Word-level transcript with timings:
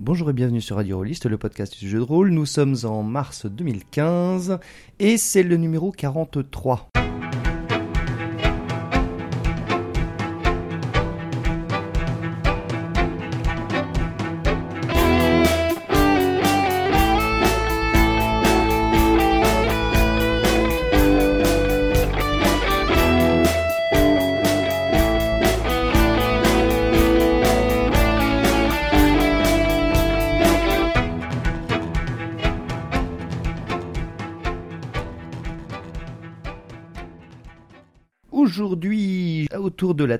Bonjour 0.00 0.28
et 0.28 0.32
bienvenue 0.32 0.60
sur 0.60 0.74
Radio 0.74 0.96
Rolliste, 0.96 1.26
le 1.26 1.38
podcast 1.38 1.78
du 1.78 1.88
jeu 1.88 1.98
de 1.98 2.02
rôle. 2.02 2.30
Nous 2.30 2.46
sommes 2.46 2.74
en 2.82 3.04
mars 3.04 3.46
2015 3.46 4.58
et 4.98 5.16
c'est 5.16 5.44
le 5.44 5.56
numéro 5.56 5.92
43. 5.92 6.88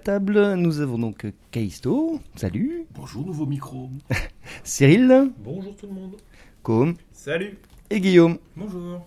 Table, 0.04 0.54
nous 0.56 0.80
avons 0.80 0.98
donc 0.98 1.24
Kaisto, 1.50 2.20
salut, 2.36 2.84
Bonjour, 2.94 3.24
nouveau 3.24 3.46
micro. 3.46 3.88
Cyril, 4.64 5.30
Bonjour 5.42 5.74
tout 5.76 5.86
le 5.86 5.94
monde. 5.94 6.16
Com 6.62 6.94
Salut. 7.10 7.56
et 7.88 8.00
Guillaume. 8.00 8.36
Bonjour. 8.54 9.06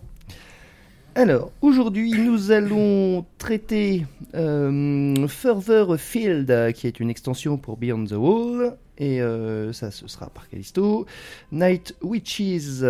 Alors, 1.14 1.52
aujourd'hui, 1.62 2.12
nous 2.12 2.50
allons 2.50 3.24
traiter 3.38 4.06
euh, 4.34 5.28
Further 5.28 5.96
Field, 5.98 6.72
qui 6.74 6.88
est 6.88 6.98
une 6.98 7.10
extension 7.10 7.58
pour 7.58 7.76
Beyond 7.76 8.04
the 8.06 8.12
Wall, 8.12 8.76
et 8.98 9.20
euh, 9.22 9.72
ça, 9.72 9.92
ce 9.92 10.08
sera 10.08 10.30
par 10.30 10.48
Callisto. 10.48 11.06
Night 11.52 11.94
Witches 12.02 12.82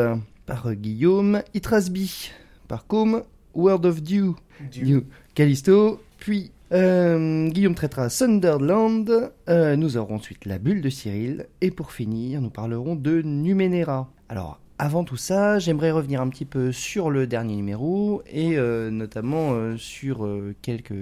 par 0.47 0.75
Guillaume. 0.75 1.43
Itrasby 1.53 2.31
par 2.69 2.87
Com. 2.87 3.23
World 3.55 3.87
of 3.87 4.03
Dew, 4.03 4.35
Dew, 4.73 5.01
Callisto. 5.35 6.01
Puis, 6.19 6.53
euh, 6.73 7.49
Guillaume 7.49 7.75
traitera 7.75 8.09
Sunderland. 8.11 9.33
Euh, 9.49 9.77
nous 9.77 9.97
aurons 9.97 10.17
ensuite 10.17 10.45
la 10.45 10.59
bulle 10.59 10.81
de 10.83 10.91
Cyril. 10.91 11.47
Et 11.61 11.71
pour 11.71 11.93
finir, 11.93 12.41
nous 12.41 12.51
parlerons 12.51 12.95
de 12.97 13.23
Numenera. 13.23 14.11
Alors, 14.29 14.61
avant 14.79 15.03
tout 15.03 15.17
ça, 15.17 15.59
j'aimerais 15.59 15.91
revenir 15.91 16.21
un 16.21 16.29
petit 16.29 16.45
peu 16.45 16.71
sur 16.71 17.11
le 17.11 17.27
dernier 17.27 17.57
numéro 17.57 18.23
et 18.31 18.57
euh, 18.59 18.91
notamment 18.91 19.77
sur 19.77 20.29
quelques 20.63 20.93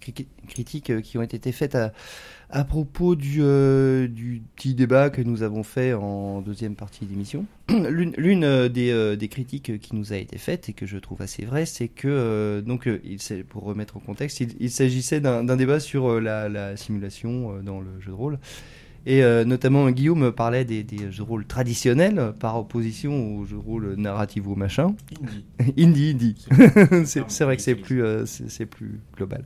cri- 0.00 0.28
critiques 0.48 1.00
qui 1.02 1.18
ont 1.18 1.22
été 1.22 1.52
faites 1.52 1.74
à, 1.74 1.92
à 2.52 2.64
propos 2.64 3.14
du, 3.16 3.38
euh, 3.40 4.06
du 4.06 4.42
petit 4.56 4.74
débat 4.74 5.08
que 5.08 5.22
nous 5.22 5.42
avons 5.42 5.62
fait 5.62 5.94
en 5.94 6.42
deuxième 6.42 6.76
partie 6.76 7.06
d'émission. 7.06 7.46
L'une 7.70 8.12
l'une, 8.18 8.44
euh, 8.44 8.68
des, 8.68 8.90
euh, 8.90 9.16
des 9.16 9.28
critiques 9.28 9.80
qui 9.80 9.96
nous 9.96 10.12
a 10.12 10.16
été 10.16 10.36
faite 10.36 10.68
et 10.68 10.74
que 10.74 10.84
je 10.84 10.98
trouve 10.98 11.22
assez 11.22 11.46
vraie, 11.46 11.64
c'est 11.64 11.88
que, 11.88 12.08
euh, 12.08 12.60
donc, 12.60 12.88
il, 13.04 13.18
pour 13.44 13.64
remettre 13.64 13.96
en 13.96 14.00
contexte, 14.00 14.40
il, 14.40 14.50
il 14.60 14.70
s'agissait 14.70 15.20
d'un 15.20 15.42
d'un 15.44 15.56
débat 15.56 15.80
sur 15.80 16.20
la, 16.20 16.48
la 16.50 16.76
simulation 16.76 17.62
dans 17.62 17.80
le 17.80 17.98
jeu 18.00 18.10
de 18.10 18.16
rôle. 18.16 18.38
Et 19.04 19.20
notamment, 19.44 19.90
Guillaume 19.90 20.30
parlait 20.30 20.64
des, 20.64 20.84
des 20.84 21.10
jeux 21.10 21.24
de 21.24 21.28
rôle 21.28 21.44
traditionnels 21.44 22.34
par 22.38 22.56
opposition 22.56 23.36
aux 23.36 23.44
jeux 23.44 23.56
de 23.56 23.60
rôle 23.60 23.94
narratifs 23.96 24.46
ou 24.46 24.54
machin. 24.54 24.94
Indie. 25.20 25.44
Indie, 25.78 26.10
indie. 26.10 27.06
C'est- 27.06 27.42
vrai 27.44 27.56
que 27.56 27.62
c'est 27.62 27.74
plus, 27.74 28.02
c'est 28.26 28.48
c'est 28.48 28.66
plus 28.66 29.00
global. 29.16 29.44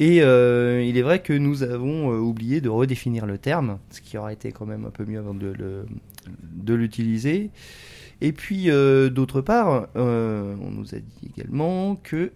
Et 0.00 0.22
euh, 0.22 0.82
il 0.82 0.96
est 0.98 1.02
vrai 1.02 1.22
que 1.22 1.32
nous 1.32 1.62
avons 1.62 2.12
euh, 2.12 2.18
oublié 2.18 2.60
de 2.60 2.68
redéfinir 2.68 3.26
le 3.26 3.38
terme, 3.38 3.78
ce 3.90 4.00
qui 4.00 4.18
aurait 4.18 4.34
été 4.34 4.50
quand 4.52 4.66
même 4.66 4.84
un 4.86 4.90
peu 4.90 5.04
mieux 5.04 5.18
avant 5.20 5.34
de, 5.34 5.46
le- 5.48 5.86
de 6.54 6.74
l'utiliser. 6.74 7.50
Et 8.20 8.32
puis, 8.32 8.70
euh, 8.70 9.10
d'autre 9.10 9.40
part, 9.40 9.88
on 9.94 10.70
nous 10.70 10.94
a 10.94 10.98
dit 10.98 11.30
également 11.36 11.96
que, 11.96 12.32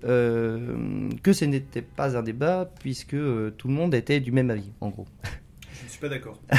que 1.23 1.33
ce 1.33 1.45
n'était 1.45 1.83
pas 1.83 2.17
un 2.17 2.23
débat, 2.23 2.70
puisque 2.80 3.17
tout 3.57 3.68
le 3.68 3.74
monde 3.74 3.95
était 3.95 4.20
du 4.20 4.30
même 4.33 4.51
avis, 4.51 4.70
en 4.80 4.91
gros. 4.91 5.07
Je 5.73 5.85
ne 5.85 5.89
suis 5.89 6.01
pas 6.01 6.08
d'accord. 6.08 6.41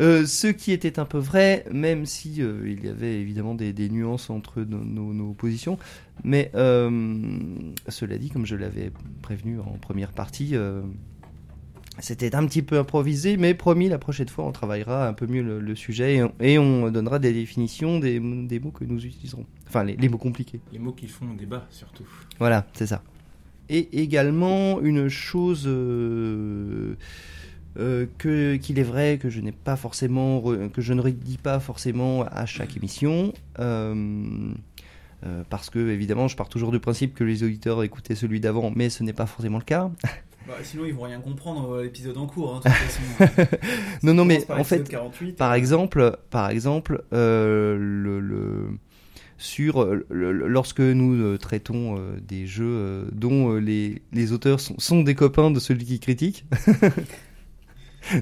Euh, 0.00 0.26
ce 0.26 0.48
qui 0.48 0.72
était 0.72 0.98
un 0.98 1.04
peu 1.04 1.18
vrai, 1.18 1.64
même 1.72 2.04
si 2.04 2.42
euh, 2.42 2.68
il 2.68 2.84
y 2.84 2.88
avait 2.88 3.20
évidemment 3.20 3.54
des, 3.54 3.72
des 3.72 3.88
nuances 3.88 4.28
entre 4.30 4.62
nos, 4.62 4.82
nos- 4.84 5.12
nos 5.14 5.32
positions. 5.32 5.78
Mais 6.24 6.50
euh, 6.54 7.28
cela 7.88 8.18
dit, 8.18 8.30
comme 8.30 8.44
je 8.46 8.56
l'avais 8.56 8.90
prévenu 9.22 9.60
en 9.60 9.78
première 9.80 10.12
partie, 10.12 10.54
c'était 12.00 12.34
un 12.34 12.44
petit 12.46 12.62
peu 12.62 12.76
improvisé, 12.78 13.36
mais 13.36 13.54
promis, 13.54 13.88
la 13.88 13.98
prochaine 13.98 14.28
fois, 14.28 14.44
on 14.44 14.50
travaillera 14.52 15.06
un 15.06 15.12
peu 15.12 15.28
mieux 15.28 15.42
le, 15.42 15.60
le 15.60 15.74
sujet 15.76 16.16
et 16.16 16.22
on, 16.24 16.32
et 16.40 16.58
on 16.58 16.90
donnera 16.90 17.20
des 17.20 17.32
définitions 17.32 18.00
des, 18.00 18.18
des 18.18 18.58
mots 18.58 18.72
que 18.72 18.84
nous 18.84 19.04
utiliserons. 19.06 19.46
Enfin, 19.68 19.84
les, 19.84 19.94
les 19.94 20.08
mots 20.08 20.18
compliqués. 20.18 20.60
Les 20.72 20.80
mots 20.80 20.92
qui 20.92 21.06
font 21.06 21.32
débat 21.34 21.68
surtout. 21.70 22.02
Voilà, 22.40 22.66
c'est 22.72 22.88
ça. 22.88 23.02
Et 23.68 24.02
également 24.02 24.80
une 24.80 25.08
chose 25.08 25.68
euh, 27.78 28.06
que 28.18 28.56
qu'il 28.56 28.78
est 28.78 28.82
vrai 28.84 29.18
que 29.20 29.28
je 29.30 29.40
n'ai 29.40 29.52
pas 29.52 29.76
forcément 29.76 30.40
re- 30.40 30.70
que 30.70 30.80
je 30.82 30.92
ne 30.92 31.00
redis 31.00 31.38
pas 31.38 31.60
forcément 31.60 32.22
à 32.24 32.46
chaque 32.46 32.76
émission. 32.76 33.32
euh, 33.58 34.52
euh, 35.26 35.42
parce 35.48 35.70
que 35.70 35.78
évidemment 35.90 36.28
je 36.28 36.36
pars 36.36 36.48
toujours 36.50 36.70
du 36.70 36.80
principe 36.80 37.14
que 37.14 37.24
les 37.24 37.42
auditeurs 37.44 37.82
écoutaient 37.82 38.14
celui 38.14 38.40
d'avant 38.40 38.70
mais 38.76 38.90
ce 38.90 39.02
n'est 39.02 39.14
pas 39.14 39.24
forcément 39.26 39.58
le 39.58 39.64
cas 39.64 39.90
Bah, 40.46 40.52
sinon, 40.62 40.84
ils 40.84 40.92
vont 40.92 41.04
rien 41.04 41.20
comprendre 41.20 41.80
l'épisode 41.80 42.18
en 42.18 42.26
cours. 42.26 42.56
hein, 42.56 42.60
de 42.62 42.68
toute 42.68 43.38
façon. 43.48 43.56
non 44.02 44.12
non 44.12 44.24
On 44.24 44.26
mais 44.26 44.44
en 44.50 44.62
fait 44.62 44.76
l'épisode 44.80 45.00
48, 45.00 45.36
Par 45.36 45.54
exemple, 45.54 46.18
par 46.28 46.50
exemple, 46.50 47.02
le, 47.12 48.20
le- 48.20 48.68
sur 49.38 49.86
le- 50.10 50.32
lorsque 50.32 50.80
nous 50.80 51.14
euh, 51.14 51.38
traitons 51.38 51.96
euh, 51.98 52.18
des 52.20 52.46
jeux 52.46 52.64
euh, 52.66 53.04
dont 53.12 53.54
les, 53.54 54.02
les 54.12 54.32
auteurs 54.32 54.60
sont, 54.60 54.74
sont 54.78 55.00
des 55.02 55.14
copains 55.14 55.50
de 55.50 55.58
celui 55.60 55.86
qui 55.86 55.98
critique, 55.98 56.44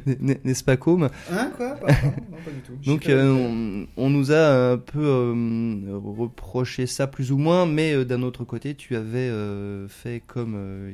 n'est-ce 0.07 0.65
pas 0.65 0.77
Com 0.77 1.09
Hein, 1.31 1.51
quoi? 1.57 1.77
Non, 1.81 2.39
pas 2.45 2.51
du 2.51 2.61
tout. 2.61 2.73
Donc 2.87 3.09
euh, 3.09 3.31
on, 3.33 3.87
on 3.97 4.11
nous 4.11 4.33
a 4.33 4.73
un 4.73 4.79
peu 4.79 5.01
euh, 5.05 5.99
reproché 6.05 6.87
ça 6.87 7.07
plus 7.07 7.33
ou 7.33 7.39
moins, 7.39 7.67
mais 7.67 7.95
euh, 7.95 8.05
d'un 8.05 8.23
autre 8.23 8.45
côté, 8.45 8.75
tu 8.75 8.97
avais 8.97 9.29
euh, 9.29 9.89
fait 9.89 10.23
comme 10.27 10.55
euh, 10.57 10.93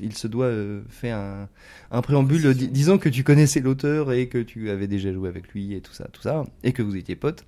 il, 0.00 0.16
se 0.16 0.26
doit 0.28 0.46
euh, 0.46 0.82
fait 0.88 1.10
un, 1.10 1.48
un 1.90 2.00
préambule 2.02 2.46
euh, 2.46 2.54
di- 2.54 2.68
disant 2.68 2.98
que 2.98 3.08
tu 3.08 3.24
connaissais 3.24 3.60
l'auteur 3.60 4.12
et 4.12 4.28
que 4.28 4.38
tu 4.38 4.70
avais 4.70 4.86
déjà 4.86 5.12
joué 5.12 5.28
avec 5.28 5.48
lui 5.52 5.74
et 5.74 5.80
tout 5.80 5.92
ça, 5.92 6.06
tout 6.12 6.22
ça, 6.22 6.44
et 6.64 6.72
que 6.72 6.82
vous 6.82 6.96
étiez 6.96 7.16
potes. 7.16 7.44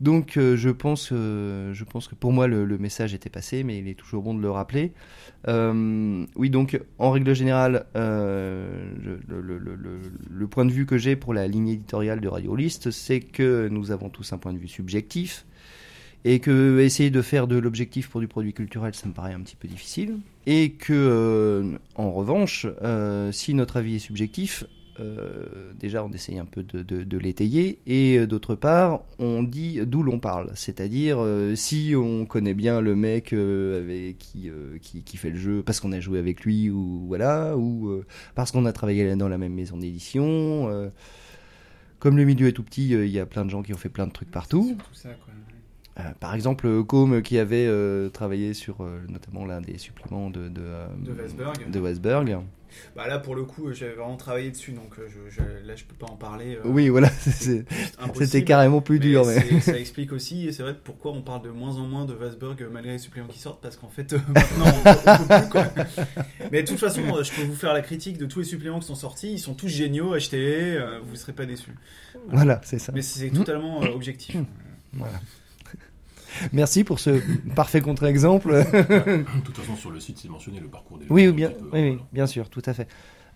Donc 0.00 0.36
euh, 0.36 0.56
je 0.56 0.70
pense, 0.70 1.10
euh, 1.12 1.74
je 1.74 1.84
pense 1.84 2.06
que 2.06 2.14
pour 2.14 2.32
moi 2.32 2.46
le, 2.46 2.78
message 2.78 3.14
était 3.14 3.30
passé, 3.30 3.64
mais 3.64 3.78
il 3.78 3.88
est 3.88 3.94
toujours 3.94 4.22
bon 4.22 4.34
de 4.34 4.40
le 4.40 4.50
rappeler. 4.50 4.92
Euh, 5.48 6.24
oui, 6.36 6.50
donc 6.50 6.80
en 6.98 7.10
règle 7.10 7.34
générale, 7.34 7.86
le, 7.94 9.18
point 10.46 10.64
de 10.64 10.72
vue 10.72 10.86
que 10.86 10.96
j'ai 10.98 11.16
pour 11.16 11.34
la 11.34 11.48
ligne 11.48 11.68
éditoriale 11.68 12.20
de 12.20 12.28
Radio 12.28 12.54
List, 12.54 12.90
c'est 12.90 13.20
que 13.20 13.68
nous 13.70 13.90
avons 13.90 14.08
tous 14.08 14.32
un 14.32 14.38
point 14.38 14.52
de 14.52 14.58
vue 14.58 14.68
subjectif 14.68 15.44
et 16.24 16.40
que 16.40 16.80
essayer 16.80 17.10
de 17.10 17.22
faire 17.22 17.46
de 17.46 17.56
l'objectif 17.56 18.08
pour 18.08 18.20
du 18.20 18.26
produit 18.28 18.52
culturel, 18.52 18.94
ça 18.94 19.06
me 19.08 19.12
paraît 19.12 19.34
un 19.34 19.40
petit 19.40 19.56
peu 19.56 19.68
difficile. 19.68 20.18
Et 20.46 20.70
que, 20.72 21.78
en 21.94 22.10
revanche, 22.10 22.66
si 23.30 23.54
notre 23.54 23.76
avis 23.76 23.96
est 23.96 24.00
subjectif, 24.00 24.64
euh, 25.00 25.72
déjà 25.78 26.04
on 26.04 26.10
essaye 26.10 26.38
un 26.38 26.44
peu 26.44 26.62
de, 26.62 26.82
de- 26.82 27.02
de 27.04 27.18
l'étayer 27.18 27.78
et 27.86 28.18
euh, 28.18 28.26
d'autre 28.26 28.54
part 28.54 29.02
on 29.18 29.42
dit 29.42 29.80
d'où 29.86 30.02
l'on 30.02 30.18
parle 30.18 30.50
c'est-à-dire 30.54 31.18
euh, 31.20 31.54
si 31.54 31.94
on 31.96 32.26
connaît 32.26 32.54
bien 32.54 32.80
le 32.80 32.94
mec 32.96 33.32
euh, 33.32 33.80
avec 33.82 34.18
qui, 34.18 34.50
qui 34.82 35.02
qui 35.02 35.16
fait 35.16 35.30
le 35.30 35.38
jeu 35.38 35.62
parce 35.62 35.80
qu'on 35.80 35.92
a 35.92 36.00
joué 36.00 36.18
avec 36.18 36.42
lui 36.44 36.70
ou 36.70 37.04
voilà 37.06 37.56
ou 37.56 38.02
parce 38.34 38.50
qu'on 38.50 38.64
a 38.66 38.72
travaillé 38.72 39.14
dans 39.16 39.28
la 39.28 39.38
même 39.38 39.54
maison 39.54 39.76
d'édition 39.76 40.90
comme 41.98 42.16
le 42.16 42.24
milieu 42.24 42.48
est 42.48 42.52
tout 42.52 42.62
petit 42.62 42.88
il 42.90 43.06
y 43.08 43.18
a 43.18 43.26
plein 43.26 43.44
de 43.44 43.50
gens 43.50 43.62
qui 43.62 43.72
ont 43.74 43.78
fait 43.78 43.88
plein 43.88 44.06
de 44.06 44.12
trucs 44.12 44.30
partout 44.30 44.76
ça, 44.92 45.10
quoi. 45.10 45.34
par 46.20 46.34
exemple, 46.34 46.66
euh, 46.68 46.82
Com 46.84 47.22
qui 47.22 47.38
avait 47.38 47.68
travaillé 48.12 48.54
sur 48.54 48.86
notamment 49.08 49.44
l'un 49.44 49.60
des 49.60 49.78
suppléments 49.78 50.30
de 50.30 50.48
de, 50.48 50.62
De 51.70 51.80
Weisberg. 51.80 52.38
Bah 52.96 53.06
là, 53.08 53.18
pour 53.18 53.34
le 53.34 53.44
coup, 53.44 53.72
j'avais 53.72 53.92
vraiment 53.94 54.16
travaillé 54.16 54.50
dessus, 54.50 54.72
donc 54.72 54.98
euh, 54.98 55.08
je, 55.08 55.30
je- 55.34 55.66
là, 55.66 55.76
je 55.76 55.84
peux 55.84 55.94
pas 55.94 56.06
en 56.10 56.16
parler. 56.16 56.56
euh, 56.56 56.60
Oui, 56.68 56.88
voilà, 56.88 57.08
c'était 57.20 58.44
carrément 58.44 58.80
plus 58.80 58.98
Mais 58.98 59.06
dur. 59.06 59.24
Mais... 59.26 59.60
Ça 59.60 59.78
explique 59.78 60.12
aussi, 60.12 60.48
et 60.48 60.52
c'est 60.52 60.62
vrai, 60.62 60.74
pourquoi 60.82 61.12
on 61.12 61.22
parle 61.22 61.42
de 61.42 61.50
moins 61.50 61.76
en 61.76 61.86
moins 61.86 62.04
de 62.04 62.14
Weisberg 62.14 62.62
euh, 62.62 62.68
malgré 62.72 62.92
les 62.92 62.98
suppléments 62.98 63.28
qui 63.28 63.38
sortent, 63.38 63.60
parce 63.62 63.76
qu'en 63.76 63.88
fait, 63.88 64.12
euh, 64.12 64.18
maintenant, 64.28 64.66
on, 64.66 64.90
on 64.90 65.26
peut 65.26 65.40
plus, 65.40 65.48
quoi. 65.48 65.66
Mais 66.52 66.62
de 66.62 66.68
toute 66.68 66.78
façon, 66.78 67.02
euh, 67.14 67.22
je 67.22 67.32
peux 67.32 67.42
vous 67.42 67.54
faire 67.56 67.72
la 67.74 67.82
critique 67.82 68.18
de 68.18 68.26
tous 68.26 68.40
les 68.40 68.44
suppléments 68.44 68.80
qui 68.80 68.86
sont 68.86 68.94
sortis, 68.94 69.32
ils 69.32 69.38
sont 69.38 69.54
tous 69.54 69.68
géniaux, 69.68 70.14
achetez-les, 70.14 70.76
euh, 70.76 70.98
vous 71.04 71.12
ne 71.12 71.16
serez 71.16 71.32
pas 71.32 71.46
déçus. 71.46 71.74
Voilà, 72.28 72.60
c'est 72.64 72.78
ça. 72.78 72.92
Mais 72.94 73.02
c'est 73.02 73.30
totalement 73.30 73.82
euh, 73.82 73.88
objectif. 73.94 74.36
Voilà. 74.92 75.20
Merci 76.52 76.84
pour 76.84 77.00
ce 77.00 77.20
parfait 77.54 77.80
contre-exemple. 77.80 78.50
De 78.72 79.24
toute 79.44 79.56
façon, 79.56 79.76
sur 79.76 79.90
le 79.90 80.00
site, 80.00 80.18
c'est 80.20 80.28
mentionné 80.28 80.60
le 80.60 80.68
parcours 80.68 80.98
des 80.98 81.06
oui, 81.10 81.30
bien, 81.32 81.50
oui, 81.72 81.80
oui, 81.90 81.98
bien 82.12 82.26
sûr, 82.26 82.48
tout 82.50 82.62
à 82.66 82.74
fait. 82.74 82.88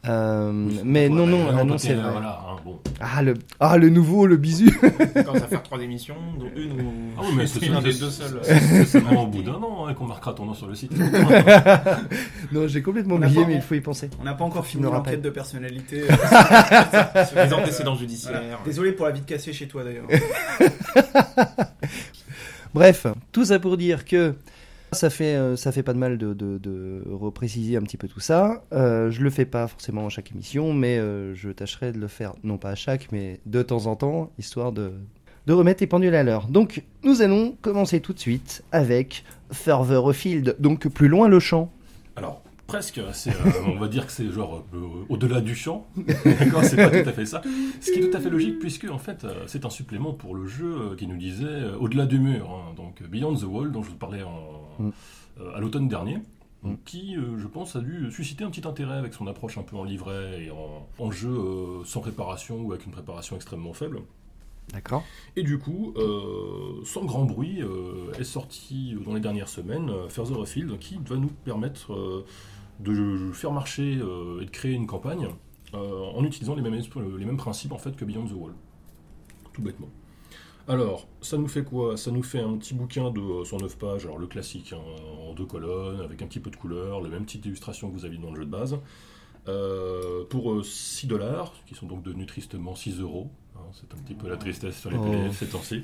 Euh, 0.09 0.51
mais 0.85 1.09
non, 1.09 1.29
non, 1.29 1.47
ah, 1.49 1.53
non, 1.53 1.75
côté, 1.75 1.79
c'est 1.79 1.93
euh, 1.93 2.03
vrai. 2.03 2.11
Voilà, 2.11 2.41
hein, 2.45 2.57
bon. 2.65 2.81
Ah 3.01 3.23
le, 3.23 3.35
ah 3.61 3.77
le 3.79 3.89
nouveau, 3.89 4.27
le 4.27 4.37
bisu. 4.37 4.69
On 4.83 5.23
commence 5.23 5.43
à 5.43 5.47
faire 5.47 5.63
trois 5.63 5.81
émissions, 5.81 6.17
dont 6.41 6.51
une 6.57 6.73
où 6.73 6.93
Ah 7.17 7.21
oui, 7.23 7.35
mais 7.37 7.47
c'est 7.47 7.69
l'un 7.69 7.81
des 7.81 7.93
deux 7.95 8.11
seuls. 8.11 8.41
c'est 8.43 8.85
seulement 8.85 9.23
au 9.23 9.27
bout 9.29 9.43
d'un 9.45 9.55
an 9.55 9.87
hein, 9.87 9.95
qu'on 9.95 10.07
marquera 10.07 10.35
ton 10.35 10.45
nom 10.45 10.55
sur 10.55 10.67
le 10.67 10.75
site. 10.75 10.91
non, 12.51 12.67
j'ai 12.67 12.83
complètement 12.83 13.15
On 13.15 13.23
oublié, 13.23 13.43
pas- 13.43 13.47
mais 13.47 13.55
il 13.55 13.61
faut 13.63 13.77
y 13.77 13.81
penser. 13.81 14.11
On 14.21 14.25
n'a 14.25 14.35
pas 14.35 14.45
encore 14.45 14.67
fini 14.67 14.83
l'enquête 14.83 15.23
de 15.23 15.31
personnalité. 15.31 16.03
Sur 16.09 17.39
les 17.39 17.53
antécédents 17.53 17.95
judiciaires. 17.95 18.41
Voilà. 18.43 18.59
Désolé 18.65 18.93
pour 18.93 19.07
la 19.07 19.13
vie 19.13 19.21
de 19.21 19.27
cassée 19.27 19.53
chez 19.53 19.69
toi 19.69 19.85
d'ailleurs. 19.85 20.09
Bref, 22.75 23.07
tout 23.33 23.45
ça 23.45 23.59
pour 23.59 23.77
dire 23.77 24.05
que 24.05 24.35
ça 24.93 25.11
fait, 25.11 25.37
euh, 25.37 25.57
ça 25.57 25.73
fait 25.73 25.83
pas 25.83 25.93
de 25.93 25.99
mal 25.99 26.19
de, 26.19 26.35
de, 26.35 27.03
repréciser 27.11 27.77
un 27.77 27.83
petit 27.83 27.97
peu 27.97 28.09
tout 28.09 28.21
ça. 28.21 28.65
Euh, 28.73 29.11
je 29.11 29.23
le 29.23 29.31
fais 29.31 29.45
pas 29.45 29.67
forcément 29.67 30.07
à 30.07 30.09
chaque 30.09 30.31
émission, 30.33 30.73
mais 30.73 30.99
euh, 30.99 31.35
je 31.35 31.51
tâcherai 31.51 31.93
de 31.93 31.99
le 31.99 32.09
faire, 32.09 32.35
non 32.45 32.59
pas 32.59 32.71
à 32.71 32.75
chaque, 32.75 33.11
mais 33.13 33.41
de 33.47 33.63
temps 33.63 33.87
en 33.87 33.97
temps, 33.97 34.31
histoire 34.39 34.73
de, 34.73 34.93
de 35.47 35.53
remettre 35.53 35.83
les 35.83 35.87
pendules 35.87 36.15
à 36.15 36.23
l'heure. 36.23 36.47
Donc, 36.49 36.83
nous 37.05 37.23
allons 37.23 37.57
commencer 37.63 38.01
tout 38.01 38.13
de 38.13 38.19
suite 38.19 38.63
avec 38.73 39.25
Further 39.51 40.07
Afield, 40.07 40.57
donc 40.59 40.89
plus 40.89 41.09
loin 41.09 41.29
le 41.29 41.41
champ. 41.41 41.71
Alors, 42.17 42.42
presque, 42.73 43.03
c'est, 43.13 43.33
euh, 43.33 43.51
on 43.67 43.79
va 43.79 43.87
dire 43.87 44.07
que 44.07 44.13
c'est 44.13 44.31
genre 44.33 44.65
euh, 44.73 45.05
au-delà 45.11 45.43
du 45.43 45.55
champ. 45.55 45.87
D'accord, 46.25 46.65
c'est 46.65 46.77
pas 46.77 46.89
tout 46.89 47.07
à 47.07 47.13
fait 47.13 47.27
ça. 47.27 47.43
Ce 47.83 47.93
qui 47.93 47.99
est 47.99 48.09
tout 48.11 48.17
à 48.17 48.21
fait 48.21 48.31
logique, 48.31 48.61
puisque 48.61 48.87
en 48.91 48.97
fait, 48.97 49.25
euh, 49.25 49.45
c'est 49.47 49.67
un 49.67 49.71
supplément 49.71 50.15
pour 50.15 50.35
le 50.35 50.47
jeu 50.47 50.97
qui 50.97 51.07
nous 51.07 51.19
disait 51.19 51.65
au-delà 51.79 52.07
du 52.07 52.19
mur. 52.19 52.49
hein. 52.51 52.73
donc, 52.75 53.03
Beyond 53.03 53.35
the 53.37 53.43
Wall, 53.43 53.73
dont 53.73 53.83
je 53.83 53.91
vous 53.91 53.97
parlais 53.97 54.23
en, 54.23 54.63
Mm. 54.79 54.91
à 55.55 55.61
l'automne 55.61 55.87
dernier. 55.87 56.17
Mm. 56.63 56.75
Qui, 56.87 57.15
je 57.37 57.47
pense, 57.47 57.77
a 57.77 57.81
dû 57.81 58.11
susciter 58.11 58.43
un 58.43 58.49
petit 58.51 58.67
intérêt 58.67 58.97
avec 58.97 59.13
son 59.13 59.27
approche 59.27 59.59
un 59.59 59.63
peu 59.65 59.77
en 59.77 59.85
livret 59.85 60.45
et 60.47 60.51
en, 60.51 60.89
en 60.99 61.11
jeu 61.11 61.37
sans 61.85 62.01
préparation 62.01 62.63
ou 62.63 62.73
avec 62.73 62.87
une 62.87 62.93
préparation 62.93 63.37
extrêmement 63.37 63.75
faible. 63.75 64.01
D'accord. 64.73 65.05
Et 65.37 65.43
du 65.43 65.59
coup, 65.59 65.93
euh, 65.97 66.83
sans 66.85 67.05
grand 67.05 67.25
bruit, 67.25 67.61
euh, 67.63 68.13
est 68.19 68.25
sorti 68.25 68.97
dans 69.05 69.13
les 69.13 69.21
dernières 69.21 69.49
semaines 69.49 69.91
euh, 69.91 70.09
Further 70.09 70.41
Afield 70.41 70.79
qui 70.79 70.99
va 71.05 71.17
nous 71.17 71.31
permettre 71.45 72.25
de 72.81 73.31
faire 73.33 73.53
marcher 73.53 73.99
euh, 74.01 74.41
et 74.41 74.45
de 74.47 74.51
créer 74.51 74.73
une 74.73 74.87
campagne 74.87 75.29
euh, 75.75 76.05
en 76.15 76.25
utilisant 76.25 76.55
les 76.55 76.63
mêmes, 76.63 76.75
esp- 76.75 77.17
les 77.17 77.25
mêmes 77.25 77.37
principes 77.37 77.73
en 77.73 77.79
fait 77.79 77.95
que 77.97 78.05
Beyond 78.05 78.27
the 78.27 78.33
Wall. 78.33 78.53
Tout 79.53 79.63
bêtement. 79.63 79.89
Alors, 80.69 81.09
ça 81.21 81.37
nous 81.39 81.49
fait 81.49 81.65
quoi? 81.65 81.97
Ça 81.97 82.11
nous 82.13 82.23
fait 82.23 82.39
un 82.41 82.57
petit 82.57 82.73
bouquin 82.75 83.11
de 83.11 83.21
euh, 83.21 83.45
109 83.45 83.77
pages, 83.79 84.05
alors 84.07 84.19
le 84.19 84.27
classique, 84.29 84.73
hein, 84.73 84.81
en 85.29 85.35
deux 85.35 85.45
colonnes, 85.45 86.01
avec 86.01 86.23
un 86.23 86.27
petit 86.27 86.39
peu 86.41 86.51
de 86.51 86.57
couleur, 86.57 87.01
le 87.01 87.09
même 87.09 87.25
type 87.27 87.41
d'illustration 87.41 87.91
que 87.91 87.95
vous 87.95 88.05
aviez 88.05 88.19
dans 88.19 88.31
le 88.31 88.37
jeu 88.37 88.45
de 88.45 88.51
base, 88.51 88.79
euh, 89.49 90.25
pour 90.25 90.53
euh, 90.53 90.63
6 90.63 91.09
dollars, 91.09 91.53
qui 91.67 91.75
sont 91.75 91.87
donc 91.87 92.03
devenus 92.03 92.27
tristement 92.29 92.77
6 92.77 93.01
euros. 93.01 93.31
hein, 93.57 93.61
c'est 93.73 93.93
un 93.93 93.99
petit 94.03 94.15
peu 94.15 94.29
la 94.29 94.37
tristesse 94.37 94.79
sur 94.81 94.91
les 94.91 94.99
Oh. 94.99 95.03
PDF 95.03 95.37
ces 95.37 95.49
temps-ci. 95.49 95.83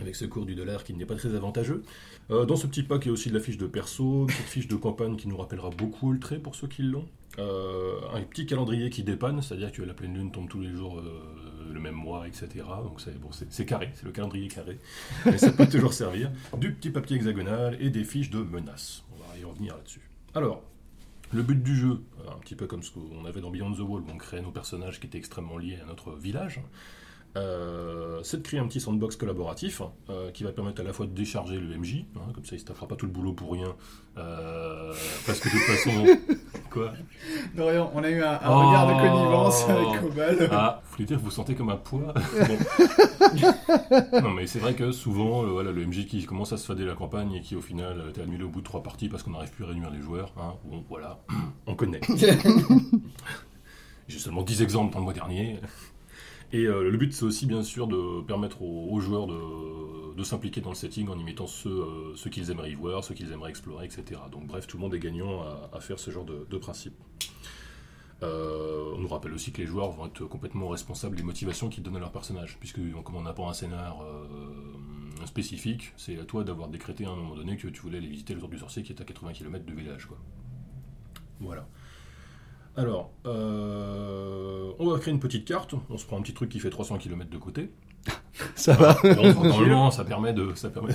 Avec 0.00 0.16
ce 0.16 0.24
cours 0.24 0.46
du 0.46 0.54
dollar 0.54 0.84
qui 0.84 0.94
n'est 0.94 1.04
pas 1.04 1.16
très 1.16 1.34
avantageux. 1.34 1.82
Euh, 2.30 2.46
dans 2.46 2.56
ce 2.56 2.66
petit 2.66 2.82
pack, 2.82 3.04
il 3.04 3.08
y 3.08 3.10
a 3.10 3.12
aussi 3.12 3.28
de 3.28 3.34
la 3.34 3.40
fiche 3.40 3.58
de 3.58 3.66
perso, 3.66 4.22
une 4.22 4.26
petite 4.26 4.46
fiche 4.46 4.68
de 4.68 4.76
campagne 4.76 5.16
qui 5.16 5.28
nous 5.28 5.36
rappellera 5.36 5.70
beaucoup 5.70 6.12
Ultra 6.12 6.36
pour 6.36 6.54
ceux 6.54 6.66
qui 6.66 6.82
l'ont. 6.82 7.06
Euh, 7.38 7.98
un 8.12 8.20
petit 8.22 8.44
calendrier 8.44 8.90
qui 8.90 9.02
dépanne, 9.02 9.40
c'est-à-dire 9.40 9.72
que 9.72 9.82
la 9.82 9.94
pleine 9.94 10.14
lune 10.14 10.30
tombe 10.30 10.48
tous 10.48 10.60
les 10.60 10.70
jours 10.70 10.98
euh, 10.98 11.72
le 11.72 11.80
même 11.80 11.94
mois, 11.94 12.26
etc. 12.26 12.48
Donc 12.82 13.00
c'est 13.00 13.18
bon, 13.18 13.30
carré, 13.66 13.90
c'est 13.94 14.04
le 14.04 14.12
calendrier 14.12 14.48
carré, 14.48 14.78
mais 15.24 15.38
ça 15.38 15.50
peut 15.50 15.66
toujours 15.70 15.94
servir. 15.94 16.30
Du 16.58 16.74
petit 16.74 16.90
papier 16.90 17.16
hexagonal 17.16 17.76
et 17.80 17.88
des 17.90 18.04
fiches 18.04 18.30
de 18.30 18.42
menaces. 18.42 19.02
On 19.14 19.32
va 19.32 19.38
y 19.38 19.44
revenir 19.44 19.74
là-dessus. 19.76 20.02
Alors, 20.34 20.62
le 21.32 21.42
but 21.42 21.62
du 21.62 21.74
jeu, 21.74 22.02
un 22.28 22.38
petit 22.40 22.54
peu 22.54 22.66
comme 22.66 22.82
ce 22.82 22.90
qu'on 22.90 23.24
avait 23.24 23.40
dans 23.40 23.50
Beyond 23.50 23.72
the 23.72 23.80
Wall, 23.80 24.02
on 24.12 24.18
créait 24.18 24.42
nos 24.42 24.50
personnages 24.50 25.00
qui 25.00 25.06
étaient 25.06 25.16
extrêmement 25.16 25.56
liés 25.56 25.78
à 25.82 25.86
notre 25.86 26.12
village, 26.12 26.60
euh, 27.34 28.20
c'est 28.22 28.36
de 28.38 28.42
créer 28.42 28.60
un 28.60 28.66
petit 28.66 28.80
sandbox 28.80 29.16
collaboratif 29.16 29.80
euh, 30.10 30.30
qui 30.32 30.44
va 30.44 30.52
permettre 30.52 30.82
à 30.82 30.84
la 30.84 30.92
fois 30.92 31.06
de 31.06 31.12
décharger 31.12 31.58
le 31.58 31.76
MJ, 31.78 32.04
hein, 32.16 32.20
comme 32.34 32.44
ça 32.44 32.56
il 32.56 32.62
ne 32.62 32.66
se 32.66 32.84
pas 32.84 32.96
tout 32.96 33.06
le 33.06 33.12
boulot 33.12 33.32
pour 33.32 33.52
rien, 33.52 33.74
euh, 34.18 34.92
parce 35.26 35.40
que 35.40 35.48
de 35.48 35.52
toute 35.52 35.62
façon... 35.62 36.36
Quoi 36.70 36.92
Dorian, 37.54 37.90
on 37.94 38.02
a 38.02 38.08
eu 38.10 38.22
un, 38.22 38.32
un 38.32 38.40
Oh. 38.48 38.66
regard 38.68 38.86
de 38.86 38.92
connivence 38.94 39.68
avec 39.68 40.00
Cobal. 40.00 40.48
Ah, 40.50 40.80
vous 40.84 40.90
voulez 40.92 41.04
dire 41.04 41.18
que 41.18 41.22
vous 41.22 41.30
sentez 41.30 41.54
comme 41.54 41.68
un 41.68 41.76
poids 41.76 42.14
Bon. 43.40 44.20
Non 44.22 44.30
mais 44.30 44.46
c'est 44.46 44.58
vrai 44.58 44.74
que 44.74 44.90
souvent, 44.90 45.42
voilà, 45.44 45.70
le 45.70 45.84
MJ 45.86 46.06
qui 46.06 46.24
commence 46.24 46.52
à 46.52 46.56
se 46.56 46.66
fader 46.66 46.84
la 46.86 46.94
campagne 46.94 47.34
et 47.34 47.40
qui 47.42 47.56
au 47.56 47.60
final 47.60 48.10
t'est 48.14 48.22
annulé 48.22 48.44
au 48.44 48.48
bout 48.48 48.60
de 48.60 48.64
trois 48.66 48.82
parties 48.82 49.08
parce 49.08 49.22
qu'on 49.22 49.32
n'arrive 49.32 49.50
plus 49.50 49.64
à 49.64 49.68
réunir 49.68 49.90
les 49.90 50.00
joueurs, 50.00 50.32
hein, 50.38 50.54
bon 50.64 50.82
voilà, 50.88 51.18
on 51.66 51.74
connaît. 51.74 52.00
J'ai 54.08 54.18
seulement 54.18 54.42
10 54.42 54.62
exemples 54.62 54.92
dans 54.92 54.98
le 54.98 55.04
mois 55.04 55.14
dernier. 55.14 55.58
Et 56.52 56.66
euh, 56.66 56.90
le 56.90 56.96
but, 56.98 57.12
c'est 57.14 57.24
aussi 57.24 57.46
bien 57.46 57.62
sûr 57.62 57.86
de 57.86 58.22
permettre 58.22 58.60
aux, 58.62 59.00
joueurs 59.00 59.26
de, 59.26 60.14
de 60.14 60.22
s'impliquer 60.22 60.60
dans 60.60 60.68
le 60.68 60.74
setting 60.74 61.08
en 61.08 61.18
imitant 61.18 61.46
ceux, 61.46 61.70
euh, 61.70 62.14
ceux 62.14 62.28
qu'ils 62.28 62.50
aimeraient 62.50 62.72
y 62.72 62.74
voir, 62.74 63.02
ceux 63.02 63.14
qu'ils 63.14 63.32
aimeraient 63.32 63.50
explorer, 63.50 63.86
etc. 63.86 64.20
Donc 64.30 64.46
bref, 64.46 64.66
tout 64.66 64.76
le 64.76 64.82
monde 64.82 64.94
est 64.94 64.98
gagnant 64.98 65.42
à, 65.72 65.80
faire 65.80 65.98
ce 65.98 66.10
genre 66.10 66.26
de, 66.26 66.46
de 66.48 66.58
principe. 66.58 66.94
Euh, 68.22 68.92
on 68.94 68.98
nous 68.98 69.08
rappelle 69.08 69.32
aussi 69.32 69.50
que 69.50 69.62
les 69.62 69.66
joueurs 69.66 69.90
vont 69.90 70.06
être 70.06 70.26
complètement 70.26 70.68
responsables 70.68 71.16
des 71.16 71.22
motivations 71.22 71.70
qu'ils 71.70 71.82
donnent 71.82 71.96
à 71.96 72.00
leur 72.00 72.12
personnage, 72.12 72.58
puisque 72.60 72.78
comme 73.02 73.16
on 73.16 73.22
n'a 73.22 73.32
pas 73.32 73.44
un 73.44 73.54
scénar 73.54 74.04
spécifique, 75.24 75.92
c'est 75.96 76.18
à 76.18 76.24
toi 76.24 76.44
d'avoir 76.44 76.68
décrété 76.68 77.06
à 77.06 77.10
un 77.10 77.16
moment 77.16 77.34
donné 77.34 77.56
que 77.56 77.68
tu 77.68 77.80
voulais 77.80 77.98
aller 77.98 78.08
visiter 78.08 78.34
le 78.34 78.40
tour 78.40 78.48
du 78.50 78.58
sorcier 78.58 78.82
qui 78.82 78.92
est 78.92 79.00
à 79.00 79.04
80 79.04 79.32
km 79.32 79.64
du 79.64 79.74
village. 79.74 80.06
Quoi. 80.06 80.18
Voilà. 81.40 81.66
Alors, 82.76 83.10
euh, 83.26 84.72
on 84.78 84.90
va 84.90 84.98
créer 84.98 85.12
une 85.12 85.20
petite 85.20 85.44
carte. 85.44 85.74
On 85.90 85.98
se 85.98 86.06
prend 86.06 86.18
un 86.18 86.22
petit 86.22 86.32
truc 86.32 86.48
qui 86.48 86.58
fait 86.58 86.70
300 86.70 86.98
km 86.98 87.30
de 87.30 87.36
côté. 87.38 87.70
Ça 88.54 88.72
va. 88.74 88.96
Bon, 89.02 89.44
normalement, 89.44 89.90
ça 89.90 90.04
permet 90.04 90.32
de, 90.32 90.52
ça 90.54 90.70
permet. 90.70 90.94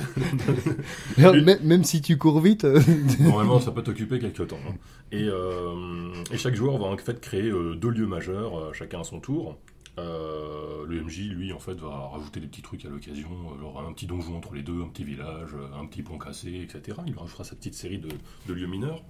même, 1.18 1.57
même 1.63 1.83
si 1.83 2.01
tu 2.01 2.18
cours 2.18 2.39
vite. 2.41 2.65
euh, 2.65 2.81
Normalement, 3.19 3.59
ça 3.59 3.71
peut 3.71 3.83
t'occuper 3.83 4.19
quelques 4.19 4.47
temps. 4.47 4.57
hein. 4.68 4.74
Et, 5.12 5.24
euh, 5.29 6.12
et 6.31 6.38
chaque 6.38 6.56
joueur 6.56 6.77
va 6.77 6.88
en 6.88 6.97
fait 6.97 7.21
créer 7.21 7.51
deux 7.75 7.89
lieux 7.89 8.07
majeurs, 8.07 8.74
chacun 8.74 9.01
à 9.01 9.03
son 9.03 9.19
tour. 9.19 9.57
Euh, 10.00 10.85
le 10.85 11.01
MJ, 11.03 11.29
lui, 11.29 11.53
en 11.53 11.59
fait, 11.59 11.74
va 11.75 11.89
rajouter 12.12 12.39
des 12.39 12.47
petits 12.47 12.62
trucs 12.62 12.85
à 12.85 12.89
l'occasion, 12.89 13.29
genre 13.59 13.83
un 13.88 13.94
petit 13.94 14.06
donjon 14.06 14.38
entre 14.38 14.53
les 14.53 14.62
deux, 14.63 14.81
un 14.81 14.88
petit 14.89 15.03
village, 15.03 15.50
un 15.79 15.85
petit 15.85 16.03
pont 16.03 16.18
cassé, 16.18 16.62
etc. 16.62 16.97
Il 17.07 17.15
rajoutera 17.18 17.44
sa 17.44 17.56
petite 17.56 17.74
série 17.75 17.97
de, 18.00 18.09
de 18.47 18.53
lieux 18.53 18.68
mineurs. 18.68 19.03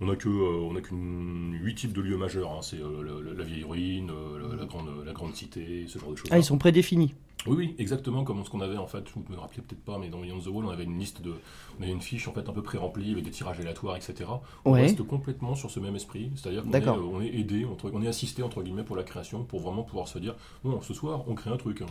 On 0.00 0.06
n'a 0.06 0.16
que, 0.16 0.28
euh, 0.28 0.68
on 0.70 0.74
a 0.76 0.80
qu'une 0.80 1.58
huit 1.62 1.74
types 1.74 1.92
de 1.92 2.00
lieux 2.00 2.16
majeurs. 2.16 2.50
hein. 2.52 2.62
C'est 2.62 2.78
euh, 2.80 3.02
le- 3.02 3.34
la 3.34 3.44
vieille 3.44 3.64
ruine, 3.64 4.10
euh, 4.10 4.48
la, 4.50 4.56
la 4.56 4.64
grande, 4.64 4.88
la 5.04 5.12
grande 5.12 5.34
cité, 5.34 5.84
ce 5.88 5.98
genre 5.98 6.10
de 6.10 6.16
choses. 6.16 6.28
Ah, 6.30 6.38
ils 6.38 6.44
sont 6.44 6.58
prédéfinis. 6.58 7.14
Oui, 7.46 7.56
oui, 7.56 7.74
exactement 7.78 8.22
comme 8.22 8.44
ce 8.44 8.50
qu'on 8.50 8.60
avait 8.60 8.76
en 8.76 8.86
fait, 8.86 9.02
vous 9.14 9.24
me 9.30 9.36
rappelez 9.38 9.62
peut-être 9.62 9.82
pas, 9.82 9.96
mais 9.98 10.10
dans 10.10 10.20
Beyond 10.20 10.40
the 10.40 10.48
Wall, 10.48 10.66
on 10.66 10.70
avait 10.70 10.84
une 10.84 10.98
liste 10.98 11.22
de. 11.22 11.32
On 11.78 11.82
avait 11.82 11.92
une 11.92 12.02
fiche 12.02 12.28
en 12.28 12.32
fait 12.32 12.46
un 12.46 12.52
peu 12.52 12.62
pré-remplie 12.62 13.12
avec 13.12 13.24
des 13.24 13.30
tirages 13.30 13.58
aléatoires, 13.60 13.96
etc. 13.96 14.28
On 14.66 14.72
Ouais. 14.72 14.82
reste 14.82 15.02
complètement 15.02 15.54
sur 15.54 15.70
ce 15.70 15.80
même 15.80 15.96
esprit, 15.96 16.30
c'est-à-dire 16.36 16.64
qu'on 16.64 16.72
est, 16.72 16.88
on 16.88 17.20
est 17.22 17.34
aidé, 17.34 17.66
on 17.82 18.02
est 18.02 18.08
assisté 18.08 18.42
entre 18.42 18.62
guillemets 18.62 18.84
pour 18.84 18.96
la 18.96 19.04
création, 19.04 19.42
pour 19.44 19.60
vraiment 19.60 19.82
pouvoir 19.84 20.06
se 20.08 20.18
dire 20.18 20.34
bon, 20.64 20.82
ce 20.82 20.92
soir, 20.92 21.24
on 21.28 21.34
crée 21.34 21.50
un 21.50 21.56
truc. 21.56 21.80
hein. 21.80 21.86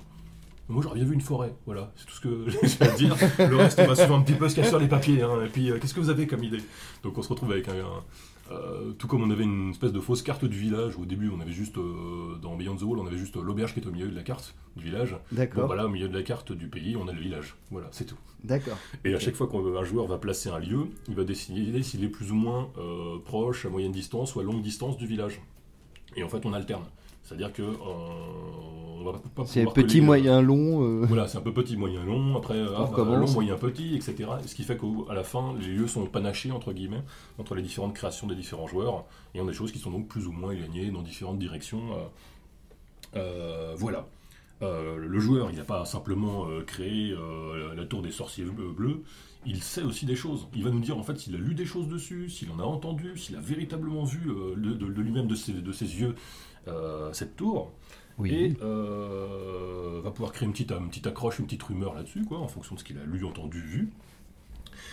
Moi, 0.69 0.83
j'aurais 0.83 0.95
bien 0.99 1.05
vu 1.05 1.15
une 1.15 1.21
forêt, 1.21 1.53
voilà, 1.65 1.91
c'est 1.95 2.05
tout 2.05 2.13
ce 2.13 2.21
que 2.21 2.45
j'ai 2.63 2.83
à 2.85 2.91
dire. 2.91 3.15
Le 3.39 3.55
reste, 3.55 3.79
on 3.79 3.88
va 3.88 3.95
souvent 3.95 4.19
un 4.19 4.21
petit 4.21 4.33
peu 4.33 4.47
se 4.47 4.55
cacher 4.55 4.69
sur 4.69 4.79
les 4.79 4.88
papiers. 4.88 5.21
hein. 5.23 5.43
Et 5.45 5.49
puis, 5.49 5.71
euh, 5.71 5.79
qu'est-ce 5.79 5.93
que 5.95 5.99
vous 5.99 6.09
avez 6.11 6.27
comme 6.27 6.43
idée? 6.43 6.61
Donc, 7.03 7.17
on 7.17 7.21
se 7.23 7.29
retrouve 7.29 7.51
avec 7.51 7.67
un. 7.67 7.73
un- 7.73 8.03
euh, 8.51 8.93
tout 8.93 9.05
comme 9.05 9.21
on 9.21 9.29
avait 9.29 9.43
une 9.43 9.69
espèce 9.69 9.91
de 9.93 9.99
fausse 9.99 10.23
carte 10.23 10.43
du 10.43 10.57
village, 10.57 10.97
au 10.97 11.05
début 11.05 11.29
on 11.29 11.39
avait 11.39 11.51
juste, 11.51 11.77
euh, 11.77 12.35
dans 12.41 12.55
Beyond 12.55 12.77
the 12.77 12.81
Wall, 12.81 12.97
on 12.97 13.05
avait 13.05 13.17
juste 13.19 13.35
l'auberge 13.35 13.73
qui 13.73 13.79
était 13.79 13.89
au 13.89 13.91
milieu 13.91 14.07
de 14.07 14.15
la 14.15 14.23
carte 14.23 14.55
du 14.75 14.85
village. 14.85 15.11
Bon, 15.11 15.19
D'accord. 15.38 15.67
voilà, 15.67 15.85
au 15.85 15.89
milieu 15.89 16.07
de 16.09 16.17
la 16.17 16.23
carte 16.23 16.51
du 16.51 16.67
pays, 16.67 16.95
on 16.97 17.07
a 17.07 17.11
le 17.13 17.19
village. 17.21 17.55
Voilà, 17.69 17.89
c'est 17.91 18.05
tout. 18.05 18.17
D'accord. 18.43 18.77
Et 19.05 19.13
à 19.13 19.19
chaque 19.19 19.35
fois 19.35 19.47
qu'un 19.47 19.83
joueur 19.83 20.07
va 20.07 20.17
placer 20.17 20.49
un 20.49 20.57
lieu, 20.57 20.88
il 21.07 21.13
va 21.13 21.25
décider 21.25 21.83
s'il 21.83 22.03
est 22.03 22.07
plus 22.09 22.31
ou 22.31 22.35
moins 22.35 22.69
proche, 23.23 23.67
à 23.67 23.69
moyenne 23.69 23.91
distance 23.91 24.33
ou 24.35 24.39
à 24.39 24.43
longue 24.43 24.63
distance 24.63 24.97
du 24.97 25.05
village. 25.05 25.39
Et 26.15 26.23
en 26.23 26.29
fait, 26.29 26.43
on 26.47 26.53
alterne. 26.53 26.85
C'est-à-dire 27.29 27.53
que 27.53 27.62
euh, 27.62 27.67
on 29.00 29.03
va 29.03 29.13
pas 29.36 29.45
C'est 29.45 29.63
petit, 29.71 30.00
euh, 30.00 30.03
moyen, 30.03 30.41
long. 30.41 30.83
euh, 30.83 31.05
Voilà, 31.05 31.27
c'est 31.27 31.38
un 31.38 31.41
peu 31.41 31.53
petit, 31.53 31.77
moyen, 31.77 32.03
long. 32.03 32.36
Après, 32.36 32.59
ah, 32.75 32.89
bah, 32.91 33.03
long, 33.03 33.29
moyen, 33.31 33.55
petit, 33.55 33.95
etc. 33.95 34.15
Ce 34.48 34.55
qui 34.55 34.63
fait 34.63 34.77
qu'à 34.77 35.13
la 35.13 35.24
fin, 35.24 35.53
les 35.59 35.67
lieux 35.67 35.88
sont 35.88 36.05
panachés, 36.07 36.51
entre 36.51 36.74
guillemets, 36.74 37.03
entre 37.38 37.53
les 37.53 37.62
différentes 37.62 37.93
créations 37.93 38.25
des 38.25 38.33
différents 38.36 38.65
joueurs. 38.67 39.05
Et 39.36 39.41
on 39.41 39.45
a 39.45 39.51
des 39.51 39.53
choses 39.53 39.71
qui 39.71 39.77
sont 39.77 39.91
donc 39.91 40.07
plus 40.07 40.25
ou 40.25 40.31
moins 40.31 40.51
éloignées 40.53 40.89
dans 40.89 41.03
différentes 41.03 41.38
directions. 41.38 41.83
euh, 43.15 43.75
voilà. 43.77 44.07
Euh, 44.62 44.98
le 44.98 45.19
joueur, 45.19 45.50
il 45.51 45.57
n'a 45.57 45.63
pas 45.63 45.86
simplement 45.86 46.48
créé 46.67 47.15
la 47.75 47.86
tour 47.86 48.01
des 48.01 48.12
sorciers 48.12 48.43
bleus, 48.43 49.03
il 49.45 49.63
sait 49.63 49.83
aussi 49.83 50.05
des 50.05 50.17
choses. 50.17 50.48
Il 50.53 50.65
va 50.65 50.69
nous 50.69 50.81
dire 50.81 50.98
en 50.98 51.03
fait 51.03 51.17
s'il 51.17 51.33
a 51.36 51.38
lu 51.38 51.53
des 51.55 51.65
choses 51.65 51.88
dessus, 51.88 52.29
s'il 52.29 52.51
en 52.51 52.59
a 52.59 52.63
entendu, 52.63 53.17
s'il 53.17 53.38
a 53.38 53.39
véritablement 53.39 54.03
vu 54.03 54.19
de, 54.57 54.74
de- 54.74 54.88
de 54.88 55.01
lui-même, 55.01 55.27
de 55.27 55.36
ses, 55.36 55.53
de 55.53 55.71
ses 55.71 55.86
yeux, 56.01 56.15
cette 57.13 57.35
tour. 57.35 57.71
Oui. 58.19 58.33
Et 58.33 58.57
euh, 58.61 60.01
va 60.03 60.11
pouvoir 60.11 60.33
créer 60.33 60.45
une 60.45 60.51
petite, 60.51 60.71
une 60.71 60.89
petite 60.89 61.07
accroche, 61.07 61.39
une 61.39 61.45
petite 61.45 61.63
rumeur 61.63 61.95
là-dessus, 61.95 62.25
quoi, 62.25 62.39
en 62.39 62.47
fonction 62.47 62.75
de 62.75 62.79
ce 62.79 62.83
qu'il 62.83 62.97
a 62.97 63.03
lu, 63.05 63.23
entendu, 63.25 63.61
vu. 63.61 63.89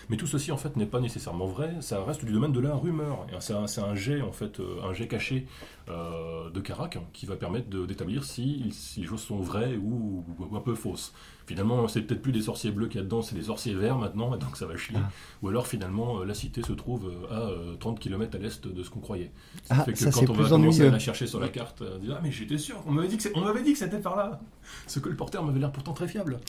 Mais 0.09 0.17
tout 0.17 0.27
ceci 0.27 0.53
en 0.53 0.57
fait 0.57 0.77
n'est 0.77 0.87
pas 0.87 1.01
nécessairement 1.01 1.47
vrai, 1.47 1.75
ça 1.81 2.03
reste 2.05 2.25
du 2.25 2.33
domaine 2.33 2.53
de 2.53 2.61
la 2.61 2.75
rumeur. 2.77 3.27
C'est 3.41 3.53
un, 3.81 3.95
jet 3.95 4.23
en 4.23 4.33
fait, 4.33 4.61
euh, 4.61 4.77
un 4.85 4.93
jet 4.93 5.09
caché 5.09 5.47
euh, 5.89 6.49
de 6.51 6.61
Carac 6.61 6.99
qui 7.13 7.27
va 7.27 7.35
permettre 7.37 7.69
d'établir 7.87 8.23
si, 8.25 8.71
si 8.73 9.01
les 9.01 9.07
choses 9.07 9.23
sont 9.23 9.39
vraies 9.41 9.77
ou, 9.77 10.25
ou 10.39 10.57
un 10.57 10.61
peu 10.61 10.75
fausses. 10.75 11.13
Finalement, 11.47 11.87
c'est 11.87 12.03
peut-être 12.03 12.23
plus 12.23 12.33
des 12.33 12.43
sorciers 12.43 12.73
bleus 12.73 12.89
qu'il 12.89 12.97
y 12.99 13.01
a 13.01 13.05
dedans, 13.05 13.23
c'est 13.23 13.37
des 13.37 13.43
sorciers 13.45 13.75
verts 13.75 13.99
maintenant, 13.99 14.35
et 14.35 14.39
donc 14.39 14.57
ça 14.57 14.67
va 14.67 14.77
chier. 14.77 14.97
Ah. 14.99 15.09
Ou 15.43 15.49
alors 15.49 15.67
finalement, 15.69 16.21
euh, 16.21 16.25
la 16.25 16.35
cité 16.35 16.61
se 16.63 16.73
trouve 16.73 17.13
à 17.31 17.35
euh, 17.51 17.77
30 17.77 18.01
km 18.01 18.37
à 18.37 18.39
l'est 18.41 18.67
de 18.67 18.83
ce 18.83 18.91
qu'on 18.91 18.99
croyait. 19.01 19.31
Ça 19.65 19.77
Ah, 19.79 19.85
fait 19.85 19.93
que 19.93 19.99
ça, 19.99 20.11
quand 20.11 20.21
on 20.31 20.33
va 20.35 20.49
commencer 20.49 20.55
ennuyeux. 20.55 20.89
à 20.89 20.91
la 20.91 20.99
chercher 20.99 21.27
sur 21.29 21.39
la 21.41 21.49
carte, 21.49 21.83
on 21.83 21.99
dit 21.99 22.09
Ah, 22.13 22.21
mais 22.23 22.31
j'étais 22.33 22.59
sûr, 22.59 22.83
on 22.87 22.93
m'avait 22.93 23.09
dit 23.09 23.17
que 23.17 23.23
c'est- 23.23 23.33
on 23.37 23.41
m'avait 23.43 23.63
dit 23.63 23.73
que 23.73 23.79
c'était 23.79 24.01
par 24.01 24.17
là. 24.17 24.41
Ce 24.89 24.99
colporteur 24.99 25.45
m'avait 25.45 25.61
l'air 25.61 25.71
pourtant 25.73 25.93
très 25.93 26.09
fiable. 26.09 26.41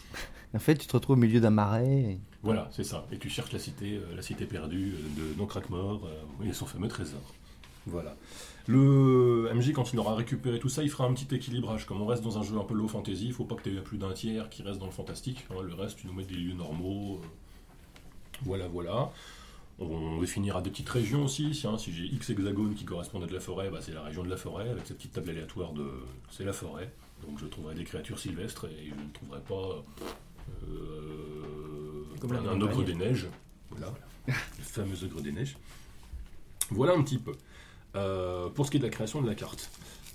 En 0.55 0.59
fait, 0.59 0.75
tu 0.75 0.87
te 0.87 0.93
retrouves 0.93 1.17
au 1.17 1.19
milieu 1.19 1.39
d'un 1.39 1.49
marais. 1.49 2.17
Voilà, 2.43 2.69
c'est 2.71 2.83
ça. 2.83 3.05
Et 3.11 3.17
tu 3.17 3.29
cherches 3.29 3.51
la 3.51 3.59
cité, 3.59 3.97
euh, 3.97 4.15
la 4.15 4.21
cité 4.21 4.45
perdue 4.45 4.93
euh, 4.95 5.31
de 5.33 5.37
Nonkrakmor 5.37 6.05
euh, 6.05 6.45
et 6.45 6.53
son 6.53 6.65
fameux 6.65 6.87
trésor. 6.87 7.19
Voilà. 7.85 8.15
Le 8.67 9.49
MJ, 9.53 9.71
quand 9.73 9.93
il 9.93 9.99
aura 9.99 10.15
récupéré 10.15 10.59
tout 10.59 10.69
ça, 10.69 10.83
il 10.83 10.89
fera 10.89 11.05
un 11.05 11.13
petit 11.13 11.33
équilibrage. 11.33 11.85
Comme 11.85 12.01
on 12.01 12.05
reste 12.05 12.23
dans 12.23 12.37
un 12.37 12.43
jeu 12.43 12.57
un 12.57 12.63
peu 12.63 12.73
low 12.73 12.87
fantasy, 12.87 13.25
il 13.27 13.33
faut 13.33 13.45
pas 13.45 13.55
que 13.55 13.63
tu 13.63 13.77
aies 13.77 13.81
plus 13.81 13.97
d'un 13.97 14.11
tiers 14.13 14.49
qui 14.49 14.61
reste 14.61 14.79
dans 14.79 14.85
le 14.85 14.91
fantastique. 14.91 15.45
hein. 15.51 15.61
Le 15.61 15.73
reste, 15.73 15.97
tu 15.97 16.07
nous 16.07 16.13
mets 16.13 16.23
des 16.25 16.35
lieux 16.35 16.53
normaux. 16.53 17.21
Voilà, 18.43 18.67
voilà. 18.67 19.11
On 19.79 20.19
définira 20.19 20.61
des 20.61 20.69
petites 20.69 20.89
régions 20.89 21.25
aussi. 21.25 21.51
Tiens, 21.51 21.77
si 21.77 21.93
j'ai 21.93 22.05
X 22.05 22.29
hexagones 22.31 22.73
qui 22.73 22.83
correspondent 22.83 23.23
à 23.23 23.27
de 23.27 23.33
la 23.33 23.39
forêt, 23.39 23.69
bah, 23.69 23.79
c'est 23.81 23.93
la 23.93 24.01
région 24.01 24.23
de 24.23 24.29
la 24.29 24.37
forêt, 24.37 24.69
avec 24.69 24.85
cette 24.85 24.97
petite 24.97 25.13
table 25.13 25.29
aléatoire 25.29 25.71
de. 25.73 25.85
C'est 26.31 26.43
la 26.45 26.53
forêt. 26.53 26.91
Donc 27.25 27.39
je 27.39 27.45
trouverai 27.45 27.75
des 27.75 27.83
créatures 27.83 28.19
sylvestres 28.19 28.65
et 28.65 28.89
je 28.89 28.95
ne 28.95 29.09
trouverai 29.13 29.39
pas. 29.41 29.83
Euh, 30.69 32.17
Comme 32.19 32.33
un, 32.33 32.61
ogre 32.61 32.83
des 32.83 32.95
neiges. 32.95 33.27
Voilà. 33.69 33.93
le 34.27 34.33
fameux 34.63 35.03
ogre 35.03 35.21
des 35.21 35.31
neiges. 35.31 35.57
Voilà 36.69 36.93
un 36.93 37.03
petit 37.03 37.17
peu. 37.17 37.33
Euh, 37.95 38.49
pour 38.49 38.65
ce 38.65 38.71
qui 38.71 38.77
est 38.77 38.79
de 38.79 38.85
la 38.85 38.91
création 38.91 39.21
de 39.21 39.27
la 39.27 39.35
carte. 39.35 39.71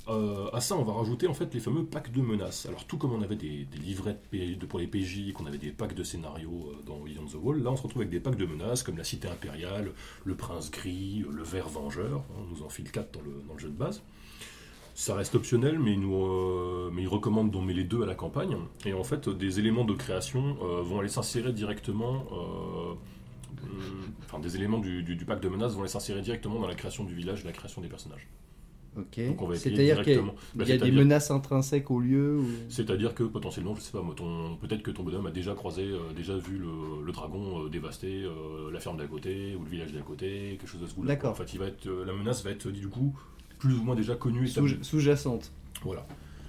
Euh, 0.09 0.51
à 0.53 0.61
ça, 0.61 0.77
on 0.77 0.83
va 0.83 0.93
rajouter 0.95 1.29
en 1.29 1.35
fait 1.35 1.53
les 1.55 1.61
fameux 1.61 1.85
packs 1.85 2.11
de 2.11 2.21
menaces. 2.21 2.67
Alors, 2.67 2.85
tout 2.87 2.99
comme 2.99 3.13
on 3.13 3.23
avait 3.23 3.37
des, 3.37 3.65
des 3.65 3.79
livrets 3.79 4.19
de 4.33 4.67
pour 4.67 4.81
les 4.81 4.89
PJ, 4.89 5.33
qu'on 5.33 5.47
avait 5.47 5.59
des 5.59 5.71
packs 5.71 5.95
de 5.95 6.03
scénarios 6.03 6.73
euh, 6.73 6.83
dans 6.85 6.99
Beyond 6.99 7.27
the 7.27 7.37
Wall, 7.41 7.63
là 7.63 7.71
on 7.71 7.77
se 7.77 7.83
retrouve 7.83 8.03
avec 8.03 8.11
des 8.11 8.19
packs 8.19 8.37
de 8.37 8.47
menaces 8.47 8.83
comme 8.83 8.99
la 8.99 9.05
Cité 9.05 9.29
Impériale, 9.29 9.93
le 10.25 10.35
Prince 10.35 10.71
Gris, 10.73 11.25
le 11.31 11.43
Vert 11.43 11.69
Vengeur. 11.69 12.25
on 12.37 12.53
nous 12.53 12.63
en 12.65 12.69
file 12.69 12.91
4 12.91 13.13
dans 13.13 13.21
le, 13.21 13.43
dans 13.47 13.55
le 13.55 13.61
jeu 13.61 13.69
de 13.69 13.77
base. 13.77 14.03
Ça 14.95 15.15
reste 15.15 15.35
optionnel, 15.35 15.79
mais 15.79 15.93
il, 15.95 16.01
nous, 16.01 16.15
euh, 16.25 16.91
mais 16.93 17.03
il 17.03 17.09
recommande 17.09 17.51
d'en 17.51 17.63
mêler 17.63 17.85
deux 17.85 18.03
à 18.03 18.07
la 18.07 18.15
campagne. 18.15 18.57
Et 18.85 18.93
en 18.93 19.05
fait, 19.05 19.29
des 19.29 19.59
éléments 19.59 19.85
de 19.85 19.95
création 19.95 20.57
euh, 20.63 20.83
vont 20.83 21.01
aller 21.01 21.09
s'insérer 21.09 21.53
directement. 21.53 22.25
euh, 22.33 22.95
Enfin, 24.25 24.39
des 24.41 24.57
éléments 24.57 24.79
du, 24.79 25.03
du- 25.03 25.15
du 25.17 25.25
pack 25.25 25.41
de 25.41 25.49
menaces 25.49 25.75
vont 25.75 25.81
aller 25.81 25.89
s'insérer 25.89 26.21
directement 26.21 26.59
dans 26.61 26.67
la 26.67 26.75
création 26.75 27.05
du 27.05 27.15
village 27.15 27.43
et 27.43 27.45
la 27.47 27.53
création 27.53 27.81
des 27.81 27.89
personnages. 27.89 28.27
Ok. 28.97 29.27
Donc 29.27 29.41
on 29.41 29.47
va 29.47 29.55
essayer 29.55 29.75
C'est-à-dire 29.77 30.03
qu'il 30.05 30.13
y 30.15 30.17
a, 30.19 30.23
Bah, 30.23 30.33
y 30.33 30.63
a 30.63 30.65
des 30.65 30.67
c'est-à-dire- 30.79 30.95
menaces 30.95 31.31
intrinsèques 31.31 31.91
au 31.91 32.01
lieu 32.01 32.39
ou... 32.41 32.47
C'est-à-dire 32.69 33.15
que 33.15 33.23
potentiellement, 33.23 33.75
je 33.75 33.81
sais 33.81 33.93
pas, 33.93 34.03
peut-être 34.61 34.83
que 34.83 34.91
ton 34.91 35.03
bonhomme 35.03 35.27
a 35.27 35.31
déjà 35.31 35.55
croisé, 35.55 35.85
euh, 35.85 36.13
déjà 36.15 36.37
vu 36.37 36.59
le, 36.59 37.03
le 37.05 37.13
dragon 37.13 37.65
euh, 37.65 37.69
dévaster 37.71 38.25
euh, 38.25 38.71
la 38.71 38.81
ferme 38.81 38.99
d'à 38.99 39.07
côté 39.07 39.55
ou 39.59 39.63
le 39.65 39.71
village 39.71 39.93
d'à 39.93 40.01
côté, 40.03 40.57
quelque 40.61 40.67
chose 40.69 40.81
de 40.83 40.87
ce 40.87 40.95
goût-là. 40.95 41.09
D'accord. 41.09 41.31
En 41.31 41.35
fait, 41.35 41.55
il 41.55 41.59
va 41.59 41.67
être, 41.67 41.89
la 41.89 42.13
menace 42.13 42.45
va 42.45 42.51
être 42.51 42.69
du 42.69 42.89
coup 42.89 43.17
plus 43.63 43.79
ou 43.79 43.85
moins 43.85 43.95
déjà 43.95 44.17
connue. 44.17 44.49
Sous-. 44.49 44.83
Sous-jacente. 44.83 45.53
Voilà. 45.85 46.05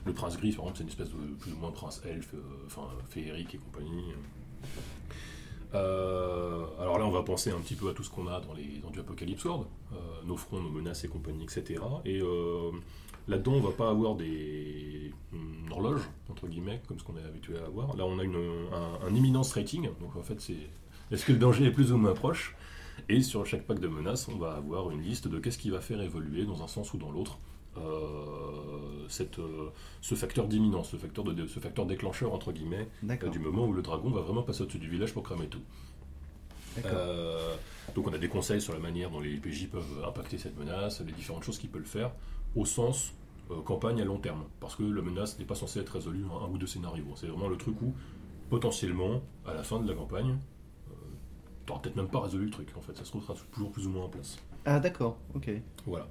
Le 0.06 0.14
prince 0.14 0.36
gris, 0.36 0.52
par 0.52 0.66
exemple, 0.66 0.78
c'est 0.78 0.84
une 0.84 0.90
espèce 0.90 1.10
de 1.10 1.34
plus 1.40 1.54
ou 1.54 1.58
moins 1.58 1.72
prince 1.72 2.02
elfe, 2.06 2.34
euh, 2.34 2.66
enfin 2.66 2.82
féerique 3.10 3.54
et 3.54 3.60
compagnie. 3.60 4.06
Euh, 5.76 6.66
alors 6.80 6.98
là, 6.98 7.06
on 7.06 7.12
va 7.12 7.22
penser 7.22 7.52
un 7.52 7.60
petit 7.60 7.76
peu 7.76 7.88
à 7.90 7.94
tout 7.94 8.04
ce 8.04 8.10
qu'on 8.10 8.28
a 8.28 8.40
dans, 8.42 8.54
les, 8.54 8.80
dans 8.82 8.90
du 8.90 9.00
Apocalypse 9.00 9.46
World, 9.46 9.66
euh, 9.94 9.96
nos 10.26 10.38
fronts, 10.38 10.60
nos 10.60 10.70
menaces 10.70 11.04
et 11.04 11.08
compagnie, 11.08 11.44
etc. 11.44 11.82
Et 12.06 12.20
euh, 12.20 12.72
là-dedans, 13.28 13.54
on 13.54 13.62
va 13.62 13.72
pas 13.72 13.90
avoir 13.90 14.16
des 14.16 15.12
une 15.32 15.72
horloge 15.72 16.02
entre 16.30 16.48
guillemets 16.48 16.82
comme 16.88 16.98
ce 17.00 17.04
qu'on 17.04 17.18
est 17.18 17.24
habitué 17.24 17.58
à 17.60 17.66
avoir. 17.66 17.96
Là, 17.96 18.06
on 18.06 18.18
a 18.18 18.24
une, 18.24 18.36
un, 18.72 19.08
un 19.08 19.16
imminence 19.16 19.54
rating. 19.54 19.88
Donc 20.02 20.16
en 20.16 20.24
fait, 20.24 20.42
c'est 20.42 20.58
est-ce 21.12 21.26
que 21.26 21.32
le 21.32 21.40
danger 21.40 21.66
est 21.66 21.72
plus 21.72 21.92
ou 21.92 21.98
moins 21.98 22.14
proche? 22.14 22.56
Et 23.10 23.22
sur 23.22 23.46
chaque 23.46 23.64
pack 23.64 23.80
de 23.80 23.88
menaces, 23.88 24.28
on 24.28 24.38
va 24.38 24.54
avoir 24.54 24.92
une 24.92 25.02
liste 25.02 25.28
de 25.28 25.40
qu'est-ce 25.40 25.58
qui 25.58 25.70
va 25.70 25.82
faire 25.82 26.02
évoluer 26.02 26.46
dans 26.46 26.64
un 26.64 26.68
sens 26.68 26.94
ou 26.94 26.98
dans 26.98 27.12
l'autre 27.12 27.40
euh, 27.78 29.06
cette, 29.10 29.40
euh, 29.40 29.72
ce 30.02 30.16
facteur 30.16 30.48
d'imminence, 30.48 30.92
ce 30.92 30.98
facteur, 30.98 31.24
de, 31.24 31.48
ce 31.48 31.60
facteur 31.60 31.86
déclencheur, 31.86 32.34
entre 32.34 32.52
guillemets, 32.52 32.88
euh, 33.10 33.30
du 33.30 33.40
moment 33.40 33.66
où 33.66 33.74
le 33.74 33.82
dragon 33.82 34.12
va 34.12 34.22
vraiment 34.22 34.44
passer 34.44 34.62
au-dessus 34.62 34.80
du 34.80 34.90
village 34.90 35.14
pour 35.14 35.24
cramer 35.24 35.48
tout. 35.48 35.62
Donc 37.96 38.08
on 38.08 38.14
a 38.14 38.18
des 38.18 38.30
conseils 38.30 38.62
sur 38.62 38.74
la 38.74 38.80
manière 38.80 39.12
dont 39.12 39.20
les 39.20 39.38
PJ 39.38 39.68
peuvent 39.68 40.04
impacter 40.08 40.38
cette 40.38 40.58
menace, 40.58 41.02
les 41.02 41.12
différentes 41.12 41.44
choses 41.44 41.58
qu'ils 41.58 41.70
peuvent 41.70 41.84
faire, 41.84 42.12
au 42.56 42.66
sens 42.66 43.14
campagne 43.66 44.02
à 44.02 44.06
long 44.06 44.18
terme. 44.18 44.46
Parce 44.60 44.76
que 44.76 44.84
la 44.84 45.02
menace 45.02 45.38
n'est 45.38 45.46
pas 45.46 45.56
censée 45.56 45.80
être 45.80 45.94
résolue 45.94 46.26
en 46.26 46.46
un 46.46 46.50
ou 46.50 46.58
deux 46.58 46.68
scénarios. 46.68 47.06
C'est 47.16 47.28
vraiment 47.28 47.50
le 47.50 47.58
truc 47.58 47.80
où, 47.82 47.94
potentiellement, 48.50 49.22
à 49.46 49.54
la 49.54 49.64
fin 49.64 49.80
de 49.80 49.88
la 49.88 49.96
campagne, 49.96 50.38
t'auras 51.66 51.80
peut-être 51.80 51.96
même 51.96 52.10
pas 52.10 52.22
résolu 52.22 52.46
le 52.46 52.52
truc, 52.52 52.70
en 52.78 52.82
fait. 52.82 52.96
Ça 52.98 53.04
se 53.04 53.10
trouve, 53.10 53.24
sera 53.24 53.36
toujours 53.52 53.72
plus 53.72 53.86
ou 53.88 53.90
moins 53.90 54.06
en 54.06 54.10
place. 54.10 54.38
Ah 54.66 54.80
d'accord. 54.80 55.18
Ok. 55.36 55.50
Voilà. 55.86 56.08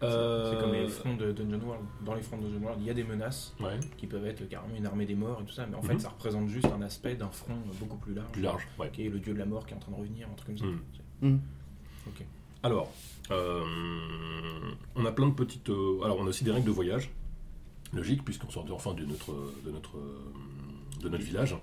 C'est 0.00 0.08
Euh, 0.08 0.60
comme 0.60 0.72
les 0.72 0.88
fronts 0.88 1.14
de 1.16 1.30
Dungeon 1.30 1.60
World. 1.64 1.84
Dans 2.04 2.14
les 2.14 2.22
fronts 2.22 2.38
de 2.38 2.48
Dungeon 2.48 2.62
World, 2.64 2.80
il 2.80 2.86
y 2.88 2.90
a 2.90 2.94
des 2.94 3.04
menaces 3.04 3.54
Ouais, 3.60 3.78
qui 3.96 4.08
peuvent 4.08 4.26
être 4.26 4.48
carrément 4.48 4.74
une 4.74 4.86
armée 4.86 5.06
des 5.06 5.14
morts 5.14 5.40
et 5.40 5.44
tout 5.44 5.52
ça, 5.52 5.64
mais 5.66 5.76
en 5.76 5.82
Mhm. 5.82 5.86
fait, 5.90 5.98
ça 6.00 6.08
représente 6.08 6.48
juste 6.48 6.66
un 6.66 6.82
aspect 6.82 7.14
d'un 7.14 7.28
front 7.30 7.54
beaucoup 7.78 7.96
plus 7.98 8.12
large. 8.14 8.32
plus 8.32 8.42
large. 8.42 8.66
Ouais. 8.80 8.90
Qui 8.92 9.06
est 9.06 9.08
le 9.10 9.20
dieu 9.20 9.32
de 9.32 9.38
la 9.38 9.46
mort 9.46 9.64
qui 9.64 9.74
est 9.74 9.76
en 9.76 9.80
train 9.80 9.92
de 9.92 9.96
revenir, 9.98 10.26
un 10.28 10.34
truc 10.34 10.58
comme 10.58 10.58
ça. 10.58 10.64
Mhm. 11.22 11.34
Hmm. 11.34 11.38
Alors, 12.64 12.92
euh, 13.30 13.64
on 14.96 15.04
a 15.04 15.12
plein 15.12 15.28
de 15.28 15.34
petites. 15.34 15.68
euh, 15.70 16.02
alors, 16.04 16.18
on 16.18 16.26
a 16.26 16.28
aussi 16.28 16.44
des 16.44 16.50
règles 16.52 16.66
de 16.66 16.70
voyage, 16.72 17.10
logique, 17.92 18.24
puisqu'on 18.24 18.50
sort 18.50 18.64
de- 18.64 18.72
enfin 18.72 18.94
de 18.94 19.04
notre, 19.04 19.32
de 19.64 19.70
notre, 19.70 19.96
euh, 19.98 20.32
de 21.00 21.08
notre 21.08 21.24
village. 21.24 21.56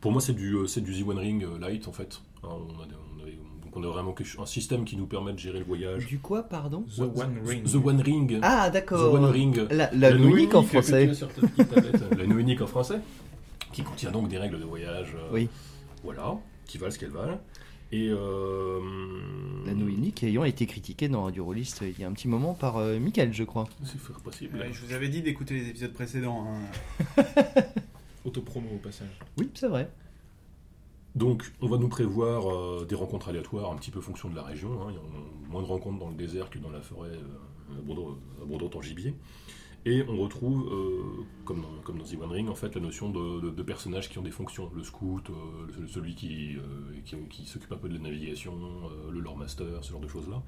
Pour 0.00 0.10
moi, 0.12 0.20
c'est 0.20 0.32
du, 0.34 0.54
euh, 0.54 0.66
c'est 0.66 0.80
du 0.80 0.92
Z1 0.92 1.18
Ring 1.18 1.44
euh, 1.44 1.58
Light, 1.58 1.86
en 1.88 1.92
fait. 1.92 2.20
Hein, 2.44 2.48
on, 2.50 2.82
a, 2.82 2.86
des- 2.86 2.94
on 2.94 3.22
a- 3.22 3.64
donc, 3.64 3.76
on 3.76 3.82
a 3.84 3.86
vraiment 3.88 4.12
quelque- 4.12 4.40
un 4.40 4.46
système 4.46 4.84
qui 4.84 4.96
nous 4.96 5.06
permet 5.06 5.32
de 5.32 5.38
gérer 5.38 5.58
le 5.58 5.64
voyage. 5.64 6.06
Du 6.06 6.18
quoi, 6.18 6.42
pardon 6.42 6.84
The 6.96 7.00
One 7.00 7.38
Ring. 7.44 7.64
The 7.64 7.74
One 7.76 8.00
Ring. 8.00 8.38
Ah 8.42 8.68
The 8.68 8.72
d'accord. 8.74 9.14
One 9.14 9.24
Ring. 9.26 9.66
La, 9.70 9.90
la 9.92 10.12
Noénique 10.12 10.54
en 10.54 10.62
français. 10.62 11.10
la 12.18 12.26
Noénique 12.26 12.60
en 12.60 12.66
français, 12.66 12.98
qui 13.72 13.82
contient 13.82 14.10
donc 14.10 14.28
des 14.28 14.38
règles 14.38 14.58
de 14.60 14.64
voyage. 14.64 15.14
euh, 15.16 15.28
Oui. 15.32 15.48
Voilà, 16.04 16.36
qui 16.66 16.78
valent 16.78 16.90
ce 16.92 16.98
qu'elles 16.98 17.10
valent. 17.10 17.40
Et. 17.92 18.08
euh, 18.10 18.80
La 19.66 19.74
Noénique 19.74 20.22
ayant 20.24 20.44
été 20.44 20.66
critiquée 20.66 21.08
dans 21.08 21.24
Radio 21.24 21.44
Rollist 21.44 21.82
il 21.82 22.00
y 22.00 22.04
a 22.04 22.08
un 22.08 22.12
petit 22.12 22.26
moment 22.26 22.54
par 22.54 22.78
euh, 22.78 22.98
Michael, 22.98 23.32
je 23.34 23.44
crois. 23.44 23.68
C'est 23.84 23.98
fort 23.98 24.16
possible. 24.20 24.58
Ouais, 24.58 24.70
je 24.72 24.84
vous 24.84 24.92
avais 24.94 25.08
dit 25.08 25.20
d'écouter 25.22 25.54
les 25.54 25.68
épisodes 25.68 25.92
précédents. 25.92 26.46
hein. 26.48 27.22
Autopromo 28.24 28.68
au 28.74 28.78
passage. 28.78 29.08
Oui, 29.38 29.50
c'est 29.54 29.68
vrai. 29.68 29.90
Donc, 31.14 31.52
on 31.60 31.68
va 31.68 31.76
nous 31.76 31.88
prévoir 31.88 32.50
euh, 32.50 32.86
des 32.88 32.94
rencontres 32.94 33.28
aléatoires 33.28 33.70
un 33.70 33.76
petit 33.76 33.90
peu 33.90 34.00
fonction 34.00 34.30
de 34.30 34.34
la 34.34 34.42
région. 34.42 34.70
hein. 34.82 34.86
Il 34.90 34.94
y 34.94 34.98
a 34.98 35.50
moins 35.50 35.62
de 35.62 35.66
rencontres 35.66 35.98
dans 35.98 36.08
le 36.08 36.16
désert 36.16 36.48
que 36.48 36.58
dans 36.58 36.70
la 36.70 36.80
forêt 36.80 37.10
euh, 37.10 37.78
abondante- 38.42 38.76
en 38.76 38.82
gibier. 38.82 39.14
Et 39.84 40.04
on 40.08 40.16
retrouve, 40.16 40.72
euh, 40.72 41.24
comme, 41.44 41.60
dans, 41.60 41.82
comme 41.82 41.98
dans 41.98 42.04
The 42.04 42.48
en 42.48 42.54
fait, 42.54 42.74
la 42.76 42.80
notion 42.80 43.10
de, 43.10 43.62
personnages 43.62 44.08
qui 44.08 44.18
ont 44.18 44.22
des 44.22 44.30
fonctions. 44.30 44.70
Le 44.74 44.84
scout, 44.84 45.28
euh, 45.28 45.86
celui 45.86 46.14
qui, 46.14 46.56
s'occupe 47.44 47.72
un 47.72 47.76
peu 47.76 47.88
de 47.88 47.94
la 47.94 48.00
navigation, 48.00 48.54
le 49.10 49.20
lore 49.20 49.36
master, 49.36 49.66
ce 49.82 49.90
genre 49.90 50.00
de 50.00 50.08
choses-là. 50.08 50.42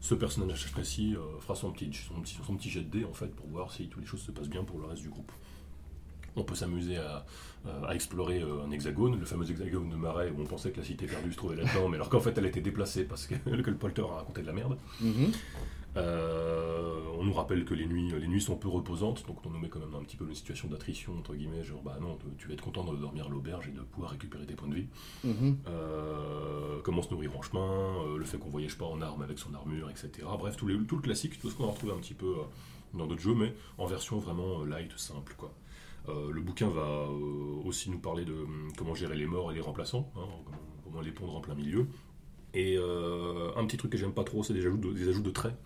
Ce 0.00 0.14
personnage 0.14 0.70
précis 0.70 1.16
fera 1.40 1.54
son 1.54 1.72
petit, 1.72 1.90
son, 1.92 2.22
son 2.24 2.56
petit 2.56 2.70
jet 2.70 2.82
de 2.82 2.98
dés, 2.98 3.04
en 3.04 3.14
fait, 3.14 3.34
pour 3.34 3.48
voir 3.48 3.72
si 3.72 3.88
toutes 3.88 4.02
les 4.02 4.06
choses 4.06 4.20
se 4.20 4.30
passent 4.30 4.50
bien 4.50 4.64
pour 4.64 4.78
le 4.78 4.84
reste 4.84 5.02
du 5.02 5.08
groupe. 5.08 5.32
On 6.36 6.44
peut 6.44 6.54
s'amuser 6.54 6.96
à, 6.96 7.24
euh, 7.66 7.86
à 7.86 7.94
explorer 7.94 8.42
euh, 8.42 8.64
un 8.66 8.70
hexagone, 8.70 9.18
le 9.18 9.26
fameux 9.26 9.48
hexagone 9.50 9.88
de 9.88 9.96
Marais 9.96 10.30
où 10.30 10.40
on 10.40 10.46
pensait 10.46 10.70
que 10.70 10.78
la 10.78 10.84
cité 10.84 11.06
perdue 11.06 11.32
se 11.32 11.36
trouvait 11.36 11.56
là-dedans, 11.56 11.88
mais 11.88 11.96
alors 11.96 12.08
qu'en 12.08 12.20
fait 12.20 12.36
elle 12.36 12.44
a 12.44 12.48
été 12.48 12.60
déplacée 12.60 13.04
parce 13.04 13.26
que, 13.26 13.34
que 13.34 13.50
le 13.70 13.76
polter 13.76 14.02
a 14.02 14.16
raconté 14.16 14.42
de 14.42 14.46
la 14.46 14.52
merde. 14.52 14.76
Mhm. 15.00 15.32
Euh, 15.96 16.98
on 17.16 17.24
nous 17.24 17.32
rappelle 17.32 17.64
que 17.64 17.74
les 17.74 17.86
nuits, 17.86 18.12
les 18.18 18.26
nuits 18.26 18.40
sont 18.40 18.56
peu 18.56 18.68
reposantes, 18.68 19.24
donc 19.26 19.38
on 19.46 19.50
nous 19.50 19.58
met 19.58 19.68
quand 19.68 19.78
même 19.78 19.90
dans 19.90 19.98
un 19.98 20.02
petit 20.02 20.16
peu 20.16 20.26
une 20.26 20.34
situation 20.34 20.68
d'attrition, 20.68 21.16
entre 21.16 21.34
guillemets, 21.34 21.62
genre 21.62 21.82
bah 21.82 21.98
non, 22.00 22.18
tu 22.36 22.48
vas 22.48 22.54
être 22.54 22.64
content 22.64 22.84
de 22.84 22.96
dormir 22.96 23.26
à 23.26 23.28
l'auberge 23.28 23.68
et 23.68 23.70
de 23.70 23.80
pouvoir 23.80 24.10
récupérer 24.10 24.44
tes 24.44 24.54
points 24.54 24.68
de 24.68 24.74
vie. 24.74 24.86
Mhm. 25.22 25.58
Euh, 25.68 26.80
comment 26.82 27.02
se 27.02 27.10
nourrir 27.10 27.36
en 27.36 27.42
chemin, 27.42 28.04
euh, 28.06 28.18
le 28.18 28.24
fait 28.24 28.38
qu'on 28.38 28.50
voyage 28.50 28.76
pas 28.76 28.86
en 28.86 29.00
armes 29.00 29.22
avec 29.22 29.38
son 29.38 29.54
armure, 29.54 29.88
etc. 29.88 30.26
Bref, 30.36 30.56
tout, 30.56 30.66
les, 30.66 30.76
tout 30.84 30.96
le 30.96 31.02
classique, 31.02 31.38
tout 31.38 31.48
ce 31.48 31.54
qu'on 31.54 31.68
a 31.68 31.70
retrouvé 31.70 31.92
un 31.92 31.98
petit 31.98 32.14
peu 32.14 32.34
dans 32.92 33.06
d'autres 33.06 33.22
jeux, 33.22 33.34
mais 33.34 33.54
en 33.78 33.86
version 33.86 34.18
vraiment 34.18 34.64
light, 34.64 34.90
simple, 34.98 35.34
quoi. 35.36 35.52
Euh, 36.08 36.30
le 36.30 36.40
bouquin 36.42 36.68
va 36.68 36.82
euh, 36.82 37.62
aussi 37.64 37.90
nous 37.90 37.98
parler 37.98 38.24
de 38.24 38.32
hum, 38.34 38.68
comment 38.76 38.94
gérer 38.94 39.16
les 39.16 39.26
morts 39.26 39.50
et 39.50 39.54
les 39.54 39.60
remplaçants, 39.62 40.10
hein, 40.16 40.20
comment, 40.84 41.00
les 41.00 41.12
pondre 41.12 41.34
en 41.36 41.40
plein 41.40 41.54
milieu. 41.54 41.86
Et 42.52 42.76
euh, 42.78 43.50
un 43.56 43.64
petit 43.66 43.76
truc 43.78 43.90
que 43.92 43.98
j'aime 43.98 44.12
pas 44.12 44.22
trop, 44.24 44.42
c'est 44.42 44.52
des 44.54 44.66
ajouts 44.66 44.76
de, 44.76 44.92
des 44.92 45.08
ajouts 45.08 45.22
de 45.22 45.30
traits 45.30 45.56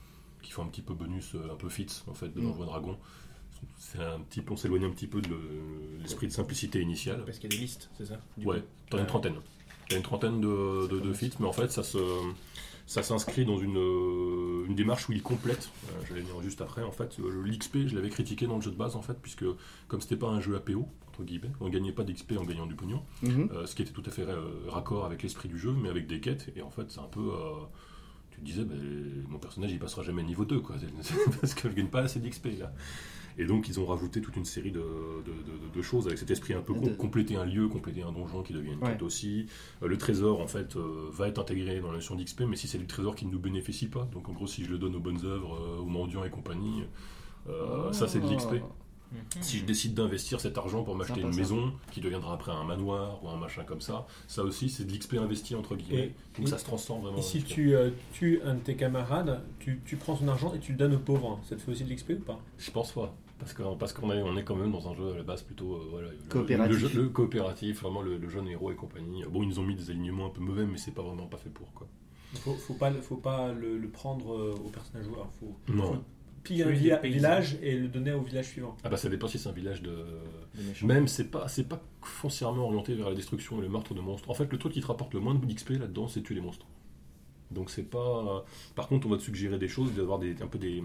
qui 0.42 0.52
font 0.52 0.62
un 0.62 0.68
petit 0.68 0.80
peu 0.83 0.95
bonus, 0.95 1.35
un 1.50 1.57
peu 1.57 1.68
fit 1.68 1.87
en 2.07 2.14
fait 2.14 2.28
de 2.28 2.40
Mm. 2.40 2.45
l'envoi 2.45 2.66
dragon. 2.66 2.97
C'est 3.76 3.99
un 3.99 4.21
petit 4.21 4.40
peu, 4.40 4.52
on 4.52 4.57
s'éloigne 4.57 4.85
un 4.85 4.90
petit 4.90 5.09
peu 5.09 5.21
de 5.21 5.28
le- 5.28 5.99
l'esprit 6.00 6.28
de 6.28 6.33
simplicité 6.33 6.80
initiale. 6.80 7.25
Parce 7.25 7.38
qu'il 7.40 7.50
y 7.52 7.54
a 7.54 7.57
des 7.57 7.62
listes, 7.64 7.90
c'est 7.99 8.07
ça 8.07 8.21
du 8.37 8.47
Ouais, 8.47 8.62
t'en 8.88 8.99
as 8.99 9.00
une 9.00 9.07
trentaine. 9.09 9.35
Il 9.88 9.92
y 9.92 9.95
a 9.95 9.99
une 9.99 10.04
trentaine 10.04 10.40
de, 10.40 10.87
de, 10.87 11.00
de 11.00 11.12
feats, 11.12 11.37
mais 11.40 11.47
en 11.47 11.52
fait, 11.52 11.71
ça 11.71 11.83
se. 11.83 11.99
Ça 12.87 13.02
s'inscrit 13.02 13.45
dans 13.45 13.59
une, 13.59 13.76
euh, 13.76 14.64
une 14.66 14.75
démarche 14.75 15.11
où 15.11 15.12
il 15.12 15.23
complète. 15.23 15.68
Euh, 15.88 16.02
J'allais 16.09 16.23
dire 16.23 16.40
juste 16.40 16.62
après. 16.62 16.83
En 16.83 16.90
fait, 16.90 17.16
euh, 17.21 17.42
l'XP, 17.45 17.87
je 17.87 17.95
l'avais 17.95 18.09
critiqué 18.09 18.47
dans 18.47 18.57
le 18.57 18.62
jeu 18.62 18.71
de 18.71 18.76
base, 18.76 18.97
en 18.97 19.02
fait, 19.02 19.18
puisque 19.21 19.45
comme 19.88 20.00
c'était 20.00 20.16
pas 20.16 20.28
un 20.28 20.40
jeu 20.40 20.57
APO, 20.57 20.88
entre 21.09 21.23
guillemets, 21.23 21.50
on 21.61 21.68
gagnait 21.68 21.92
pas 21.92 22.02
d'XP 22.02 22.38
en 22.38 22.45
gagnant 22.45 22.64
du 22.64 22.75
pognon. 22.76 23.02
Mhm. 23.21 23.50
Euh, 23.52 23.66
ce 23.66 23.75
qui 23.75 23.83
était 23.83 23.92
tout 23.92 24.02
à 24.07 24.11
fait 24.11 24.23
euh, 24.23 24.40
raccord 24.68 25.04
avec 25.04 25.23
l'esprit 25.23 25.50
du 25.50 25.59
jeu, 25.59 25.73
mais 25.73 25.90
avec 25.90 26.07
des 26.07 26.21
quêtes. 26.21 26.50
Et 26.57 26.62
en 26.62 26.71
fait, 26.71 26.90
c'est 26.90 27.00
un 27.00 27.09
peu. 27.11 27.30
tu 28.30 28.40
te 28.40 28.45
disais, 28.47 28.64
ben, 28.64 28.78
mon 29.28 29.38
personnage 29.38 29.71
il 29.71 29.78
passera 29.78 30.02
jamais 30.02 30.23
niveau 30.23 30.47
2, 30.47 30.61
quoi, 30.61 30.76
parce 31.42 31.52
que 31.52 31.68
je 31.68 31.75
gagne 31.75 31.88
pas 31.88 32.00
assez 32.00 32.21
d'XP 32.21 32.59
là. 32.59 32.73
Et 33.38 33.47
donc, 33.47 33.68
ils 33.68 33.78
ont 33.78 33.87
rajouté 33.87 34.21
toute 34.21 34.37
une 34.37 34.45
série 34.45 34.73
de, 34.73 34.80
de- 34.80 35.30
de- 35.30 35.75
de 35.76 35.83
choses 35.83 36.07
avec 36.07 36.18
cet 36.18 36.30
esprit 36.30 36.54
un 36.54 36.61
peu 36.61 36.75
com- 36.75 36.97
compléter 36.97 37.37
un 37.37 37.45
lieu, 37.45 37.68
compléter 37.68 38.02
un 38.02 38.11
donjon 38.12 38.42
qui 38.42 38.52
devient 38.52 38.73
une 38.73 38.83
Ouais. 38.83 38.90
quête 38.92 39.02
aussi. 39.02 39.47
Euh, 39.83 39.87
le 39.88 39.97
trésor, 39.97 40.40
en 40.40 40.49
fait, 40.49 40.75
euh, 40.76 41.09
va 41.12 41.28
être 41.28 41.38
intégré 41.38 41.78
dans 41.80 41.88
la 41.88 41.95
notion 41.99 42.16
d'XP, 42.16 42.42
mais 42.49 42.57
si 42.57 42.66
c'est 42.66 42.78
le 42.78 42.87
trésor 42.87 43.14
qui 43.14 43.26
ne 43.26 43.30
nous 43.30 43.38
bénéficie 43.38 43.87
pas, 43.87 44.09
donc 44.12 44.28
en 44.28 44.33
gros, 44.33 44.47
si 44.49 44.64
je 44.64 44.71
le 44.71 44.78
donne 44.78 44.97
aux 44.97 45.00
bonnes 45.00 45.25
œuvres, 45.25 45.54
euh, 45.54 45.78
aux 45.80 45.87
mendiants 45.87 46.25
et 46.25 46.30
compagnie, 46.30 46.83
euh, 47.49 47.92
ça 47.92 48.09
c'est 48.09 48.21
de 48.21 48.26
l'XP. 48.28 48.57
Si 49.40 49.57
je 49.59 49.64
décide 49.64 49.95
d'investir 49.95 50.38
cet 50.38 50.59
argent 50.59 50.83
pour 50.83 50.95
m'acheter 50.95 51.23
une 51.23 51.35
maison 51.35 51.73
qui 51.92 52.02
deviendra 52.02 52.35
après 52.35 52.52
un 52.52 52.64
manoir 52.64 53.25
ou 53.25 53.28
un 53.30 53.38
machin 53.38 53.64
comme 53.64 53.80
ça, 53.80 54.07
ça 54.26 54.42
aussi 54.45 54.68
c'est 54.68 54.85
de 54.85 54.92
l'XP 54.92 55.14
investi 55.14 55.54
entre 55.54 55.76
guillemets. 55.76 56.12
Et- 56.35 56.38
Donc 56.38 56.47
et- 56.49 56.50
ça 56.50 56.59
se 56.59 56.64
transforme 56.66 57.02
vraiment. 57.04 57.16
Et 57.16 57.23
si 57.23 57.38
XP. 57.38 57.47
tu 57.54 57.75
euh, 57.75 57.88
tues 58.12 58.40
un 58.45 58.54
de 58.57 58.61
tes 58.61 58.75
camarades, 58.76 59.40
tu, 59.61 59.80
tu 59.87 59.97
prends 59.97 60.14
son 60.14 60.28
argent 60.28 60.52
et 60.52 60.59
tu 60.59 60.73
le 60.73 60.78
donnes 60.78 60.95
aux 60.97 60.99
pauvres, 60.99 61.40
ça 61.49 61.57
te 61.57 61.62
fait 61.62 61.71
aussi 61.73 61.85
de 61.85 61.90
l'XP 61.90 62.11
ou 62.18 62.23
pas? 62.25 62.38
Je 62.59 62.71
pense 62.71 62.92
pas. 62.92 63.14
Parce 63.38 63.54
qu'on 63.54 63.76
parce 63.76 63.92
qu'on 63.92 64.11
est, 64.12 64.21
on 64.23 64.37
est 64.37 64.42
quand 64.45 64.57
même 64.57 64.73
dans 64.73 64.88
un 64.88 64.95
jeu 64.95 65.12
à 65.12 65.16
la 65.16 65.23
base 65.23 65.42
plutôt 65.42 65.75
euh, 65.75 65.87
voilà, 65.90 66.09
le- 66.11 66.16
Coopératif. 66.28 66.83
Le, 66.83 66.88
jeu- 66.88 67.02
le 67.02 67.09
coopératif, 67.09 67.80
vraiment 67.83 68.02
le, 68.02 68.18
le 68.18 68.28
jeune 68.28 68.49
héros 68.49 68.71
et 68.73 68.75
compagnie. 68.75 69.23
Bon, 69.30 69.42
ils 69.42 69.49
nous 69.49 69.59
ont 69.61 69.62
mis 69.64 69.76
des 69.76 69.90
alignements 69.90 70.26
un 70.26 70.30
peu 70.30 70.40
mauvais, 70.40 70.66
mais 70.66 70.76
c'est 70.76 70.90
pas 70.95 71.02
vraiment 71.02 71.26
pas 71.26 71.37
fait 71.38 71.50
pour 71.50 71.73
quoi. 71.73 71.87
faut, 72.35 72.54
faut 72.54 72.75
pas, 72.75 72.90
faut 72.95 73.16
pas 73.16 73.52
le, 73.52 73.78
le 73.78 73.88
prendre 73.88 74.35
euh, 74.35 74.54
au 74.64 74.68
personnage 74.71 75.04
joueur. 75.07 75.28
Faut 75.38 75.54
Non. 75.73 75.92
faut 75.95 75.99
piller 76.42 76.64
un 76.64 76.71
villa- 76.71 77.00
village 77.00 77.59
et 77.62 77.76
le 77.76 77.87
donner 77.88 78.12
au 78.12 78.23
village 78.23 78.47
suivant. 78.49 78.76
Ah 78.83 78.88
bah 78.88 78.97
ça 78.97 79.09
dépend 79.09 79.28
si 79.28 79.38
c'est 79.38 79.49
un 79.49 79.52
village 79.52 79.83
de. 79.83 79.95
Même 80.83 81.07
c'est 81.07 81.30
pas 81.30 81.47
c'est 81.47 81.68
pas 81.68 81.80
foncièrement 82.02 82.64
orienté 82.64 82.95
vers 82.95 83.09
la 83.09 83.14
destruction 83.14 83.59
et 83.59 83.62
le 83.62 83.68
meurtre 83.68 83.95
de 83.95 84.00
monstres. 84.00 84.28
En 84.30 84.35
fait, 84.35 84.50
le 84.50 84.59
truc 84.59 84.73
qui 84.73 84.80
te 84.80 84.87
rapporte 84.87 85.14
le 85.14 85.21
moins 85.21 85.35
d'XP 85.35 85.71
là-dedans, 85.78 86.09
c'est 86.09 86.23
tuer 86.23 86.35
les 86.35 86.40
monstres. 86.40 86.66
Donc 87.50 87.71
c'est 87.71 87.83
pas. 87.83 88.45
Par 88.75 88.88
contre, 88.88 89.07
on 89.07 89.11
va 89.11 89.17
te 89.17 89.23
suggérer 89.23 89.59
des 89.59 89.69
choses, 89.69 89.93
d'avoir 89.95 90.19
des, 90.19 90.40
un 90.43 90.47
peu 90.47 90.59
des, 90.59 90.83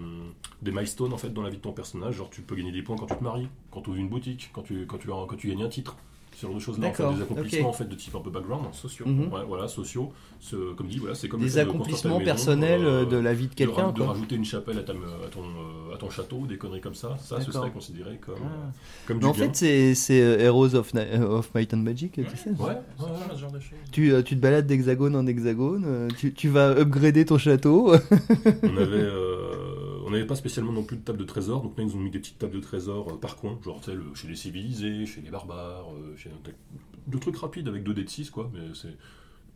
des 0.62 0.70
milestones 0.70 1.12
en 1.12 1.18
fait 1.18 1.30
dans 1.30 1.42
la 1.42 1.50
vie 1.50 1.58
de 1.58 1.62
ton 1.62 1.72
personnage. 1.72 2.16
Genre 2.16 2.30
tu 2.30 2.42
peux 2.42 2.56
gagner 2.56 2.72
des 2.72 2.82
points 2.82 2.96
quand 2.96 3.06
tu 3.06 3.16
te 3.16 3.22
maries, 3.22 3.48
quand 3.70 3.82
tu 3.82 3.90
ouvres 3.90 3.98
une 3.98 4.08
boutique, 4.08 4.50
quand 4.52 4.62
tu 4.62 4.86
quand 4.86 4.98
tu 4.98 5.08
quand 5.08 5.36
tu 5.36 5.48
gagnes 5.48 5.64
un 5.64 5.68
titre. 5.68 5.96
Ce 6.44 6.48
genre 6.48 6.54
de 6.56 6.60
choses 6.60 6.78
là, 6.78 6.88
en 6.88 6.92
fait, 6.92 7.02
des 7.14 7.22
accomplissements 7.22 7.68
ok. 7.68 7.74
en 7.74 7.78
fait 7.78 7.84
de 7.88 7.94
type 7.94 8.14
un 8.14 8.20
peu 8.20 8.30
background. 8.30 8.66
sociaux. 8.74 9.06
Mhm. 9.06 9.32
Ouais, 9.32 9.40
voilà, 9.48 9.66
sociaux. 9.68 10.12
Ce, 10.40 10.74
comme 10.74 10.88
dit, 10.88 10.98
voilà, 10.98 11.14
c'est 11.14 11.28
comme 11.28 11.40
Des 11.40 11.50
de 11.50 11.58
accomplissements 11.58 12.18
maison, 12.18 12.24
personnels 12.24 12.84
euh, 12.84 13.02
euh, 13.02 13.04
de 13.06 13.16
la 13.16 13.32
vie 13.32 13.44
de 13.46 13.50
de, 13.50 13.54
quelqu'un. 13.54 13.84
ra- 13.86 13.92
de 13.92 13.98
quoi. 13.98 14.08
rajouter 14.08 14.36
une 14.36 14.44
chapelle 14.44 14.78
à, 14.78 14.82
ta- 14.82 14.92
à 14.92 15.28
ton, 15.30 15.40
euh, 15.40 15.94
à 15.94 15.96
ton 15.96 16.10
château, 16.10 16.44
des 16.46 16.58
conneries 16.58 16.80
comme 16.82 16.94
ça, 16.94 17.16
ça 17.18 17.40
ce 17.40 17.50
serait 17.50 17.70
considéré 17.70 18.18
comme, 18.18 18.34
Ah. 18.42 18.46
euh, 18.46 18.68
comme 19.06 19.16
Mais 19.16 19.20
du 19.22 19.26
en 19.28 19.32
bien. 19.32 19.44
fait, 19.46 19.56
c'est 19.56 19.94
c'est, 19.94 20.18
Heroes 20.18 20.74
of, 20.74 20.92
of 21.30 21.54
Might 21.54 21.72
and 21.72 21.78
Magic, 21.78 22.12
tu 22.12 22.24
sais. 22.36 22.50
Ouais, 22.50 22.56
ouais, 22.58 22.72
ouais. 23.00 23.08
ce 23.34 23.40
genre 23.40 23.52
de 23.52 23.60
choses. 23.60 23.78
Tu, 23.90 24.12
euh, 24.12 24.22
tu 24.22 24.36
te 24.36 24.40
balades 24.42 24.66
d'hexagone 24.66 25.16
en 25.16 25.26
hexagone, 25.26 26.08
tu, 26.18 26.34
tu 26.34 26.48
vas 26.48 26.70
upgrader 26.78 27.24
ton 27.24 27.38
château. 27.38 27.92
on 27.92 28.76
avait, 28.76 28.96
euh, 28.96 29.73
on 30.04 30.10
n'avait 30.10 30.26
pas 30.26 30.36
spécialement 30.36 30.72
non 30.72 30.84
plus 30.84 30.96
de 30.98 31.02
table 31.02 31.18
de 31.18 31.24
trésor, 31.24 31.62
donc 31.62 31.76
là 31.78 31.84
ils 31.84 31.94
ont 31.96 31.98
mis 32.00 32.10
des 32.10 32.18
petites 32.20 32.38
tables 32.38 32.54
de 32.54 32.60
trésor 32.60 33.08
euh, 33.12 33.16
par 33.16 33.36
coin, 33.36 33.58
genre 33.64 33.80
le- 33.88 34.14
chez 34.14 34.28
les 34.28 34.36
civilisés, 34.36 35.06
chez 35.06 35.20
les 35.22 35.30
barbares, 35.30 35.92
euh, 35.94 36.16
chez 36.16 36.30
de 37.06 37.18
trucs 37.18 37.36
rapides 37.36 37.68
avec 37.68 37.82
2 37.82 37.92
dés 37.94 38.04
de 38.04 38.08
6 38.10 38.30
quoi, 38.30 38.50
mais 38.54 38.60
c'est 38.74 38.96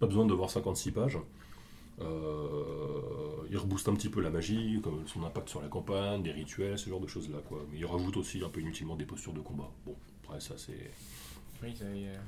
pas 0.00 0.06
besoin 0.06 0.26
d'avoir 0.26 0.50
56 0.50 0.90
pages. 0.92 1.18
Euh, 2.00 3.46
il 3.50 3.56
rebooste 3.56 3.88
un 3.88 3.94
petit 3.94 4.08
peu 4.08 4.20
la 4.20 4.30
magie, 4.30 4.80
comme 4.82 5.06
son 5.06 5.24
impact 5.24 5.48
sur 5.48 5.60
la 5.60 5.68
campagne, 5.68 6.22
des 6.22 6.30
rituels, 6.32 6.78
ce 6.78 6.88
genre 6.88 7.00
de 7.00 7.06
choses 7.08 7.28
là 7.30 7.38
quoi. 7.48 7.64
Mais 7.72 7.78
il 7.78 7.86
rajoute 7.86 8.16
aussi 8.16 8.42
un 8.44 8.48
peu 8.48 8.60
inutilement 8.60 8.96
des 8.96 9.04
postures 9.04 9.32
de 9.32 9.40
combat. 9.40 9.70
Bon, 9.84 9.94
après 10.24 10.40
ça 10.40 10.54
c'est. 10.56 10.90
Oui, 11.62 11.74
ça 11.76 11.84
y 11.94 12.04
est. 12.04 12.18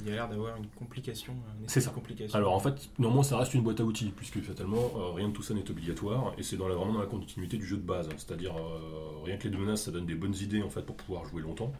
Il 0.00 0.06
y 0.08 0.10
a 0.10 0.14
l'air 0.14 0.28
d'avoir 0.28 0.56
une 0.56 0.66
complication. 0.68 1.34
C'est 1.66 1.80
ça. 1.80 1.90
complication. 1.90 2.36
Alors 2.38 2.54
en 2.54 2.60
fait, 2.60 2.90
néanmoins, 2.98 3.22
ça 3.22 3.36
reste 3.38 3.54
une 3.54 3.62
boîte 3.62 3.80
à 3.80 3.84
outils, 3.84 4.12
puisque 4.16 4.40
fatalement, 4.42 4.90
euh, 4.96 5.12
rien 5.12 5.28
de 5.28 5.32
tout 5.32 5.42
ça 5.42 5.54
n'est 5.54 5.70
obligatoire, 5.70 6.34
et 6.38 6.42
c'est 6.42 6.56
dans 6.56 6.68
la, 6.68 6.74
vraiment 6.74 6.92
dans 6.94 7.00
la 7.00 7.06
continuité 7.06 7.56
du 7.56 7.66
jeu 7.66 7.76
de 7.76 7.82
base. 7.82 8.08
C'est-à-dire, 8.16 8.54
euh, 8.56 9.22
rien 9.24 9.36
que 9.36 9.44
les 9.44 9.50
deux 9.50 9.58
menaces, 9.58 9.82
ça 9.84 9.90
donne 9.90 10.06
des 10.06 10.14
bonnes 10.14 10.34
idées 10.34 10.62
en 10.62 10.70
fait 10.70 10.82
pour 10.82 10.96
pouvoir 10.96 11.24
jouer 11.26 11.42
longtemps. 11.42 11.72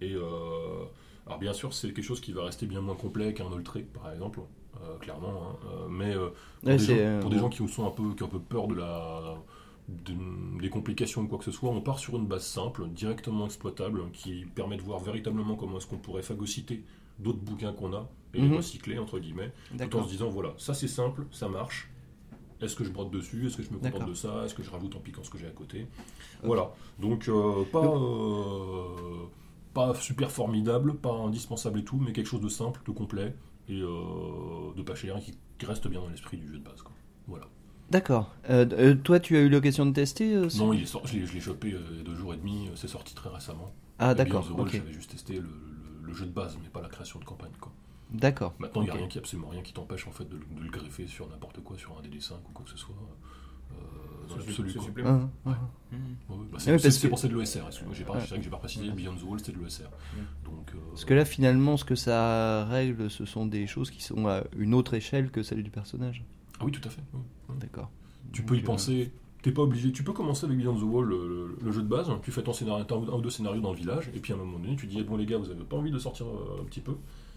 Et 0.00 0.14
euh, 0.14 0.84
alors 1.26 1.38
bien 1.38 1.52
sûr, 1.52 1.72
c'est 1.72 1.88
quelque 1.92 2.02
chose 2.04 2.20
qui 2.20 2.32
va 2.32 2.44
rester 2.44 2.66
bien 2.66 2.80
moins 2.80 2.96
complet 2.96 3.32
qu'un 3.34 3.46
Old 3.46 3.64
Trick, 3.64 3.92
par 3.92 4.12
exemple, 4.12 4.40
euh, 4.82 4.96
clairement. 4.98 5.42
hein. 5.62 5.86
Mais 5.88 6.14
euh, 6.14 6.28
pour, 6.60 6.68
Ouais, 6.70 6.76
des, 6.76 6.84
gens, 6.84 6.94
euh, 6.96 7.20
pour 7.20 7.30
des 7.30 7.38
gens 7.38 7.48
qui 7.48 7.66
sont 7.68 7.86
un 7.86 7.90
peu, 7.90 8.14
qui 8.14 8.22
ont 8.22 8.26
un 8.26 8.30
peu 8.30 8.40
peur 8.40 8.68
de 8.68 8.74
la 8.74 9.36
de- 9.88 10.60
des 10.60 10.70
complications 10.70 11.20
ou 11.22 11.26
quoi 11.28 11.36
que 11.38 11.44
ce 11.44 11.52
soit, 11.52 11.68
on 11.70 11.80
part 11.82 11.98
sur 11.98 12.16
une 12.16 12.26
base 12.26 12.44
simple, 12.46 12.86
directement 12.88 13.44
exploitable, 13.44 14.00
qui 14.12 14.46
permet 14.54 14.76
de 14.78 14.82
voir 14.82 14.98
véritablement 15.00 15.56
comment 15.56 15.76
est-ce 15.76 15.86
qu'on 15.86 15.98
pourrait 15.98 16.22
phagocyter 16.22 16.82
d'autres 17.18 17.38
bouquins 17.40 17.72
qu'on 17.72 17.92
a 17.94 18.08
et 18.34 18.40
les 18.40 18.48
Mhm. 18.48 18.56
recycler 18.56 18.98
entre 18.98 19.18
guillemets 19.18 19.52
tout 19.90 19.96
en 19.98 20.02
se 20.04 20.08
disant 20.08 20.28
voilà, 20.28 20.54
ça 20.58 20.74
c'est 20.74 20.88
simple, 20.88 21.24
ça 21.30 21.48
marche. 21.48 21.90
Est-ce 22.60 22.76
que 22.76 22.84
je 22.84 22.90
brode 22.90 23.10
dessus 23.10 23.46
Est-ce 23.46 23.56
que 23.58 23.62
je 23.62 23.70
me 23.70 23.78
contente 23.78 24.08
de 24.08 24.14
ça 24.14 24.44
Est-ce 24.44 24.54
que 24.54 24.62
je 24.62 24.70
rajoute 24.70 24.94
en 24.96 25.00
piquant 25.00 25.22
ce 25.22 25.30
que 25.30 25.36
j'ai 25.38 25.46
à 25.46 25.50
côté? 25.50 25.86
Voilà. 26.42 26.72
Donc 26.98 27.28
euh, 27.28 27.64
pas 27.72 27.84
euh, 27.84 29.26
pas 29.72 29.94
super 29.94 30.30
formidable, 30.30 30.94
pas 30.94 31.12
indispensable 31.12 31.80
et 31.80 31.84
tout, 31.84 31.98
mais 31.98 32.12
quelque 32.12 32.28
chose 32.28 32.40
de 32.40 32.48
simple, 32.48 32.80
de 32.86 32.92
complet 32.92 33.34
et 33.68 33.80
euh, 33.80 34.72
de 34.76 34.82
pas 34.82 34.94
cher 34.94 35.16
et 35.16 35.20
qui, 35.20 35.34
qui 35.58 35.66
reste 35.66 35.88
bien 35.88 36.00
dans 36.00 36.08
l'esprit 36.08 36.36
du 36.36 36.46
jeu 36.48 36.58
de 36.58 36.64
base. 36.64 36.82
Quoi. 36.82 36.92
Voilà. 37.26 37.46
D'accord. 37.90 38.34
Toi, 39.04 39.20
tu 39.20 39.36
as 39.36 39.40
eu 39.40 39.48
l'occasion 39.48 39.84
de 39.86 39.92
tester 39.92 40.34
Non, 40.56 40.72
il 40.72 40.82
est 40.82 40.86
sorti, 40.86 41.24
je 41.26 41.32
l'ai- 41.34 41.40
chopé 41.40 41.68
il 41.68 41.74
y 41.74 42.00
a 42.00 42.02
deux 42.02 42.14
jours 42.16 42.32
et 42.34 42.36
demi. 42.36 42.68
C'est 42.76 42.88
sorti 42.88 43.14
très 43.14 43.28
récemment. 43.30 43.72
Ah, 43.98 44.14
d'accord. 44.14 44.42
Beyond 44.44 44.54
the 44.54 44.58
Wall, 44.58 44.66
Ok. 44.68 44.72
J'avais 44.76 44.92
juste 44.92 45.10
testé 45.10 45.34
le, 45.34 45.48
le- 46.06 46.14
jeu 46.14 46.26
de 46.26 46.30
base, 46.32 46.56
mais 46.62 46.68
pas 46.68 46.80
la 46.80 46.88
création 46.88 47.18
de 47.18 47.24
campagne. 47.24 47.50
Quoi. 47.60 47.72
D'accord. 48.10 48.54
Maintenant, 48.58 48.82
il 48.82 48.84
n'y 48.84 48.90
a 48.90 48.94
rien 48.94 49.08
qui, 49.08 49.18
absolument 49.18 49.48
rien 49.48 49.62
qui 49.62 49.72
t'empêche 49.72 50.06
en 50.06 50.12
fait 50.12 50.24
de, 50.28 50.36
le- 50.36 50.44
de 50.60 50.64
le 50.64 50.70
greffer 50.70 51.06
sur 51.06 51.28
n'importe 51.28 51.60
quoi, 51.60 51.76
sur 51.78 51.96
un 51.98 52.02
DD5 52.02 52.34
ou 52.48 52.52
quoi 52.52 52.64
que 52.64 52.70
ce 52.70 52.76
soit. 52.78 52.94
euh, 53.72 54.28
dans 54.28 54.34
Ce- 54.34 54.38
l'absolu, 54.40 54.70
ce 54.70 54.74
quoi. 54.76 54.84
supplément. 54.86 55.30
Ah. 55.46 55.48
Ouais, 55.50 55.56
ouais, 55.56 55.58
bah, 56.28 56.36
Ouais, 56.66 56.78
c'est 56.78 57.02
que- 57.02 57.08
pour 57.08 57.18
ça 57.18 57.26
de 57.28 57.34
Ouais. 57.34 57.44
C'est 57.44 57.58
vrai 57.60 57.70
que 58.38 58.42
j'ai 58.42 58.50
pas 58.50 58.56
précisé, 58.58 58.88
Beyond 58.90 59.16
the 59.16 59.22
Wall 59.24 59.38
c'était 59.40 59.52
de 59.52 59.58
l'ESR. 59.64 59.88
Donc, 60.44 60.70
euh, 60.74 60.78
Parce 60.90 61.04
que 61.04 61.14
là, 61.14 61.24
finalement, 61.24 61.76
ce 61.76 61.84
que 61.84 61.94
ça 61.96 62.64
règle, 62.66 63.10
ce 63.10 63.24
sont 63.24 63.46
des 63.46 63.66
choses 63.66 63.90
qui 63.90 64.02
sont 64.02 64.26
à 64.28 64.44
une 64.56 64.74
autre 64.74 64.94
échelle 64.94 65.30
que 65.30 65.42
celle 65.42 65.62
du 65.62 65.70
personnage. 65.70 66.22
Ah 66.60 66.64
oui, 66.66 66.70
tout 66.72 66.86
à 66.86 66.90
fait. 66.90 67.02
D'accord. 67.58 67.90
Tu 68.32 68.42
Donc, 68.42 68.48
peux 68.50 68.56
y 68.56 68.60
euh, 68.60 68.64
penser. 68.64 69.12
T'es 69.44 69.52
pas 69.52 69.60
obligé. 69.60 69.92
Tu 69.92 70.02
peux 70.02 70.14
commencer 70.14 70.46
avec 70.46 70.56
Beyond 70.56 70.74
the 70.74 70.82
Wall, 70.84 71.04
le, 71.04 71.16
le- 71.28 71.58
le 71.62 71.70
jeu 71.70 71.82
de 71.82 71.86
base. 71.86 72.10
Tu 72.22 72.32
fais 72.32 72.42
ton 72.42 72.54
scénario, 72.54 72.82
un 72.90 72.96
ou 72.96 73.20
deux 73.20 73.28
scénarios 73.28 73.60
dans 73.60 73.72
le 73.72 73.76
village, 73.76 74.08
et 74.14 74.18
puis 74.18 74.32
à 74.32 74.36
un 74.36 74.38
moment 74.38 74.58
donné, 74.58 74.74
tu 74.74 74.86
dis 74.86 75.02
bon 75.02 75.16
les 75.18 75.26
gars, 75.26 75.36
vous 75.36 75.50
avez 75.50 75.62
pas 75.64 75.76
envie 75.76 75.90
de 75.90 75.98
sortir 75.98 76.24
euh, 76.26 76.62
un 76.62 76.64
petit 76.64 76.80
peu. 76.80 76.94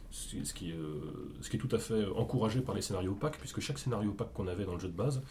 Ce 0.10 0.42
ce 0.46 0.54
qui, 0.54 0.70
est, 0.72 0.74
euh, 0.74 1.02
ce 1.42 1.50
qui 1.50 1.58
est 1.58 1.60
tout 1.60 1.76
à 1.76 1.80
fait 1.80 2.06
encouragé 2.16 2.62
par 2.62 2.76
les 2.76 2.82
scénarios 2.82 3.12
opaques, 3.12 3.38
puisque 3.40 3.60
chaque 3.60 3.78
scénario 3.78 4.12
opaque 4.12 4.32
qu'on 4.34 4.48
avait 4.48 4.64
dans 4.64 4.74
le 4.76 4.80
jeu 4.80 4.88
de 4.88 4.94
base 4.96 5.22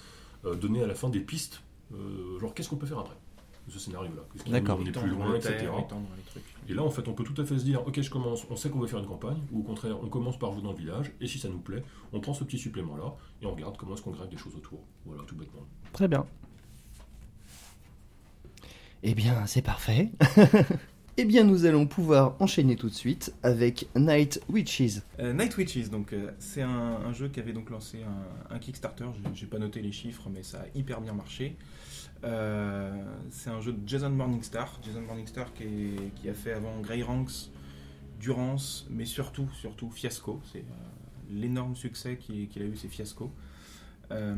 euh, 0.44 0.54
donnait 0.54 0.82
à 0.82 0.86
la 0.86 0.94
fin 0.94 1.08
des 1.08 1.20
pistes. 1.20 1.62
euh, 1.94 2.38
genre 2.40 2.52
qu'est-ce 2.52 2.68
qu'on 2.68 2.76
peut 2.76 2.86
faire 2.86 2.98
après 2.98 3.16
ce 3.68 3.78
scénario-là? 3.80 4.22
D'accord. 4.52 4.76
emmener 4.76 4.92
plus 4.92 5.00
Étendre 5.10 5.24
loin, 5.24 5.34
etc. 5.54 5.54
Et 6.68 6.74
là, 6.74 6.82
en 6.84 6.90
fait, 6.90 7.08
on 7.08 7.14
peut 7.14 7.24
tout 7.24 7.40
à 7.40 7.44
fait 7.46 7.58
se 7.58 7.64
dire, 7.64 7.84
ok, 7.84 8.00
je 8.00 8.10
commence, 8.10 8.46
on 8.50 8.54
sait 8.54 8.68
qu'on 8.70 8.78
va 8.78 8.86
faire 8.86 9.00
une 9.00 9.06
campagne, 9.08 9.38
ou 9.50 9.60
au 9.60 9.62
contraire, 9.64 9.96
on 10.04 10.08
commence 10.08 10.38
par 10.38 10.52
jouer 10.52 10.62
dans 10.62 10.70
le 10.72 10.78
village, 10.78 11.10
et 11.20 11.26
si 11.26 11.38
ça 11.40 11.48
nous 11.48 11.58
plaît, 11.58 11.82
on 12.12 12.20
prend 12.20 12.32
ce 12.34 12.44
petit 12.44 12.58
supplément-là, 12.58 13.16
et 13.42 13.46
on 13.46 13.52
regarde 13.52 13.76
comment 13.76 13.94
est-ce 13.94 14.02
qu'on 14.02 14.12
grève 14.12 14.28
des 14.28 14.36
choses 14.36 14.54
autour. 14.54 14.78
Voilà, 15.06 15.22
tout 15.26 15.34
bêtement. 15.34 15.62
Très 15.92 16.06
bien. 16.06 16.24
Eh 19.08 19.14
bien, 19.14 19.46
c'est 19.46 19.62
parfait. 19.62 20.10
eh 21.16 21.24
bien, 21.24 21.44
nous 21.44 21.64
allons 21.64 21.86
pouvoir 21.86 22.34
enchaîner 22.40 22.74
tout 22.74 22.88
de 22.88 22.94
suite 22.94 23.32
avec 23.44 23.86
Night 23.94 24.40
Witches. 24.48 25.00
Euh, 25.20 25.32
Night 25.32 25.56
Witches, 25.56 25.90
donc 25.90 26.12
euh, 26.12 26.32
c'est 26.40 26.62
un, 26.62 26.68
un 27.06 27.12
jeu 27.12 27.28
qui 27.28 27.38
avait 27.38 27.52
donc 27.52 27.70
lancé 27.70 27.98
un, 28.02 28.54
un 28.54 28.58
Kickstarter. 28.58 29.04
J'ai- 29.32 29.46
pas 29.46 29.60
noté 29.60 29.80
les 29.80 29.92
chiffres, 29.92 30.28
mais 30.28 30.42
ça 30.42 30.62
a 30.62 30.64
hyper 30.76 31.00
bien 31.00 31.12
marché. 31.12 31.54
Euh, 32.24 32.92
c'est 33.30 33.48
un 33.50 33.60
jeu 33.60 33.74
de 33.74 33.86
Jason 33.88 34.10
Morningstar. 34.10 34.80
Jason 34.84 35.02
Morningstar 35.02 35.54
qui, 35.54 35.62
est- 35.62 36.14
qui 36.16 36.28
a 36.28 36.34
fait 36.34 36.52
avant 36.54 36.80
Grey 36.80 37.02
Ranks, 37.02 37.50
Durance, 38.18 38.88
mais 38.90 39.04
surtout, 39.04 39.48
surtout 39.52 39.88
Fiasco. 39.88 40.40
C'est 40.52 40.58
euh, 40.58 40.62
l'énorme 41.30 41.76
succès 41.76 42.16
qu'il 42.16 42.48
a 42.56 42.64
eu, 42.64 42.74
c'est 42.74 42.88
Fiasco. 42.88 43.30
Euh, 44.10 44.34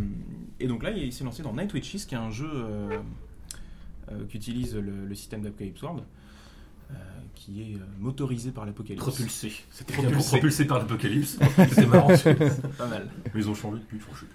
et 0.61 0.67
donc 0.67 0.83
là, 0.83 0.91
il 0.91 1.11
s'est 1.11 1.25
lancé 1.25 1.43
dans 1.43 1.55
Night 1.55 1.73
Witches, 1.73 2.05
qui 2.07 2.15
est 2.15 2.19
un 2.19 2.31
jeu 2.31 2.51
euh, 4.11 4.15
euh, 4.15 4.25
qui 4.29 4.37
utilise 4.37 4.75
le, 4.77 5.07
le 5.07 5.15
système 5.15 5.43
d'Apocalypse 5.43 5.83
World, 5.83 6.03
euh, 6.91 6.95
qui 7.35 7.63
est 7.63 7.75
euh, 7.77 7.79
motorisé 7.99 8.51
par 8.51 8.65
l'apocalypse. 8.67 9.03
Propulsé. 9.03 9.53
C'était 9.71 9.93
Propulsé. 9.93 10.13
propulsé. 10.15 10.31
propulsé 10.39 10.65
par 10.67 10.79
l'apocalypse. 10.79 11.39
C'est 11.73 11.87
marrant. 11.87 12.09
Mais 12.25 12.35
Pas 12.79 12.87
mal. 12.87 13.09
ils 13.35 13.49
ont 13.49 13.55
changé 13.55 13.79
depuis, 13.81 13.99
je. 13.99 14.27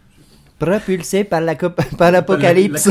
Propulsé 0.59 1.23
par 1.23 1.41
la 1.41 1.55
cop- 1.55 1.81
par 1.97 2.11
l'apocalypse. 2.11 2.87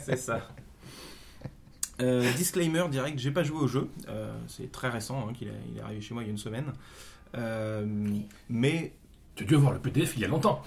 C'est 0.00 0.16
ça. 0.16 0.48
Euh, 2.00 2.32
disclaimer 2.32 2.88
direct, 2.90 3.18
j'ai 3.18 3.30
pas 3.30 3.42
joué 3.42 3.58
au 3.58 3.66
jeu. 3.68 3.88
Euh, 4.08 4.32
c'est 4.48 4.72
très 4.72 4.88
récent, 4.88 5.26
hein, 5.28 5.32
qu'il 5.34 5.48
il 5.70 5.78
est 5.78 5.82
arrivé 5.82 6.00
chez 6.00 6.14
moi 6.14 6.22
il 6.22 6.26
y 6.26 6.28
a 6.28 6.32
une 6.32 6.38
semaine. 6.38 6.72
Euh, 7.36 7.84
mais 8.48 8.94
Tu 9.36 9.44
as 9.44 9.46
dû 9.46 9.54
avoir 9.56 9.72
le 9.72 9.78
PDF 9.78 10.14
il 10.16 10.22
y 10.22 10.24
a 10.24 10.28
longtemps. 10.28 10.62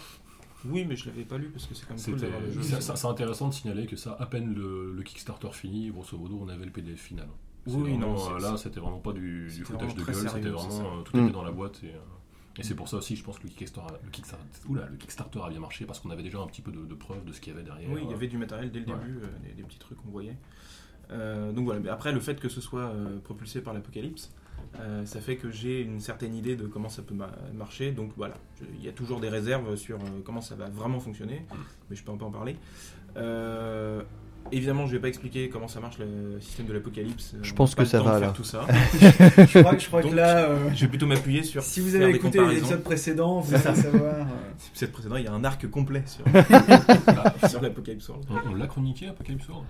Oui, 0.66 0.86
mais 0.86 0.96
je 0.96 1.06
l'avais 1.08 1.24
pas 1.26 1.38
lu 1.38 1.50
parce 1.50 1.66
que 1.68 1.74
c'est 1.76 1.86
quand 1.86 1.94
même 1.96 2.04
cool 2.04 2.14
C'était- 2.20 2.32
d'avoir 2.32 2.42
le 2.42 2.52
jeu. 2.52 2.62
C'est 2.80 3.06
intéressant 3.08 3.50
de 3.50 3.54
signaler 3.54 3.86
que 3.86 3.96
ça, 3.96 4.16
à 4.20 4.26
peine 4.26 4.54
le, 4.54 4.94
le 4.94 5.04
Kickstarter 5.04 5.50
fini, 5.52 5.90
grosso 5.90 6.18
modo, 6.18 6.40
on 6.42 6.48
avait 6.50 6.66
le 6.66 6.72
PDF 6.72 7.00
final. 7.02 7.28
Oui, 7.66 7.92
vraiment, 7.92 8.14
non, 8.16 8.36
euh, 8.36 8.40
là, 8.40 8.58
c'était 8.58 8.80
vraiment 8.82 9.00
pas 9.00 9.14
du, 9.14 9.48
du 9.48 9.64
foutage 9.64 9.96
de 9.96 10.04
gueule, 10.04 10.16
c'était 10.16 10.50
vraiment 10.50 10.98
euh, 10.98 11.02
tout 11.04 11.16
Mm. 11.18 11.24
était 11.24 11.32
dans 11.32 11.44
la 11.44 11.52
boîte 11.52 11.80
et, 11.84 11.88
euh, 11.88 12.00
et 12.60 12.64
c'est 12.64 12.76
pour 12.76 12.88
ça 12.90 12.98
aussi, 12.98 13.16
je 13.16 13.24
pense 13.24 13.40
que 13.40 13.44
le 13.44 13.50
Kickstarter, 13.50 13.94
le 14.04 14.10
Kickstarter, 14.10 14.46
oula, 14.68 14.86
le 14.88 14.98
Kickstarter 14.98 15.40
a 15.46 15.50
bien 15.50 15.60
marché 15.62 15.86
parce 15.86 16.00
qu'on 16.00 16.10
avait 16.10 16.24
déjà 16.24 16.40
un 16.40 16.48
petit 16.48 16.62
peu 16.62 16.72
de, 16.72 16.86
de 16.86 16.94
preuves 16.96 17.24
de 17.24 17.32
ce 17.32 17.40
qu'il 17.42 17.54
y 17.54 17.56
avait 17.56 17.64
derrière. 17.66 17.90
Oui, 17.90 18.02
il 18.04 18.12
y 18.12 18.14
avait 18.14 18.28
du 18.28 18.38
matériel 18.38 18.70
dès 18.72 18.80
le 18.82 18.86
Ouais. 18.88 18.94
début, 19.00 19.18
euh, 19.24 19.28
des, 19.48 19.54
des 19.54 19.64
petits 19.64 19.80
trucs 19.80 19.98
qu'on 19.98 20.10
voyait. 20.12 20.36
Euh, 21.12 21.52
donc 21.52 21.66
voilà, 21.66 21.80
mais 21.80 21.90
après 21.90 22.12
le 22.12 22.20
fait 22.20 22.40
que 22.40 22.50
ce 22.50 22.62
soit 22.62 22.82
euh, 22.86 23.20
propulsé 23.20 23.62
par 23.62 23.74
l'apocalypse, 23.74 24.34
euh, 24.80 25.06
ça 25.06 25.22
fait 25.22 25.36
que 25.36 25.50
j'ai 25.52 25.82
une 25.82 26.00
certaine 26.00 26.36
idée 26.36 26.56
de 26.56 26.66
comment 26.68 26.90
ça 26.90 27.02
peut 27.02 27.14
ma- 27.14 27.32
marcher. 27.54 27.92
Donc 27.92 28.12
voilà, 28.18 28.36
il 28.78 28.84
y 28.84 28.90
a 28.90 28.92
toujours 28.92 29.20
des 29.20 29.30
réserves 29.30 29.76
sur 29.76 29.98
euh, 29.98 30.02
comment 30.24 30.42
ça 30.42 30.56
va 30.56 30.70
vraiment 30.70 31.00
fonctionner, 31.00 31.46
mais 31.90 31.96
je 31.96 32.04
peux 32.04 32.12
un 32.12 32.18
peu 32.18 32.26
en 32.26 32.32
parler. 32.32 32.56
Euh, 33.18 34.02
évidemment, 34.52 34.88
je 34.88 34.94
vais 34.94 35.00
pas 35.00 35.08
expliquer 35.08 35.50
comment 35.50 35.68
ça 35.68 35.80
marche 35.80 36.00
le 36.00 36.40
système 36.42 36.66
de 36.66 36.74
l'apocalypse. 36.74 37.36
Je 37.42 37.54
pense 37.54 37.76
que 37.76 37.86
ça 37.86 38.02
va, 38.02 38.20
là. 38.20 38.30
tout 38.32 38.44
ça. 38.44 38.66
je 39.00 39.60
crois, 39.60 39.78
je 39.78 39.88
crois 39.88 40.02
Donc, 40.02 40.12
que 40.12 40.16
là, 40.16 40.50
euh, 40.50 40.70
je 40.74 40.82
vais 40.82 40.88
plutôt 40.88 41.06
m'appuyer 41.08 41.44
sur. 41.44 41.62
si 41.64 41.80
vous 41.80 41.96
avez 41.96 42.10
écouté 42.16 42.40
les 42.46 42.58
épisodes 42.58 42.84
précédents, 42.84 43.40
vous 43.40 43.54
allez 43.54 43.76
savoir. 43.82 44.28
Cet 44.74 44.92
précédent, 44.92 45.16
il 45.18 45.26
y 45.26 45.28
a 45.28 45.34
un 45.34 45.44
arc 45.44 45.70
complet 45.70 46.04
sur, 46.08 46.26
sur 47.50 47.62
l'apocalypse 47.62 48.10
World. 48.10 48.26
On, 48.30 48.52
on 48.52 48.56
l'a 48.56 48.68
chroniqué, 48.68 49.08
Apocalypse 49.08 49.48
World? 49.50 49.66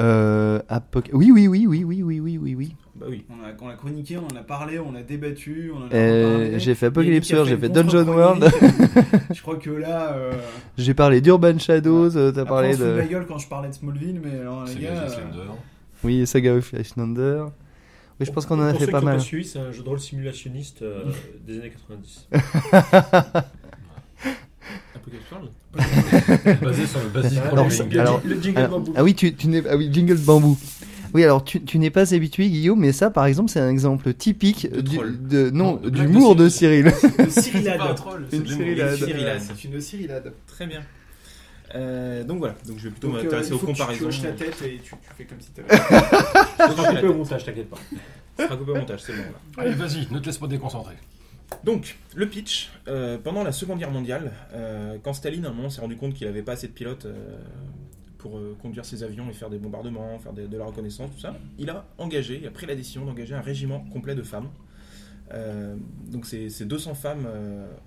Euh, 0.00 0.60
Apoc- 0.68 1.10
Oui, 1.12 1.30
oui, 1.32 1.48
oui, 1.48 1.66
oui, 1.66 1.82
oui, 1.84 2.02
oui, 2.02 2.20
oui, 2.20 2.38
oui, 2.38 2.54
oui. 2.54 2.74
Bah 2.94 3.06
oui. 3.08 3.24
on 3.30 3.44
a, 3.44 3.52
on 3.60 3.68
a 3.68 3.74
chroniqué, 3.74 4.16
on 4.18 4.26
en 4.26 4.36
a 4.38 4.42
parlé, 4.42 4.78
on 4.78 4.94
a 4.94 5.02
débattu. 5.02 5.72
On 5.74 5.84
en 5.84 5.88
a 5.88 5.94
Euh, 5.94 6.58
j'ai 6.58 6.74
fait 6.74 6.86
Apocalypse 6.86 7.30
World, 7.32 7.48
j'ai 7.48 7.56
fait 7.56 7.68
Dungeon 7.68 8.06
World, 8.06 8.44
je 9.32 9.40
crois 9.42 9.56
que 9.56 9.70
là, 9.70 10.12
euh, 10.14 10.32
j'ai 10.76 10.94
parlé 10.94 11.20
d'Urban 11.20 11.58
Shadows, 11.58 12.16
euh, 12.16 12.32
t'as 12.32 12.40
après, 12.42 12.48
parlé 12.54 12.68
on 12.70 12.78
se 12.78 12.82
de 12.82 12.88
la 12.90 13.06
gueule 13.06 13.26
quand 13.26 13.38
je 13.38 13.48
parlais 13.48 13.68
de 13.68 13.74
Smallville, 13.74 14.20
mais 14.24 14.40
alors 14.40 14.64
les 14.64 14.72
C'est 14.72 14.80
gars, 14.80 15.02
euh. 15.02 15.46
Oui, 16.04 16.26
Saga 16.26 16.54
of 16.54 16.72
Icelander. 16.72 17.44
Oui, 18.20 18.26
je 18.26 18.32
pense 18.32 18.46
qu'on 18.46 18.58
en 18.58 18.62
a 18.66 18.70
Pour 18.70 18.80
fait 18.80 18.86
ceux 18.86 18.90
pas 18.92 18.98
qui 18.98 19.04
mal. 19.04 19.20
suivi, 19.20 19.44
c'est 19.44 19.60
un 19.60 19.70
jeu 19.70 19.82
de 19.84 19.88
rôle 19.88 20.00
simulationniste 20.00 20.82
euh, 20.82 21.04
des 21.46 21.58
années 21.60 21.70
90. 21.70 22.28
Basé 26.62 26.86
sur 26.86 27.00
le 27.02 27.08
basique 27.08 27.38
Alors, 27.38 27.66
alors- 28.00 28.20
le 28.24 28.40
jingle 28.40 28.58
Alors- 28.58 28.70
bambou. 28.80 28.92
ah 28.96 29.04
oui, 29.04 29.14
tu, 29.14 29.34
tu 29.34 29.48
n'es... 29.48 29.62
ah 29.68 29.76
oui, 29.76 29.88
jingle 29.92 30.16
bambou. 30.16 30.58
Oui, 31.14 31.24
alors 31.24 31.42
tu, 31.42 31.62
tu 31.62 31.78
n'es 31.78 31.88
pas 31.90 32.12
habitué, 32.14 32.48
Guillaume, 32.50 32.80
mais 32.80 32.92
ça, 32.92 33.10
par 33.10 33.24
exemple, 33.26 33.50
c'est 33.50 33.60
un 33.60 33.70
exemple 33.70 34.12
typique 34.12 34.70
De 34.70 34.80
du, 34.82 34.98
de, 34.98 35.48
non, 35.50 35.80
Non, 35.82 35.88
d'humour 35.88 36.36
de 36.36 36.44
de 36.44 36.48
Cyril. 36.50 36.84
de 36.84 36.90
C'est 36.90 37.16
pas 37.16 37.22
un 37.22 37.30
Cyrilade. 37.30 37.94
troll, 37.96 38.26
Une. 38.30 38.46
Cyrilade. 38.46 38.96
Cyrilade. 38.96 39.40
C'est 39.40 39.64
une 39.64 39.80
Cyrilade. 39.80 40.32
Très 40.46 40.66
bien. 40.66 40.82
Euh, 41.74 42.24
donc 42.24 42.38
voilà, 42.38 42.54
donc 42.66 42.78
je 42.78 42.84
vais 42.84 42.90
plutôt 42.90 43.08
euh, 43.08 43.22
m'intéresser 43.22 43.52
aux 43.52 43.58
comparaisons. 43.58 44.08
Tu 44.10 44.22
la 44.22 44.32
tête 44.32 44.56
et 44.64 44.80
tu, 44.82 44.90
tu 44.90 44.96
fais 45.16 45.24
comme 45.24 45.38
si 45.40 45.50
t'avais. 45.50 45.68
Ça 46.56 46.70
sera 46.76 46.88
coupé 46.94 47.08
au 47.08 47.14
montage, 47.14 47.44
t'inquiète 47.44 47.68
pas. 47.70 47.76
Ça 48.38 48.44
sera 48.46 48.56
coupé 48.56 48.70
au 48.72 48.76
montage, 48.76 49.00
c'est 49.02 49.12
bon 49.12 49.22
là. 49.22 49.62
Allez, 49.62 49.72
vas-y, 49.72 50.06
ne 50.10 50.18
te 50.18 50.26
laisse 50.26 50.38
pas 50.38 50.46
déconcentrer. 50.46 50.94
Donc, 51.64 51.98
le 52.14 52.28
pitch, 52.28 52.70
euh, 52.88 53.18
pendant 53.18 53.42
la 53.42 53.52
Seconde 53.52 53.78
Guerre 53.78 53.90
mondiale, 53.90 54.32
euh, 54.52 54.98
quand 55.02 55.12
Staline, 55.12 55.44
à 55.46 55.50
un 55.50 55.52
moment, 55.52 55.70
s'est 55.70 55.80
rendu 55.80 55.96
compte 55.96 56.14
qu'il 56.14 56.26
n'avait 56.26 56.42
pas 56.42 56.52
assez 56.52 56.68
de 56.68 56.72
pilotes 56.72 57.06
euh, 57.06 57.38
pour 58.18 58.40
conduire 58.60 58.84
ses 58.84 59.02
avions 59.02 59.28
et 59.30 59.32
faire 59.32 59.50
des 59.50 59.58
bombardements, 59.58 60.18
faire 60.18 60.32
de 60.32 60.56
la 60.56 60.64
reconnaissance, 60.64 61.10
tout 61.12 61.20
ça, 61.20 61.36
il 61.56 61.70
a 61.70 61.86
engagé, 61.98 62.38
il 62.42 62.46
a 62.46 62.50
pris 62.50 62.66
la 62.66 62.74
décision 62.74 63.04
d'engager 63.04 63.34
un 63.34 63.40
régiment 63.40 63.80
complet 63.92 64.14
de 64.14 64.22
femmes. 64.22 64.48
Donc 66.10 66.26
ces, 66.26 66.50
ces 66.50 66.64
200 66.64 66.94
femmes 66.94 67.28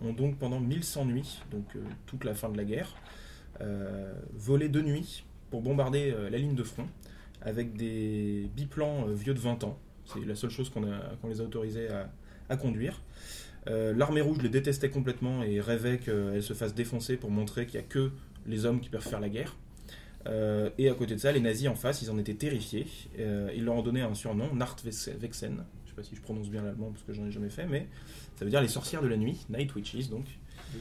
ont 0.01 0.13
donc 0.13 0.37
pendant 0.37 0.61
1100 0.61 1.05
nuits, 1.05 1.41
donc 1.51 1.65
toute 2.05 2.23
la 2.23 2.33
fin 2.33 2.47
de 2.47 2.55
la 2.55 2.63
guerre, 2.63 2.95
volé 4.35 4.69
de 4.69 4.79
nuit 4.81 5.25
pour 5.49 5.61
bombarder 5.61 6.15
la 6.31 6.37
ligne 6.37 6.55
de 6.55 6.63
front 6.63 6.85
avec 7.41 7.75
des 7.75 8.49
biplans 8.55 9.07
vieux 9.07 9.33
de 9.33 9.39
20 9.39 9.65
ans. 9.65 9.77
C'est 10.05 10.25
la 10.25 10.35
seule 10.35 10.51
chose 10.51 10.69
qu'on 10.69 10.85
les 11.27 11.41
a 11.41 11.43
autorisés 11.43 11.89
à 12.47 12.55
conduire. 12.55 13.01
Euh, 13.67 13.93
L'armée 13.93 14.21
rouge 14.21 14.39
les 14.41 14.49
détestait 14.49 14.89
complètement 14.89 15.43
et 15.43 15.59
rêvait 15.61 15.99
qu'elles 15.99 16.43
se 16.43 16.53
fassent 16.53 16.73
défoncer 16.73 17.17
pour 17.17 17.29
montrer 17.29 17.65
qu'il 17.65 17.79
n'y 17.79 17.85
a 17.85 17.87
que 17.87 18.11
les 18.47 18.65
hommes 18.65 18.81
qui 18.81 18.89
peuvent 18.89 19.07
faire 19.07 19.19
la 19.19 19.29
guerre. 19.29 19.55
Euh, 20.27 20.69
et 20.77 20.89
à 20.89 20.93
côté 20.93 21.15
de 21.15 21.19
ça, 21.19 21.31
les 21.31 21.39
nazis 21.39 21.67
en 21.67 21.75
face, 21.75 22.01
ils 22.01 22.11
en 22.11 22.17
étaient 22.17 22.33
terrifiés. 22.33 22.87
Euh, 23.19 23.51
ils 23.55 23.63
leur 23.63 23.75
ont 23.75 23.81
donné 23.81 24.01
un 24.01 24.13
surnom, 24.13 24.53
Nachtwechsen. 24.53 25.23
Je 25.33 25.45
ne 25.45 25.87
sais 25.87 25.95
pas 25.95 26.03
si 26.03 26.15
je 26.15 26.21
prononce 26.21 26.49
bien 26.49 26.63
l'allemand 26.63 26.91
parce 26.91 27.03
que 27.03 27.13
j'en 27.13 27.25
ai 27.25 27.31
jamais 27.31 27.49
fait, 27.49 27.65
mais 27.65 27.87
ça 28.37 28.45
veut 28.45 28.51
dire 28.51 28.61
les 28.61 28.67
sorcières 28.67 29.01
de 29.01 29.07
la 29.07 29.17
nuit, 29.17 29.45
Night 29.49 29.73
Witches 29.75 30.09
donc. 30.09 30.25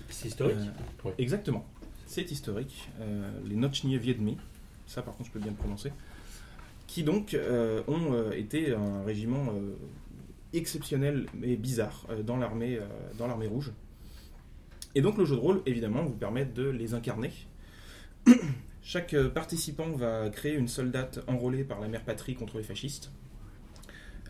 C'est 0.09 0.29
historique. 0.29 0.57
Ouais. 1.05 1.15
Exactement. 1.19 1.67
C'est 2.07 2.31
historique. 2.31 2.89
Les 3.45 3.57
Nochnije 3.57 4.01
Wiedmi, 4.01 4.37
ça 4.87 5.03
par 5.03 5.17
contre 5.17 5.29
je 5.29 5.33
peux 5.33 5.41
bien 5.41 5.51
le 5.51 5.57
prononcer, 5.57 5.93
qui 6.87 7.03
donc 7.03 7.37
ont 7.89 8.31
été 8.33 8.73
un 8.73 9.03
régiment 9.05 9.47
exceptionnel 10.53 11.27
et 11.43 11.57
bizarre 11.57 12.07
euh, 12.11 12.23
dans 12.23 12.37
l'armée 12.37 12.77
euh, 12.77 12.87
dans 13.19 13.27
l'armée 13.27 13.47
rouge. 13.47 13.73
Et 14.95 15.03
donc 15.03 15.19
le 15.19 15.25
jeu 15.25 15.37
de 15.37 15.41
rôle, 15.41 15.63
évidemment, 15.67 16.03
vous 16.03 16.17
permet 16.17 16.45
de 16.45 16.69
les 16.69 16.95
incarner. 16.95 17.31
Chaque 18.83 19.15
euh, 19.15 19.29
participant 19.29 19.91
va 19.91 20.31
créer 20.31 20.55
une 20.55 20.69
soldate 20.69 21.21
enrôlée 21.27 21.65
par 21.65 21.81
la 21.81 21.89
mère 21.89 22.05
patrie 22.05 22.35
contre 22.35 22.59
les 22.59 22.65
fascistes. 22.65 23.11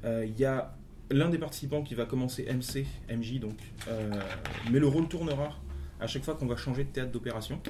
Il 0.02 0.34
y 0.38 0.46
a 0.46 0.74
l'un 1.10 1.28
des 1.28 1.36
participants 1.36 1.82
qui 1.82 1.94
va 1.94 2.06
commencer 2.06 2.46
MC, 2.50 2.86
MJ 3.14 3.38
donc, 3.38 3.58
mais 4.70 4.78
le 4.78 4.86
rôle 4.86 5.08
tournera 5.08 5.58
à 6.00 6.06
chaque 6.06 6.24
fois 6.24 6.36
qu'on 6.36 6.46
va 6.46 6.56
changer 6.56 6.84
de 6.84 6.88
théâtre 6.88 7.12
d'opération. 7.12 7.60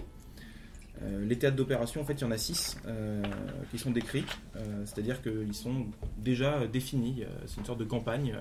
Euh, 1.03 1.25
les 1.25 1.39
théâtres 1.39 1.57
d'opération, 1.57 2.01
en 2.01 2.05
fait, 2.05 2.15
il 2.15 2.21
y 2.23 2.25
en 2.25 2.31
a 2.31 2.39
six 2.39 2.77
euh, 2.87 3.23
qui 3.71 3.79
sont 3.79 3.91
décrits, 3.91 4.25
euh, 4.57 4.83
c'est-à-dire 4.85 5.23
qu'ils 5.23 5.55
sont 5.55 5.87
déjà 6.19 6.67
définis. 6.67 7.25
c'est 7.47 7.59
une 7.59 7.67
sorte 7.67 7.81
de 7.81 7.85
campagne 7.85 8.37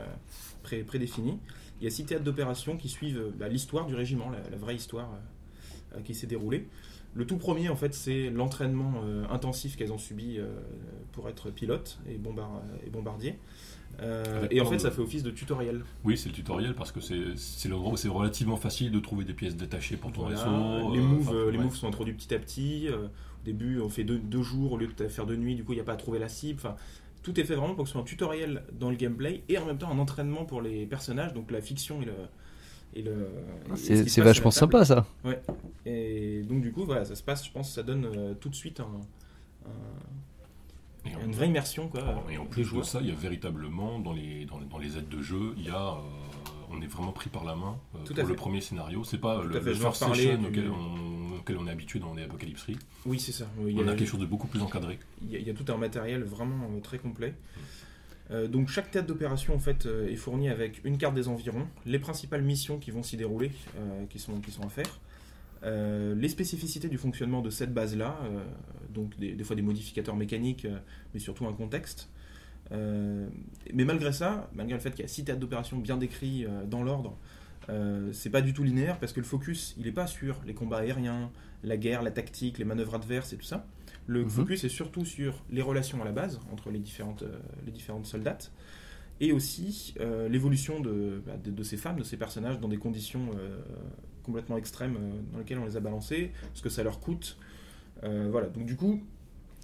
pré- 0.64 0.84
prédéfinie. 0.84 1.40
Il 1.80 1.86
y 1.86 1.88
a 1.88 1.90
six 1.90 2.06
théâtres 2.06 2.26
d'opération 2.26 2.78
qui 2.78 2.90
suivent 2.90 3.32
bah, 3.38 3.48
l'histoire 3.48 3.86
du 3.86 3.96
régiment, 3.96 4.30
la, 4.30 4.58
vraie 4.58 4.76
histoire 4.76 5.10
qui 6.04 6.14
s'est 6.14 6.28
déroulée. 6.28 6.68
Le 7.16 7.26
tout 7.26 7.38
premier, 7.38 7.70
en 7.70 7.76
fait, 7.76 7.94
c'est 7.94 8.30
l'entraînement 8.30 9.02
intensif 9.32 9.78
qu'elles 9.78 9.94
ont 9.94 9.98
subi 9.98 10.40
pour 11.14 11.30
être 11.30 11.50
pilotes 11.50 12.00
et 12.08 12.18
bombardiers. 12.90 13.40
Euh, 14.02 14.48
et 14.52 14.62
en 14.62 14.66
fait, 14.66 14.76
de- 14.78 14.82
ça 14.82 14.92
fait 14.92 15.02
office 15.02 15.24
de 15.24 15.32
tutoriel. 15.32 15.84
Oui, 16.04 16.18
c'est 16.18 16.30
le 16.30 16.36
tutoriel 16.36 16.74
parce 16.76 16.92
que 16.92 17.00
c'est 17.02 17.70
relativement 18.08 18.56
facile 18.58 18.92
de 18.92 19.00
trouver 19.00 19.26
des 19.26 19.34
pièces 19.34 19.56
détachées 19.56 19.98
pour 19.98 20.12
ton 20.12 20.22
Voilà, 20.22 20.38
les 20.94 21.00
euh, 21.00 21.02
moves, 21.04 21.28
enfin, 21.28 21.34
euh, 21.36 21.52
les 21.52 21.58
ouais. 21.58 21.64
moves 21.64 21.76
sont 21.76 21.88
introduits 21.88 22.14
petit 22.14 22.34
à 22.34 22.40
petit. 22.40 22.88
euh, 22.88 23.08
au 23.42 23.46
début, 23.46 23.80
on 23.80 23.90
fait 23.90 24.04
deux, 24.04 24.20
deux 24.20 24.44
jours 24.44 24.74
au 24.74 24.78
lieu 24.78 24.88
de 24.88 25.08
faire 25.08 25.26
de 25.26 25.36
nuit. 25.36 25.56
Du 25.56 25.64
coup, 25.64 25.72
il 25.74 25.76
n'y 25.76 25.82
a 25.82 25.86
pas 25.86 25.94
à 25.94 25.98
trouver 25.98 26.20
la 26.20 26.30
cible. 26.30 26.60
Enfin, 26.64 26.76
tout 27.24 27.40
est 27.40 27.44
fait 27.44 27.56
vraiment 27.56 27.76
pour 27.76 27.84
que 27.84 27.90
ce 27.90 27.94
soit 27.94 28.02
un 28.02 28.06
tutoriel 28.06 28.64
dans 28.78 28.90
le 28.90 28.96
gameplay 28.96 29.44
et 29.50 29.58
en 29.58 29.66
même 29.66 29.78
temps 29.78 29.92
un 29.92 30.00
entraînement 30.00 30.46
pour 30.46 30.62
les 30.62 30.86
personnages, 30.86 31.34
donc 31.34 31.52
la 31.52 31.62
fiction 31.62 32.00
et 32.94 33.02
le. 33.02 33.28
Ce 33.76 34.06
C'est 34.08 34.22
vachement 34.22 34.52
sympa, 34.52 34.84
ça. 34.86 35.06
Et 35.86 36.42
donc, 36.44 36.62
du 36.62 36.72
coup, 36.72 36.86
voilà, 36.86 37.06
ça 37.06 37.16
se 37.16 37.24
passe, 37.24 37.46
je 37.46 37.52
pense, 37.52 37.74
ça 37.74 37.84
donne 37.84 38.06
euh, 38.06 38.34
tout 38.34 38.50
de 38.50 38.56
suite 38.56 38.80
un- 38.80 38.86
Et 41.06 41.10
une 41.26 41.32
vraie 41.32 41.48
immersion. 41.48 41.88
Quoi, 41.88 42.24
Et 42.32 42.38
en 42.38 42.46
plus 42.46 42.72
de 42.74 42.82
ça, 42.84 43.00
il 43.02 43.08
y 43.08 43.12
a 43.12 43.16
véritablement 43.16 44.00
dans 44.00 44.14
les, 44.14 44.46
dans, 44.46 44.60
les- 44.60 44.66
dans 44.66 44.78
les 44.78 44.98
aides 44.98 45.10
de 45.10 45.22
jeu, 45.22 45.54
il 45.58 45.66
y 45.66 45.70
a, 45.70 45.94
euh, 45.94 46.00
on 46.70 46.82
est 46.82 46.88
vraiment 46.88 47.12
pris 47.12 47.30
par 47.30 47.44
la 47.46 47.56
main 47.56 47.78
euh, 47.96 48.00
Tout 48.06 48.14
pour 48.14 48.24
fait. 48.24 48.30
le 48.30 48.36
premier 48.36 48.62
scénario. 48.62 49.04
C'est 49.04 49.18
pas 49.18 49.42
Tout 49.42 49.48
le, 49.48 49.60
le 49.60 49.74
first 49.74 50.04
session 50.04 50.38
du- 50.38 50.48
auquel 50.48 50.70
on, 50.70 51.38
auquel 51.38 51.58
on 51.58 51.68
est 51.68 51.72
habitué 51.72 52.00
dans 52.00 52.14
les 52.14 52.24
Apocalypse. 52.24 52.68
Oui, 53.06 53.20
c'est 53.20 53.32
ça. 53.32 53.48
On 53.60 53.88
a- 53.88 53.92
a 53.92 53.96
quelque 53.96 54.08
chose 54.10 54.20
de 54.20 54.26
beaucoup 54.26 54.48
plus 54.48 54.62
encadré. 54.62 55.00
Il 55.24 55.32
y, 55.32 55.36
a, 55.36 55.40
il 55.40 55.48
y 55.48 55.50
a 55.50 55.54
tout 55.54 55.72
un 55.72 55.78
matériel 55.78 56.24
vraiment 56.24 56.66
euh, 56.76 56.80
très 56.82 57.00
complet. 57.00 57.34
Euh, 58.32 58.48
donc 58.48 58.70
chaque 58.70 58.92
théâtre 58.92 59.08
d'opération 59.08 59.56
en 59.56 59.60
fait 59.60 59.88
est 60.08 60.16
fourni 60.16 60.50
avec 60.50 60.82
une 60.86 60.98
carte 61.00 61.16
des 61.16 61.28
environs, 61.28 61.66
les 61.88 61.98
principales 61.98 62.44
missions 62.44 62.78
qui 62.78 62.92
vont 62.92 63.02
s'y 63.02 63.18
dérouler, 63.18 63.52
qui, 64.12 64.20
sont, 64.20 64.40
qui 64.40 64.52
sont 64.52 64.62
à 64.62 64.70
faire, 64.70 65.00
euh, 65.64 66.16
les 66.16 66.30
spécificités 66.30 66.88
du 66.90 66.98
fonctionnement 66.98 67.42
de 67.42 67.50
cette 67.50 67.74
base-là, 67.74 68.18
euh, 68.24 68.44
donc 68.94 69.18
des, 69.20 69.34
des 69.34 69.44
fois 69.44 69.56
des 69.56 69.62
modificateurs 69.62 70.16
mécaniques, 70.16 70.66
euh, 70.66 70.78
mais 71.14 71.20
surtout 71.20 71.46
un 71.48 71.54
contexte. 71.54 72.10
Mais 72.72 73.84
malgré 73.84 74.14
ça, 74.14 74.48
malgré 74.54 74.76
le 74.76 74.80
fait 74.80 74.92
qu'il 74.92 75.02
y 75.02 75.06
a 75.06 75.08
six 75.08 75.24
théâtres 75.24 75.40
d'opération 75.42 75.78
bien 75.78 75.98
décrits 75.98 76.46
dans 76.68 76.84
l'ordre, 76.84 77.18
c'est 78.12 78.30
pas 78.30 78.42
du 78.42 78.54
tout 78.54 78.64
linéaire 78.64 79.00
parce 79.00 79.12
que 79.12 79.20
le 79.20 79.26
focus 79.26 79.74
il 79.80 79.88
est 79.88 79.92
pas 79.92 80.06
sur 80.06 80.40
les 80.46 80.54
combats 80.54 80.78
aériens, 80.78 81.32
la 81.64 81.78
guerre, 81.78 82.04
la 82.04 82.12
tactique, 82.12 82.60
les 82.60 82.66
manœuvres 82.66 82.94
adverses 82.94 83.34
et 83.34 83.38
tout 83.38 83.46
ça. 83.46 83.66
Le 84.06 84.24
Mhm. 84.24 84.30
focus 84.30 84.64
est 84.66 84.70
surtout 84.70 85.04
sur 85.04 85.44
les 85.50 85.64
relations 85.64 86.00
à 86.04 86.06
la 86.06 86.12
base 86.12 86.40
entre 86.54 86.70
les 86.70 86.78
différentes, 86.78 87.24
les 87.66 87.72
différentes 87.72 88.06
soldates 88.06 88.52
et 89.20 89.32
aussi 89.32 89.96
l'évolution 90.30 90.80
de, 90.80 91.24
bah, 91.26 91.38
de, 91.44 91.50
de 91.50 91.64
ces 91.64 91.78
femmes, 91.78 91.98
de 91.98 92.04
ces 92.04 92.18
personnages 92.18 92.60
dans 92.60 92.68
des 92.70 92.78
conditions 92.78 93.32
complètement 94.30 94.58
extrêmes 94.58 94.96
euh, 94.98 95.22
dans 95.34 95.40
lesquelles 95.40 95.58
on 95.60 95.66
les 95.66 95.76
a 95.76 95.80
balancés, 95.80 96.32
ce 96.54 96.62
que 96.62 96.70
ça 96.70 96.84
leur 96.84 97.00
coûte. 97.00 97.38
Euh, 98.04 98.28
voilà, 98.32 98.48
donc 98.48 98.66
du 98.66 98.76
coup, 98.76 99.02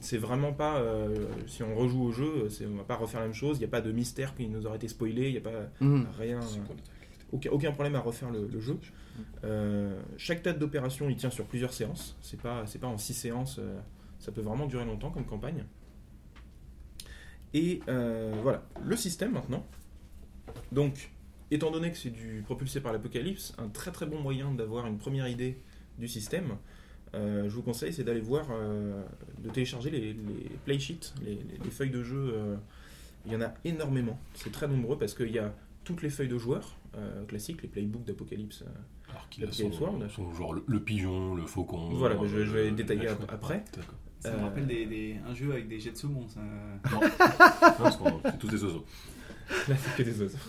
c'est 0.02 0.18
vraiment 0.18 0.54
pas. 0.54 0.78
euh, 0.80 1.28
si 1.48 1.62
on 1.64 1.76
rejoue 1.76 2.02
au 2.04 2.12
jeu, 2.12 2.50
c'est- 2.50 2.66
on 2.66 2.76
va 2.76 2.84
pas 2.84 2.96
refaire 2.96 3.20
la 3.22 3.28
même 3.28 3.36
chose, 3.36 3.58
il 3.58 3.60
n'y 3.60 3.66
a 3.66 3.70
pas 3.70 3.82
de 3.82 3.92
mystère 3.92 4.34
qui 4.36 4.48
nous 4.48 4.66
aurait 4.66 4.78
été 4.78 4.88
spoilé, 4.88 5.28
il 5.28 5.32
n'y 5.34 5.38
a 5.38 5.42
pas 5.42 5.70
Mm. 5.80 6.04
rien. 6.18 6.40
aucun, 7.32 7.50
aucun 7.52 7.72
problème 7.72 7.96
à 7.96 8.00
refaire 8.00 8.30
le, 8.32 8.48
le 8.48 8.60
jeu. 8.60 8.78
Euh, 9.44 10.00
chaque 10.18 10.42
tête 10.44 10.58
d'opération, 10.60 11.10
il 11.10 11.16
tient 11.16 11.30
sur 11.30 11.46
plusieurs 11.46 11.74
séances. 11.74 12.18
C'est 12.22 12.40
pas, 12.42 12.66
c'est 12.68 12.80
pas 12.80 12.88
en 12.88 12.98
six 12.98 13.14
séances. 13.14 13.58
euh, 13.60 13.80
ça 14.20 14.32
peut 14.32 14.42
vraiment 14.42 14.66
durer 14.66 14.86
longtemps 14.86 15.12
comme 15.12 15.26
campagne. 15.26 15.64
Et 17.54 17.82
euh, 17.88 18.34
voilà, 18.44 18.64
le 18.84 18.96
système 18.96 19.32
maintenant. 19.34 19.66
Donc, 20.72 21.12
étant 21.52 21.72
donné 21.72 21.92
que 21.92 21.98
c'est 21.98 22.10
du 22.10 22.42
propulsé 22.46 22.82
par 22.82 22.94
l'apocalypse, 22.94 23.54
un 23.58 23.68
très 23.70 23.92
très 23.92 24.06
bon 24.06 24.20
moyen 24.20 24.52
d'avoir 24.52 24.88
une 24.88 24.98
première 24.98 25.28
idée 25.28 25.58
du 26.00 26.08
système, 26.08 26.58
euh, 27.14 27.50
je 27.50 27.56
vous 27.56 27.62
conseille, 27.62 27.94
c'est 27.94 28.04
d'aller 28.04 28.20
voir, 28.20 28.48
euh, 28.52 29.04
de 29.40 29.50
télécharger 29.50 29.90
les, 29.90 30.14
les 30.14 30.50
playsheets, 30.66 31.14
les, 31.24 31.36
les- 31.36 31.58
les 31.64 31.70
feuilles 31.70 31.92
de 31.92 32.04
jeu. 32.04 32.32
euh, 32.34 32.56
il 33.28 33.34
y 33.34 33.36
en 33.36 33.42
a 33.42 33.54
énormément. 33.64 34.20
C'est 34.36 34.52
très 34.52 34.68
nombreux 34.68 35.00
parce 35.00 35.14
qu'il 35.16 35.32
y 35.32 35.40
a 35.40 35.52
toutes 35.84 36.04
les 36.04 36.10
feuilles 36.12 36.28
de 36.28 36.38
joueurs 36.38 36.76
euh, 36.98 37.26
classiques, 37.26 37.62
les 37.64 37.68
playbooks 37.70 38.06
d'Apocalypse. 38.06 38.62
euh, 38.62 39.10
Alors 39.12 39.28
qu'il 39.30 39.44
a 39.44 39.48
Le 39.48 39.52
son, 39.52 39.72
Sword. 39.72 40.00
son 40.10 40.32
genre 40.34 40.54
le, 40.54 40.64
le 40.68 40.80
pigeon, 40.80 41.34
le 41.36 41.46
faucon. 41.48 41.90
Voilà, 41.94 42.16
bah, 42.16 42.26
je- 42.28 42.44
je 42.46 42.52
vais 42.52 42.72
détailler 42.72 43.08
ap- 43.08 43.26
après. 43.32 43.64
Ça 44.20 44.36
me 44.36 44.42
rappelle 44.44 44.66
des, 44.68 44.86
des- 44.86 45.16
un 45.28 45.34
jeu 45.36 45.52
avec 45.52 45.68
des 45.68 45.80
jets 45.80 45.92
de 45.92 45.98
saumon. 45.98 46.28
Ça... 46.28 46.40
Non, 46.92 47.00
qu'on- 47.98 48.22
c'est 48.26 48.38
tous 48.40 48.48
des 48.48 48.64
oiseaux. 48.64 48.86
Là, 49.68 49.76
c'est 49.78 49.96
que 49.96 50.10
des 50.10 50.22
oiseaux. 50.22 50.38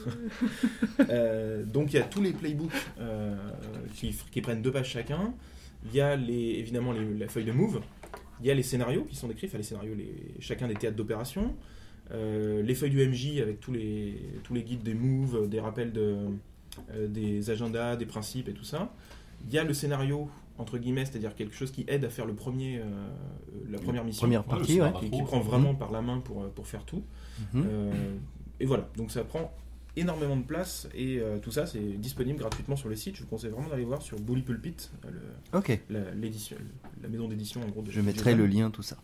Euh, 1.10 1.64
donc, 1.64 1.92
il 1.92 1.96
y 1.96 1.98
a 1.98 2.02
tous 2.02 2.22
les 2.22 2.32
playbooks 2.32 2.72
euh, 2.98 3.36
qui, 3.94 4.40
prennent 4.40 4.62
deux 4.62 4.72
pages 4.72 4.88
chacun. 4.88 5.34
Il 5.84 5.94
y 5.94 6.00
a 6.00 6.16
les, 6.16 6.56
évidemment 6.58 6.92
les, 6.92 7.14
la 7.14 7.28
feuille 7.28 7.44
de 7.44 7.52
move. 7.52 7.80
Il 8.40 8.46
y 8.46 8.50
a 8.50 8.54
les 8.54 8.62
scénarios 8.62 9.04
qui 9.04 9.14
sont 9.14 9.28
décrits, 9.28 9.46
enfin 9.46 9.58
les 9.58 9.64
scénarios, 9.64 9.94
les, 9.94 10.34
chacun 10.40 10.66
des 10.66 10.74
théâtres 10.74 10.96
d'opération. 10.96 11.54
Euh, 12.12 12.62
les 12.62 12.74
feuilles 12.74 12.90
du 12.90 13.06
MJ 13.06 13.40
avec 13.40 13.60
tous 13.60 13.72
les, 13.72 14.20
tous 14.42 14.54
les 14.54 14.62
guides 14.62 14.82
des 14.82 14.94
moves, 14.94 15.48
des 15.48 15.60
rappels 15.60 15.92
de, 15.92 16.16
euh, 16.90 17.08
des 17.08 17.50
agendas, 17.50 17.96
des 17.96 18.06
principes 18.06 18.48
et 18.48 18.52
tout 18.52 18.64
ça. 18.64 18.92
Il 19.46 19.52
y 19.52 19.58
a 19.58 19.64
le 19.64 19.74
scénario, 19.74 20.28
entre 20.58 20.78
guillemets, 20.78 21.04
c'est-à-dire 21.04 21.34
quelque 21.34 21.54
chose 21.54 21.70
qui 21.70 21.84
aide 21.88 22.04
à 22.04 22.10
faire 22.10 22.26
le 22.26 22.34
premier, 22.34 22.78
euh, 22.78 22.84
la 23.70 23.78
première 23.78 24.04
mission. 24.04 24.22
Première 24.22 24.44
partie, 24.44 24.80
ouais. 24.80 24.92
qui, 25.00 25.10
qui 25.10 25.22
prend 25.22 25.40
vraiment 25.40 25.74
par 25.74 25.90
la 25.90 26.02
main 26.02 26.20
pour, 26.20 26.48
pour 26.50 26.66
faire 26.66 26.84
tout. 26.84 27.02
Mhm. 27.54 27.64
Euh, 27.66 28.16
et 28.60 28.66
voilà, 28.66 28.88
donc 28.96 29.10
ça 29.10 29.24
prend 29.24 29.52
énormément 29.96 30.36
de 30.36 30.42
place 30.44 30.88
et 30.94 31.18
euh, 31.20 31.38
tout 31.38 31.50
ça 31.50 31.66
c'est 31.66 31.80
disponible 31.80 32.38
gratuitement 32.38 32.76
sur 32.76 32.88
le 32.88 32.96
site. 32.96 33.16
Je 33.16 33.22
vous 33.22 33.28
conseille 33.28 33.50
vraiment 33.50 33.68
d'aller 33.68 33.84
voir 33.84 34.02
sur 34.02 34.18
Bully 34.20 34.42
Pulpit, 34.42 34.76
euh, 35.04 35.10
le- 35.52 35.60
la, 35.90 36.10
l'édition- 36.14 36.56
la 37.02 37.08
maison 37.08 37.28
d'édition 37.28 37.62
en 37.62 37.68
gros. 37.68 37.82
De 37.82 37.90
je 37.90 38.00
mettrai 38.00 38.34
le 38.34 38.46
lien, 38.46 38.70
tout 38.70 38.82
ça. 38.82 38.96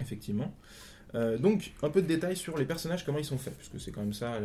Effectivement. 0.00 0.54
Euh, 1.14 1.36
donc 1.38 1.72
un 1.82 1.90
peu 1.90 2.00
de 2.00 2.06
détails 2.06 2.36
sur 2.36 2.56
les 2.56 2.64
personnages, 2.64 3.04
comment 3.04 3.18
ils 3.18 3.24
sont 3.24 3.36
faits, 3.36 3.54
puisque 3.58 3.78
c'est 3.80 3.90
quand 3.90 4.00
même 4.00 4.14
ça 4.14 4.38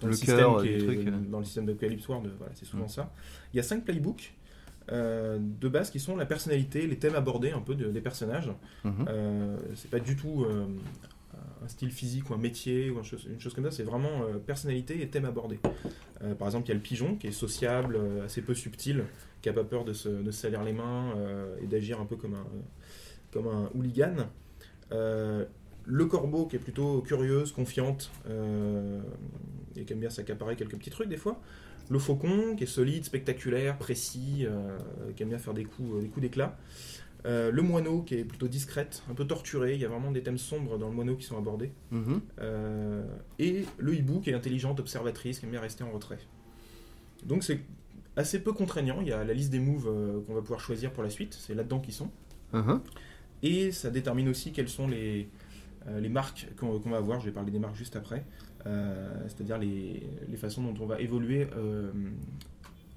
dans 0.00 0.06
Le 0.06 0.10
le, 0.10 0.16
système 0.16 0.38
cœur 0.38 0.62
qui 0.62 0.68
est- 0.70 0.78
truc, 0.78 1.04
dans 1.30 1.38
le 1.38 1.44
système 1.44 1.66
d'Apocalypse 1.66 2.08
World, 2.08 2.30
voilà, 2.38 2.52
c'est 2.56 2.64
souvent 2.64 2.86
Mm. 2.86 2.88
ça. 2.88 3.12
Il 3.52 3.58
y 3.58 3.60
a 3.60 3.62
cinq 3.62 3.84
playbooks 3.84 4.34
euh, 4.92 5.38
de 5.40 5.68
base 5.68 5.90
qui 5.90 5.98
sont 6.00 6.14
la 6.16 6.26
personnalité, 6.26 6.86
les 6.86 6.98
thèmes 6.98 7.14
abordés 7.14 7.52
un 7.52 7.60
peu 7.60 7.74
de- 7.74 7.90
des 7.90 8.00
personnages. 8.02 8.50
Mhm. 8.84 9.06
Euh, 9.08 9.56
c'est 9.76 9.90
pas 9.90 9.98
du 10.00 10.14
tout 10.14 10.44
euh, 10.44 10.66
un 11.64 11.68
style 11.68 11.90
physique 11.90 12.30
ou 12.30 12.34
un 12.34 12.38
métier 12.38 12.90
ou 12.90 12.98
une 12.98 13.40
chose 13.40 13.54
comme 13.54 13.64
ça, 13.64 13.70
c'est 13.70 13.82
vraiment 13.82 14.22
euh, 14.22 14.38
personnalité 14.38 15.00
et 15.02 15.08
thème 15.08 15.24
abordé. 15.24 15.58
Euh, 16.22 16.34
par 16.34 16.48
exemple, 16.48 16.66
il 16.66 16.68
y 16.68 16.72
a 16.72 16.74
le 16.74 16.80
pigeon 16.80 17.16
qui 17.16 17.26
est 17.28 17.32
sociable, 17.32 17.96
euh, 17.96 18.24
assez 18.24 18.42
peu 18.42 18.54
subtil, 18.54 19.04
qui 19.40 19.48
a 19.48 19.52
pas 19.52 19.64
peur 19.64 19.84
de 19.84 19.92
se, 19.92 20.30
salir 20.30 20.62
les 20.62 20.72
mains 20.72 21.14
et 21.62 21.66
d'agir 21.66 22.00
un 22.00 22.06
peu 22.06 22.16
comme 22.16 22.34
un, 22.34 22.46
comme 23.30 23.46
hooligan. 23.74 24.14
Le 24.90 26.06
corbeau 26.06 26.46
qui 26.46 26.56
est 26.56 26.60
plutôt 26.60 27.02
curieuse, 27.02 27.52
confiante 27.52 28.10
et 29.76 29.84
qui 29.84 29.92
aime 29.92 30.00
bien 30.00 30.08
s'accaparer 30.08 30.56
quelques 30.56 30.78
petits 30.78 30.88
trucs 30.88 31.10
des 31.10 31.18
fois. 31.18 31.42
Le 31.90 31.98
faucon 31.98 32.56
qui 32.56 32.64
est 32.64 32.66
solide, 32.66 33.04
spectaculaire, 33.04 33.76
précis, 33.76 34.46
qui 35.14 35.22
aime 35.22 35.28
bien 35.28 35.38
faire 35.38 35.52
des 35.52 35.66
coups 35.66 36.20
d'éclat. 36.22 36.56
Euh, 37.26 37.50
le 37.50 37.62
moineau 37.62 38.02
qui 38.02 38.16
est 38.16 38.24
plutôt 38.24 38.48
discrète, 38.48 39.02
un 39.10 39.14
peu 39.14 39.26
torturé, 39.26 39.74
il 39.74 39.80
y 39.80 39.84
a 39.84 39.88
vraiment 39.88 40.10
des 40.10 40.22
thèmes 40.22 40.36
sombres 40.36 40.76
dans 40.76 40.88
le 40.88 40.94
moineau 40.94 41.16
qui 41.16 41.24
sont 41.24 41.38
abordés. 41.38 41.72
Mhm. 41.90 42.20
Euh, 42.40 43.02
et 43.38 43.64
le 43.78 43.94
hibou 43.94 44.20
qui 44.20 44.30
est 44.30 44.34
intelligente, 44.34 44.78
observatrice, 44.78 45.38
qui 45.38 45.46
aime 45.46 45.50
bien 45.50 45.60
rester 45.60 45.84
en 45.84 45.90
retrait. 45.90 46.18
Donc 47.24 47.42
c'est 47.42 47.60
assez 48.16 48.42
peu 48.42 48.52
contraignant, 48.52 49.00
il 49.00 49.08
y 49.08 49.12
a 49.12 49.24
la 49.24 49.32
liste 49.32 49.50
des 49.50 49.58
moves 49.58 49.88
euh, 49.88 50.20
qu'on 50.26 50.34
va 50.34 50.40
pouvoir 50.40 50.60
choisir 50.60 50.92
pour 50.92 51.02
la 51.02 51.08
suite, 51.08 51.34
c'est 51.40 51.54
là-dedans 51.54 51.80
qu'ils 51.80 51.94
sont. 51.94 52.10
Mhm. 52.52 52.82
Et 53.42 53.72
ça 53.72 53.90
détermine 53.90 54.28
aussi 54.28 54.52
quelles 54.52 54.68
sont 54.68 54.86
les, 54.86 55.28
les 55.98 56.08
marques 56.08 56.46
qu'on 56.58 56.78
va 56.78 56.96
avoir, 56.96 57.20
je 57.20 57.26
vais 57.26 57.32
parler 57.32 57.50
des 57.50 57.58
marques 57.58 57.76
juste 57.76 57.94
après, 57.94 58.24
c'est-à-dire 58.64 59.58
les, 59.58 60.02
les 60.28 60.36
façons 60.38 60.62
dont 60.62 60.82
on 60.82 60.86
va 60.86 60.98
évoluer 60.98 61.46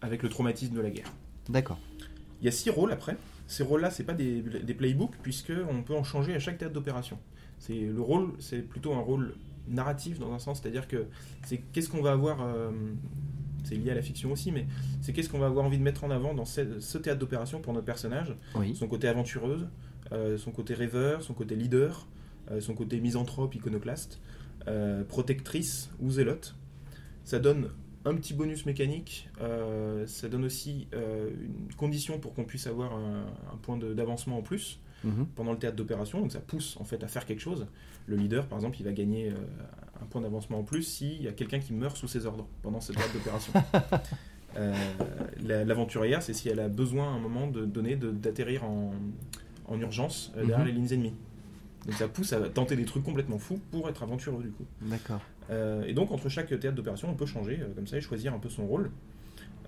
avec 0.01 0.23
le 0.23 0.29
traumatisme 0.29 0.73
de 0.73 0.79
la 0.79 0.89
guerre. 0.89 1.11
D'accord. 1.49 1.79
Il 2.39 2.45
y 2.45 2.47
a 2.47 2.51
six 2.51 2.69
rôles 2.69 2.93
après. 2.93 3.17
Ces 3.47 3.63
rôles-là, 3.63 3.89
c'est 3.91 4.03
pas 4.03 4.13
des, 4.13 4.41
des 4.41 4.73
playbooks 4.73 5.15
puisque 5.23 5.53
on 5.69 5.81
peut 5.83 5.95
en 5.95 6.03
changer 6.03 6.35
à 6.35 6.39
chaque 6.39 6.57
théâtre 6.57 6.73
d'opération. 6.73 7.17
C'est 7.59 7.79
le 7.79 8.01
rôle, 8.01 8.33
c'est 8.39 8.61
plutôt 8.61 8.93
un 8.93 8.99
rôle 8.99 9.35
narratif 9.67 10.19
dans 10.19 10.31
un 10.33 10.39
sens, 10.39 10.59
c'est-à-dire 10.61 10.87
que 10.87 11.05
c'est 11.45 11.57
qu'est-ce 11.73 11.89
qu'on 11.89 12.01
va 12.01 12.11
avoir. 12.11 12.41
euh, 12.41 12.71
c'est 13.63 13.75
lié 13.75 13.91
à 13.91 13.95
la 13.95 14.01
fiction 14.01 14.31
aussi, 14.31 14.51
mais 14.53 14.65
c'est 15.01 15.11
qu'est-ce 15.11 15.29
qu'on 15.29 15.39
va 15.39 15.47
avoir 15.47 15.65
envie 15.65 15.77
de 15.77 15.83
mettre 15.83 16.03
en 16.05 16.11
avant 16.11 16.33
dans 16.33 16.45
ce, 16.45 16.79
ce 16.79 16.97
théâtre 16.97 17.19
d'opération 17.19 17.59
pour 17.59 17.73
notre 17.73 17.85
personnage. 17.85 18.33
Oui. 18.55 18.73
Son 18.75 18.87
côté 18.87 19.09
aventureuse, 19.09 19.67
euh, 20.13 20.37
son 20.37 20.51
côté 20.51 20.73
rêveur, 20.73 21.21
son 21.21 21.33
côté 21.33 21.55
leader, 21.55 22.07
euh, 22.51 22.61
son 22.61 22.75
côté 22.75 23.01
misanthrope, 23.01 23.55
iconoclaste, 23.55 24.21
protectrice 25.07 25.89
ou 25.99 26.11
zélote. 26.11 26.55
Ça 27.23 27.39
donne 27.39 27.69
un 28.07 28.15
petit 28.15 28.33
bonus 28.33 28.65
mécanique, 28.65 29.29
euh, 29.41 30.05
ça 30.07 30.27
donne 30.29 30.45
aussi 30.45 30.87
euh, 30.93 31.29
une 31.69 31.73
condition 31.75 32.19
pour 32.19 32.33
qu'on 32.33 32.43
puisse 32.45 32.67
avoir 32.67 32.93
un, 32.93 33.25
un 33.53 33.57
point 33.61 33.77
d'avancement 33.77 34.37
en 34.37 34.41
plus 34.41 34.79
Mhm. 35.03 35.27
pendant 35.35 35.51
le 35.51 35.59
théâtre 35.59 35.75
d'opération, 35.77 36.19
donc 36.19 36.31
ça 36.31 36.39
pousse 36.39 36.75
en 36.79 36.83
fait 36.83 37.03
à 37.03 37.07
faire 37.07 37.27
quelque 37.27 37.39
chose. 37.39 37.67
Le 38.07 38.15
leader, 38.15 38.47
par 38.47 38.57
exemple, 38.57 38.77
il 38.79 38.83
va 38.83 38.91
gagner 38.93 39.29
euh, 39.29 39.35
un 40.01 40.05
point 40.05 40.21
d'avancement 40.21 40.57
en 40.59 40.63
plus 40.63 40.81
s'il 40.81 41.21
y 41.21 41.27
a 41.27 41.31
quelqu'un 41.33 41.59
qui 41.59 41.71
meurt 41.71 41.95
sous 41.95 42.07
ses 42.07 42.25
ordres 42.25 42.47
pendant 42.63 42.81
ce 42.81 42.93
théâtre 42.93 43.13
d'opération. 43.13 43.53
La- 45.43 45.63
L'aventurière, 45.63 46.23
c'est 46.23 46.33
si 46.33 46.49
elle 46.49 46.59
a 46.59 46.67
besoin 46.67 47.05
à 47.05 47.15
un 47.15 47.19
moment 47.19 47.47
de 47.47 47.63
donner 47.65 47.95
de- 47.95 48.09
d'atterrir 48.11 48.63
en, 48.63 48.91
en 49.67 49.79
urgence 49.79 50.31
derrière 50.35 50.59
Mhm. 50.59 50.65
les 50.65 50.71
lignes 50.71 50.93
ennemies. 50.93 51.13
Donc 51.85 51.93
ça 51.93 52.07
pousse 52.07 52.33
à 52.33 52.39
tenter 52.49 52.75
des 52.75 52.85
trucs 52.85 53.03
complètement 53.03 53.37
fous 53.37 53.59
pour 53.71 53.87
être 53.89 54.01
aventureux 54.03 54.41
du 54.43 54.49
coup. 54.49 54.65
D'accord. 54.81 55.21
Euh, 55.49 55.83
et 55.85 55.93
donc 55.93 56.11
entre 56.11 56.29
chaque 56.29 56.47
théâtre 56.47 56.75
d'opération, 56.75 57.09
on 57.09 57.15
peut 57.15 57.25
changer 57.25 57.59
euh, 57.61 57.73
comme 57.73 57.87
ça 57.87 57.97
et 57.97 58.01
choisir 58.01 58.33
un 58.33 58.39
peu 58.39 58.49
son 58.49 58.65
rôle. 58.67 58.91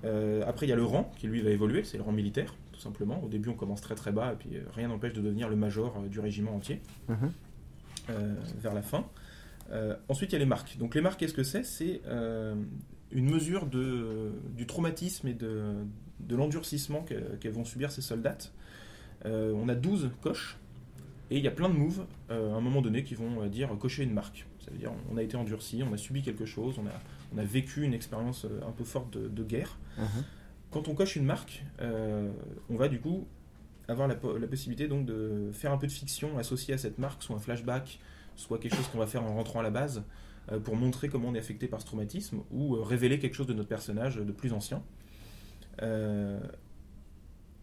Euh, 0.06 0.44
après, 0.48 0.65
il 0.65 0.70
y 0.70 0.74
a 0.74 0.76
le 0.76 0.84
rang 0.86 1.12
qui 1.18 1.28
lui 1.28 1.42
va 1.42 1.50
évoluer, 1.50 1.84
c'est 1.84 1.98
le 1.98 2.04
rang 2.04 2.12
militaire, 2.12 2.54
tout 2.72 2.80
simplement. 2.80 3.22
Au 3.24 3.28
début, 3.28 3.50
on 3.50 3.54
commence 3.56 3.82
très 3.82 3.96
très 3.96 4.12
bas 4.12 4.34
et 4.34 4.36
puis 4.36 4.58
rien 4.74 4.88
n'empêche 4.89 5.13
de 5.13 5.22
devenir 5.22 5.50
le 5.50 5.56
major 5.56 6.02
du 6.10 6.20
régiment 6.20 6.56
entier 6.56 6.82
Mhm. 7.10 7.32
vers 8.62 8.74
la 8.74 8.82
fin. 8.82 9.06
Euh, 9.72 9.96
ensuite, 10.08 10.32
il 10.32 10.34
y 10.34 10.36
a 10.38 10.39
les 10.39 10.46
marques. 10.46 10.78
Donc 10.80 10.96
les 10.96 11.02
marques, 11.02 11.20
qu'est-ce 11.20 11.34
que 11.34 11.44
c'est? 11.44 11.63
C'est 11.63 12.02
euh, 12.08 12.56
une 13.12 13.30
mesure 13.30 13.65
de, 13.68 14.32
du 14.56 14.65
traumatisme 14.65 15.28
et 15.28 15.34
de, 15.34 15.74
de 16.22 16.36
l'endurcissement 16.36 17.04
que- 17.04 17.36
qu'elles 17.39 17.52
vont 17.52 17.65
subir 17.65 17.92
ces 17.92 18.02
soldats. 18.02 18.38
Euh, 19.26 19.54
on 19.56 19.70
a 19.70 19.76
12 19.76 20.10
coches 20.22 20.58
et 21.30 21.38
il 21.38 21.44
y 21.44 21.48
a 21.48 21.52
plein 21.52 21.70
de 21.70 21.76
moves 21.76 22.06
à 22.30 22.34
un 22.36 22.62
moment 22.62 22.82
donné 22.82 23.04
qui 23.04 23.13
vont 23.15 23.46
dire 23.48 23.70
cocher 23.80 24.04
une 24.04 24.13
marque. 24.13 24.46
Ça 24.70 24.74
veut 24.74 24.78
dire 24.80 24.92
on 25.12 25.18
a 25.18 25.24
été 25.24 25.36
endurci, 25.36 25.82
on 25.84 25.92
a 25.94 25.98
subi 25.98 26.22
quelque 26.22 26.46
chose, 26.46 26.76
on 26.78 26.86
a, 26.86 26.92
on 27.34 27.40
a 27.40 27.44
vécu 27.44 27.82
une 27.84 27.96
expérience 27.96 28.46
euh, 28.46 28.62
un 28.68 28.72
peu 28.72 28.84
forte 28.84 29.12
de, 29.18 29.28
de 29.28 29.44
guerre. 29.44 29.80
Mhm. 29.98 30.24
Quand 30.70 30.88
on 30.88 30.94
coche 30.94 31.16
une 31.16 31.26
marque, 31.26 31.64
euh, 31.82 32.32
on 32.70 32.76
va 32.76 32.88
du 32.88 33.00
coup 33.00 33.28
avoir 33.88 34.08
la, 34.08 34.14
po- 34.16 34.38
la 34.38 34.46
possibilité 34.48 34.88
donc 34.88 35.08
de 35.08 35.50
faire 35.52 35.72
un 35.72 35.78
peu 35.80 35.88
de 35.88 35.92
fiction 35.92 36.38
associée 36.38 36.76
à 36.76 36.78
cette 36.78 37.00
marque, 37.00 37.24
soit 37.24 37.36
un 37.36 37.40
flashback, 37.40 38.00
soit 38.36 38.60
quelque 38.60 38.76
chose 38.76 38.88
qu'on 38.90 39.00
va 39.00 39.08
faire 39.08 39.24
en 39.24 39.34
rentrant 39.34 39.60
à 39.62 39.64
la 39.64 39.72
base, 39.72 40.04
euh, 40.52 40.60
pour 40.60 40.76
montrer 40.76 41.10
comment 41.10 41.30
on 41.30 41.34
est 41.36 41.40
affecté 41.40 41.68
par 41.68 41.82
ce 41.82 41.88
traumatisme, 41.88 42.42
ou 42.52 42.76
euh, 42.76 42.84
révéler 42.84 43.18
quelque 43.18 43.34
chose 43.34 43.48
de 43.48 43.54
notre 43.54 43.70
personnage 43.70 44.18
de 44.18 44.32
plus 44.32 44.54
ancien. 44.54 44.84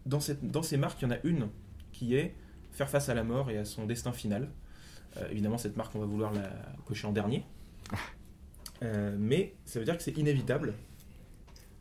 Dans, 0.05 0.19
cette, 0.19 0.45
dans 0.49 0.63
ces 0.63 0.77
marques, 0.77 1.01
il 1.01 1.05
y 1.05 1.07
en 1.07 1.11
a 1.11 1.19
une 1.23 1.47
qui 1.91 2.15
est 2.15 2.35
faire 2.71 2.89
face 2.89 3.09
à 3.09 3.13
la 3.13 3.23
mort 3.23 3.49
et 3.51 3.57
à 3.57 3.65
son 3.65 3.85
destin 3.85 4.11
final. 4.11 4.49
Euh, 5.17 5.27
évidemment, 5.31 5.57
cette 5.57 5.77
marque, 5.77 5.93
on 5.95 5.99
va 5.99 6.05
vouloir 6.05 6.31
la 6.33 6.49
cocher 6.85 7.07
en 7.07 7.11
dernier. 7.11 7.43
Euh, 8.83 9.15
mais 9.19 9.55
ça 9.65 9.79
veut 9.79 9.85
dire 9.85 9.97
que 9.97 10.03
c'est 10.03 10.17
inévitable. 10.17 10.73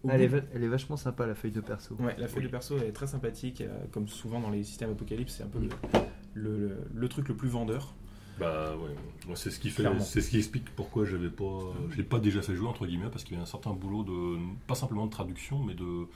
Elle 0.09 0.23
est, 0.23 0.31
elle 0.55 0.69
vachement 0.69 0.97
sympa 0.97 1.27
la 1.27 1.35
feuille 1.35 1.51
de 1.51 1.61
perso. 1.61 1.97
Ouais, 1.97 2.15
la 2.17 2.29
feuille 2.29 2.45
de 2.45 2.49
perso 2.49 2.79
est 2.79 2.93
très 2.93 3.09
sympathique, 3.09 3.61
euh, 3.61 3.85
comme 3.91 4.07
souvent 4.07 4.39
dans 4.41 4.51
les 4.51 4.63
systèmes 4.63 4.91
apocalypse, 4.91 5.35
c'est 5.37 5.43
un 5.43 5.49
peu 5.49 5.59
le, 5.59 5.69
le- 6.35 6.59
le- 6.69 6.79
le 6.95 7.09
truc 7.09 7.29
le 7.29 7.35
plus 7.35 7.49
vendeur. 7.49 7.93
Bah 8.39 8.77
ouais, 8.77 8.91
moi 9.27 9.35
c'est 9.35 9.51
ce 9.51 9.59
qui 9.59 9.71
fait, 9.71 9.83
Clairement. 9.83 9.99
c'est 10.01 10.21
ce 10.21 10.29
qui 10.31 10.37
explique 10.37 10.69
pourquoi 10.77 11.07
j'avais 11.07 11.31
pas, 11.31 11.73
je 11.91 11.97
l'ai 11.97 12.03
pas 12.05 12.19
déjà 12.21 12.43
fait 12.43 12.55
jouer 12.55 12.69
entre 12.69 12.87
guillemets 12.87 13.09
parce 13.11 13.25
qu'il 13.25 13.35
y 13.35 13.41
a 13.41 13.43
un 13.43 13.47
certain 13.47 13.73
boulot 13.73 14.05
de, 14.05 14.39
pas 14.67 14.75
simplement 14.75 15.07
de 15.07 15.11
traduction, 15.11 15.65
mais 15.65 15.75
de 15.75 16.07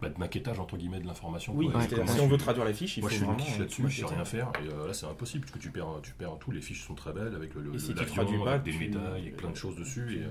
bah, 0.00 0.08
de 0.08 0.18
maquettage 0.18 0.58
entre 0.60 0.76
guillemets 0.76 1.00
de 1.00 1.06
l'information. 1.06 1.52
Oui, 1.56 1.68
comment 1.72 2.06
si 2.06 2.20
on 2.20 2.26
tu- 2.26 2.30
veut 2.32 2.36
traduire 2.38 2.64
les 2.64 2.74
fiches, 2.74 2.98
il 2.98 3.00
Moi, 3.00 3.10
faut 3.10 3.14
je 3.14 3.18
fais 3.20 3.24
une 3.26 3.32
vraiment. 3.32 3.44
quiche 3.44 3.56
euh, 3.56 3.60
là-dessus, 3.60 3.82
je 3.88 4.00
sais 4.00 4.06
rien 4.14 4.24
faire, 4.24 4.52
et 4.64 4.68
euh, 4.72 4.86
là 4.86 4.94
c'est 4.94 5.06
impossible, 5.06 5.44
parce 5.44 5.52
que 5.52 5.58
tu 5.58 5.70
perds, 5.70 5.86
tu 6.02 6.12
perds 6.14 6.36
tout, 6.38 6.50
les 6.52 6.60
fiches 6.60 6.86
sont 6.86 6.94
très 6.94 7.12
belles, 7.12 7.34
avec 7.34 7.54
le, 7.54 7.62
le, 7.62 7.74
Et 7.74 7.78
si 7.78 7.88
tu 7.88 7.94
l'avion, 7.94 8.14
traduis 8.14 8.38
pas, 8.44 8.52
avec 8.54 8.62
des 8.62 8.72
médailles, 8.78 9.22
avec 9.22 9.36
plein 9.36 9.50
de 9.50 9.56
choses 9.56 9.76
dessus, 9.76 10.16
et, 10.16 10.22
euh, 10.24 10.28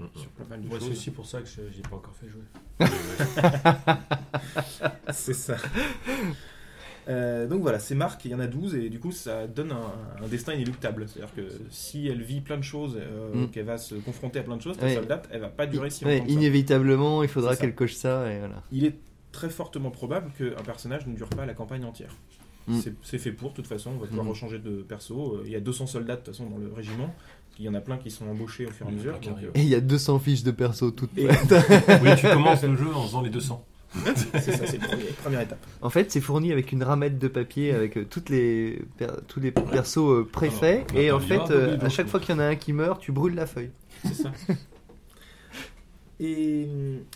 Mm, 0.00 0.04
mm. 0.04 0.08
sur 0.20 0.30
pas 0.30 0.44
mal 0.50 0.62
de 0.62 0.68
Moi, 0.68 0.78
c'est 0.80 0.90
aussi 0.90 1.10
pour 1.10 1.26
ça 1.26 1.40
que 1.40 1.48
je 1.48 1.62
j'ai 1.74 1.82
pas 1.82 1.96
encore 1.96 2.14
fait 2.14 2.28
jouer. 2.28 2.44
C'est 5.12 5.34
ça. 5.34 5.56
Euh, 7.10 7.46
donc 7.48 7.60
voilà, 7.62 7.78
ces 7.78 7.94
marques, 7.94 8.24
il 8.24 8.30
y 8.30 8.34
en 8.34 8.40
a 8.40 8.46
12 8.46 8.74
et 8.76 8.88
du 8.88 9.00
coup 9.00 9.10
ça 9.12 9.46
donne 9.46 9.72
un, 9.72 10.24
un 10.24 10.28
destin 10.28 10.54
inéluctable. 10.54 11.06
C'est-à-dire 11.08 11.34
que 11.34 11.42
si 11.70 12.06
elle 12.06 12.22
vit 12.22 12.40
plein 12.40 12.56
de 12.56 12.62
choses, 12.62 12.96
euh, 12.98 13.44
Mm. 13.46 13.50
qu'elle 13.50 13.64
va 13.66 13.78
se 13.78 13.94
confronter 13.96 14.38
à 14.38 14.42
plein 14.42 14.56
de 14.56 14.62
choses, 14.62 14.76
ta 14.78 14.86
Ouais. 14.86 14.94
soldate, 14.94 15.28
elle 15.32 15.40
va 15.40 15.48
pas 15.48 15.66
durer 15.66 15.90
si 15.90 16.04
Ouais, 16.04 16.18
longtemps 16.18 16.26
ça. 16.28 16.32
inévitablement, 16.34 17.22
il 17.22 17.28
faudra 17.28 17.56
qu'elle 17.56 17.74
coche 17.74 17.94
ça 17.94 18.30
et 18.32 18.38
voilà. 18.38 18.62
Il 18.72 18.84
est 18.84 18.94
très 19.32 19.48
fortement 19.50 19.90
probable 19.90 20.30
qu'un 20.38 20.62
personnage 20.62 21.06
ne 21.06 21.14
dure 21.14 21.28
pas 21.28 21.46
la 21.46 21.54
campagne 21.54 21.84
entière. 21.84 22.14
Mm. 22.68 22.78
C'est- 23.02 23.18
fait 23.18 23.32
pour, 23.32 23.50
de 23.50 23.54
toute 23.56 23.66
façon, 23.66 23.90
on 23.96 23.98
va 23.98 24.06
pouvoir 24.06 24.26
Mm. 24.26 24.30
rechanger 24.30 24.58
de 24.58 24.82
perso. 24.82 25.36
Euh, 25.36 25.42
Il 25.46 25.50
y 25.52 25.56
a 25.56 25.60
200 25.60 25.86
soldats 25.86 26.14
de 26.16 26.20
toute 26.20 26.34
façon 26.34 26.48
dans 26.48 26.58
le 26.58 26.72
régiment. 26.72 27.12
Il 27.58 27.64
y 27.64 27.68
en 27.68 27.74
a 27.74 27.80
plein 27.80 27.96
qui 27.98 28.10
sont 28.10 28.26
embauchés 28.26 28.66
au 28.66 28.70
fur 28.70 28.86
et 28.86 28.88
à 28.88 28.92
mesure. 28.92 29.18
donc. 29.20 29.36
Et 29.54 29.60
il 29.62 29.68
y 29.68 29.74
a 29.74 29.80
200 29.80 30.18
fiches 30.18 30.42
de 30.44 30.50
perso 30.50 30.90
toutes 30.92 31.10
Et- 31.18 31.26
prêtes. 31.26 31.54
oui, 32.02 32.10
tu 32.16 32.26
commences 32.28 32.62
le 32.62 32.76
jeu 32.76 32.86
en 32.94 33.02
faisant 33.02 33.20
les 33.22 33.30
200. 33.30 33.64
c'est 34.04 34.52
ça, 34.52 34.66
c'est 34.66 34.78
la 34.78 34.86
première, 35.22 35.40
étape. 35.40 35.58
En 35.82 35.90
fait, 35.90 36.12
c'est 36.12 36.20
fourni 36.20 36.52
avec 36.52 36.70
une 36.72 36.82
ramette 36.84 37.18
de 37.18 37.26
papier 37.28 37.72
avec 37.72 37.96
euh, 37.96 38.04
toutes 38.08 38.28
les 38.28 38.80
per- 38.98 39.06
tous 39.26 39.40
les 39.40 39.50
persos 39.50 39.98
euh, 39.98 40.28
préfaits. 40.30 40.88
Alors, 40.90 41.02
et 41.02 41.10
en 41.10 41.18
fait, 41.20 41.50
euh, 41.50 41.76
à 41.80 41.88
chaque 41.88 42.06
fois 42.06 42.20
qu'il 42.20 42.34
y 42.34 42.38
en 42.38 42.40
a 42.40 42.44
un 42.46 42.54
qui 42.56 42.72
meurt, 42.72 43.00
tu 43.00 43.10
brûles 43.10 43.34
la 43.34 43.46
feuille. 43.46 43.70
C'est 44.04 44.14
ça. 44.14 44.32
Et, 46.22 46.66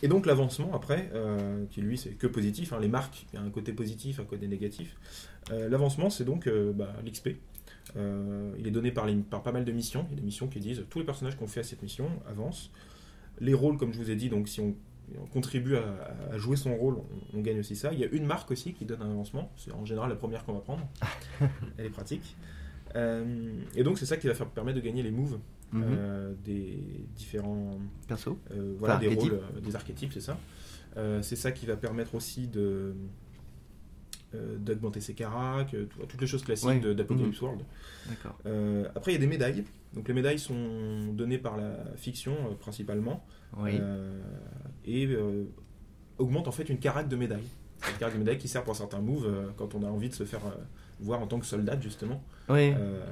et 0.02 0.08
donc 0.08 0.24
l'avancement 0.24 0.70
après, 0.74 1.10
euh, 1.12 1.66
qui 1.70 1.82
lui 1.82 1.98
c'est 1.98 2.12
que 2.12 2.26
positif, 2.26 2.72
hein, 2.72 2.78
les 2.80 2.88
marques, 2.88 3.26
il 3.32 3.36
y 3.36 3.38
a 3.38 3.44
un 3.44 3.50
côté 3.50 3.74
positif, 3.74 4.18
un 4.18 4.24
côté 4.24 4.48
négatif. 4.48 4.96
Euh, 5.52 5.68
l'avancement 5.68 6.08
c'est 6.08 6.24
donc 6.24 6.46
euh, 6.46 6.72
bah, 6.72 6.90
l'XP. 7.04 7.30
Euh, 7.98 8.50
il 8.58 8.66
est 8.66 8.70
donné 8.70 8.90
par, 8.92 9.04
les- 9.04 9.14
par 9.16 9.42
pas 9.42 9.52
mal 9.52 9.66
de 9.66 9.72
missions. 9.72 10.06
Il 10.08 10.14
y 10.14 10.16
a 10.16 10.20
des 10.20 10.24
missions 10.24 10.48
qui 10.48 10.58
disent 10.58 10.84
tous 10.88 11.00
les 11.00 11.04
personnages 11.04 11.36
qu'on 11.36 11.46
fait 11.46 11.60
à 11.60 11.64
cette 11.64 11.82
mission 11.82 12.08
avancent. 12.26 12.70
Les 13.40 13.52
rôles, 13.52 13.76
comme 13.76 13.92
je 13.92 13.98
vous 13.98 14.10
ai 14.10 14.16
dit, 14.16 14.30
donc 14.30 14.48
si 14.48 14.60
on, 14.60 14.74
on 15.22 15.26
contribue 15.26 15.76
à, 15.76 15.82
à 16.32 16.38
jouer 16.38 16.56
son 16.56 16.74
rôle, 16.76 16.96
on, 16.96 17.38
on 17.38 17.40
gagne 17.40 17.60
aussi 17.60 17.76
ça. 17.76 17.92
Il 17.92 17.98
y 17.98 18.04
a 18.04 18.08
une 18.08 18.26
marque 18.26 18.50
aussi 18.50 18.72
qui 18.74 18.84
donne 18.84 19.02
un 19.02 19.10
avancement. 19.10 19.50
C'est 19.56 19.72
en 19.72 19.84
général 19.84 20.10
la 20.10 20.16
première 20.16 20.44
qu'on 20.44 20.54
va 20.54 20.60
prendre. 20.60 20.86
Elle 21.78 21.86
est 21.86 21.90
pratique. 21.90 22.36
Euh, 22.96 23.52
et 23.74 23.82
donc 23.82 23.98
c'est 23.98 24.06
ça 24.06 24.16
qui 24.16 24.26
va 24.28 24.34
faire 24.34 24.46
permettre 24.48 24.76
de 24.78 24.84
gagner 24.84 25.02
les 25.02 25.10
moves 25.10 25.38
Mhm. 25.72 25.82
euh, 25.88 26.34
des 26.44 26.78
différents 27.16 27.78
Perso. 28.06 28.38
euh, 28.52 28.76
voilà, 28.78 28.96
des 28.98 29.06
archétypes. 29.08 29.32
rôles, 29.32 29.62
des 29.62 29.74
archétypes, 29.74 30.12
c'est 30.12 30.20
ça. 30.20 30.38
C'est 31.22 31.34
ça 31.36 31.50
qui 31.50 31.66
va 31.66 31.76
permettre 31.76 32.14
aussi 32.14 32.46
de 32.46 32.94
d'augmenter 34.58 35.00
ses 35.00 35.14
caracs, 35.14 35.70
tout- 35.90 36.06
toutes 36.08 36.20
les 36.20 36.26
choses 36.26 36.42
classiques 36.42 36.68
Ouais. 36.84 36.94
d'Apocalypse 36.94 37.40
World. 37.40 37.62
D'accord. 38.08 38.36
Euh, 38.46 38.88
après, 38.96 39.12
il 39.12 39.14
y 39.14 39.18
a 39.18 39.20
des 39.20 39.28
médailles. 39.28 39.62
Donc 39.94 40.08
les 40.08 40.14
médailles 40.14 40.40
sont 40.40 41.06
données 41.12 41.38
par 41.38 41.56
la 41.56 41.72
fiction 41.96 42.34
principalement 42.58 43.24
Euh, 43.62 44.20
et 44.84 45.06
euh, 45.06 45.44
augmentent 46.18 46.48
en 46.48 46.52
fait 46.52 46.68
une 46.68 46.78
carac 46.78 47.08
de 47.08 47.16
médaille. 47.16 47.48
Une 47.88 47.98
carac 47.98 48.14
de 48.14 48.18
médaille 48.18 48.38
qui 48.38 48.48
sert 48.48 48.64
pour 48.64 48.76
certains 48.76 49.00
moves 49.00 49.26
euh, 49.26 49.50
quand 49.56 49.74
on 49.74 49.82
a 49.82 49.88
envie 49.88 50.08
de 50.08 50.14
se 50.14 50.24
faire 50.24 50.42
euh, 51.04 51.06
voir 51.06 51.20
en 51.20 51.26
tant 51.26 51.38
que 51.38 51.46
soldat 51.46 51.78
justement. 51.80 52.22
oui. 52.48 52.72
Euh, 52.78 53.02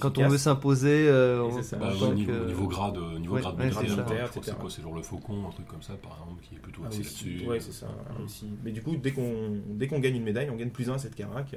Quand 0.00 0.16
on 0.18 0.28
veut 0.28 0.38
s'imposer 0.38 1.06
euh, 1.08 1.42
Bah, 1.78 1.92
ouais, 2.00 2.14
niveau, 2.14 2.32
que- 2.32 2.46
niveau 2.46 2.66
grade, 2.66 2.96
euh, 2.96 3.18
niveau 3.18 3.34
Ouais, 3.34 3.40
grade 3.42 3.58
ouais, 3.58 3.66
militaire, 3.66 4.30
c'est 4.42 4.54
quoi. 4.58 4.70
c'est 4.70 4.82
genre 4.82 4.94
le 4.94 5.02
faucon, 5.02 5.46
un 5.48 5.50
truc 5.50 5.66
comme 5.66 5.82
ça, 5.82 5.92
par 5.94 6.12
exemple, 6.22 6.42
qui 6.42 6.54
est 6.54 6.58
plutôt 6.58 6.82
Ah, 6.84 6.88
axé 6.88 6.98
là-dessus. 7.02 7.42
C'est 7.60 7.72
ça 7.72 7.86
aussi. 8.24 8.46
Mais 8.64 8.72
du 8.72 8.82
coup, 8.82 8.96
dès 8.96 9.12
qu'on 9.12 9.60
dès 9.68 9.86
qu'on 9.86 10.00
gagne 10.00 10.16
une 10.16 10.24
médaille, 10.24 10.48
on 10.50 10.56
gagne 10.56 10.70
plus 10.70 10.88
un 10.90 10.94
à 10.94 10.98
cette 10.98 11.14
carac. 11.14 11.54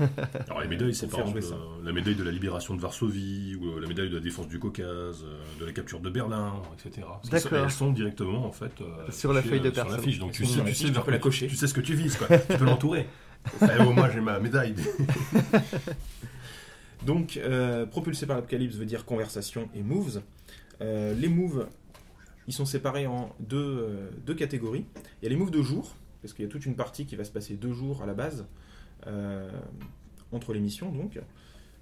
euh, 0.00 0.06
Alors 0.48 0.60
les 0.62 0.68
médailles, 0.68 0.94
c'est 0.94 1.08
par 1.10 1.20
exemple 1.20 1.40
euh, 1.42 1.84
la 1.84 1.92
médaille 1.92 2.16
de 2.16 2.24
la 2.24 2.30
libération 2.30 2.74
de 2.74 2.80
Varsovie, 2.80 3.56
ou 3.60 3.68
euh, 3.76 3.80
la 3.80 3.86
médaille 3.88 4.10
de 4.10 4.14
la 4.16 4.20
défense 4.22 4.48
du 4.48 4.58
Caucase, 4.58 5.24
euh, 5.24 5.60
de 5.60 5.64
la 5.66 5.72
capture 5.72 6.00
de 6.00 6.10
Berlin, 6.10 6.54
etc. 6.78 7.06
D'accord. 7.30 7.58
Elles 7.64 7.70
sont 7.70 7.92
directement 7.92 8.46
en 8.46 8.52
fait 8.52 8.72
euh, 8.80 9.10
Sur 9.10 9.32
la 9.32 9.42
feuille 9.42 9.60
de 9.60 9.64
sur 9.66 9.74
perso. 9.74 9.96
la 9.96 10.02
fiche, 10.02 10.18
donc 10.18 10.32
tu 10.32 10.44
sais, 10.46 10.62
tu 10.64 10.74
sais, 10.74 10.84
tu 10.86 10.92
vers 10.92 11.04
peux 11.04 11.10
la 11.10 11.18
quoi- 11.18 11.30
cocher. 11.30 11.46
Tu 11.48 11.56
sais 11.56 11.66
ce 11.66 11.74
que 11.74 11.80
tu 11.80 11.94
vises, 11.94 12.16
quoi. 12.16 12.28
tu 12.38 12.56
peux 12.58 12.64
l'entourer. 12.64 13.06
Eh, 13.62 13.66
oh, 13.86 13.92
moi 13.92 14.10
j'ai 14.10 14.20
ma 14.20 14.38
médaille. 14.40 14.74
Donc, 17.06 17.36
euh, 17.36 17.86
propulsé 17.86 18.26
par 18.26 18.36
l'Apocalypse 18.36 18.76
veut 18.76 18.86
dire 18.86 19.04
conversation 19.04 19.68
et 19.74 19.82
moves. 19.82 20.22
Euh, 20.80 21.14
les 21.14 21.28
moves, 21.28 21.68
ils 22.46 22.54
sont 22.54 22.64
séparés 22.64 23.06
en 23.06 23.34
deux, 23.40 23.56
euh, 23.56 24.10
deux 24.26 24.34
catégories. 24.34 24.84
Il 25.20 25.24
y 25.24 25.26
a 25.26 25.30
les 25.30 25.36
moves 25.36 25.50
de 25.50 25.62
jour, 25.62 25.96
parce 26.22 26.32
qu'il 26.32 26.44
y 26.44 26.48
a 26.48 26.50
toute 26.50 26.66
une 26.66 26.76
partie 26.76 27.06
qui 27.06 27.16
va 27.16 27.24
se 27.24 27.30
passer 27.30 27.54
deux 27.54 27.72
jours 27.72 28.02
à 28.02 28.06
la 28.06 28.14
base, 28.14 28.46
euh, 29.06 29.50
entre 30.32 30.52
les 30.52 30.60
missions 30.60 30.90
donc. 30.90 31.20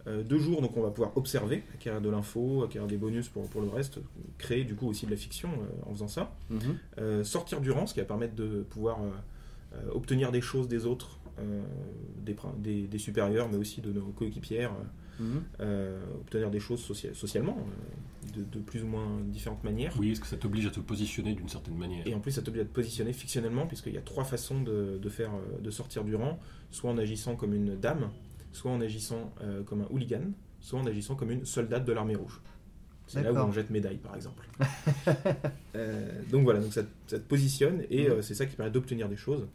Deux 0.05 0.41
jours, 0.41 0.63
donc 0.63 0.77
on 0.77 0.83
va 0.83 0.91
pouvoir 0.91 1.17
observer, 1.17 1.63
acquérir 1.75 2.01
de 2.01 2.11
l'info, 2.11 2.65
acquérir 2.65 2.89
des 2.89 2.97
bonus 2.97 3.29
pour, 3.29 3.49
pour 3.49 3.61
le 3.63 3.69
reste, 3.69 4.01
créer 4.37 4.65
du 4.65 4.75
coup 4.75 4.89
aussi 4.89 5.07
de 5.07 5.13
la 5.13 5.17
fiction 5.17 5.49
en 5.87 5.93
faisant 5.93 6.09
ça. 6.09 6.35
Mhm. 6.51 7.23
Sortir 7.23 7.61
du 7.61 7.71
rang, 7.71 7.87
ce 7.87 7.95
qui 7.95 8.01
va 8.01 8.07
permettre 8.07 8.35
de 8.35 8.67
pouvoir 8.69 8.99
obtenir 9.93 10.33
des 10.33 10.41
choses 10.41 10.67
des 10.67 10.87
autres, 10.87 11.21
des, 12.19 12.35
prin- 12.35 12.55
des- 12.59 12.87
des 12.87 12.99
supérieurs, 12.99 13.49
mais 13.49 13.57
aussi 13.57 13.81
de 13.81 13.93
nos 13.93 14.07
coéquipières, 14.07 14.73
Mhm. 15.21 15.43
euh, 15.61 16.01
obtenir 16.21 16.51
des 16.51 16.59
choses 16.61 16.81
socia- 16.83 17.13
socialement, 17.15 17.57
euh, 17.59 18.37
de, 18.39 18.45
de 18.45 18.59
plus 18.65 18.83
ou 18.83 18.87
moins 18.87 19.21
différentes 19.27 19.63
manières. 19.63 19.95
Oui, 19.99 20.13
est-ce 20.13 20.21
que 20.21 20.27
ça 20.27 20.37
t'oblige 20.39 20.67
à 20.67 20.71
te 20.71 20.81
positionner 20.81 21.35
d'une 21.35 21.49
certaine 21.49 21.77
manière 21.77 22.07
Et 22.07 22.15
en 22.15 22.21
plus, 22.21 22.33
ça 22.33 22.41
t'oblige 22.43 22.63
à 22.63 22.67
te 22.67 22.73
positionner 22.73 23.13
fictionnellement, 23.13 23.67
puisqu'il 23.67 23.93
y 23.93 23.99
a 23.99 24.03
trois 24.03 24.25
façons 24.25 24.63
de, 24.63 24.99
de 25.01 25.09
faire, 25.11 25.31
euh, 25.35 25.61
de 25.61 25.71
sortir 25.71 26.03
du 26.05 26.15
rang, 26.17 26.39
soit 26.71 26.91
en 26.91 26.97
agissant 26.99 27.37
comme 27.37 27.53
une 27.55 27.77
dame, 27.77 28.11
soit 28.53 28.71
en 28.71 28.81
agissant 28.81 29.33
euh, 29.43 29.63
comme 29.63 29.83
un 29.83 29.87
hooligan, 29.91 30.23
soit 30.61 30.79
en 30.81 30.87
agissant 30.87 31.15
comme 31.15 31.31
une 31.31 31.45
soldate 31.45 31.85
de 31.85 31.93
l'armée 31.93 32.15
rouge. 32.17 32.41
C'est 33.07 33.23
là 33.23 33.33
où 33.33 33.37
on 33.37 33.53
jette 33.53 33.69
médaille, 33.71 33.99
par 33.99 34.15
exemple. 34.17 34.49
Euh, 35.75 36.23
donc 36.31 36.45
voilà, 36.45 36.61
donc 36.61 36.73
ça, 36.73 36.83
ça 37.07 37.19
te 37.19 37.25
positionne 37.27 37.83
et 37.91 38.09
euh, 38.09 38.21
c'est 38.21 38.35
ça 38.35 38.45
qui 38.47 38.57
permet 38.57 38.71
d'obtenir 38.71 39.09
des 39.09 39.17
choses. 39.17 39.47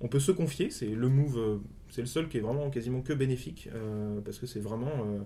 On 0.00 0.08
peut 0.08 0.20
se 0.20 0.30
confier, 0.32 0.70
c'est 0.70 0.86
le 0.88 1.08
move, 1.08 1.38
euh, 1.38 1.56
c'est 1.90 2.00
le 2.02 2.06
seul 2.06 2.28
qui 2.28 2.38
est 2.38 2.40
vraiment 2.40 2.70
quasiment 2.70 3.00
que 3.02 3.12
bénéfique 3.12 3.68
euh, 3.74 4.20
parce 4.20 4.38
que 4.38 4.46
c'est 4.46 4.60
vraiment, 4.60 4.92
euh, 5.06 5.18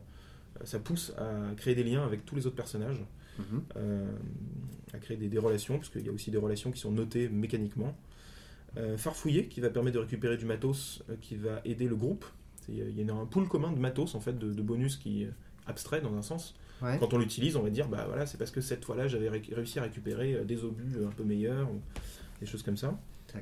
ça 0.64 0.78
pousse 0.78 1.12
à 1.18 1.54
créer 1.56 1.74
des 1.74 1.84
liens 1.84 2.04
avec 2.04 2.24
tous 2.24 2.34
les 2.36 2.46
autres 2.46 2.56
personnages, 2.56 3.02
Mhm. 3.38 3.62
euh, 3.76 4.06
à 4.94 4.98
créer 4.98 5.16
des, 5.16 5.28
des 5.28 5.38
relations 5.38 5.76
parce 5.78 5.88
qu'il 5.90 6.04
y 6.04 6.08
a 6.08 6.12
aussi 6.12 6.30
des 6.30 6.38
relations 6.38 6.70
qui 6.70 6.80
sont 6.80 6.92
notées 6.92 7.28
mécaniquement. 7.28 7.96
Farfouiller 8.96 9.48
qui 9.48 9.60
va 9.60 9.68
permettre 9.68 9.96
de 9.96 10.00
récupérer 10.00 10.38
du 10.38 10.46
matos 10.46 11.02
qui 11.20 11.36
va 11.36 11.60
aider 11.66 11.86
le 11.86 11.94
groupe. 11.96 12.24
Il 12.70 12.76
y 12.98 13.10
a 13.10 13.14
un 13.14 13.26
pool 13.26 13.46
commun 13.46 13.70
de 13.70 13.78
matos 13.78 14.14
en 14.14 14.20
fait, 14.20 14.38
de, 14.38 14.50
de 14.50 14.62
bonus 14.62 14.96
qui 14.96 15.24
est 15.24 15.30
abstrait 15.66 16.00
dans 16.00 16.14
un 16.14 16.22
sens. 16.22 16.54
Ouais. 16.80 16.96
Quand 16.98 17.12
on 17.12 17.18
l'utilise, 17.18 17.56
on 17.56 17.62
va 17.62 17.68
dire 17.68 17.86
bah 17.88 18.04
voilà, 18.08 18.24
c'est 18.24 18.38
parce 18.38 18.50
que 18.50 18.62
cette 18.62 18.82
fois-là 18.86 19.08
j'avais 19.08 19.28
ré- 19.28 19.42
réussi 19.52 19.78
à 19.78 19.82
récupérer 19.82 20.42
des 20.46 20.64
obus 20.64 21.04
un 21.06 21.10
peu 21.10 21.22
meilleurs, 21.22 21.70
ou 21.70 21.80
des 22.40 22.46
choses 22.46 22.62
comme 22.62 22.78
ça. 22.78 22.98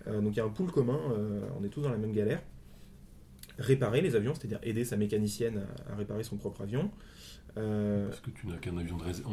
Euh, 0.06 0.20
donc 0.20 0.34
il 0.34 0.36
y 0.36 0.40
a 0.40 0.44
un 0.44 0.50
pool 0.50 0.70
commun, 0.70 0.98
euh, 1.12 1.40
on 1.58 1.64
est 1.64 1.68
tous 1.68 1.82
dans 1.82 1.90
la 1.90 1.98
même 1.98 2.12
galère. 2.12 2.42
Réparer 3.58 4.00
les 4.00 4.16
avions, 4.16 4.34
c'est-à-dire 4.34 4.60
aider 4.62 4.84
sa 4.84 4.96
mécanicienne 4.96 5.66
à 5.90 5.96
réparer 5.96 6.22
son 6.22 6.36
propre 6.36 6.62
avion. 6.62 6.90
Euh, 7.58 8.08
Parce 8.08 8.20
que 8.20 8.30
tu 8.30 8.46
n'as 8.46 8.56
qu'un 8.56 8.76
avion 8.76 8.96
de 8.96 9.02
réserve. 9.04 9.28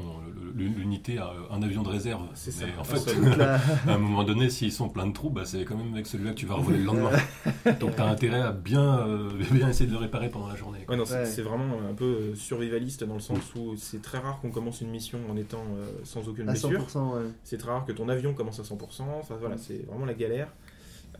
L'unité 0.55 1.17
a 1.17 1.31
un 1.51 1.61
avion 1.61 1.83
de 1.83 1.89
réserve. 1.89 2.23
C'est 2.33 2.51
ça. 2.51 2.65
Mais 2.65 2.73
en 2.77 2.81
Un 2.81 2.83
fait, 2.83 3.41
à 3.89 3.93
un 3.93 3.97
moment 3.97 4.23
donné, 4.23 4.49
s'ils 4.49 4.71
sont 4.71 4.89
pleins 4.89 5.07
de 5.07 5.13
trous, 5.13 5.29
bah, 5.29 5.43
c'est 5.45 5.63
quand 5.65 5.75
même 5.77 5.93
avec 5.93 6.07
celui-là 6.07 6.31
que 6.31 6.37
tu 6.37 6.45
vas 6.45 6.55
revoler 6.55 6.79
le 6.79 6.85
lendemain. 6.85 7.11
Donc 7.79 7.95
tu 7.95 8.01
as 8.01 8.07
intérêt 8.07 8.41
à 8.41 8.51
bien, 8.51 8.99
euh, 9.07 9.29
bien 9.51 9.69
essayer 9.69 9.87
de 9.87 9.91
le 9.93 9.99
réparer 9.99 10.29
pendant 10.29 10.47
la 10.47 10.55
journée. 10.55 10.85
Ouais, 10.89 10.95
non, 10.95 11.05
c'est 11.05 11.17
Ouais. 11.17 11.25
c'est 11.25 11.41
vraiment 11.41 11.77
un 11.89 11.93
peu 11.93 12.05
euh, 12.05 12.35
survivaliste 12.35 13.03
dans 13.03 13.15
le 13.15 13.19
sens 13.19 13.39
où 13.55 13.75
c'est 13.77 14.01
très 14.01 14.17
rare 14.19 14.39
qu'on 14.41 14.51
commence 14.51 14.81
une 14.81 14.89
mission 14.89 15.19
en 15.29 15.37
étant 15.37 15.63
euh, 15.77 15.85
sans 16.03 16.27
aucune 16.27 16.47
à 16.49 16.51
blessure. 16.53 16.69
100%, 16.81 17.13
ouais. 17.15 17.21
C'est 17.43 17.57
très 17.57 17.71
rare 17.71 17.85
que 17.85 17.91
ton 17.91 18.07
avion 18.09 18.33
commence 18.33 18.59
à 18.59 18.63
100%. 18.63 19.03
Enfin 19.19 19.35
voilà, 19.39 19.57
c'est 19.57 19.85
vraiment 19.87 20.05
la 20.05 20.13
galère. 20.13 20.47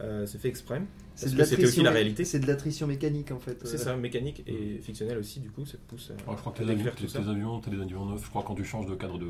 Euh, 0.02 0.26
c'est 0.26 0.38
fait 0.40 0.48
exprès. 0.50 0.82
C'est 1.16 1.26
Parce 1.26 1.34
de 1.34 1.38
que 1.38 1.44
c'était 1.46 1.54
aussi 1.56 1.62
l'attrition- 1.64 1.84
la 1.84 1.92
réalité. 1.92 2.26
C'est 2.26 2.40
de 2.40 2.46
l'attrition 2.48 2.86
mécanique 2.88 3.32
en 3.32 3.40
fait. 3.40 3.58
C'est 3.66 3.76
euh. 3.76 3.78
ça, 3.78 3.96
mécanique 3.96 4.44
et 4.46 4.80
fictionnel 4.82 5.18
aussi, 5.18 5.40
du 5.40 5.50
coup, 5.50 5.66
ça 5.66 5.78
te 5.78 5.88
pousse 5.90 6.12
à, 6.12 6.18
je 6.18 6.38
crois 6.40 6.54
que 6.54 6.64
tes 6.64 6.70
avions, 6.70 6.92
tes, 6.96 7.18
avions, 7.18 7.60
t'as 7.60 7.72
des 7.72 7.82
avions 7.82 8.06
neufs. 8.06 8.24
Je 8.24 8.30
crois 8.30 8.44
quand 8.46 8.54
tu 8.56 8.64
changes 8.64 8.86
de 8.86 8.94
cadre 8.94 9.18
de. 9.18 9.26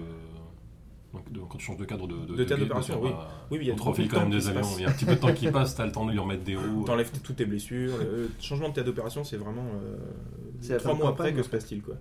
donc, 1.14 1.32
de- 1.32 1.40
quand 1.40 1.58
tu 1.58 1.66
changes 1.66 1.78
de 1.78 1.86
cadre 1.86 2.06
de. 2.08 2.16
De 2.36 2.44
théâtre 2.44 2.56
guet, 2.56 2.68
d'opération, 2.68 3.02
oui. 3.02 3.10
Oui, 3.10 3.18
oui, 3.52 3.58
il 3.62 3.68
y 3.68 3.70
a 3.70 3.74
on 3.74 3.76
te 3.76 3.80
beaucoup 3.80 3.90
refile 3.92 4.08
de 4.08 4.12
quand 4.12 4.20
même 4.22 4.32
des 4.32 4.48
avions. 4.50 4.68
Il 4.78 4.82
y 4.82 4.86
a 4.86 4.90
un 4.90 4.92
petit 4.92 5.06
peu 5.06 5.16
de 5.16 5.20
temps 5.22 5.34
qui 5.34 5.48
passe, 5.52 5.76
t'as 5.76 5.86
le 5.86 5.92
temps 5.94 6.06
de 6.06 6.12
lui 6.12 6.20
en 6.20 6.26
mettre 6.26 6.44
des 6.44 6.58
roues. 6.58 6.84
T'enlèves 6.86 7.12
toutes 7.24 7.38
tes 7.38 7.46
blessures. 7.46 7.98
Le 8.00 8.24
le 8.24 8.30
changement 8.42 8.68
de 8.68 8.74
théâtre 8.74 8.88
d'opération, 8.90 9.24
c'est 9.24 9.38
vraiment 9.38 9.66
euh, 9.82 10.78
trois 10.80 10.94
de 10.94 10.98
mois 10.98 11.10
après 11.10 11.34
que 11.34 11.42
se 11.44 11.50
passe-t-il 11.50 11.82
quoi. 11.82 11.96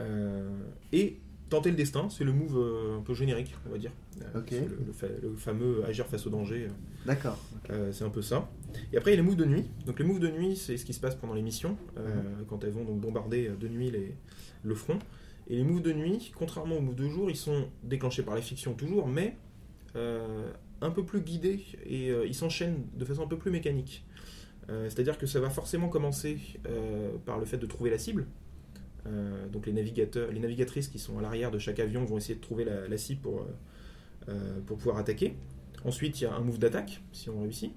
Euh, 0.00 0.50
et 0.92 1.16
tenter 1.54 1.70
le 1.70 1.76
destin, 1.76 2.08
c'est 2.10 2.24
le 2.24 2.32
move 2.32 2.56
euh, 2.58 2.98
un 2.98 3.00
peu 3.02 3.14
générique, 3.14 3.54
on 3.66 3.70
va 3.70 3.78
dire. 3.78 3.92
Euh, 4.20 4.24
Le, 4.68 4.86
le 4.86 4.92
fa- 4.92 5.06
le 5.22 5.34
fameux 5.34 5.84
agir 5.86 6.06
face 6.06 6.26
au 6.26 6.30
danger, 6.30 6.68
D'accord. 7.06 7.38
euh, 7.70 7.92
c'est 7.92 8.04
un 8.04 8.10
peu 8.10 8.22
ça. 8.22 8.50
Et 8.92 8.96
après 8.98 9.10
il 9.12 9.14
y 9.14 9.18
a 9.18 9.22
les 9.22 9.26
moves 9.26 9.36
de 9.36 9.44
nuit. 9.44 9.64
Donc 9.86 9.98
les 9.98 10.04
moves 10.04 10.20
de 10.20 10.28
nuit, 10.30 10.56
c'est 10.56 10.76
ce 10.76 10.84
qui 10.84 10.92
se 10.92 11.00
passe 11.00 11.14
pendant 11.14 11.34
les 11.34 11.42
missions, 11.42 11.76
euh, 11.98 12.22
quand 12.48 12.64
elles 12.64 12.70
vont 12.72 12.84
donc 12.84 13.00
bombarder 13.00 13.50
de 13.58 13.68
nuit 13.68 13.90
les, 13.90 14.14
le 14.62 14.74
front. 14.74 14.98
Et 15.48 15.56
les 15.56 15.64
moves 15.64 15.82
de 15.82 15.92
nuit, 15.92 16.32
contrairement 16.36 16.76
aux 16.76 16.80
moves 16.80 16.94
de 16.96 17.08
jour, 17.08 17.30
ils 17.30 17.36
sont 17.36 17.68
déclenchés 17.82 18.22
par 18.22 18.34
la 18.34 18.40
fiction 18.42 18.74
toujours, 18.74 19.06
mais 19.08 19.36
un 20.80 20.90
peu 20.90 21.04
plus 21.04 21.20
guidé 21.20 21.64
et 21.86 22.10
euh, 22.10 22.26
il 22.26 22.34
s'enchaîne 22.34 22.84
de 22.94 23.04
façon 23.04 23.22
un 23.22 23.28
peu 23.28 23.38
plus 23.38 23.50
mécanique. 23.50 24.04
C'est-à-dire 24.68 25.18
que 25.18 25.26
ça 25.26 25.40
va 25.40 25.50
forcément 25.50 25.88
commencer 25.90 26.38
par 27.26 27.38
le 27.38 27.44
fait 27.44 27.58
de 27.58 27.66
trouver 27.66 27.90
la 27.90 27.98
cible. 27.98 28.26
Euh, 29.06 29.46
donc 29.48 29.66
les 29.66 29.72
navigateurs, 29.72 30.30
les 30.32 30.40
navigatrices 30.40 30.88
qui 30.88 30.98
sont 30.98 31.18
à 31.18 31.22
l'arrière 31.22 31.50
de 31.50 31.58
chaque 31.58 31.78
avion 31.78 32.04
vont 32.04 32.16
essayer 32.16 32.36
de 32.36 32.40
trouver 32.40 32.64
la, 32.64 32.88
la 32.88 32.96
cible 32.96 33.20
pour, 33.20 33.40
euh, 33.40 33.44
euh, 34.30 34.60
pour 34.66 34.78
pouvoir 34.78 34.96
attaquer. 34.96 35.36
Ensuite, 35.84 36.20
il 36.20 36.24
y 36.24 36.26
a 36.26 36.34
un 36.34 36.40
move 36.40 36.58
d'attaque, 36.58 37.02
si 37.12 37.28
on 37.28 37.42
réussit, 37.42 37.72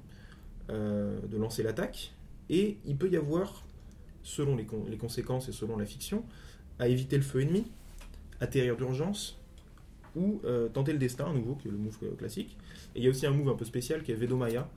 euh, 0.70 1.20
de 1.28 1.38
lancer 1.38 1.64
l'attaque. 1.64 2.14
Et 2.50 2.78
il 2.86 2.96
peut 2.96 3.10
y 3.10 3.18
avoir, 3.18 3.66
selon 4.24 4.56
les, 4.56 4.66
con- 4.66 4.86
les 4.90 4.98
conséquences 4.98 5.50
et 5.50 5.52
selon 5.52 5.76
la 5.78 5.86
fiction, 5.86 6.24
à 6.80 6.88
éviter 6.88 7.18
le 7.18 7.24
feu 7.24 7.42
ennemi, 7.42 7.66
atterrir 8.40 8.78
d'urgence, 8.78 9.38
ou 10.16 10.40
euh, 10.46 10.70
tenter 10.70 10.94
le 10.94 11.00
destin 11.00 11.26
à 11.30 11.34
nouveau, 11.34 11.56
qui 11.56 11.68
est 11.68 11.72
le 11.72 11.78
move 11.78 11.98
classique. 12.18 12.56
Et 12.96 13.00
il 13.00 13.04
y 13.04 13.08
a 13.08 13.10
aussi 13.10 13.26
un 13.28 13.32
move 13.32 13.50
un 13.50 13.56
peu 13.56 13.66
spécial 13.66 14.02
qui 14.02 14.14
est 14.14 14.16
Vedomaya, 14.16 14.70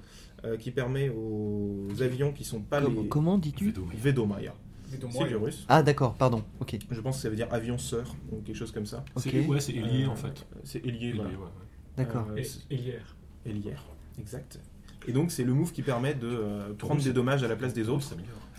euh, 0.44 0.56
qui 0.56 0.72
permet 0.72 1.10
aux 1.10 1.86
avions 2.00 2.32
qui 2.32 2.44
sont 2.44 2.60
pas 2.60 2.82
Comment, 2.82 3.02
les... 3.02 3.08
comment 3.08 3.38
dis-tu? 3.38 3.66
Vedomaya. 3.66 3.96
Vedomaya. 3.96 4.54
Donc, 4.98 5.12
C'est 5.12 5.28
du 5.28 5.36
russe. 5.36 5.64
Ah 5.68 5.82
d'accord, 5.82 6.14
pardon. 6.14 6.42
Ok. 6.60 6.76
Je 6.90 7.00
pense 7.00 7.16
que 7.16 7.22
ça 7.22 7.28
veut 7.30 7.36
dire 7.36 7.48
avion 7.52 7.78
sœur, 7.78 8.14
ou 8.32 8.40
quelque 8.40 8.56
chose 8.56 8.72
comme 8.72 8.86
ça. 8.86 9.04
Ok. 9.16 9.22
C'est- 9.24 9.46
Ouais, 9.46 9.60
c'est 9.60 9.72
Hélier 9.72 10.04
Euh, 10.04 10.08
en 10.08 10.16
fait. 10.16 10.46
C'est 10.64 10.84
Hélier, 10.84 11.12
voilà. 11.12 11.30
ouais, 11.30 11.36
ouais. 11.36 11.42
D'accord. 11.96 12.26
Euh, 12.36 12.42
et 12.70 12.74
hier. 12.74 13.16
Hélière, 13.46 13.84
exact. 14.18 14.58
Et 15.08 15.12
donc 15.12 15.30
c'est 15.30 15.44
le 15.44 15.54
move 15.54 15.72
qui 15.72 15.82
permet 15.82 16.14
de 16.14 16.26
euh, 16.26 16.74
prendre 16.74 17.02
des 17.02 17.12
dommages 17.12 17.42
à 17.42 17.48
la 17.48 17.56
place 17.56 17.72
des 17.72 17.88
autres 17.88 18.14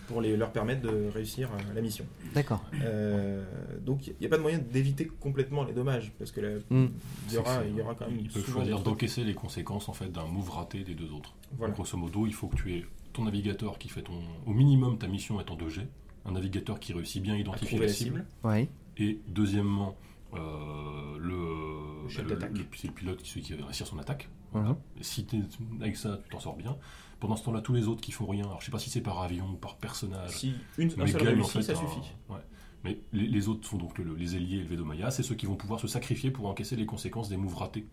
pour 0.07 0.19
les, 0.21 0.35
leur 0.35 0.51
permettre 0.51 0.81
de 0.81 1.07
réussir 1.13 1.49
euh, 1.53 1.73
la 1.75 1.81
mission. 1.81 2.05
D'accord. 2.33 2.63
Euh, 2.83 3.43
donc 3.79 4.07
il 4.07 4.15
n'y 4.19 4.25
a 4.25 4.29
pas 4.29 4.37
de 4.37 4.41
moyen 4.41 4.57
d'éviter 4.57 5.05
complètement 5.19 5.63
les 5.63 5.73
dommages 5.73 6.11
parce 6.17 6.31
que 6.31 6.41
là, 6.41 6.49
Hmm. 6.69 6.87
il 7.29 7.33
y 7.33 7.37
aura, 7.37 7.63
il 7.65 7.75
y 7.75 7.81
aura 7.81 7.93
quand 7.95 8.07
même 8.07 8.19
Ils 8.19 8.27
peuvent 8.29 8.43
souvent 8.43 8.57
choisir 8.61 8.79
d'encaisser 8.81 9.23
les 9.23 9.35
conséquences 9.35 9.87
en 9.87 9.93
fait 9.93 10.11
d'un 10.11 10.25
move 10.25 10.49
raté 10.49 10.83
des 10.83 10.95
deux 10.95 11.11
autres. 11.13 11.33
Voilà. 11.57 11.73
Grosso 11.73 11.95
modo, 11.97 12.25
il 12.25 12.33
faut 12.33 12.47
que 12.47 12.55
tu 12.55 12.73
aies 12.73 12.85
ton 13.13 13.25
navigateur 13.25 13.77
qui 13.77 13.87
fait 13.89 14.01
ton, 14.01 14.13
au 14.45 14.53
minimum 14.53 14.97
ta 14.97 15.07
mission 15.07 15.39
est 15.39 15.51
en 15.51 15.55
2G, 15.55 15.81
un 16.25 16.31
navigateur 16.31 16.79
qui 16.79 16.93
réussit 16.93 17.21
bien 17.21 17.33
à 17.33 17.37
À 17.37 17.39
identifier 17.39 17.67
trouver 17.67 17.85
la 17.85 17.91
la 17.91 17.93
cible, 17.93 18.15
cible. 18.17 18.47
Ouais. 18.47 18.69
et 18.97 19.19
deuxièmement 19.27 19.95
euh, 20.33 21.17
le, 21.19 22.09
chef 22.09 22.25
bah, 22.25 22.35
d'attaque. 22.35 22.57
le- 22.57 22.65
c'est 22.75 22.87
le 22.87 22.93
pilote 22.93 23.21
qui, 23.21 23.29
celui 23.29 23.41
qui 23.41 23.53
va 23.53 23.65
réussir 23.65 23.85
son 23.87 23.97
attaque. 23.99 24.29
Mhm. 24.53 24.75
Et 24.99 25.03
si 25.03 25.25
t'es- 25.25 25.41
avec 25.81 25.95
ça 25.97 26.19
tu 26.23 26.29
t'en 26.29 26.39
sors 26.39 26.55
bien. 26.55 26.77
Pendant 27.19 27.35
ce 27.35 27.43
temps-là, 27.45 27.61
tous 27.61 27.73
les 27.73 27.87
autres 27.87 28.01
qui 28.01 28.11
font 28.11 28.25
rien, 28.25 28.45
alors 28.45 28.61
je 28.61 28.65
sais 28.65 28.71
pas 28.71 28.79
si 28.79 28.89
c'est 28.89 29.01
par 29.01 29.21
avion 29.21 29.47
ou 29.51 29.55
par 29.55 29.77
personnage, 29.77 30.31
Si 30.37 30.53
une, 30.77 30.89
un 30.91 30.93
mais 30.97 31.15
en 31.15 31.19
réussit, 31.19 31.51
fait 31.53 31.61
ça 31.61 31.73
un- 31.73 31.75
suffit. 31.75 32.11
ouais. 32.29 32.39
Mais 32.83 32.99
les, 33.13 33.27
les 33.27 33.47
autres 33.47 33.67
sont 33.67 33.77
donc 33.77 33.97
le- 33.99 34.15
les 34.15 34.35
ailiers 34.35 34.57
et 34.57 34.61
le 34.61 34.67
Vedomaya, 34.67 35.11
c'est 35.11 35.21
ceux 35.21 35.35
qui 35.35 35.45
vont 35.45 35.55
pouvoir 35.55 35.79
se 35.79 35.87
sacrifier 35.87 36.31
pour 36.31 36.47
encaisser 36.47 36.75
les 36.75 36.85
conséquences 36.87 37.29
des 37.29 37.37
moves 37.37 37.55
ratés. 37.55 37.85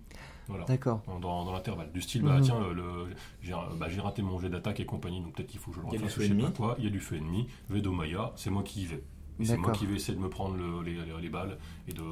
Voilà 0.48 0.64
D'accord. 0.64 1.02
dans, 1.06 1.20
dans- 1.44 1.52
l'intervalle. 1.52 1.92
Du 1.92 2.00
style, 2.00 2.22
bah 2.22 2.36
Mhm. 2.38 2.42
tiens, 2.42 2.58
le, 2.60 2.72
le- 2.72 3.06
j'ai 3.42 3.52
bah, 3.78 3.88
j'ai 3.88 4.00
raté 4.00 4.22
mon 4.22 4.38
jet 4.38 4.48
d'attaque 4.48 4.80
et 4.80 4.86
compagnie, 4.86 5.20
donc 5.20 5.34
peut-être 5.34 5.48
qu'il 5.48 5.60
faut 5.60 5.70
que 5.70 5.76
je 5.76 5.82
le 5.82 5.86
Il 5.88 5.92
y 5.92 5.96
a 5.96 5.98
du 5.98 6.04
refasse, 6.04 6.14
feu 6.16 6.22
je 6.22 6.26
sais 6.28 6.32
ennemi. 6.32 6.44
pas 6.44 6.50
quoi. 6.56 6.74
Il 6.78 6.84
y 6.84 6.86
a 6.86 6.90
du 6.90 7.00
feu 7.00 7.16
ennemi. 7.16 7.48
Vedomaya, 7.68 8.32
c'est 8.36 8.50
moi 8.50 8.62
qui 8.62 8.82
y 8.82 8.86
vais. 8.86 9.02
C'est 9.44 9.56
moi 9.56 9.70
qui 9.72 9.86
vais 9.86 9.94
essayer 9.94 10.16
de 10.16 10.22
me 10.22 10.28
prendre 10.30 10.56
le- 10.56 10.82
les, 10.82 10.94
les- 10.94 11.20
les 11.22 11.28
balles 11.28 11.58
et 11.86 11.92
de, 11.92 12.02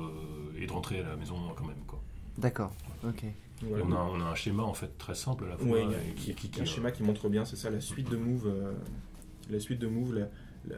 et 0.59 0.67
de 0.67 0.73
rentrer 0.73 1.01
à 1.01 1.09
la 1.09 1.17
maison 1.17 1.35
quand 1.57 1.65
même. 1.65 1.77
Quoi. 1.87 2.01
D'accord. 2.39 2.73
Ok. 3.05 3.25
On, 3.73 3.91
a, 3.93 3.97
on 3.97 4.21
a 4.21 4.25
un 4.25 4.35
schéma 4.35 4.63
en 4.63 4.75
fait 4.75 4.97
très 4.99 5.15
simple 5.15 5.45
à 5.45 5.49
la 5.49 5.57
fois. 5.57 5.67
Ouais, 5.67 5.85
et 6.11 6.15
qui, 6.15 6.35
qui- 6.35 6.51
qui- 6.51 6.61
un 6.61 6.65
schéma 6.67 6.91
qui 6.93 7.03
montre 7.03 7.29
bien, 7.31 7.45
c'est 7.47 7.57
ça, 7.57 7.71
la 7.71 7.81
suite 7.81 8.11
de 8.11 8.17
moves. 8.19 8.47
euh, 8.47 8.73
la 9.49 9.59
suite 9.61 9.81
de 9.81 9.89
la, 10.13 10.27
la- 10.69 10.77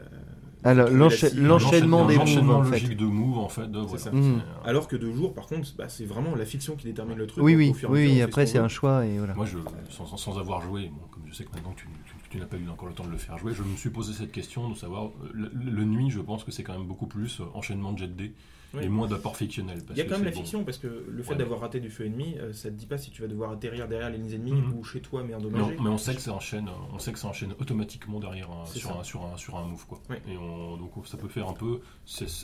Alors 0.63 0.87
cible. 1.11 1.41
l'enchaînement 1.47 2.05
des 2.05 2.15
moves 2.17 2.25
l'enchaînement 2.25 2.57
en 2.57 2.63
fait. 2.63 2.71
logique 2.81 2.97
de 2.97 3.05
moves 3.05 3.37
en 3.37 3.47
fait. 3.49 3.71
de- 3.71 3.79
voilà. 3.79 3.97
ça. 3.97 4.11
Mhm. 4.11 4.21
C'est, 4.21 4.67
euh, 4.67 4.69
Alors 4.69 4.87
que 4.87 4.95
de 4.97 5.11
jour, 5.11 5.33
par 5.33 5.47
contre, 5.47 5.69
bah, 5.77 5.87
c'est 5.87 6.05
vraiment 6.05 6.35
la 6.35 6.45
fiction 6.45 6.75
qui 6.75 6.85
détermine 6.85 7.17
le 7.17 7.27
truc. 7.27 7.43
Oui 7.43 8.21
Après 8.21 8.45
c'est 8.45 8.57
un 8.57 8.67
choix 8.67 9.05
et 9.05 9.17
voilà. 9.17 9.33
Moi, 9.35 9.45
je, 9.45 9.57
sans, 9.89 10.37
avoir 10.37 10.61
joué, 10.61 10.87
bon, 10.93 11.01
comme 11.11 11.23
je 11.27 11.33
sais 11.33 11.43
que 11.45 11.51
maintenant 11.53 11.73
tu, 11.77 11.85
tu- 12.05 12.13
tu 12.29 12.37
n'as 12.37 12.45
pas 12.45 12.57
eu 12.57 12.67
encore 12.69 12.87
le 12.89 12.93
temps 12.93 13.05
de 13.05 13.11
le 13.11 13.17
faire 13.17 13.37
jouer, 13.37 13.53
je 13.55 13.63
me 13.63 13.75
suis 13.75 13.89
posé 13.89 14.13
cette 14.13 14.31
question 14.31 14.69
de 14.69 14.75
savoir, 14.75 15.09
le, 15.33 15.49
le 15.53 15.83
nuit, 15.85 16.09
je 16.11 16.19
pense 16.19 16.43
que 16.43 16.51
c'est 16.51 16.63
quand 16.63 16.73
même 16.77 16.85
beaucoup 16.87 17.07
plus 17.07 17.39
euh, 17.39 17.45
enchaînement 17.55 17.91
de 17.93 17.97
jet 17.99 18.07
D 18.15 18.33
Oui. 18.73 18.83
et 18.83 18.89
moins 18.89 19.07
d'apport 19.07 19.35
fictionnel. 19.35 19.83
parce 19.83 19.97
Il 19.97 20.03
y 20.03 20.05
a 20.05 20.05
quand 20.09 20.17
même 20.17 20.25
la 20.25 20.31
bon. 20.31 20.37
fiction 20.37 20.63
parce 20.63 20.77
que 20.77 20.87
le 21.07 21.23
fait 21.23 21.31
Ouais. 21.31 21.37
d'avoir 21.37 21.59
raté 21.61 21.79
du 21.79 21.89
feu 21.89 22.05
ennemi, 22.05 22.35
euh, 22.37 22.53
ça 22.53 22.69
te 22.69 22.75
dit 22.75 22.85
pas 22.85 22.97
si 22.99 23.09
tu 23.09 23.21
vas 23.23 23.27
devoir 23.27 23.51
atterrir 23.51 23.87
derrière 23.87 24.09
les 24.11 24.17
lignes 24.17 24.33
ennemies 24.33 24.51
Mhm. 24.51 24.73
ou 24.77 24.83
chez 24.83 25.01
toi 25.01 25.21
mais 25.23 25.29
Mais 25.29 25.35
endommagé. 25.35 25.75
mais 25.81 25.89
on 25.89 25.97
sait 25.97 26.13
que 26.13 26.21
ça 26.21 26.33
enchaîne, 26.33 26.69
on 26.93 26.99
sait 26.99 27.11
que 27.11 27.17
ça 27.19 27.27
enchaîne 27.27 27.53
automatiquement 27.59 28.19
derrière 28.19 28.51
un, 28.51 28.65
sur, 28.65 28.97
un, 28.99 29.03
sur, 29.03 29.25
un, 29.25 29.37
sur 29.37 29.57
un 29.57 29.65
move 29.65 29.85
quoi. 29.87 29.99
Et 30.27 30.37
on, 30.37 30.77
donc 30.77 30.91
ça 31.07 31.17
peut 31.17 31.27
faire 31.29 31.47
un 31.49 31.53
peu. 31.53 31.79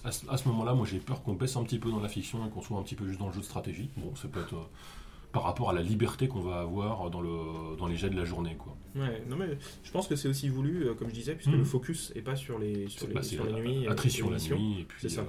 À 0.06 0.12
ce, 0.12 0.28
à 0.30 0.38
ce 0.38 0.48
moment-là, 0.48 0.74
moi 0.74 0.86
j'ai 0.90 1.00
peur 1.00 1.22
qu'on 1.22 1.34
baisse 1.34 1.56
un 1.58 1.64
petit 1.64 1.78
peu 1.80 1.92
dans 1.92 2.00
la 2.00 2.10
fiction 2.10 2.46
et 2.46 2.50
qu'on 2.50 2.62
soit 2.62 2.78
un 2.80 2.84
petit 2.84 2.96
peu 2.96 3.06
juste 3.08 3.20
dans 3.20 3.28
le 3.28 3.34
jeu 3.34 3.42
de 3.42 3.46
stratégie. 3.46 3.90
Bon, 3.98 4.16
ça 4.16 4.28
peut 4.28 4.40
être 4.42 4.56
euh, 4.56 4.64
par 5.32 5.44
rapport 5.44 5.70
à 5.70 5.74
la 5.74 5.82
liberté 5.82 6.28
qu'on 6.30 6.40
va 6.42 6.62
avoir 6.62 7.10
dans, 7.12 7.20
le, 7.22 7.76
dans 7.78 7.88
les 7.88 7.98
jets 7.98 8.10
de 8.10 8.16
la 8.16 8.24
journée 8.26 8.56
quoi. 8.58 8.76
Ouais, 8.96 9.22
non 9.30 9.36
mais 9.36 9.58
je 9.84 9.92
pense 9.92 10.08
que 10.08 10.16
c'est 10.16 10.30
aussi 10.30 10.48
voulu, 10.48 10.88
euh, 10.88 10.94
comme 10.94 11.10
je 11.10 11.14
disais, 11.14 11.36
puisque 11.36 11.52
Mhm. 11.52 11.58
le 11.60 11.66
focus 11.66 12.14
est 12.16 12.22
pas 12.22 12.36
sur 12.38 12.58
les 12.58 12.88
sur 12.88 13.08
les, 13.08 13.14
bah, 13.14 13.22
sur 13.22 13.44
les 13.46 13.52
la- 13.52 13.60
nuits. 13.60 13.88
attrition 13.88 14.30
la 14.32 14.38
nuit 14.40 14.80
et 14.80 14.84
puis. 14.86 14.98
C'est 15.02 15.10
ça. 15.10 15.22
euh, 15.22 15.26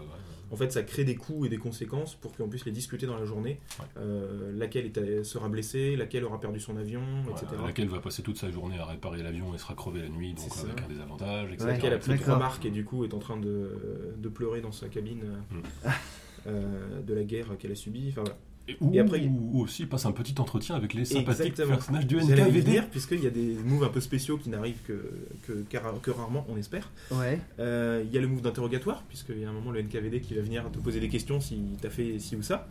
En 0.51 0.57
fait, 0.57 0.71
ça 0.73 0.83
crée 0.83 1.05
des 1.05 1.17
coûts 1.17 1.45
et 1.45 1.49
des 1.49 1.59
conséquences 1.59 2.15
pour 2.15 2.33
qu'on 2.37 2.49
puisse 2.49 2.65
les 2.67 2.73
discuter 2.73 3.07
dans 3.07 3.17
la 3.19 3.25
journée. 3.25 3.59
Ouais. 3.81 3.85
Euh, 3.99 4.53
laquelle 4.57 4.87
est- 4.87 5.25
sera 5.25 5.49
blessée, 5.49 5.97
laquelle 5.97 6.25
aura 6.25 6.39
perdu 6.41 6.61
son 6.61 6.77
avion, 6.77 7.01
Voilà, 7.25 7.39
etc. 7.43 7.61
laquelle 7.67 7.89
va 7.89 7.99
passer 8.01 8.23
toute 8.23 8.39
sa 8.39 8.51
journée 8.51 8.79
à 8.79 8.85
réparer 8.85 9.23
l'avion 9.23 9.55
et 9.55 9.59
sera 9.59 9.75
crevé 9.75 10.01
la 10.03 10.09
nuit, 10.09 10.35
donc 10.35 10.45
C'est 10.51 10.61
ça. 10.61 10.67
avec 10.69 10.83
un 10.85 10.89
désavantage, 10.89 11.53
etc. 11.53 11.69
Laquelle 11.71 11.93
a 11.93 11.99
pris 11.99 12.19
trois 12.19 12.39
marques 12.39 12.65
et 12.65 12.71
du 12.71 12.85
coup 12.85 13.05
est 13.05 13.13
en 13.15 13.19
train 13.19 13.37
de, 13.39 14.15
de 14.17 14.29
pleurer 14.29 14.61
dans 14.61 14.73
sa 14.73 14.89
cabine 14.89 15.23
euh, 15.25 15.57
Mm. 15.57 15.63
euh, 16.47 17.01
de 17.03 17.15
la 17.15 17.25
guerre 17.25 17.57
qu'elle 17.59 17.73
a 17.73 17.77
subie. 17.77 18.09
Enfin, 18.11 18.23
voilà. 18.23 18.39
Et, 18.69 18.77
ou, 18.81 18.93
Et 18.95 18.99
après, 18.99 19.21
il- 19.23 19.31
ou 19.31 19.61
aussi 19.61 19.87
passe 19.87 20.07
un 20.07 20.13
petit 20.13 20.35
entretien 20.41 20.75
avec 20.75 20.93
les 20.93 21.05
sympathiques 21.05 21.47
Exactement. 21.47 21.77
personnages 21.77 22.07
du 22.07 22.17
NKVD. 22.17 22.83
puisqu'il 22.91 23.23
y 23.23 23.27
a 23.27 23.31
des 23.31 23.55
moves 23.65 23.85
un 23.85 23.89
peu 23.89 24.01
spéciaux 24.01 24.39
qui 24.39 24.49
n'arrivent 24.51 24.81
que, 24.87 25.09
que, 25.47 25.53
que- 25.69 25.99
que 26.03 26.11
rarement, 26.11 26.45
on 26.49 26.57
espère. 26.57 26.91
Ouais. 27.13 27.41
Euh, 27.61 28.03
Il 28.05 28.13
y 28.13 28.19
a 28.19 28.21
le 28.21 28.27
move 28.27 28.43
d'interrogatoire, 28.43 29.03
puisqu'il 29.09 29.39
y 29.39 29.45
a 29.45 29.51
un 29.51 29.53
moment 29.53 29.71
le 29.71 29.81
NKVD 29.83 30.21
qui 30.21 30.35
va 30.35 30.43
venir 30.43 30.69
te 30.73 30.79
poser 30.79 30.99
des 31.01 31.09
questions 31.09 31.41
si 31.41 31.61
t'as 31.81 31.91
fait 31.91 32.19
ci 32.19 32.35
ou 32.35 32.43
ça. 32.43 32.67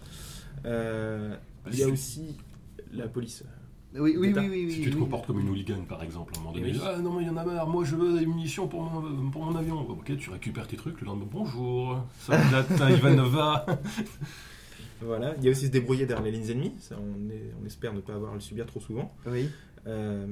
Euh, 0.66 1.36
il 1.72 1.80
y 1.80 1.84
a 1.84 1.88
aussi 1.88 2.36
la 2.94 3.08
police. 3.08 3.44
Oui 3.98 4.16
oui 4.18 4.34
oui 4.36 4.48
oui. 4.50 4.72
Si 4.74 4.82
tu 4.82 4.92
te 4.92 4.98
comportes 4.98 5.26
comme 5.26 5.40
une 5.40 5.48
hooligan 5.48 5.80
par 5.88 6.04
exemple, 6.04 6.34
à 6.36 6.40
un 6.40 6.44
moment 6.44 6.54
donné, 6.54 6.72
Oui. 6.74 6.80
ah 6.84 6.98
non 6.98 7.14
mais 7.14 7.24
il 7.24 7.28
y 7.28 7.30
en 7.30 7.38
a 7.38 7.46
marre, 7.46 7.66
moi 7.70 7.86
je 7.86 7.96
veux 7.96 8.20
des 8.20 8.26
munitions 8.26 8.68
pour 8.68 8.84
mon, 8.84 9.30
pour 9.32 9.46
mon 9.46 9.56
avion. 9.56 9.80
Ok, 9.90 10.18
tu 10.18 10.30
récupères 10.30 10.68
tes 10.68 10.76
trucs, 10.76 11.00
le 11.00 11.06
lendemain, 11.08 11.28
bonjour, 11.32 12.04
Soldata 12.20 12.92
Ivanova. 12.92 13.66
Voilà. 15.02 15.36
Il 15.38 15.44
y 15.44 15.48
a 15.48 15.52
aussi 15.52 15.68
se 15.68 15.72
débrouiller 15.72 16.06
derrière 16.06 16.26
les 16.26 16.32
lignes 16.32 16.50
ennemies. 16.50 16.74
Ça, 16.80 16.98
on, 17.00 17.30
est- 17.30 17.52
on 17.62 17.66
espère 17.66 17.94
ne 17.94 18.02
pas 18.02 18.14
avoir 18.16 18.32
à 18.32 18.36
le 18.36 18.42
subir 18.42 18.66
trop 18.66 18.80
souvent. 18.80 19.14
Oui. 19.28 19.50
Euh, 19.88 20.26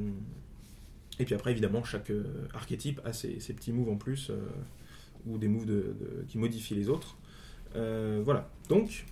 et 1.19 1.25
puis 1.25 1.35
après, 1.35 1.51
évidemment, 1.51 1.83
chaque 1.83 2.09
euh, 2.09 2.23
archétype 2.53 2.99
a 3.05 3.13
ses, 3.13 3.39
ses 3.39 3.53
petits 3.53 3.71
moves 3.71 3.89
en 3.89 3.97
plus, 3.97 4.29
euh, 4.29 4.37
ou 5.27 5.37
des 5.37 5.47
moves 5.47 5.65
de- 5.65 5.95
de- 5.99 6.25
qui 6.27 6.37
modifient 6.37 6.75
les 6.75 6.89
autres. 6.89 7.17
Euh, 7.75 8.21
voilà. 8.23 8.49
Donc, 8.69 9.05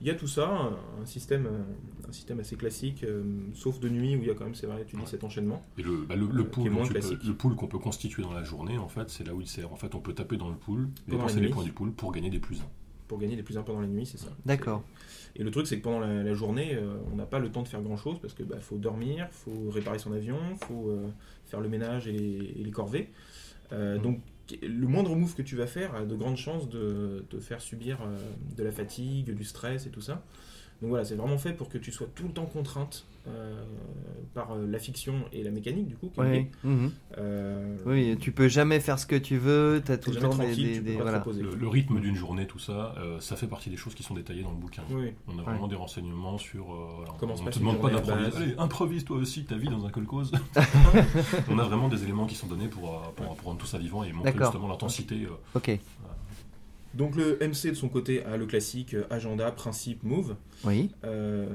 il 0.00 0.06
y 0.08 0.10
a 0.10 0.14
tout 0.14 0.26
ça, 0.26 0.48
un, 0.48 1.02
un 1.02 1.06
système, 1.06 1.48
un 2.08 2.12
système 2.12 2.40
assez 2.40 2.56
classique, 2.56 3.04
euh, 3.04 3.22
sauf 3.54 3.78
de 3.78 3.88
nuit 3.88 4.16
où 4.16 4.20
il 4.22 4.26
y 4.26 4.30
a 4.30 4.34
quand 4.34 4.44
même, 4.44 4.54
c'est 4.56 4.66
vrai, 4.66 4.84
tu 4.86 4.96
dis 4.96 5.02
Ouais. 5.02 5.08
cet 5.08 5.22
enchaînement. 5.22 5.62
Et 5.78 5.82
le, 5.82 5.98
bah, 6.04 6.16
le, 6.16 6.26
le 6.26 6.44
qui 6.44 7.32
pool 7.32 7.54
qu'on 7.54 7.68
peut 7.68 7.78
constituer 7.78 8.22
dans 8.22 8.32
la 8.32 8.42
journée, 8.42 8.76
en 8.78 8.88
fait, 8.88 9.08
c'est 9.10 9.24
là 9.24 9.34
où 9.34 9.40
il 9.40 9.46
sert. 9.46 9.72
En 9.72 9.76
fait, 9.76 9.94
on 9.94 10.00
peut 10.00 10.12
taper 10.14 10.36
dans 10.36 10.48
le 10.50 10.56
pool, 10.56 10.88
dépenser 11.08 11.40
les 11.40 11.48
points 11.48 11.64
du 11.64 11.72
pool 11.72 11.92
pour 11.92 12.10
gagner 12.12 12.30
des 12.30 12.40
plus 12.40 12.60
1. 12.60 12.64
Pour 13.08 13.18
gagner 13.18 13.36
les 13.36 13.42
plus 13.42 13.56
importants 13.58 13.74
dans 13.80 13.86
la 13.86 13.86
nuit, 13.86 14.06
c'est 14.06 14.18
ça. 14.18 14.28
D'accord. 14.46 14.82
Et 15.36 15.42
le 15.42 15.50
truc, 15.50 15.66
c'est 15.66 15.78
que 15.78 15.82
pendant 15.82 16.00
la, 16.00 16.22
la 16.22 16.34
journée, 16.34 16.74
euh, 16.74 16.94
on 17.12 17.16
n'a 17.16 17.26
pas 17.26 17.38
le 17.38 17.50
temps 17.50 17.62
de 17.62 17.68
faire 17.68 17.82
grand 17.82 17.96
chose 17.96 18.18
parce 18.20 18.34
que 18.34 18.42
bah, 18.42 18.56
faut 18.60 18.78
dormir, 18.78 19.28
faut 19.32 19.68
réparer 19.70 19.98
son 19.98 20.12
avion, 20.12 20.38
faut 20.66 20.88
euh, 20.88 21.06
faire 21.46 21.60
le 21.60 21.68
ménage 21.68 22.06
et 22.06 22.12
les, 22.12 22.52
et 22.60 22.62
les 22.64 22.70
corvées. 22.70 23.10
Euh, 23.72 23.96
Mhm. 23.96 24.02
Donc, 24.02 24.20
le 24.62 24.86
moindre 24.86 25.16
move 25.16 25.34
que 25.34 25.42
tu 25.42 25.56
vas 25.56 25.66
faire 25.66 25.94
a 25.94 26.04
de 26.04 26.14
grandes 26.14 26.36
chances 26.36 26.68
de 26.68 27.24
te 27.30 27.40
faire 27.40 27.60
subir 27.62 27.98
de 28.56 28.62
la 28.62 28.70
fatigue, 28.70 29.34
du 29.34 29.44
stress 29.44 29.86
et 29.86 29.90
tout 29.90 30.02
ça. 30.02 30.22
Donc 30.82 30.90
voilà, 30.90 31.04
c'est 31.04 31.14
vraiment 31.14 31.38
fait 31.38 31.52
pour 31.52 31.68
que 31.68 31.78
tu 31.78 31.92
sois 31.92 32.06
tout 32.14 32.24
le 32.24 32.32
temps 32.32 32.44
contrainte 32.46 33.06
euh, 33.26 33.64
par 34.34 34.52
euh, 34.52 34.66
la 34.66 34.78
fiction 34.78 35.14
et 35.32 35.42
la 35.42 35.50
mécanique, 35.50 35.86
du 35.88 35.96
coup. 35.96 36.10
Oui. 36.18 36.46
mhm. 36.62 36.90
Euh, 37.16 37.76
Oui, 37.86 38.18
tu 38.20 38.32
peux 38.32 38.48
jamais 38.48 38.80
faire 38.80 38.98
ce 38.98 39.06
que 39.06 39.16
tu 39.16 39.38
veux, 39.38 39.80
t'as 39.82 39.96
tout 39.96 40.10
t'es 40.10 40.16
le 40.16 40.22
temps 40.28 40.36
des, 40.36 40.54
tu 40.54 40.84
te. 40.84 41.30
Le, 41.42 41.54
le 41.54 41.68
rythme 41.68 42.00
d'une 42.00 42.16
journée, 42.16 42.46
tout 42.46 42.58
ça, 42.58 42.94
euh, 42.98 43.18
ça 43.20 43.36
fait 43.36 43.46
partie 43.46 43.70
des 43.70 43.76
choses 43.78 43.94
qui 43.94 44.02
sont 44.02 44.12
détaillées 44.14 44.42
dans 44.42 44.50
le 44.50 44.56
bouquin. 44.56 44.82
Oui, 44.90 45.12
On 45.26 45.38
a 45.38 45.42
vraiment 45.42 45.68
des 45.68 45.76
renseignements 45.76 46.36
sur. 46.36 46.74
euh, 46.74 47.04
Comment 47.18 47.34
on 47.40 47.44
passe 47.44 47.54
te 47.54 47.60
demande 47.60 47.80
pas 47.80 47.88
d'improviser. 47.90 48.36
Allez, 48.36 48.54
improvise 48.58 49.04
toi 49.04 49.16
aussi 49.16 49.44
ta 49.44 49.56
vie 49.56 49.68
dans 49.68 49.86
un 49.86 49.90
cause. 49.90 50.32
on 51.50 51.58
a 51.58 51.64
vraiment 51.64 51.88
des 51.88 52.02
éléments 52.02 52.26
qui 52.26 52.34
sont 52.34 52.46
donnés 52.46 52.68
pour, 52.68 53.00
pour, 53.16 53.36
pour 53.36 53.46
rendre 53.46 53.60
tout 53.60 53.66
ça 53.66 53.78
vivant 53.78 54.04
et 54.04 54.12
montrer 54.12 54.32
justement 54.38 54.68
l'intensité. 54.68 55.24
euh, 55.24 55.30
Ok. 55.58 55.78
Donc 56.94 57.16
le 57.16 57.38
MC 57.40 57.70
de 57.70 57.74
son 57.74 57.88
côté 57.88 58.22
a 58.24 58.36
le 58.36 58.46
classique 58.46 58.94
euh, 58.94 59.04
agenda, 59.10 59.50
principe, 59.50 60.02
move. 60.02 60.36
Oui. 60.64 60.90
Euh, 61.04 61.46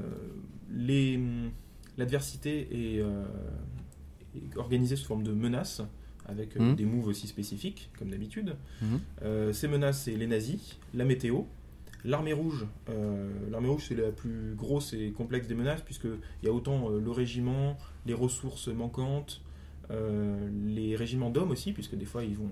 les- 0.72 1.20
L'adversité 1.98 2.96
est, 2.96 3.02
euh, 3.02 3.26
est 4.36 4.56
organisée 4.58 4.96
sous 4.96 5.06
forme 5.06 5.24
de 5.24 5.34
menaces, 5.34 5.82
avec 6.26 6.56
euh, 6.56 6.62
Mhm. 6.62 6.76
des 6.76 6.86
moves 6.86 7.08
aussi 7.08 7.28
spécifiques, 7.28 7.90
comme 8.00 8.10
d'habitude. 8.10 8.56
Euh, 9.22 9.52
ces 9.52 9.68
menaces, 9.68 10.04
c'est 10.04 10.16
les 10.16 10.28
nazis, 10.28 10.78
la 10.94 11.04
météo, 11.06 11.42
L'armée 12.06 12.32
rouge, 12.32 12.66
l'armée 13.52 13.68
rouge 13.68 13.84
c'est 13.90 13.96
la 13.96 14.12
plus 14.14 14.54
grosse 14.56 14.94
et 14.94 15.12
complexe 15.12 15.48
des 15.50 15.54
menaces 15.54 15.82
puisqu'il 15.82 16.12
y 16.44 16.48
a 16.48 16.54
autant 16.54 16.88
le 16.88 17.12
régiment, 17.12 17.78
les 18.06 18.14
ressources 18.14 18.70
manquantes, 18.70 19.42
les 20.66 20.96
régiments 20.96 21.30
d'hommes 21.30 21.52
aussi, 21.52 21.74
puisque 21.74 21.96
des 21.96 22.06
fois 22.06 22.24
ils 22.24 22.36
vont, 22.38 22.48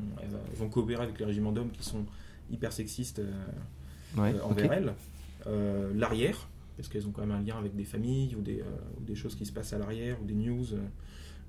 ils 0.52 0.58
vont 0.60 0.68
coopérer 0.68 1.02
avec 1.04 1.18
les 1.18 1.26
régiments 1.26 1.54
d'hommes 1.54 1.72
qui 1.72 1.82
sont 1.84 2.06
hyper 2.52 2.72
sexistes 2.74 3.20
euh, 3.20 3.32
Ouais, 4.18 4.34
euh, 4.34 4.41
envers 4.43 4.72
elles. 4.74 4.93
Euh, 5.48 5.91
l'arrière, 5.95 6.48
parce 6.76 6.88
qu'elles 6.89 7.08
ont 7.08 7.12
quand 7.12 7.26
même 7.26 7.32
un 7.38 7.41
lien 7.41 7.58
avec 7.58 7.76
des 7.76 7.84
familles 7.84 8.36
ou 8.36 8.41
des, 8.41 8.62
euh, 8.62 8.66
ou 9.00 9.04
des 9.04 9.16
choses 9.16 9.36
qui 9.36 9.45
se 9.45 9.52
passent 9.52 9.74
à 9.74 9.78
l'arrière 9.78 10.22
ou 10.22 10.26
des 10.26 10.34
news. 10.34 10.66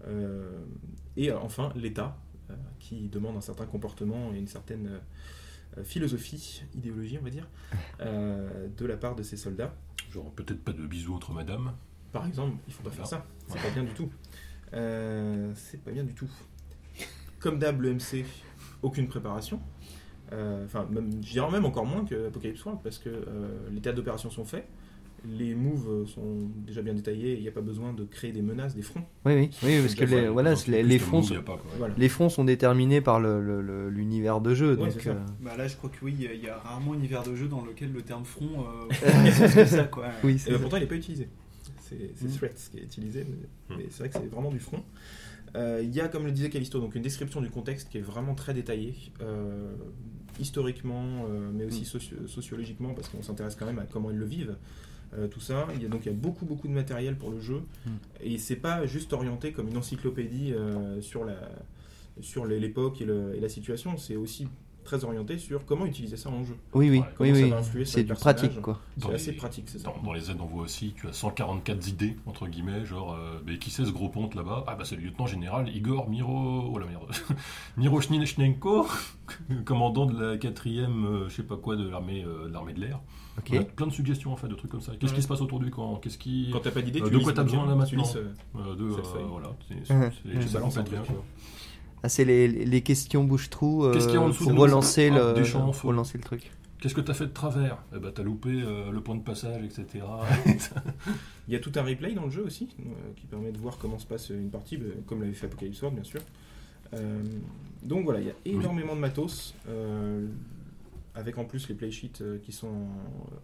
euh, 0.06 0.60
et 1.16 1.30
euh, 1.30 1.38
enfin, 1.40 1.72
l'État, 1.76 2.16
euh, 2.50 2.54
qui 2.78 3.08
demande 3.08 3.36
un 3.36 3.40
certain 3.40 3.66
comportement 3.66 4.32
et 4.32 4.38
une 4.38 4.46
certaine 4.46 5.00
euh, 5.78 5.84
philosophie, 5.84 6.62
idéologie, 6.74 7.18
on 7.20 7.24
va 7.24 7.30
dire, 7.30 7.48
euh, 8.00 8.68
de 8.76 8.86
la 8.86 8.96
part 8.96 9.14
de 9.16 9.22
ces 9.22 9.36
soldats. 9.36 9.74
Genre, 10.12 10.30
peut-être 10.32 10.62
pas 10.64 10.72
de 10.72 10.86
bisous 10.86 11.14
entre 11.14 11.32
madame. 11.32 11.72
Par 12.12 12.26
exemple, 12.26 12.56
il 12.66 12.72
faut 12.72 12.82
pas 12.82 12.90
faire 12.90 13.06
ça. 13.06 13.26
C'est 13.48 13.60
pas 13.60 13.70
bien 13.70 13.84
du 13.84 13.92
tout. 13.92 14.10
Euh, 14.72 15.52
c'est 15.54 15.82
pas 15.82 15.90
bien 15.90 16.04
du 16.04 16.14
tout. 16.14 16.30
Comme 17.38 17.58
d'hab, 17.58 17.80
le 17.80 17.94
MC, 17.94 18.24
aucune 18.82 19.06
préparation. 19.08 19.60
Euh, 20.32 20.64
Enfin, 20.64 20.86
même, 20.90 21.10
je 21.22 21.32
dirais 21.32 21.50
même 21.50 21.64
encore 21.64 21.86
moins 21.86 22.04
que 22.04 22.26
Apocalypse 22.28 22.64
World 22.64 22.80
parce 22.82 22.98
que 22.98 23.08
euh, 23.08 23.48
les 23.72 23.80
théâtres 23.80 23.96
d'opération 23.96 24.30
sont 24.30 24.44
faits, 24.44 24.66
les 25.26 25.54
moves 25.54 26.06
sont 26.06 26.48
déjà 26.66 26.80
bien 26.82 26.94
détaillés, 26.94 27.34
il 27.34 27.42
n'y 27.42 27.48
a 27.48 27.52
pas 27.52 27.60
besoin 27.60 27.92
de 27.92 28.04
créer 28.04 28.30
des 28.32 28.42
menaces, 28.42 28.74
des 28.76 28.82
fronts. 28.82 29.02
Oui, 29.24 29.34
oui, 29.34 29.50
oui, 29.64 29.80
parce 29.80 29.94
que 29.94 30.04
les, 30.04 30.28
voilà, 30.28 30.54
les, 30.68 30.98
fronts, 30.98 31.22
sont- 31.22 31.34
a 31.34 31.42
pas, 31.42 31.56
quoi. 31.56 31.70
Voilà. 31.78 31.94
les 31.98 32.08
fronts 32.08 32.28
sont 32.28 32.44
déterminés 32.44 33.00
par 33.00 33.18
le- 33.20 33.40
le- 33.42 33.60
le- 33.62 33.88
l'univers 33.90 34.40
de 34.40 34.54
jeu. 34.54 34.76
Ouais, 34.76 34.90
donc, 34.90 35.06
euh, 35.06 35.14
Bah 35.40 35.56
là, 35.56 35.66
je 35.66 35.76
crois 35.76 35.90
que 35.90 35.96
oui, 36.04 36.14
il 36.16 36.24
y 36.24 36.28
a- 36.28 36.34
il 36.34 36.44
y, 36.44 36.48
a 36.48 36.58
rarement 36.58 36.92
un 36.92 36.96
univers 36.98 37.22
de 37.24 37.34
jeu 37.34 37.48
dans 37.48 37.64
lequel 37.64 37.92
le 37.92 38.02
terme 38.02 38.24
front 38.24 38.60
euh, 38.60 38.88
c'est 39.32 39.48
ce 39.48 39.54
que 39.54 39.64
ça, 39.64 39.84
quoi. 39.84 40.06
oui, 40.22 40.40
Et 40.46 40.50
ben, 40.52 40.60
pourtant, 40.60 40.76
il 40.76 40.80
n'est 40.80 40.86
pas 40.86 40.94
utilisé. 40.94 41.28
C'est 41.80 41.96
Mm. 42.22 42.28
Threats 42.36 42.48
qui 42.70 42.78
est 42.78 42.82
utilisé, 42.82 43.24
mais, 43.26 43.74
Mm. 43.74 43.78
mais 43.78 43.86
c'est 43.90 43.98
vrai 44.00 44.08
que 44.10 44.18
c'est 44.18 44.30
vraiment 44.30 44.50
du 44.50 44.60
front. 44.60 44.82
Euh, 45.56 45.80
Il 45.82 45.94
y 45.94 46.00
a, 46.00 46.08
comme 46.08 46.24
le 46.26 46.32
disait 46.32 46.50
Callisto, 46.50 46.80
donc 46.80 46.94
une 46.94 47.02
description 47.02 47.40
du 47.40 47.50
contexte 47.50 47.88
qui 47.88 47.98
est 47.98 48.02
vraiment 48.02 48.34
très 48.34 48.54
détaillée, 48.54 48.94
euh, 49.22 49.72
historiquement, 50.40 51.24
euh, 51.28 51.50
mais 51.52 51.64
aussi 51.64 51.84
socio- 51.84 52.26
sociologiquement, 52.26 52.94
parce 52.94 53.08
qu'on 53.08 53.22
s'intéresse 53.22 53.54
quand 53.56 53.66
même 53.66 53.78
à 53.78 53.86
comment 53.86 54.10
ils 54.10 54.16
le 54.18 54.26
vivent. 54.26 54.56
euh, 55.14 55.26
tout 55.26 55.40
ça, 55.40 55.66
il 55.74 55.82
y 55.82 55.86
a 55.86 55.88
donc 55.88 56.04
il 56.04 56.08
y 56.08 56.14
a 56.14 56.14
beaucoup 56.14 56.44
beaucoup 56.44 56.68
de 56.68 56.72
matériel 56.74 57.16
pour 57.16 57.30
le 57.30 57.40
jeu 57.40 57.62
Mm. 57.86 57.90
et 58.20 58.36
c'est 58.36 58.56
pas 58.56 58.86
juste 58.86 59.14
orienté 59.14 59.52
comme 59.52 59.68
une 59.68 59.78
encyclopédie 59.78 60.52
euh, 60.52 61.00
sur 61.00 61.24
la 61.24 61.36
sur 62.20 62.44
l'époque 62.44 63.00
et 63.00 63.06
la 63.40 63.48
situation, 63.48 63.96
c'est 63.96 64.16
aussi 64.16 64.48
très 64.88 65.04
orienté 65.04 65.36
sur 65.38 65.64
comment 65.66 65.84
utiliser 65.86 66.16
ça 66.16 66.30
en 66.30 66.42
jeu. 66.44 66.56
oui, 66.74 66.88
oui, 66.90 66.98
Ouais, 67.20 67.30
oui, 67.32 67.52
oui. 67.74 67.86
C'est 67.86 68.02
du 68.04 68.14
pratique, 68.14 68.60
quoi. 68.62 68.80
C'est 68.98 69.12
assez 69.14 69.32
pratique, 69.32 69.68
c'est 69.68 69.78
ça. 69.78 69.88
Dans, 69.94 70.02
dans 70.02 70.12
les 70.12 70.30
aides, 70.30 70.38
on 70.40 70.46
voit 70.46 70.62
aussi, 70.62 70.94
tu 70.96 71.06
as 71.06 71.12
144 71.12 71.88
idées, 71.88 72.16
entre 72.26 72.46
guillemets, 72.46 72.84
genre, 72.86 73.12
euh, 73.14 73.38
mais 73.46 73.58
qui 73.58 73.70
c'est 73.70 73.84
ce 73.84 73.90
gros 73.90 74.08
ponte 74.08 74.34
là-bas? 74.34 74.64
Ah 74.66 74.74
bah 74.74 74.84
c'est 74.84 74.96
le 74.96 75.02
lieutenant 75.02 75.26
général 75.26 75.68
Igor 75.74 76.08
Miro... 76.08 76.70
Oh 76.72 76.78
la 76.78 76.86
merde 76.86 77.04
Miroshnichenko, 77.76 78.86
commandant 79.64 80.06
de 80.06 80.30
la 80.32 80.36
quatrième, 80.38 81.04
euh, 81.06 81.28
je 81.28 81.34
sais 81.36 81.42
pas 81.42 81.56
quoi, 81.56 81.76
de 81.76 81.88
l'armée 81.88 82.24
euh, 82.24 82.48
de 82.48 82.52
l'armée 82.52 82.72
de 82.72 82.80
l'air. 82.80 83.00
Ok. 83.38 83.50
On 83.52 83.60
a 83.60 83.64
plein 83.64 83.86
de 83.86 83.92
suggestions 83.92 84.32
en 84.32 84.36
fait, 84.36 84.48
de 84.48 84.54
trucs 84.54 84.70
comme 84.70 84.80
ça. 84.80 84.92
Qu'est-ce 84.98 85.12
Ouais. 85.12 85.16
qui 85.18 85.22
se 85.22 85.28
passe 85.28 85.40
autour 85.40 85.60
du 85.60 85.70
camp? 85.70 85.96
Qu'est-ce 85.96 86.18
qui... 86.18 86.50
Quand 86.52 86.58
t'as 86.60 86.70
pas 86.72 86.82
d'idée, 86.82 87.00
Euh, 87.00 87.04
tu 87.04 87.10
de 87.12 87.18
lis 87.18 87.22
quoi 87.24 87.32
t'as 87.32 87.44
besoin, 87.44 87.66
là, 87.66 87.72
tu 87.72 87.78
maintenant 87.96 88.02
lis 88.02 88.08
ce- 88.08 88.18
euh, 88.18 88.74
de, 88.74 88.90
Cette 88.90 88.98
euh, 89.00 89.02
feuille. 89.04 89.24
voilà, 89.28 89.48
c'est- 89.68 89.82
Tu 90.40 90.48
truc. 90.72 90.88
bien. 90.90 91.02
Ah, 92.02 92.08
c'est 92.08 92.24
les, 92.24 92.46
les 92.48 92.80
questions 92.82 93.24
bouche-trou 93.24 93.84
euh, 93.84 93.92
Qu'est-ce 93.92 94.06
qu'il 94.06 94.14
y 94.14 94.18
a 94.18 94.22
en 94.22 94.28
dessous 94.28 94.44
pour 94.44 94.52
de 94.52 94.56
nous 94.56 94.62
relancer, 94.62 95.10
Ah, 95.12 95.32
le, 95.36 95.44
feu. 95.44 95.58
pour 95.58 95.74
relancer 95.90 96.18
le 96.18 96.24
truc. 96.24 96.50
Qu'est-ce 96.80 96.94
que 96.94 97.00
t'as 97.00 97.14
fait 97.14 97.26
de 97.26 97.32
travers? 97.32 97.78
Eh 97.94 97.98
ben 97.98 98.12
t'as 98.14 98.22
loupé 98.22 98.50
euh, 98.50 98.92
le 98.92 99.00
point 99.00 99.16
de 99.16 99.22
passage, 99.22 99.64
etc. 99.64 100.04
Il 101.48 101.54
y 101.54 101.56
a 101.56 101.58
tout 101.60 101.72
un 101.76 101.82
replay 101.82 102.12
dans 102.14 102.24
le 102.26 102.30
jeu 102.30 102.44
aussi, 102.44 102.68
euh, 102.80 102.84
qui 103.16 103.26
permet 103.26 103.50
de 103.50 103.58
voir 103.58 103.78
comment 103.78 103.98
se 103.98 104.06
passe 104.06 104.30
une 104.30 104.50
partie, 104.50 104.76
bah, 104.76 104.84
comme 105.06 105.20
l'avait 105.20 105.32
fait 105.32 105.46
Apocalypse 105.46 105.80
World, 105.82 105.96
bien 105.98 106.04
sûr. 106.04 106.20
Euh, 106.94 107.20
donc 107.82 108.04
voilà, 108.04 108.20
il 108.20 108.26
y 108.26 108.30
a 108.30 108.34
énormément 108.44 108.94
de 108.94 109.00
matos, 109.00 109.54
euh, 109.68 110.26
avec 111.14 111.36
en 111.38 111.44
plus 111.44 111.68
les 111.68 111.74
playsheets 111.74 112.22
euh, 112.22 112.38
qui 112.38 112.52
sont 112.52 112.68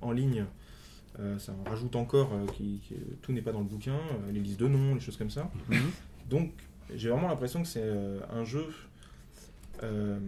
en, 0.00 0.08
en 0.08 0.12
ligne. 0.12 0.44
Euh, 1.20 1.38
ça 1.38 1.52
en 1.64 1.68
rajoute 1.68 1.94
encore, 1.96 2.30
euh, 2.32 2.46
qui, 2.56 2.80
qui- 2.86 2.94
tout 3.22 3.32
n'est 3.32 3.42
pas 3.42 3.52
dans 3.52 3.60
le 3.60 3.66
bouquin, 3.66 3.92
euh, 3.94 4.32
les 4.32 4.40
listes 4.40 4.58
de 4.60 4.66
noms, 4.68 4.94
les 4.94 5.00
choses 5.00 5.16
comme 5.16 5.30
ça. 5.30 5.50
Mhm. 5.68 5.78
Donc 6.30 6.52
j'ai 6.94 7.08
vraiment 7.08 7.28
l'impression 7.28 7.62
que 7.62 7.68
c'est 7.68 7.82
euh, 7.82 8.20
un 8.32 8.44
jeu 8.44 8.66
euh, 9.82 10.18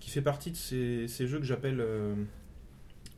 qui 0.00 0.10
fait 0.10 0.22
partie 0.22 0.50
de 0.50 0.56
ces, 0.56 1.06
ces 1.08 1.26
jeux 1.26 1.38
que 1.38 1.44
j'appelle, 1.44 1.78
euh, 1.80 2.14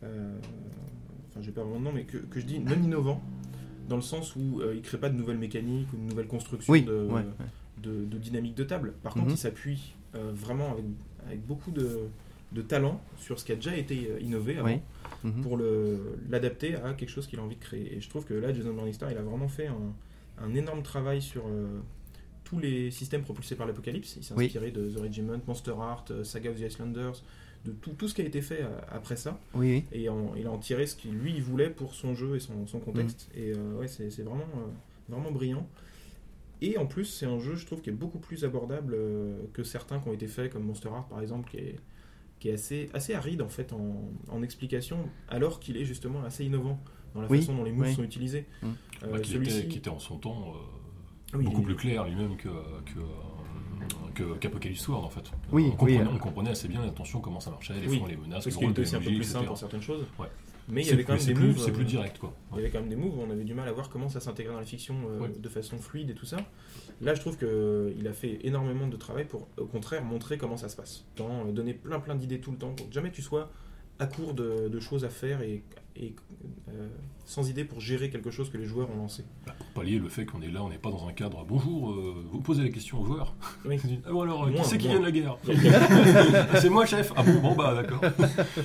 enfin 0.02 1.40
j'ai 1.40 1.50
pas 1.52 1.62
vraiment 1.62 1.78
de 1.80 1.84
nom, 1.84 1.92
mais 1.92 2.04
que, 2.04 2.18
que 2.18 2.40
je 2.40 2.46
dis 2.46 2.58
non 2.58 2.74
innovants, 2.74 3.22
dans 3.88 3.96
le 3.96 4.02
sens 4.02 4.36
où 4.36 4.60
il 4.74 4.82
crée 4.82 4.98
pas 4.98 5.08
de 5.10 5.16
nouvelles 5.16 5.38
mécaniques 5.38 5.92
ou 5.92 5.96
de 5.96 6.02
nouvelles 6.02 6.26
constructions 6.26 6.72
Oui, 6.72 6.82
de, 6.82 6.92
ouais, 7.06 7.12
ouais. 7.22 7.24
de, 7.82 8.04
de 8.04 8.18
dynamique 8.18 8.54
de 8.54 8.64
table. 8.64 8.92
Par 9.02 9.12
contre, 9.14 9.26
Mhm. 9.26 9.32
il 9.32 9.38
s'appuie 9.38 9.94
vraiment 10.14 10.72
avec, 10.72 10.84
avec 11.26 11.44
beaucoup 11.46 11.70
de, 11.70 11.98
de 12.52 12.62
talent 12.62 13.00
sur 13.18 13.38
ce 13.40 13.44
qui 13.44 13.52
a 13.52 13.56
déjà 13.56 13.76
été 13.76 14.10
innové 14.20 14.58
avant 14.58 14.68
Oui. 14.68 14.80
Mhm. 15.24 15.42
pour 15.42 15.56
le- 15.56 16.18
l'adapter 16.28 16.76
à 16.76 16.92
quelque 16.94 17.08
chose 17.10 17.26
qu'il 17.26 17.38
a 17.38 17.42
envie 17.42 17.56
de 17.56 17.60
créer. 17.62 17.94
Et 17.96 18.00
je 18.00 18.08
trouve 18.08 18.24
que 18.26 18.34
là, 18.34 18.52
Jason 18.52 18.72
Morningstar, 18.72 19.10
il 19.10 19.16
a 19.18 19.22
vraiment 19.22 19.48
fait 19.48 19.66
un, 19.66 19.92
un 20.44 20.54
énorme 20.54 20.82
travail 20.82 21.20
sur 21.22 21.44
euh, 21.48 21.66
tous 22.44 22.58
les 22.58 22.90
systèmes 22.90 23.22
propulsés 23.22 23.56
par 23.56 23.66
l'Apocalypse. 23.66 24.16
Il 24.16 24.24
s'est 24.24 24.34
Oui. 24.34 24.44
inspiré 24.46 24.70
de 24.70 24.88
The 24.90 25.00
Regiment, 25.00 25.40
Monster 25.46 25.72
Art, 25.80 26.04
euh, 26.10 26.24
Saga 26.24 26.50
of 26.50 26.56
the 26.60 26.64
Icelanders, 26.70 27.22
de 27.64 27.72
tout, 27.72 27.92
tout 27.92 28.06
ce 28.08 28.14
qui 28.14 28.20
a 28.20 28.24
été 28.26 28.42
fait 28.42 28.62
euh, 28.62 28.68
après 28.90 29.16
ça. 29.16 29.40
Oui. 29.54 29.84
Et 29.92 30.08
en- 30.10 30.34
il 30.36 30.46
a 30.46 30.50
en 30.50 30.58
tiré 30.58 30.86
ce 30.86 30.94
qu'il 30.96 31.12
lui 31.14 31.32
il 31.34 31.42
voulait 31.42 31.70
pour 31.70 31.94
son 31.94 32.14
jeu 32.14 32.36
et 32.36 32.40
son, 32.40 32.66
son 32.66 32.78
contexte. 32.80 33.30
Et 33.34 33.52
euh, 33.52 33.78
ouais, 33.78 33.88
c'est 33.88 34.08
vraiment, 34.22 34.44
euh, 34.56 34.66
vraiment 35.08 35.32
brillant. 35.32 35.66
Et 36.60 36.78
en 36.78 36.86
plus, 36.86 37.04
c'est 37.06 37.26
un 37.26 37.38
jeu, 37.40 37.56
je 37.56 37.66
trouve, 37.66 37.80
qui 37.82 37.90
est 37.90 37.94
beaucoup 37.94 38.18
plus 38.18 38.44
abordable 38.44 38.94
euh, 38.94 39.36
que 39.52 39.62
certains 39.64 39.98
qui 39.98 40.08
ont 40.08 40.12
été 40.12 40.26
faits, 40.28 40.52
comme 40.52 40.64
Monster 40.64 40.88
Art 40.90 41.08
par 41.08 41.20
exemple, 41.20 41.50
qui 41.50 41.56
est, 41.58 41.76
qui 42.40 42.48
est 42.50 42.52
assez, 42.54 42.90
assez 42.94 43.14
aride 43.14 43.40
en 43.42 43.48
fait 43.48 43.72
en, 43.72 44.10
en 44.28 44.42
explication, 44.42 44.98
alors 45.28 45.60
qu'il 45.60 45.76
est 45.78 45.84
justement 45.84 46.22
assez 46.24 46.44
innovant 46.44 46.78
dans 47.14 47.22
la 47.22 47.28
Oui, 47.28 47.40
façon 47.40 47.54
dont 47.56 47.64
les 47.64 47.72
moves 47.72 47.86
oui. 47.88 47.94
sont 47.94 48.02
utilisés. 48.04 48.44
Mm. 48.62 48.66
Euh, 49.04 49.12
Bah, 49.12 49.20
qui, 49.20 49.36
était, 49.36 49.66
qui 49.68 49.78
était 49.78 49.90
en 49.90 49.98
son 49.98 50.18
temps 50.18 50.54
euh, 50.54 50.58
Oui, 51.34 51.44
beaucoup 51.44 51.62
plus 51.62 51.76
clair 51.76 52.04
lui-même 52.04 52.36
que, 52.36 52.48
que, 52.48 54.22
euh, 54.22 54.34
qu'Apocalypse 54.40 54.86
World 54.88 55.06
en 55.06 55.10
fait. 55.10 55.30
Oui, 55.52 55.64
on, 55.66 55.70
comprenait, 55.76 56.00
oui. 56.02 56.08
on 56.14 56.18
comprenait 56.18 56.50
assez 56.50 56.68
bien 56.68 56.82
l'attention, 56.84 57.20
comment 57.20 57.40
ça 57.40 57.50
marchait, 57.50 57.74
les 57.80 57.88
Oui. 57.88 57.98
fonds, 57.98 58.06
les 58.06 58.16
menaces, 58.16 58.44
parce 58.44 58.46
le 58.46 58.50
qu'il 58.52 58.60
rôle 58.60 58.70
était 58.72 58.82
des 58.82 58.86
aussi 58.88 58.96
un 58.96 59.00
peu 59.00 59.10
MJ, 59.10 59.16
plus 59.16 59.24
simple 59.24 59.46
pour 59.46 59.58
certaines 59.58 59.82
choses. 59.82 60.04
Ouais. 60.18 60.28
Mais 60.66 60.80
il 60.82 60.88
y 60.88 60.92
avait 60.92 61.04
quand 61.04 61.14
même 61.14 61.22
des 61.24 61.34
plus, 61.34 61.48
moves. 61.48 61.58
c'est 61.58 61.70
euh, 61.70 61.74
plus 61.74 61.84
direct 61.84 62.18
quoi. 62.18 62.32
Il 62.52 62.56
y 62.56 62.60
avait 62.60 62.70
quand 62.70 62.80
même 62.80 62.88
des 62.88 62.96
moves, 62.96 63.18
on 63.18 63.30
avait 63.30 63.44
du 63.44 63.52
mal 63.52 63.68
à 63.68 63.72
voir 63.72 63.90
comment 63.90 64.08
ça 64.08 64.20
s'intégrait 64.20 64.52
dans 64.54 64.60
la 64.60 64.64
fiction 64.64 64.94
euh, 65.10 65.20
Ouais. 65.20 65.32
de 65.38 65.48
façon 65.50 65.76
fluide 65.78 66.08
et 66.10 66.14
tout 66.14 66.24
ça. 66.24 66.38
Là, 67.02 67.14
je 67.14 67.20
trouve 67.20 67.36
qu'il 67.36 68.06
a 68.08 68.12
fait 68.14 68.38
énormément 68.44 68.86
de 68.86 68.96
travail 68.96 69.24
pour, 69.26 69.46
au 69.58 69.66
contraire, 69.66 70.02
montrer 70.04 70.38
comment 70.38 70.56
ça 70.56 70.68
se 70.70 70.76
passe. 70.76 71.04
Dans, 71.16 71.46
euh, 71.48 71.52
donner 71.52 71.74
plein 71.74 72.00
plein 72.00 72.14
d'idées 72.14 72.40
tout 72.40 72.50
le 72.52 72.56
temps 72.56 72.72
pour 72.72 72.88
que 72.88 72.94
jamais 72.94 73.10
tu 73.10 73.20
sois 73.20 73.50
à 73.98 74.06
court 74.06 74.34
de, 74.34 74.68
de 74.68 74.80
choses 74.80 75.04
à 75.04 75.08
faire 75.08 75.40
et, 75.42 75.62
et, 75.96 76.14
euh, 76.68 76.88
sans 77.26 77.48
idée 77.48 77.64
pour 77.64 77.80
gérer 77.80 78.10
quelque 78.10 78.30
chose 78.30 78.50
que 78.50 78.58
les 78.58 78.64
joueurs 78.66 78.90
ont 78.90 78.96
lancé. 78.96 79.24
Bah, 79.46 79.54
pour 79.56 79.66
pallier 79.68 79.98
le 79.98 80.08
fait 80.08 80.26
qu'on 80.26 80.42
est 80.42 80.50
là, 80.50 80.62
on 80.62 80.68
n'est 80.68 80.78
pas 80.78 80.90
dans 80.90 81.06
un 81.08 81.12
cadre. 81.12 81.44
Bonjour, 81.48 81.92
euh, 81.92 82.26
vous 82.30 82.40
posez 82.40 82.62
la 82.64 82.68
question 82.70 83.00
aux 83.00 83.06
joueurs. 83.06 83.34
Oui. 83.64 83.78
Ah 84.04 84.10
bon 84.12 84.22
alors, 84.22 84.44
euh, 84.44 84.50
Moins, 84.50 84.62
qui 84.62 84.68
c'est 84.68 84.78
qui 84.78 84.88
la 84.88 85.10
guerre 85.10 85.38
C'est 86.60 86.68
moi 86.68 86.84
chef. 86.86 87.12
Ah 87.16 87.22
bon, 87.22 87.40
bon 87.40 87.54
bah 87.54 87.74
d'accord. 87.74 88.00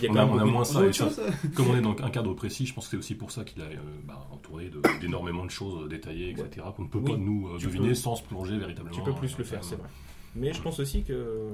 On 0.10 0.16
a, 0.16 0.26
on 0.26 0.46
moins 0.48 0.64
ça. 0.66 0.86
et 0.86 0.92
ça- 0.92 1.06
chose 1.06 1.22
Comme 1.56 1.68
on 1.70 1.78
est 1.78 1.82
dans 1.82 1.96
un 2.04 2.10
cadre 2.10 2.34
précis, 2.34 2.66
je 2.66 2.74
pense 2.74 2.86
que 2.88 2.92
c'est 2.92 2.98
aussi 2.98 3.16
pour 3.16 3.32
ça 3.32 3.44
qu'il 3.44 3.62
a 3.62 3.66
euh, 3.66 3.76
bah, 4.06 4.28
entouré 4.32 4.72
d'énormément 5.00 5.46
de 5.46 5.52
choses 5.52 5.88
détaillées, 5.88 6.32
etc. 6.32 6.66
Qu'on 6.76 6.84
ne 6.84 6.88
peut 6.90 7.00
Oui, 7.00 7.12
pas 7.12 7.18
nous 7.18 7.58
deviner 7.60 7.90
peux- 7.90 7.96
sans 7.96 8.16
se 8.16 8.24
plonger 8.24 8.58
véritablement. 8.58 8.96
Tu 8.96 9.04
peux 9.04 9.14
plus 9.14 9.38
le 9.38 9.44
faire, 9.44 9.64
c'est 9.64 9.76
vrai. 9.76 9.88
Mais 10.36 10.54
je 10.54 10.62
pense 10.62 10.80
aussi 10.80 11.04
que, 11.04 11.48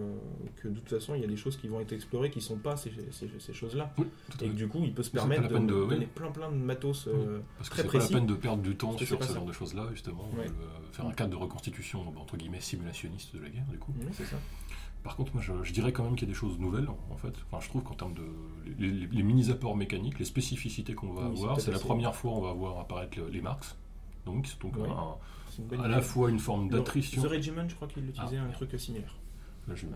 que 0.57 0.67
de 0.67 0.75
toute 0.79 0.89
façon, 0.89 1.15
il 1.15 1.21
y 1.21 1.23
a 1.23 1.27
des 1.27 1.37
choses 1.37 1.55
qui 1.57 1.67
vont 1.67 1.79
être 1.79 1.93
explorées 1.93 2.29
qui 2.29 2.39
ne 2.39 2.43
sont 2.43 2.57
pas 2.57 2.75
ces, 2.75 2.91
ces- 3.11 3.29
ces 3.39 3.53
choses-là. 3.53 3.93
Oui, 3.97 4.05
Et 4.41 4.49
que 4.49 4.53
du 4.53 4.67
coup, 4.67 4.79
il 4.83 4.93
peut 4.93 5.01
se 5.03 5.09
permettre 5.11 5.43
de, 5.43 5.47
peine 5.53 5.67
de- 5.67 5.73
donner 5.73 5.95
oui. 5.99 6.07
plein 6.13 6.31
plein 6.31 6.51
de 6.51 6.57
matos. 6.57 7.07
euh, 7.07 7.39
Parce 7.57 7.69
que 7.69 7.75
très 7.75 7.83
c'est 7.83 7.87
pas 7.87 7.93
la 7.93 7.99
précis. 7.99 8.13
peine 8.13 8.25
de 8.27 8.33
perdre 8.33 8.61
du 8.61 8.75
temps 8.75 8.89
Parce 8.93 9.05
sur 9.05 9.21
ce 9.23 9.29
ça. 9.29 9.35
genre 9.35 9.45
de 9.45 9.53
choses-là, 9.53 9.87
justement. 9.91 10.29
Ouais. 10.37 10.45
euh, 10.47 10.51
faire 10.91 11.05
un 11.05 11.13
cadre 11.13 11.31
de 11.31 11.35
reconstitution, 11.37 12.05
entre 12.19 12.35
guillemets, 12.37 12.59
simulationniste 12.61 13.33
de 13.35 13.41
la 13.41 13.49
guerre, 13.49 13.65
du 13.71 13.77
coup. 13.77 13.93
oui, 13.99 14.07
c'est 14.11 14.25
ça. 14.25 14.37
Par 15.03 15.15
contre, 15.15 15.33
moi, 15.35 15.41
je, 15.43 15.53
je 15.63 15.71
dirais 15.71 15.93
quand 15.93 16.03
même 16.03 16.15
qu'il 16.15 16.27
y 16.27 16.31
a 16.31 16.33
des 16.33 16.37
choses 16.39 16.57
nouvelles, 16.59 16.89
en 17.11 17.15
fait. 17.17 17.33
Enfin, 17.49 17.63
je 17.63 17.69
trouve 17.69 17.83
qu'en 17.83 17.93
termes 17.93 18.15
de... 18.15 18.23
Les, 18.79 18.89
les- 18.91 19.07
les 19.07 19.23
mini-apports 19.23 19.75
mécaniques, 19.77 20.17
les 20.19 20.25
spécificités 20.25 20.95
qu'on 20.95 21.13
va 21.13 21.25
avoir, 21.27 21.61
c'est 21.61 21.71
la 21.71 21.79
première 21.79 22.15
fois 22.15 22.31
où 22.31 22.35
on 22.35 22.41
va 22.41 22.53
voir 22.53 22.79
apparaître 22.79 23.17
le- 23.19 23.29
les 23.29 23.39
marks. 23.41 23.65
Donc, 24.25 24.47
c'est 24.47 24.59
donc 24.59 24.73
un- 24.77 25.15
C'est 25.55 25.61
une 25.61 25.67
bonne 25.69 25.79
à 25.81 25.85
idée. 25.85 25.95
la 25.95 26.01
fois 26.01 26.29
une 26.29 26.39
forme 26.39 26.69
d'attrition. 26.69 27.21
The 27.21 27.27
Regiment, 27.27 27.67
je 27.69 27.75
crois 27.75 27.87
qu'il 27.87 28.03
utilisait 28.09 28.37
Ah, 28.37 28.41
un 28.41 28.45
merde. 28.47 28.53
truc 28.55 28.79
similaire. 28.79 29.15
Là, 29.67 29.75
je- 29.75 29.85
Euh, 29.85 29.89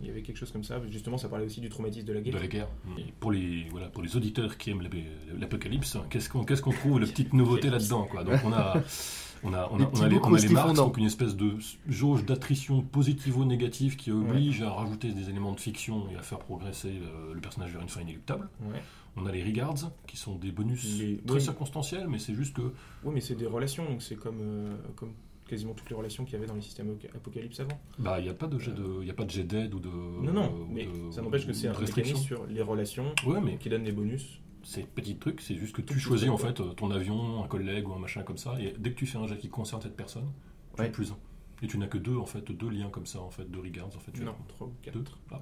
il 0.00 0.06
y 0.06 0.10
avait 0.10 0.22
quelque 0.22 0.36
chose 0.36 0.50
comme 0.52 0.62
ça. 0.64 0.80
Justement, 0.90 1.16
ça 1.16 1.28
parlait 1.28 1.46
aussi 1.46 1.60
du 1.60 1.68
traumatisme 1.68 2.06
de 2.06 2.12
la 2.12 2.20
de 2.20 2.24
guerre. 2.30 2.40
la 2.40 2.46
guerre. 2.46 2.68
Et 2.98 3.04
pour 3.18 3.32
les 3.32 3.66
voilà 3.70 3.88
pour 3.88 4.02
les 4.02 4.14
auditeurs 4.16 4.56
qui 4.58 4.70
aiment 4.70 4.82
l'ap- 4.82 4.92
l'apocalypse, 5.38 5.96
qu'est-ce 6.10 6.28
qu'on 6.28 6.44
qu'est-ce 6.44 6.62
qu'on 6.62 6.72
trouve 6.72 7.00
les 7.00 7.06
petites 7.12 7.32
nouveautés 7.32 7.70
là-dedans 7.70 8.04
quoi? 8.04 8.22
Donc 8.24 8.40
on 8.44 8.52
a 8.52 8.74
on 9.44 9.52
a 9.52 9.68
on 9.70 9.80
a, 9.80 9.90
on 9.92 10.00
a 10.02 10.08
les, 10.08 10.18
bouts 10.18 10.26
on 10.28 10.34
a 10.34 10.38
les 10.38 10.48
marques, 10.48 10.74
donc 10.74 10.96
une 10.96 11.04
espèce 11.06 11.36
de 11.36 11.52
jauge 11.86 12.24
d'attrition 12.24 12.82
positivo-négative 12.82 13.96
qui 13.96 14.10
oblige 14.10 14.62
à 14.62 14.70
rajouter 14.70 15.12
des 15.12 15.28
éléments 15.30 15.52
de 15.52 15.60
fiction 15.60 16.08
et 16.10 16.16
à 16.16 16.22
faire 16.22 16.38
progresser 16.38 16.92
le, 16.92 17.34
le 17.34 17.40
personnage 17.40 17.72
vers 17.72 17.82
une 17.82 17.88
fin 17.88 18.00
inéluctable. 18.00 18.48
Ouais. 18.62 18.80
On 19.16 19.26
a 19.26 19.32
les 19.32 19.44
regards 19.44 19.74
qui 20.08 20.16
sont 20.16 20.34
des 20.36 20.50
bonus 20.50 20.98
Les- 20.98 21.18
très 21.18 21.36
oui. 21.36 21.40
circonstanciels, 21.42 22.08
mais 22.08 22.18
c'est 22.18 22.34
juste 22.34 22.56
que 22.56 22.62
Oui, 23.04 23.12
mais 23.14 23.20
c'est 23.20 23.36
des 23.36 23.46
relations, 23.46 23.84
donc 23.88 24.02
c'est 24.02 24.16
comme, 24.16 24.40
euh, 24.40 24.74
comme 24.96 25.12
quasiment 25.48 25.72
toutes 25.74 25.88
les 25.90 25.94
relations 25.96 26.24
qu'il 26.24 26.32
y 26.34 26.36
avait 26.36 26.46
dans 26.46 26.54
les 26.54 26.62
systèmes 26.62 26.88
apoca- 26.88 27.14
apocalypse 27.14 27.60
avant. 27.60 27.78
bah 27.98 28.18
il 28.18 28.26
y 28.26 28.30
a 28.30 28.34
pas 28.34 28.46
de 28.46 28.58
jet 28.58 28.72
de 28.72 29.04
y 29.04 29.10
a 29.10 29.14
pas 29.14 29.24
de 29.24 29.30
jet 29.30 29.44
d'aide 29.44 29.74
ou 29.74 29.78
de 29.78 29.88
non, 29.88 30.32
non, 30.32 30.66
mais 30.70 30.86
de- 30.86 31.10
ça 31.12 31.20
n'empêche 31.22 31.46
que 31.46 31.52
c'est 31.52 31.68
un 31.68 31.72
restriction. 31.74 32.16
mécanisme 32.16 32.26
sur 32.26 32.46
les 32.46 32.62
relations 32.62 33.14
Ouais, 33.26 33.40
mais 33.42 33.56
qui 33.58 33.68
donne 33.68 33.84
des 33.84 33.92
bonus. 33.92 34.40
Ces 34.64 34.82
petits 34.82 35.16
trucs, 35.16 35.40
c'est 35.40 35.56
juste 35.56 35.74
que 35.76 35.82
tu 35.82 35.98
choisis 35.98 36.28
en 36.28 36.36
fait 36.36 36.60
euh, 36.60 36.72
ton 36.72 36.90
avion, 36.90 37.44
un 37.44 37.48
collègue 37.48 37.88
ou 37.88 37.92
un 37.94 37.98
machin 37.98 38.22
comme 38.22 38.38
ça, 38.38 38.60
et 38.60 38.74
dès 38.78 38.90
que 38.92 38.96
tu 38.98 39.06
fais 39.06 39.18
un 39.18 39.26
jet 39.26 39.38
qui 39.38 39.48
concerne 39.48 39.80
cette 39.82 39.96
personne, 39.96 40.30
tu 40.74 40.80
Ouais. 40.82 40.88
as 40.88 40.90
plus 40.90 41.12
un. 41.12 41.16
Et 41.62 41.66
tu 41.68 41.78
n'as 41.78 41.86
que 41.86 41.98
deux 41.98 42.16
en 42.16 42.26
fait, 42.26 42.50
deux 42.50 42.68
liens 42.68 42.90
comme 42.90 43.06
ça 43.06 43.20
en 43.20 43.30
fait, 43.30 43.44
deux 43.50 43.60
regards 43.60 43.86
en 43.86 44.00
fait. 44.00 44.12
Tu 44.12 44.24
Non, 44.24 44.32
as 44.32 44.48
3 44.48 44.66
ou 44.66 44.72
4. 44.82 44.94
deux. 44.98 45.04
Ah, 45.30 45.40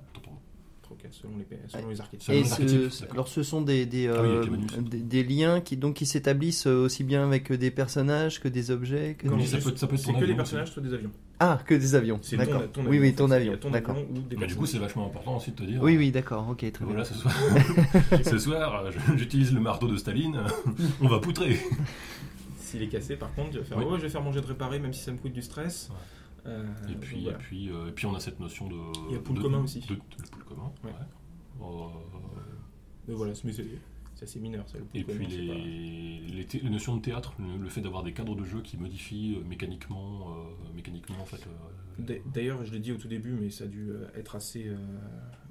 pour 0.97 1.07
moi. 1.07 1.09
3 1.09 1.09
ou 1.09 1.11
4 1.11 1.15
selon 1.15 1.33
les, 1.39 1.69
selon 1.69 1.89
les 1.91 2.01
archétypes. 2.01 2.31
Et 2.35 2.45
ce- 2.91 3.05
alors 3.13 3.29
ce 3.29 3.43
sont 3.43 3.63
des, 3.63 3.87
des, 3.87 4.09
Ah 4.09 4.23
oui, 4.23 4.29
euh, 4.29 4.47
des, 4.81 4.99
des 4.99 5.25
liens 5.25 5.61
qui 5.61 5.77
donc 5.77 5.95
qui 5.95 6.07
s'établissent 6.07 6.67
euh, 6.67 6.85
aussi 6.85 7.05
bien 7.05 7.25
avec 7.25 7.53
des 7.53 7.71
personnages 7.71 8.41
que 8.41 8.49
des 8.49 8.71
objets 8.71 9.15
que 9.19 9.29
des- 9.29 9.47
ça 9.47 9.59
peut- 9.59 9.77
ça 9.77 9.87
peut 9.87 9.95
être 9.97 10.03
que 10.05 10.11
avion 10.17 10.27
les 10.27 10.35
personnages, 10.35 10.71
soit 10.73 10.83
des 10.83 10.95
avions. 10.95 11.11
Ah, 11.41 11.59
que 11.67 11.75
des 11.75 11.95
avions. 11.97 12.21
C'est 12.23 12.37
D'accord. 12.37 12.63
ton, 12.71 12.83
ton 12.83 12.89
oui, 12.91 12.99
avion, 12.99 13.03
oui, 13.03 13.15
ton 13.15 13.29
fait, 13.29 13.35
avion. 13.35 13.59
D'accord. 13.71 13.97
avion 13.97 14.07
ou 14.15 14.19
des 14.21 14.37
Mais 14.37 14.47
du 14.47 14.55
coup, 14.55 14.67
c'est 14.67 14.79
vachement 14.79 15.07
important 15.07 15.37
aussi 15.39 15.51
de 15.51 15.57
te 15.57 15.63
dire. 15.65 15.83
Oui, 15.83 15.97
euh, 15.97 15.99
oui, 15.99 16.11
d'accord. 16.13 16.47
Ok, 16.49 16.59
très 16.59 16.85
bien. 16.85 16.95
Voilà, 16.95 17.05
ce 17.05 17.15
soir, 17.15 17.35
ce 18.25 18.39
soir, 18.39 18.85
euh, 18.87 18.91
j'utilise 19.17 19.53
le 19.53 19.59
marteau 19.61 19.89
de 19.89 19.97
Staline, 19.97 20.41
on 21.01 21.09
va 21.09 21.19
poutrer. 21.19 21.59
S'il 22.59 22.83
est 22.83 22.89
cassé, 22.89 23.17
par 23.17 23.35
contre, 23.35 23.63
faire 23.65 23.77
Oui. 23.79 23.85
je 23.97 24.03
vais 24.03 24.09
faire 24.09 24.23
mon 24.23 24.33
jet 24.33 24.41
de 24.41 24.47
réparer, 24.47 24.79
même 24.79 24.93
si 24.93 25.03
ça 25.03 25.11
me 25.13 25.19
coûte 25.19 25.33
du 25.33 25.43
stress. 25.43 25.89
Ouais. 25.91 25.97
Euh, 26.47 26.65
Et 26.91 26.95
puis, 26.97 27.23
voilà. 27.23 27.39
et 27.39 27.41
puis, 27.41 27.71
euh, 27.71 27.89
et 27.89 27.93
puis 27.93 28.07
on 28.07 28.15
a 28.15 28.21
cette 28.21 28.41
notion 28.41 28.69
de. 28.69 28.77
Il 29.09 29.13
y 29.15 29.17
a 29.17 29.21
pool 29.21 29.37
de- 29.37 29.43
commun 29.43 29.63
aussi. 29.63 29.81
de- 29.81 29.87
de- 29.87 29.93
le 29.95 30.29
pool 30.31 30.45
commun. 30.45 30.73
Ouais. 30.85 30.91
ouais. 30.91 31.67
Euh, 31.67 31.89
Mais 33.09 33.15
voilà, 33.15 33.33
mais 33.45 33.53
c'est 33.53 33.67
c'est 34.15 34.25
assez 34.25 34.39
mineur, 34.41 34.69
ça, 34.69 34.79
le 34.79 34.85
Et 34.95 35.03
pool 35.03 35.17
puis 35.17 35.27
les, 35.27 36.47
les, 36.63 36.71
notions 36.71 36.97
de 36.97 37.03
théâtre, 37.03 37.35
le, 37.41 37.61
le 37.61 37.69
fait 37.69 37.81
d'avoir 37.81 38.05
des 38.05 38.13
cadres 38.13 38.37
de 38.37 38.45
jeu 38.45 38.61
qui 38.63 38.77
modifient 38.77 39.37
euh, 39.37 39.49
mécaniquement, 39.49 40.29
euh, 40.31 40.75
mécaniquement 40.77 41.17
en 41.21 41.25
fait. 41.25 41.45
euh, 41.47 42.03
D'a- 42.03 42.15
D'ailleurs, 42.33 42.65
je 42.65 42.73
l'ai 42.73 42.79
dit 42.79 42.93
au 42.93 42.97
tout 42.97 43.09
début, 43.09 43.33
mais 43.33 43.51
ça 43.51 43.65
a 43.65 43.67
dû 43.67 43.91
être 44.15 44.37
assez 44.37 44.69
euh, 44.69 44.77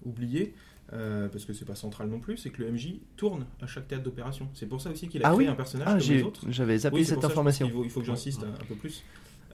oublié, 0.06 0.54
euh, 0.94 1.28
parce 1.28 1.44
que 1.46 1.52
c'est 1.54 1.66
pas 1.66 1.76
central 1.76 2.08
non 2.10 2.20
plus, 2.20 2.38
c'est 2.38 2.50
que 2.50 2.62
le 2.64 2.72
MJ 2.72 3.00
tourne 3.18 3.46
à 3.62 3.68
chaque 3.68 3.88
théâtre 3.90 4.04
d'opération. 4.04 4.48
C'est 4.54 4.68
pour 4.68 4.80
ça 4.82 4.90
aussi 4.92 5.08
qu'il 5.10 5.22
a 5.24 5.28
Ah 5.28 5.34
créé 5.34 5.46
oui 5.48 5.52
un 5.52 5.56
personnage 5.56 5.88
Ah, 5.90 5.98
comme 6.00 6.16
les 6.16 6.24
autres. 6.24 6.46
j'avais 6.50 6.78
zappé 6.78 6.96
Oui, 6.98 7.06
cette 7.06 7.22
ça, 7.22 7.28
information. 7.28 7.70
faut- 7.70 7.84
Il 7.84 7.90
faut 7.90 8.00
que 8.00 8.06
j'insiste 8.06 8.44
un, 8.44 8.48
un 8.54 8.66
peu 8.68 8.76
plus. 8.76 9.04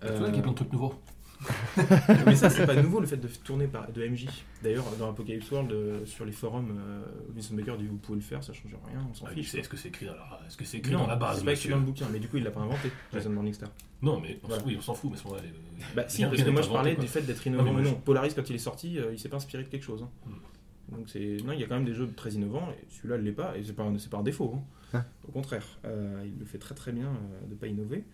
C'est 0.02 0.10
vrai 0.12 0.28
qu'il 0.28 0.36
y 0.36 0.40
a 0.40 0.44
plein 0.44 0.52
de 0.52 0.58
trucs 0.58 0.72
nouveaux. 0.72 0.94
mais 2.26 2.36
ça, 2.36 2.50
c'est 2.50 2.66
pas 2.66 2.76
nouveau 2.82 3.00
le 3.00 3.06
fait 3.08 3.18
de 3.18 3.28
tourner 3.28 3.68
par, 3.68 3.92
de 3.92 4.06
MJ. 4.08 4.26
D'ailleurs, 4.64 4.86
dans 4.98 5.10
Apocalypse 5.10 5.50
World, 5.52 5.72
euh, 5.72 6.06
sur 6.06 6.26
les 6.26 6.32
forums, 6.32 6.72
euh, 6.80 7.04
Vincent 7.36 7.54
Baker 7.56 7.76
dit 7.78 7.86
vous 7.88 7.98
pouvez 7.98 8.18
le 8.18 8.24
faire, 8.24 8.44
ça 8.44 8.54
change 8.54 8.72
rien, 8.88 9.06
on 9.10 9.14
s'en 9.14 9.26
Ah, 9.28 9.32
fiche. 9.32 9.54
Est-ce 9.56 9.70
que 9.70 9.78
c'est 9.78 9.90
écrit, 9.90 10.06
dans 10.08 10.14
la- 10.14 10.40
est-ce 10.48 10.58
que 10.58 10.66
c'est 10.66 10.78
écrit 10.78 10.94
Non, 10.94 11.00
dans 11.02 11.08
la 11.08 11.16
base 11.16 11.40
c'est 11.40 11.46
pas 11.46 11.54
écrit 11.54 11.70
dans 11.70 11.78
le 11.78 11.84
bouquin, 11.84 12.08
mais 12.12 12.20
du 12.20 12.28
coup, 12.28 12.38
il 12.38 12.44
l'a 12.44 12.52
pas 12.52 12.62
inventé, 12.62 12.92
Jason 13.14 13.30
Morningstar. 13.30 13.70
Non, 14.02 14.20
mais 14.20 14.40
on 14.44 14.48
Voilà. 14.48 14.64
oui, 14.66 14.76
on 14.78 14.82
s'en 14.82 14.94
fout, 14.94 15.12
mais 15.12 15.18
c'est 15.18 15.28
vrai. 15.30 15.40
euh, 15.44 15.84
Bah 15.96 16.06
si, 16.08 16.24
parce 16.24 16.42
que 16.42 16.50
moi 16.50 16.62
je 16.62 16.70
parlais 16.70 16.96
quoi. 16.96 17.04
du 17.04 17.10
fait 17.10 17.22
d'être 17.22 17.42
Ah, 17.46 17.50
innovant. 17.50 17.72
moi, 17.74 17.82
non, 17.82 17.96
Polaris 17.96 18.34
quand 18.36 18.50
il 18.50 18.56
est 18.56 18.60
sorti, 18.60 18.98
euh, 19.00 19.12
il 19.14 19.20
s'est 19.20 19.30
pas 19.30 19.38
inspiré 19.38 19.64
de 19.64 19.70
quelque 19.70 19.84
chose. 19.86 20.04
hein. 20.04 20.10
Hmm. 20.26 20.96
Donc 20.96 21.10
c'est 21.10 21.38
non, 21.44 21.52
il 21.54 21.60
y 21.60 21.64
a 21.64 21.68
quand 21.68 21.76
même 21.76 21.84
des 21.86 21.94
jeux 21.94 22.10
très 22.16 22.32
innovants 22.32 22.70
et 22.72 22.86
celui-là 22.94 23.18
ne 23.18 23.24
l'est 23.24 23.32
pas 23.34 23.58
et 23.58 23.64
c'est 23.64 23.74
pas 23.74 23.84
un, 23.84 23.98
c'est 24.00 24.10
pas 24.10 24.18
un 24.20 24.24
défaut. 24.24 24.54
hein. 24.56 24.64
Ah. 24.94 25.04
Au 25.28 25.32
contraire, 25.34 25.66
euh, 25.86 26.24
il 26.26 26.40
le 26.40 26.46
fait 26.46 26.60
très 26.60 26.76
très 26.76 26.94
bien 26.94 27.08
euh, 27.08 27.48
de 27.50 27.56
pas 27.56 27.68
innover. 27.68 28.06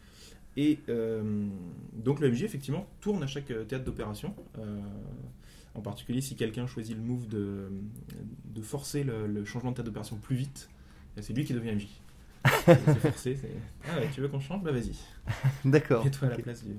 Et 0.56 0.80
euh, 0.90 1.48
donc 1.94 2.20
le 2.20 2.30
MJ 2.32 2.44
effectivement 2.44 2.88
tourne 3.02 3.24
à 3.24 3.28
chaque 3.28 3.50
euh, 3.52 3.64
théâtre 3.64 3.86
d'opération. 3.86 4.36
euh, 4.60 4.80
en 5.76 5.82
particulier 5.82 6.22
si 6.22 6.36
quelqu'un 6.36 6.68
choisit 6.68 6.96
le 6.96 7.02
move 7.02 7.28
de, 7.28 7.72
de 8.46 8.62
forcer 8.62 9.04
le, 9.04 9.26
le 9.26 9.44
changement 9.44 9.72
de 9.72 9.76
théâtre 9.78 9.88
d'opération 9.90 10.18
plus 10.18 10.36
vite, 10.36 10.70
c'est 11.20 11.34
lui 11.34 11.46
qui 11.46 11.54
devient 11.54 11.72
MJ. 11.76 11.88
c'est 12.66 13.00
forcé. 13.00 13.40
Ah 13.90 13.98
ouais, 14.00 14.08
tu 14.14 14.22
veux 14.22 14.28
qu'on 14.28 14.40
change? 14.40 14.62
Bah 14.62 14.72
vas-y. 14.72 14.92
D'accord. 15.66 16.04
Mets-toi 16.04 16.28
à 16.28 16.32
la 16.32 16.38
place 16.38 16.64
du. 16.64 16.74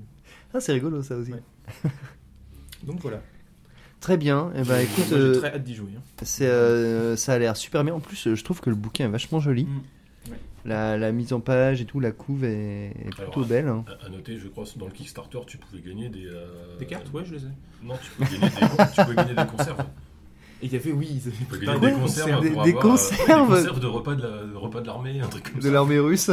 Ah, 0.53 0.61
c'est 0.61 0.71
rigolo 0.71 1.01
ça 1.01 1.17
aussi. 1.17 1.33
Ouais. 1.33 1.43
Donc 2.83 3.01
voilà. 3.01 3.21
Très 3.99 4.15
bien. 4.17 4.51
Eh 4.55 4.61
ben, 4.63 4.79
écoute, 4.79 5.09
Moi, 5.09 5.19
euh, 5.19 5.39
très 5.39 5.51
hâte 5.53 5.63
d'y 5.63 5.73
jouer. 5.75 5.91
hein. 5.97 6.23
euh, 6.41 7.15
ça 7.15 7.33
a 7.33 7.39
l'air 7.39 7.57
super 7.57 7.83
bien. 7.83 7.95
En 7.95 7.99
plus, 7.99 8.35
je 8.35 8.43
trouve 8.43 8.61
que 8.61 8.69
le 8.69 8.75
bouquin 8.75 9.05
est 9.05 9.09
vachement 9.09 9.39
joli. 9.39 9.65
Mm. 9.65 9.81
La, 10.65 10.97
la 10.97 11.11
mise 11.11 11.31
en 11.31 11.39
page 11.41 11.79
et 11.81 11.85
tout, 11.85 11.99
la 11.99 12.11
couve 12.11 12.43
est, 12.43 12.87
est 12.87 13.15
plutôt 13.15 13.31
Alors, 13.41 13.45
belle. 13.45 13.67
hein. 13.67 13.85
À, 14.01 14.05
à 14.05 14.09
noter, 14.09 14.39
je 14.39 14.47
crois, 14.47 14.63
dans 14.77 14.85
le 14.87 14.91
Kickstarter, 14.91 15.39
tu 15.45 15.57
pouvais 15.57 15.81
gagner 15.81 16.09
des. 16.09 16.25
euh, 16.25 16.77
Des 16.79 16.85
cartes, 16.87 17.11
ouais, 17.13 17.23
je 17.23 17.35
les 17.35 17.43
ai. 17.43 17.49
Non, 17.83 17.93
tu 18.01 18.09
pouvais 18.11 18.37
gagner 18.39 18.49
des, 18.49 18.85
tu 18.95 19.01
pouvais 19.03 19.15
gagner 19.15 19.35
des 19.35 19.45
conserves. 19.45 19.85
Et 20.65 20.67
il 20.67 20.73
y 20.73 20.77
avait, 20.77 20.91
oui, 20.93 21.07
ils 21.11 21.59
gagner 21.63 21.79
Ouais, 21.79 21.91
des 21.91 21.99
conserves 21.99 22.41
des- 22.41 22.49
pour 22.49 22.63
des 22.63 22.69
avoir, 22.71 22.85
euh, 22.85 22.89
conserves. 22.89 23.49
des 23.49 23.55
conserves 23.57 23.79
de 23.79 23.85
repas 23.87 24.15
de 24.15 24.21
la- 24.23 24.43
de 24.51 24.55
repas 24.55 24.81
de 24.81 24.87
l'armée, 24.87 25.21
un 25.21 25.27
truc 25.27 25.43
comme 25.51 25.61
De 25.61 25.67
ça. 25.67 25.71
l'armée 25.71 25.99
russe. 25.99 26.31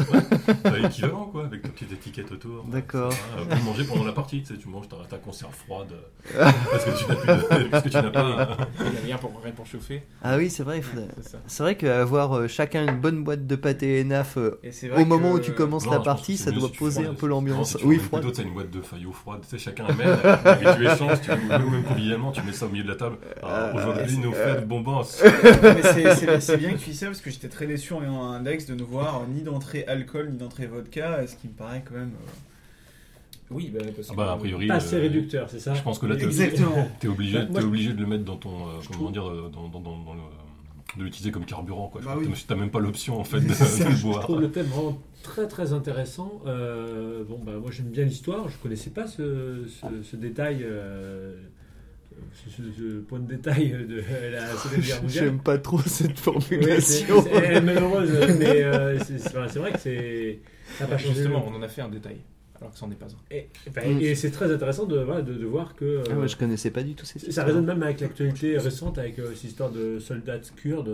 Bah, 0.65 0.71
équivalent 0.85 1.27
quoi, 1.31 1.45
avec 1.45 1.61
ta 1.63 1.69
petite 1.69 1.93
étiquette 1.93 2.33
autour. 2.33 2.65
D'accord. 2.65 3.13
Euh, 3.39 3.45
pour 3.45 3.63
manger 3.65 3.85
pendant 3.85 4.05
la 4.05 4.13
partie, 4.13 4.41
tu 4.43 4.55
sais, 4.55 4.59
tu 4.59 4.69
manges 4.69 4.89
ta, 4.89 4.97
ta 5.09 5.19
conserve 5.19 5.53
froide 5.55 5.89
euh, 6.35 6.51
parce 6.71 6.85
que 6.87 6.99
tu 6.99 7.05
n'as 7.09 7.15
plus 7.17 7.27
de- 7.65 7.69
parce 7.69 7.83
que 7.85 7.89
tu 7.91 7.97
n'as 7.97 8.03
pas. 8.11 8.57
Il 8.81 8.91
n'y 8.91 8.97
a 8.97 9.01
rien 9.05 9.19
pour, 9.19 9.33
rien 9.45 9.53
pour 9.53 9.67
chauffer. 9.67 10.03
Ah 10.23 10.39
oui, 10.39 10.49
c'est 10.49 10.63
vrai. 10.63 10.79
il 10.79 10.83
faudrait- 10.83 11.09
C'est 11.47 11.63
vrai 11.63 11.77
qu'avoir 11.77 12.33
euh, 12.35 12.49
chacun 12.49 12.87
une 12.89 12.99
bonne 13.01 13.23
boîte 13.25 13.47
de 13.47 13.57
pâté 13.57 14.03
euh, 14.11 14.51
Et 14.63 14.73
c'est 14.73 14.89
vrai 14.89 15.03
au 15.03 15.05
moment 15.05 15.33
que- 15.33 15.37
où 15.37 15.41
tu 15.41 15.53
commences 15.53 15.85
Non, 15.85 15.93
la 15.93 16.01
partie, 16.01 16.39
ça 16.39 16.51
doit 16.53 16.69
si 16.71 16.77
poser 16.79 17.07
un 17.07 17.13
peu 17.15 17.27
l'ambiance. 17.27 17.77
si 17.77 17.85
Oui, 17.85 17.99
froide. 17.99 18.23
plutôt, 18.23 18.35
c'est 18.37 18.43
une 18.49 18.55
boîte 18.55 18.71
de 18.71 18.81
faillots 18.81 19.13
froide, 19.13 19.41
tu 19.43 19.49
sais, 19.51 19.59
chacun 19.59 19.85
amène, 19.87 20.09
et 20.09 20.77
tu 20.77 20.87
échanges, 20.87 21.21
tu, 21.21 21.31
ou 21.31 21.71
même 21.71 21.83
convivialement, 21.85 22.33
tu 22.33 22.41
mets 22.43 22.53
ça 22.53 22.65
au 22.67 22.69
milieu 22.71 22.85
de 22.85 22.89
la 22.89 22.97
table. 22.97 23.17
Euh, 23.45 23.75
Aujourd'hui, 23.75 24.05
nos 24.23 24.33
fêtes 24.33 24.67
bonbons. 24.69 25.03
Mais 25.63 25.83
c'est- 26.41 26.57
bien 26.57 26.73
que 26.73 26.79
tu 26.79 26.91
dis 26.91 26.97
ça 26.97 27.07
parce 27.07 27.21
que 27.21 27.31
j'étais 27.31 27.49
très 27.49 27.67
déçu 27.67 27.93
en 27.93 28.03
ayant 28.03 28.23
un 28.25 28.37
index 28.37 28.67
de 28.67 28.75
ne 28.75 28.83
voir 28.83 29.27
ni 29.29 29.43
d'entrée 29.43 29.85
alcool 29.87 30.31
ni 30.33 30.39
d'entrée 30.39 30.67
vodka, 30.67 31.27
ce 31.27 31.37
qui 31.37 31.49
me 31.49 31.53
paraît 31.55 31.83
quand 31.87 31.95
même. 31.95 32.13
euh, 32.13 32.31
Oui, 33.51 33.71
bah, 33.75 33.81
parce 33.95 34.09
Ah 34.11 34.15
bah, 34.17 34.33
a 34.33 34.37
priori, 34.37 34.67
Pas 34.69 34.75
assez 34.77 34.97
euh, 34.97 35.01
réducteur, 35.01 35.49
c'est 35.51 35.61
ça 35.61 35.75
Je 35.75 35.83
pense 35.83 35.99
que 35.99 36.07
là, 36.07 36.15
Exactement. 36.15 36.89
t'es 37.01 37.09
obligé, 37.09 37.39
je- 37.41 37.61
obligé 37.65 37.93
de 37.93 38.01
le 38.01 38.07
mettre 38.07 38.25
dans 38.25 38.37
ton, 38.37 38.51
euh, 38.51 38.81
Je 38.81 38.89
comment 38.89 38.99
trouve- 39.01 39.13
dire, 39.13 39.29
euh, 39.29 39.51
dans, 39.53 39.69
dans, 39.69 39.81
dans, 39.81 39.99
dans 39.99 40.15
le, 40.15 40.21
de 40.99 41.05
l'utiliser 41.05 41.31
comme 41.31 41.45
carburant, 41.47 41.89
quoi. 41.89 42.01
Je 42.03 42.07
Bah 42.07 42.17
oui. 42.19 42.29
T'as 42.47 42.55
même 42.55 42.71
pas 42.71 42.81
l'option 42.81 43.19
en 43.19 43.25
fait 43.25 43.41
de, 43.47 43.53
ça, 43.53 43.85
de 43.85 43.91
le 43.91 43.97
Je 43.97 44.03
boire. 44.03 44.21
trouve 44.21 44.41
le 44.41 44.51
thème 44.51 44.67
vraiment 44.67 44.99
très 45.23 45.47
très 45.49 45.73
intéressant. 45.73 46.43
Euh, 46.47 47.25
bon, 47.29 47.39
bah, 47.45 47.53
moi 47.61 47.71
j'aime 47.71 47.87
bien 47.87 48.05
l'histoire, 48.05 48.49
je 48.49 48.57
connaissais 48.59 48.91
pas 48.91 49.07
ce, 49.07 49.65
ce, 49.69 50.03
ce 50.03 50.17
détail, 50.17 50.61
euh, 50.63 51.35
ce, 52.47 52.99
point 53.01 53.19
de 53.21 53.27
détail 53.29 53.71
de 53.89 54.03
la 54.33 54.47
Seconde 54.57 54.81
Guerre 54.85 54.97
mondiale. 55.03 55.25
J'aime 55.25 55.39
pas 55.41 55.59
trop 55.59 55.79
cette 55.81 56.09
Oui, 56.09 56.15
c'est- 56.17 56.23
formulation. 56.23 57.23
c'est- 57.23 57.31
elle 57.31 57.57
est 57.57 57.61
malheureuse, 57.61 58.11
mais 58.39 58.63
euh, 58.65 58.99
c'est 59.01 59.19
c'est 59.19 59.33
vrai, 59.35 59.49
c'est 59.49 59.59
vrai 59.59 59.73
que 59.73 59.79
c'est. 59.79 60.39
Ça 60.79 60.85
a 60.85 60.87
pas 60.87 60.99
changé. 60.99 61.15
Justement, 61.15 61.45
on 61.47 61.55
en 61.55 61.63
a 61.63 61.69
fait 61.69 61.83
un 61.83 61.89
détail, 61.89 62.17
alors 62.59 62.73
que 62.73 62.79
c'en 62.79 62.91
est 62.91 62.95
pas 62.95 63.07
un. 63.07 63.35
Et, 63.35 63.49
enfin, 63.69 63.83
et 64.01 64.15
c'est 64.15 64.31
très 64.31 64.53
intéressant 64.53 64.87
de, 64.87 64.99
voilà, 64.99 65.23
de, 65.23 65.35
de 65.35 65.45
voir 65.47 65.75
que. 65.75 65.85
euh, 65.85 66.03
Ah 66.11 66.15
ouais, 66.19 66.29
je 66.29 66.37
connaissais 66.37 66.71
pas 66.71 66.83
du 66.83 66.95
tout 66.95 67.05
cette 67.05 67.21
Ça 67.23 67.29
histoire. 67.29 67.47
résonne 67.47 67.67
même 67.67 67.83
avec 67.83 68.01
l'actualité 68.01 68.57
récente, 68.59 68.99
avec 68.99 69.19
euh, 69.19 69.33
cette 69.35 69.45
histoire 69.45 69.71
de 69.71 69.99
soldats 69.99 70.39
kurdes. 70.57 70.87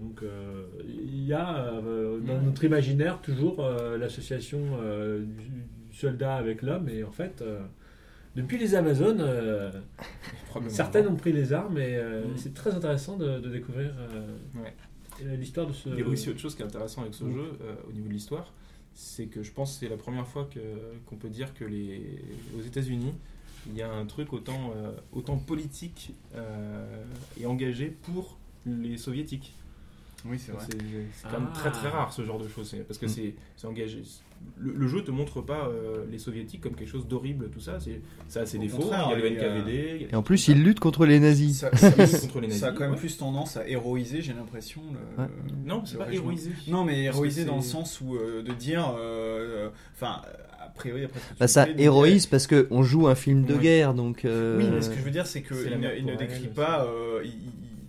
donc, 0.00 0.22
euh, 0.22 0.64
il 0.86 1.24
y 1.26 1.32
a 1.32 1.66
euh, 1.66 2.18
dans 2.20 2.40
notre 2.40 2.62
imaginaire 2.64 3.20
toujours 3.22 3.56
euh, 3.64 3.98
l'association 3.98 4.60
euh, 4.82 5.18
du 5.20 5.44
du 5.90 6.00
soldat 6.00 6.34
avec 6.34 6.62
l'homme. 6.62 6.88
Et 6.88 7.04
en 7.04 7.12
fait, 7.12 7.40
euh, 7.42 7.60
depuis 8.36 8.58
les 8.58 8.74
Amazones, 8.74 9.20
euh, 9.20 9.70
certaines 10.68 11.06
ont 11.08 11.16
pris 11.16 11.32
les 11.32 11.52
armes. 11.52 11.78
Et 11.78 11.96
euh, 11.96 12.24
Mm. 12.26 12.36
c'est 12.36 12.54
très 12.54 12.72
intéressant 12.74 13.16
de, 13.16 13.38
de 13.40 13.48
découvrir 13.50 13.92
euh, 13.98 14.36
Ouais. 14.62 15.36
l'histoire 15.36 15.66
de 15.66 15.72
ce. 15.72 15.88
Il 15.88 15.98
y 15.98 16.02
a 16.02 16.06
aussi 16.06 16.28
autre 16.30 16.40
chose 16.40 16.54
qui 16.54 16.62
est 16.62 16.66
intéressant 16.66 17.02
avec 17.02 17.14
ce 17.14 17.24
Mm. 17.24 17.32
jeu, 17.34 17.52
euh, 17.62 17.74
au 17.88 17.92
niveau 17.92 18.08
de 18.08 18.12
l'histoire, 18.12 18.52
c'est 18.94 19.26
que 19.26 19.42
je 19.42 19.50
pense 19.52 19.74
que 19.74 19.80
c'est 19.80 19.88
la 19.88 19.96
première 19.96 20.26
fois 20.26 20.48
que- 20.52 20.60
qu'on 21.06 21.16
peut 21.16 21.28
dire 21.30 21.52
que 21.54 21.64
les, 21.64 22.22
aux 22.56 22.62
États-Unis, 22.62 23.12
il 23.66 23.76
y 23.76 23.82
a 23.82 23.90
un 23.90 24.06
truc 24.06 24.32
autant, 24.32 24.72
euh, 24.76 24.92
autant 25.12 25.36
politique 25.38 26.12
euh, 26.34 27.02
et 27.40 27.46
engagé 27.46 27.88
pour 28.02 28.36
les 28.66 28.96
soviétiques. 28.98 29.54
Oui, 30.26 30.38
c'est 30.38 30.52
vrai. 30.52 30.64
C'est 30.70 30.78
c'est 30.78 31.28
quand 31.28 31.40
même 31.40 31.48
Ah. 31.50 31.58
très 31.58 31.70
très 31.70 31.88
rare 31.88 32.12
ce 32.12 32.24
genre 32.24 32.38
de 32.38 32.48
choses. 32.48 32.74
Parce 32.86 32.98
que 32.98 33.06
Mm. 33.06 33.08
c'est 33.10 33.34
c'est 33.56 33.66
engagé. 33.66 34.02
Le, 34.56 34.72
le 34.72 34.86
jeu 34.88 35.02
te 35.02 35.10
montre 35.10 35.40
pas 35.42 35.68
euh, 35.68 36.04
les 36.10 36.18
soviétiques 36.18 36.60
comme 36.60 36.74
quelque 36.74 36.88
chose 36.88 37.06
d'horrible, 37.08 37.50
tout 37.50 37.60
ça. 37.60 37.78
C'est 37.80 38.00
ça 38.28 38.40
a 38.42 38.46
ses 38.46 38.58
Au 38.58 38.60
défauts. 38.62 38.82
il 38.84 38.90
y 38.90 38.94
a 38.94 39.16
le 39.16 39.30
NKVD. 39.30 40.06
a 40.06 40.12
Et 40.12 40.14
en 40.16 40.22
plus, 40.22 40.46
comme 40.46 40.54
il 40.56 40.62
lutte 40.62 40.80
contre 40.80 41.06
les 41.06 41.18
nazis. 41.20 41.58
Ça, 41.58 41.70
ça- 41.76 42.06
ça. 42.06 42.18
contre 42.20 42.40
les 42.40 42.46
nazis. 42.46 42.60
ça 42.60 42.68
a 42.68 42.72
quand 42.72 42.80
même 42.80 42.92
ouais. 42.92 42.96
plus 42.96 43.16
tendance 43.18 43.56
à 43.56 43.68
héroïser, 43.68 44.22
j'ai 44.22 44.32
l'impression. 44.32 44.80
le- 44.92 45.22
Ouais. 45.24 45.30
Non, 45.66 45.82
c'est 45.84 45.98
pas 45.98 46.04
régime. 46.04 46.22
héroïsé. 46.22 46.50
Non, 46.68 46.84
mais 46.84 47.02
héroïser 47.04 47.44
dans 47.44 47.56
le 47.56 47.62
sens 47.62 48.00
où 48.00 48.14
euh, 48.16 48.42
de 48.42 48.52
dire, 48.52 48.94
euh, 48.98 49.68
enfin, 49.94 50.20
a 50.60 50.68
priori 50.68 51.04
après 51.04 51.20
ce 51.20 51.24
que 51.26 51.32
tu 51.34 51.38
Bah, 51.40 51.48
ça 51.48 51.66
fais, 51.66 51.74
héroïse 51.82 52.26
parce 52.26 52.46
que 52.46 52.66
on 52.70 52.82
joue 52.82 53.08
un 53.08 53.14
film 53.14 53.44
de 53.44 53.54
Ouais. 53.54 53.60
guerre, 53.60 53.92
donc. 53.94 54.24
euh, 54.24 54.58
Oui, 54.58 54.66
mais 54.72 54.80
ce 54.82 54.88
que 54.90 54.96
je 54.96 55.02
veux 55.02 55.10
dire, 55.10 55.26
c'est 55.26 55.42
que 55.42 55.54
C'est 55.54 55.70
la 55.70 55.94
il 55.96 56.06
ne, 56.06 56.16
décrit 56.16 56.46
pas, 56.48 56.84
euh, 56.86 57.22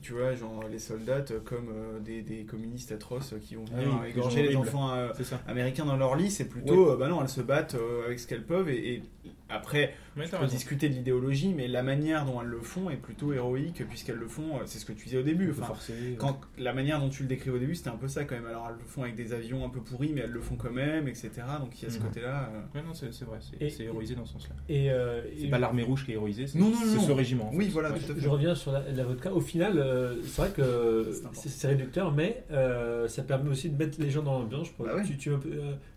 tu 0.06 0.14
vois, 0.14 0.36
genre 0.36 0.64
les 0.72 0.78
soldats 0.78 1.26
euh, 1.32 1.40
comme 1.44 1.70
euh, 1.70 2.00
des, 2.00 2.22
des 2.22 2.44
communistes 2.44 2.92
atroces 2.92 3.34
qui 3.42 3.56
vont 3.56 3.66
venir 3.66 3.90
Ah 3.92 4.02
oui, 4.04 4.14
des 4.14 4.20
égorger 4.20 4.44
les 4.48 4.56
enfants 4.56 4.94
euh, 4.94 5.10
américains 5.48 5.84
dans 5.84 5.98
leur 5.98 6.16
lit. 6.16 6.30
C'est 6.30 6.46
plutôt, 6.46 6.96
bah 6.96 7.08
non, 7.08 7.24
elles 7.24 7.30
se 7.30 7.42
battent 7.42 7.76
avec 8.06 8.20
ce 8.20 8.28
qu'elles 8.28 8.46
peuvent 8.46 8.70
et, 8.70 8.94
et 8.96 9.04
après, 9.50 9.94
Mais 10.16 10.26
on 10.34 10.40
peut 10.40 10.46
discuter 10.48 10.90
de 10.90 10.94
l'idéologie, 10.96 11.54
mais 11.56 11.68
la 11.68 11.84
manière 11.84 12.26
dont 12.26 12.42
elles 12.42 12.48
le 12.48 12.62
font 12.62 12.90
est 12.90 12.96
plutôt 12.96 13.32
héroïque 13.34 13.84
puisqu'elles 13.88 14.16
le 14.16 14.28
font. 14.28 14.58
euh, 14.58 14.62
C'est 14.66 14.80
ce 14.80 14.86
que 14.86 14.92
tu 14.94 15.06
disais 15.06 15.18
au 15.20 15.24
début. 15.24 15.52
Enfin, 15.52 15.74
ouais. 15.90 16.16
quand 16.18 16.40
la 16.58 16.74
manière 16.74 17.00
dont 17.00 17.10
tu 17.10 17.22
le 17.24 17.30
décris 17.30 17.52
au 17.52 17.58
début, 17.60 17.76
c'était 17.76 17.90
un 17.90 17.98
peu 17.98 18.08
ça 18.08 18.24
quand 18.26 18.36
même. 18.36 18.48
Alors 18.48 18.68
elles 18.70 18.78
le 18.80 18.86
font 18.86 19.04
avec 19.04 19.16
des 19.16 19.34
avions 19.34 19.64
un 19.66 19.70
peu 19.70 19.82
pourris, 19.82 20.12
mais 20.14 20.22
elles 20.22 20.32
le 20.32 20.42
font 20.42 20.56
quand 20.56 20.72
même, 20.72 21.08
etc. 21.08 21.30
Donc 21.60 21.80
il 21.80 21.84
y 21.84 21.88
a 21.88 21.92
ce 21.92 22.00
Mhm. 22.00 22.06
côté-là. 22.06 22.50
euh, 22.54 22.78
Ouais, 22.80 22.86
non, 22.86 22.94
c'est 22.94 23.14
c'est 23.14 23.26
vrai. 23.26 23.38
C'est 23.42 23.64
Et- 23.64 23.70
c'est 23.70 23.84
héroïsé 23.84 24.16
dans 24.16 24.26
ce 24.26 24.34
sens-là. 24.34 24.56
Et, 24.68 24.90
euh, 24.92 25.22
C'est 25.38 25.46
et- 25.46 25.50
pas 25.50 25.60
l'armée 25.60 25.84
rouge 25.84 26.06
qui 26.06 26.12
est 26.12 26.16
héroïsée, 26.16 26.48
c'est 26.48 26.58
Non, 26.58 26.70
non, 26.70 26.78
c'est 26.84 26.96
non. 26.96 27.02
ce 27.04 27.12
régiment. 27.12 27.50
en 27.50 27.56
Oui, 27.56 27.66
fait. 27.66 27.72
voilà, 27.72 27.92
Ouais. 27.92 28.00
tout 28.00 28.12
à 28.12 28.16
fait. 28.16 28.22
Je 28.22 28.30
reviens 28.30 28.56
sur 28.56 28.72
la, 28.72 28.82
la 28.92 29.04
vodka. 29.04 29.32
Au 29.34 29.42
final, 29.42 29.78
euh, 29.78 30.16
c'est 30.24 30.42
vrai 30.42 30.50
que 30.52 31.10
C'est 31.12 31.20
important. 31.20 31.42
c'est 31.42 31.50
c'est 31.50 31.68
réducteur, 31.68 32.12
mais 32.14 32.44
euh, 32.52 33.08
ça 33.08 33.22
permet 33.22 33.50
aussi 33.52 33.70
de 33.70 33.78
mettre 33.78 34.02
les 34.02 34.10
gens 34.10 34.24
dans 34.24 34.40
l'ambiance. 34.40 34.68
Je 34.68 34.74
crois. 34.74 34.88
Bah 34.88 34.96
ouais. 34.96 35.04
tu, 35.04 35.18
tu 35.18 35.30
euh, 35.30 35.36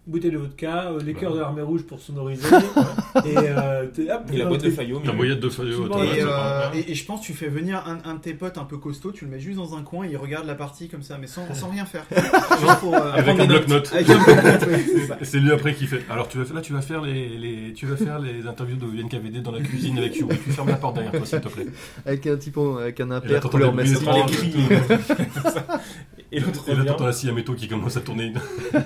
bouteille 0.08 0.30
de 0.32 0.38
vodka, 0.38 0.90
euh, 0.90 0.98
les 1.04 1.12
Bah 1.12 1.20
cœurs 1.20 1.34
de 1.34 1.38
l'armée 1.40 1.62
rouge 1.62 1.82
pour 1.82 2.00
sonoriser, 2.00 2.46
et, 3.24 3.36
euh, 3.36 3.86
Et 4.32 4.36
la 4.36 4.46
boîte 4.46 4.64
de. 4.64 4.70
Fayot. 4.70 5.02
La 5.04 5.12
boyette 5.12 5.40
de 5.40 5.48
Fayot. 5.48 5.86
Et, 6.02 6.22
euh, 6.22 6.60
et- 6.74 6.92
et 6.92 6.94
je 6.94 7.04
pense 7.04 7.20
que 7.20 7.26
tu 7.26 7.32
fais 7.34 7.48
venir 7.48 7.82
un, 7.86 7.98
un 8.10 8.14
de 8.14 8.20
tes 8.20 8.34
potes 8.34 8.58
un 8.58 8.64
peu 8.64 8.78
costaud, 8.78 9.12
tu 9.12 9.24
le 9.26 9.30
mets 9.30 9.40
juste 9.40 9.58
dans 9.58 9.76
un 9.76 9.82
coin, 9.82 10.06
il 10.06 10.16
regarde 10.16 10.46
la 10.46 10.54
partie 10.54 10.88
comme 10.88 11.02
ça, 11.02 11.18
mais 11.20 11.26
sans, 11.26 11.42
sans 11.54 11.68
rien 11.70 11.84
faire. 11.84 12.04
Euh, 12.12 12.16
Avec 13.12 13.24
prendre 13.36 13.42
un 13.42 13.46
bloc-notes. 13.46 13.92
Avec 13.92 14.08
un 14.10 14.18
bloc-notes, 14.18 14.66
oui, 14.68 14.84
c'est 14.94 15.06
ça. 15.06 15.16
Et 15.20 15.24
C'est 15.24 15.38
lui 15.40 15.52
après 15.52 15.74
qui 15.74 15.86
fait. 15.86 16.02
Alors 16.10 16.28
tu 16.28 16.38
vas 16.38 16.54
là 16.54 16.60
tu 16.60 16.72
vas 16.72 16.82
faire 16.82 17.02
les, 17.02 17.28
les 17.38 17.72
tu 17.74 17.86
vas 17.86 17.96
faire 17.96 18.18
les 18.18 18.46
interviews 18.46 18.76
de 18.76 18.86
NKVD 19.02 19.40
dans 19.40 19.52
la 19.52 19.60
cuisine 19.60 19.98
avec 19.98 20.16
You. 20.16 20.28
Tu 20.44 20.52
fermes 20.52 20.68
la 20.68 20.76
porte 20.76 20.94
derrière 20.94 21.12
toi 21.12 21.26
s'il 21.26 21.40
te 21.40 21.48
plaît. 21.48 21.66
Avec 22.06 22.26
un 22.26 22.36
type 22.36 22.56
en- 22.56 22.76
avec 22.76 23.00
un 23.00 23.10
Et 23.20 23.34
t'entends 23.40 23.48
couleur 23.50 23.72
des 23.72 23.84
Et 26.32 26.40
l'autre 26.40 26.68
Et 26.68 26.74
là 26.74 26.84
t'entends 26.84 27.06
la 27.06 27.12
scie 27.12 27.28
à 27.28 27.32
métaux 27.32 27.54
qui 27.54 27.68
commence 27.68 27.96
à 27.96 28.00
tourner 28.00 28.32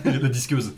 la 0.04 0.28
disqueuse. 0.28 0.74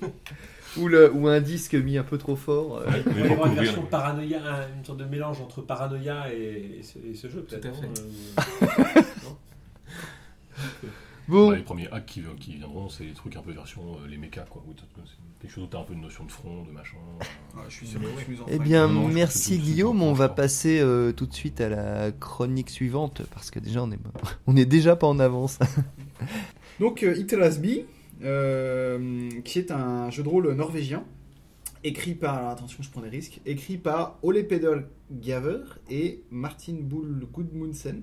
Ou, 0.77 0.89
le- 0.89 1.12
ou 1.12 1.29
un 1.29 1.41
disque 1.41 1.75
mis 1.75 1.99
un 1.99 2.03
peu 2.03 2.19
trop 2.19 2.35
fort. 2.37 2.79
euh. 2.79 2.87
Ouais, 2.91 3.03
Il 3.07 3.12
va 3.12 3.21
y 3.29 3.33
avoir 3.33 3.47
une 3.49 3.55
version 3.55 3.83
paranoïa, 3.83 4.39
un- 4.45 4.77
une 4.79 4.85
sorte 4.85 4.99
de 4.99 5.05
mélange 5.05 5.41
entre 5.41 5.62
paranoïa 5.62 6.33
et, 6.33 6.79
et 6.81 6.83
ce, 6.83 6.99
et 6.99 7.15
ce 7.15 7.29
jeu, 7.29 7.43
peut-être. 7.43 7.71
Tout 7.71 7.87
à 7.87 8.43
fait. 8.43 8.67
non 8.67 8.97
Euh, 8.97 9.03
non 9.25 9.37
Bon, 11.29 11.51
Bah, 11.51 11.57
les 11.57 11.62
premiers 11.62 11.89
hacks 11.91 12.07
qui, 12.07 12.23
qui 12.41 12.55
viendront, 12.57 12.89
c'est 12.89 13.05
les 13.05 13.12
trucs 13.12 13.37
un 13.37 13.41
peu 13.43 13.53
version 13.53 13.81
euh, 14.05 14.09
les 14.09 14.17
mechas 14.19 14.45
quoi. 14.51 14.62
Quelque 15.45 15.53
chose 15.53 15.65
où 15.65 15.67
t'as 15.67 15.81
un 15.81 15.85
peu 15.85 15.93
une 15.93 16.01
notion 16.01 16.25
de 16.25 16.33
front, 16.33 16.65
de 16.65 16.71
machin. 16.71 16.97
Ah, 17.55 17.61
je 17.69 17.75
suis 17.75 17.87
sûr 17.87 18.01
que 18.01 18.25
tu 18.25 18.31
nous 18.31 18.43
en 18.43 18.47
eh 18.49 18.59
bien, 18.59 18.89
Non, 18.89 18.95
non, 18.95 19.01
je 19.03 19.07
pense 19.07 19.15
merci 19.15 19.59
que 19.59 19.63
Guillaume. 19.63 20.03
On 20.03 20.15
va 20.15 20.31
passer 20.31 20.81
euh, 20.81 21.13
tout 21.13 21.27
de 21.27 21.35
suite 21.35 21.61
à 21.61 21.69
la 21.69 22.13
chronique 22.13 22.71
suivante 22.71 23.21
parce 23.35 23.51
que 23.51 23.59
déjà 23.59 23.83
on 23.83 23.93
est 23.93 23.99
on 24.47 24.57
est 24.57 24.65
déjà 24.65 24.97
pas 24.97 25.07
en 25.07 25.19
avance. 25.19 25.59
Donc, 26.81 27.03
euh, 27.03 27.15
Iterasby, 27.15 27.85
euh, 28.25 29.29
qui 29.45 29.59
est 29.59 29.71
un 29.71 30.09
jeu 30.09 30.23
de 30.23 30.29
rôle 30.29 30.51
norvégien, 30.55 31.05
écrit 31.85 32.15
par, 32.15 32.37
alors 32.37 32.51
attention, 32.51 32.83
je 32.83 32.91
prends 32.91 33.03
des 33.03 33.11
risques, 33.11 33.43
écrit 33.45 33.77
par 33.77 34.19
Ole 34.23 34.47
Peder 34.47 34.81
Gaver 35.11 35.61
et 35.91 36.23
Martin 36.31 36.77
Bull 36.81 37.27
Gudmundsen. 37.31 38.03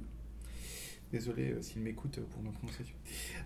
Désolé 1.12 1.51
euh, 1.51 1.62
s'il 1.62 1.82
m'écoute 1.82 2.20
pour 2.32 2.41
ma 2.41 2.51
prononciation. 2.51 2.95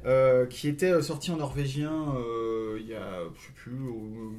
Euh, 0.06 0.46
qui 0.46 0.68
était 0.68 0.92
euh, 0.92 1.02
sorti 1.02 1.32
en 1.32 1.38
norvégien 1.38 2.14
euh, 2.16 2.78
il 2.80 2.88
y 2.88 2.94
a, 2.94 3.24
je 3.36 3.42
sais 3.42 3.54
plus, 3.56 3.88
au, 3.88 4.34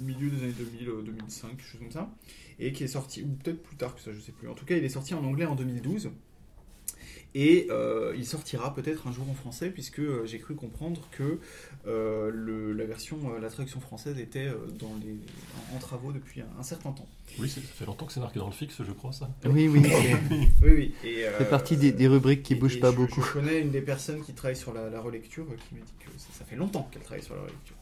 milieu 0.00 0.30
des 0.30 0.42
années 0.44 0.52
2000, 0.52 0.88
euh, 0.88 1.02
2005, 1.02 1.50
quelque 1.50 1.62
chose 1.62 1.80
comme 1.80 1.90
ça. 1.90 2.10
Et 2.58 2.72
qui 2.72 2.84
est 2.84 2.88
sorti, 2.88 3.22
ou 3.22 3.28
peut-être 3.42 3.62
plus 3.62 3.76
tard 3.76 3.94
que 3.94 4.00
ça, 4.00 4.12
je 4.12 4.20
sais 4.20 4.32
plus. 4.32 4.48
En 4.48 4.54
tout 4.54 4.64
cas, 4.64 4.76
il 4.76 4.84
est 4.84 4.88
sorti 4.88 5.14
en 5.14 5.24
anglais 5.24 5.44
en 5.44 5.54
2012. 5.54 6.10
Et 7.34 7.66
euh, 7.70 8.14
il 8.16 8.24
sortira 8.24 8.72
peut-être 8.74 9.08
un 9.08 9.12
jour 9.12 9.28
en 9.28 9.34
français, 9.34 9.70
puisque 9.70 9.98
euh, 9.98 10.24
j'ai 10.24 10.38
cru 10.38 10.54
comprendre 10.54 11.08
que 11.10 11.40
euh, 11.86 12.30
le- 12.32 12.72
la 12.72 12.84
version, 12.84 13.18
euh, 13.34 13.40
la 13.40 13.48
traduction 13.50 13.80
française 13.80 14.18
était 14.18 14.46
euh, 14.46 14.54
dans 14.80 14.92
les, 15.04 15.16
en, 15.72 15.76
en 15.76 15.78
travaux 15.78 16.12
depuis 16.12 16.40
un, 16.40 16.46
un 16.58 16.62
certain 16.62 16.92
temps. 16.92 17.06
Oui, 17.38 17.48
c'est- 17.48 17.60
ça 17.60 17.66
fait 17.74 17.84
longtemps 17.86 18.06
que 18.06 18.12
c'est 18.12 18.20
marqué 18.20 18.38
dans 18.38 18.46
le 18.46 18.52
fixe, 18.52 18.76
je 18.78 18.92
crois 18.92 19.12
ça. 19.12 19.28
Oui, 19.46 19.68
oui. 19.68 19.82
Oui, 19.82 20.48
oui. 20.62 20.94
Et, 21.04 21.22
Ça 21.24 21.30
fait 21.32 21.50
partie 21.50 21.76
des, 21.76 21.92
des 21.92 22.06
rubriques 22.08 22.42
qui 22.42 22.54
et- 22.54 22.56
bougent 22.56 22.76
et 22.76 22.80
pas 22.80 22.90
je- 22.92 22.96
beaucoup. 22.96 23.22
Je 23.22 23.32
connais 23.32 23.60
une 23.60 23.70
des 23.70 23.80
personnes 23.82 24.22
qui 24.22 24.32
travaille 24.32 24.56
sur 24.56 24.72
la, 24.72 24.88
la 24.90 25.00
relecture 25.00 25.44
qui 25.46 25.74
m'a 25.74 25.80
dit 25.80 25.92
que 26.00 26.10
ça, 26.18 26.28
ça 26.32 26.44
fait 26.44 26.56
longtemps 26.56 26.88
qu'elle 26.90 27.02
travaille 27.02 27.24
sur 27.24 27.34
la 27.34 27.42
relecture. 27.42 27.76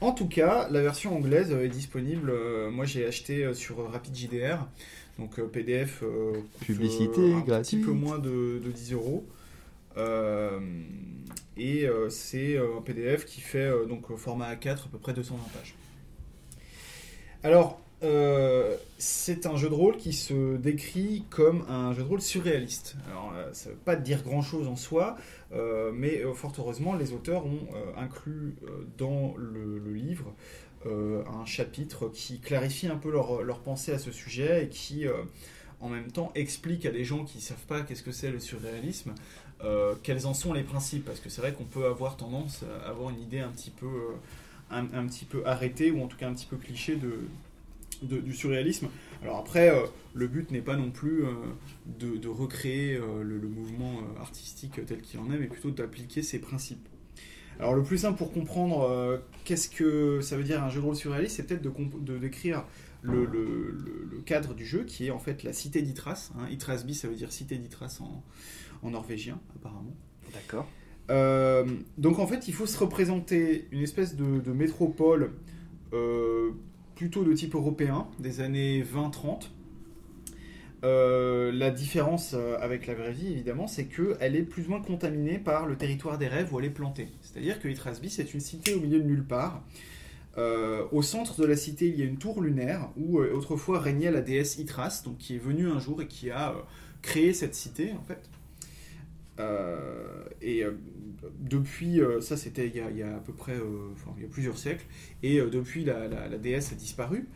En 0.00 0.12
tout 0.12 0.26
cas, 0.26 0.68
la 0.70 0.82
version 0.82 1.14
anglaise 1.16 1.52
est 1.52 1.68
disponible. 1.68 2.32
moi, 2.72 2.84
j'ai 2.84 3.06
acheté 3.06 3.54
sur 3.54 3.88
RapidJDR, 3.90 4.66
donc 5.18 5.40
PDF. 5.40 6.00
euh, 6.02 6.32
Publicité 6.60 7.20
euh, 7.20 7.36
un 7.56 7.60
petit 7.62 7.76
peu 7.76 7.92
moins 7.92 8.18
de, 8.18 8.60
de 8.64 8.70
10 8.72 8.94
euros. 8.94 9.24
Euh, 9.96 10.60
et 11.56 11.84
euh, 11.86 12.08
c'est 12.08 12.56
euh, 12.56 12.78
un 12.78 12.82
PDF 12.82 13.24
qui 13.26 13.40
fait 13.40 13.70
donc 13.86 14.14
format 14.16 14.54
A4 14.54 14.70
à 14.70 14.88
peu 14.90 14.98
près 14.98 15.12
220 15.12 15.38
pages. 15.52 15.74
Alors, 17.42 17.80
c'est 18.98 19.46
un 19.46 19.56
jeu 19.56 19.68
de 19.68 19.74
rôle 19.74 19.96
qui 19.96 20.12
se 20.12 20.56
décrit 20.56 21.24
comme 21.30 21.64
un 21.68 21.92
jeu 21.92 22.02
de 22.02 22.08
rôle 22.08 22.20
surréaliste. 22.20 22.96
Alors, 23.08 23.32
ça 23.52 23.68
ne 23.68 23.74
veut 23.74 23.80
pas 23.80 23.94
dire 23.94 24.24
grand-chose 24.24 24.66
en 24.66 24.74
soi, 24.74 25.16
mais 25.92 26.22
fort 26.34 26.52
heureusement, 26.58 26.94
les 26.94 27.12
auteurs 27.12 27.46
ont 27.46 27.68
inclus 27.96 28.56
dans 28.98 29.34
le, 29.36 29.92
livre 29.92 30.34
un 30.84 31.44
chapitre 31.44 32.08
qui 32.08 32.40
clarifie 32.40 32.88
un 32.88 32.96
peu 32.96 33.10
leur, 33.10 33.42
leur 33.42 33.60
pensée 33.60 33.92
à 33.92 33.98
ce 33.98 34.10
sujet 34.10 34.64
et 34.64 34.68
qui, 34.68 35.06
en 35.80 35.88
même 35.88 36.10
temps, 36.10 36.30
explique 36.34 36.86
à 36.86 36.90
des 36.90 37.04
gens 37.04 37.24
qui 37.24 37.38
ne 37.38 37.42
savent 37.42 37.66
pas 37.66 37.82
qu'est-ce 37.82 38.04
que 38.04 38.12
c'est 38.12 38.30
le 38.30 38.38
surréalisme, 38.38 39.14
euh, 39.64 39.94
quels 40.02 40.26
en 40.26 40.34
sont 40.34 40.52
les 40.52 40.62
principes. 40.62 41.04
Parce 41.04 41.20
que 41.20 41.28
c'est 41.28 41.40
vrai 41.40 41.52
qu'on 41.52 41.64
peut 41.64 41.86
avoir 41.86 42.16
tendance 42.16 42.64
à 42.84 42.90
avoir 42.90 43.10
une 43.10 43.20
idée 43.20 43.40
un 43.40 43.50
petit 43.50 43.70
peu, 43.70 43.86
euh, 43.86 45.42
arrêtée, 45.44 45.90
ou 45.90 46.02
en 46.02 46.08
tout 46.08 46.16
cas 46.16 46.28
un 46.28 46.34
petit 46.34 46.46
peu 46.46 46.56
cliché 46.56 46.96
de, 46.96 48.18
du 48.20 48.34
surréalisme. 48.34 48.88
Alors 49.22 49.38
après, 49.38 49.70
euh, 49.70 49.86
le 50.14 50.26
but 50.26 50.50
n'est 50.50 50.62
pas 50.62 50.76
non 50.76 50.90
plus 50.90 51.24
de, 51.86 52.28
recréer 52.28 52.98
le, 52.98 53.48
mouvement 53.48 54.00
artistique 54.20 54.84
tel 54.86 55.00
qu'il 55.00 55.20
en 55.20 55.30
est, 55.30 55.38
mais 55.38 55.46
plutôt 55.46 55.70
d'appliquer 55.70 56.22
ses 56.22 56.40
principes. 56.40 56.88
Alors 57.60 57.74
le 57.74 57.82
plus 57.82 57.98
simple 57.98 58.18
pour 58.18 58.32
comprendre 58.32 59.20
qu'est-ce 59.44 59.68
que 59.68 60.20
ça 60.20 60.36
veut 60.36 60.42
dire 60.42 60.64
un 60.64 60.70
jeu 60.70 60.80
de 60.80 60.86
rôle 60.86 60.96
surréaliste, 60.96 61.36
c'est 61.36 61.46
peut-être 61.46 61.62
de, 61.62 62.18
décrire 62.18 62.64
le, 63.02 64.20
cadre 64.26 64.54
du 64.54 64.66
jeu, 64.66 64.84
qui 64.84 65.06
est 65.06 65.10
en 65.10 65.18
fait 65.18 65.42
la 65.44 65.52
cité 65.52 65.82
d'Itras. 65.82 66.32
Hein. 66.36 66.48
Itrasby, 66.50 66.94
ça 66.94 67.08
veut 67.08 67.14
dire 67.14 67.32
cité 67.32 67.56
d'Itras 67.58 67.98
en, 68.00 68.22
en 68.82 68.90
norvégien, 68.90 69.40
apparemment. 69.56 69.96
D'accord. 70.32 70.66
Euh, 71.10 71.64
donc 71.98 72.18
en 72.18 72.26
fait, 72.26 72.48
il 72.48 72.54
faut 72.54 72.66
se 72.66 72.78
représenter 72.78 73.66
une 73.70 73.82
espèce 73.82 74.16
de, 74.16 74.40
de 74.40 74.52
métropole 74.52 75.32
euh, 75.92 76.50
plutôt 76.94 77.24
de 77.24 77.32
type 77.32 77.54
européen, 77.54 78.06
des 78.18 78.40
années 78.40 78.82
20-30. 78.82 79.50
Euh, 80.84 81.52
la 81.52 81.70
différence 81.70 82.34
avec 82.60 82.86
la 82.86 82.94
vraie 82.94 83.12
vie, 83.12 83.30
évidemment, 83.30 83.66
c'est 83.66 83.86
qu'elle 83.86 84.34
est 84.34 84.42
plus 84.42 84.66
ou 84.66 84.70
moins 84.70 84.80
contaminée 84.80 85.38
par 85.38 85.66
le 85.66 85.76
territoire 85.76 86.18
des 86.18 86.28
rêves 86.28 86.52
où 86.52 86.58
elle 86.58 86.66
est 86.66 86.70
plantée. 86.70 87.08
C'est-à-dire 87.20 87.60
que 87.60 87.68
Itrasby, 87.68 88.10
c'est 88.10 88.34
une 88.34 88.40
cité 88.40 88.74
au 88.74 88.80
milieu 88.80 89.00
de 89.00 89.06
nulle 89.06 89.24
part. 89.24 89.62
Euh, 90.38 90.86
au 90.92 91.02
centre 91.02 91.40
de 91.40 91.46
la 91.46 91.56
cité, 91.56 91.88
il 91.88 91.98
y 91.98 92.02
a 92.02 92.06
une 92.06 92.16
tour 92.16 92.40
lunaire 92.40 92.88
où 92.96 93.20
euh, 93.20 93.34
autrefois 93.34 93.80
régnait 93.80 94.10
la 94.10 94.22
déesse 94.22 94.58
Itras, 94.58 95.02
donc 95.04 95.18
qui 95.18 95.34
est 95.34 95.38
venue 95.38 95.68
un 95.68 95.78
jour 95.78 96.00
et 96.00 96.06
qui 96.06 96.30
a 96.30 96.54
créé 97.02 97.34
cette 97.34 97.54
cité, 97.54 97.92
en 97.92 98.02
fait. 98.02 98.30
Euh, 99.40 100.24
et 100.40 100.64
euh, 100.64 100.72
depuis, 101.40 102.00
euh, 102.00 102.20
ça 102.20 102.36
c'était 102.36 102.66
il, 102.68 102.76
y 102.76 103.02
a- 103.02 103.16
à 103.16 103.20
peu 103.20 103.32
près, 103.32 103.56
il 104.16 104.22
y 104.22 104.26
a 104.26 104.28
plusieurs 104.28 104.58
siècles, 104.58 104.84
et 105.22 105.40
depuis 105.40 105.84
la, 105.84 106.06
la- 106.08 106.38
déesse 106.38 106.72
a 106.72 106.74
disparu, 106.74 107.26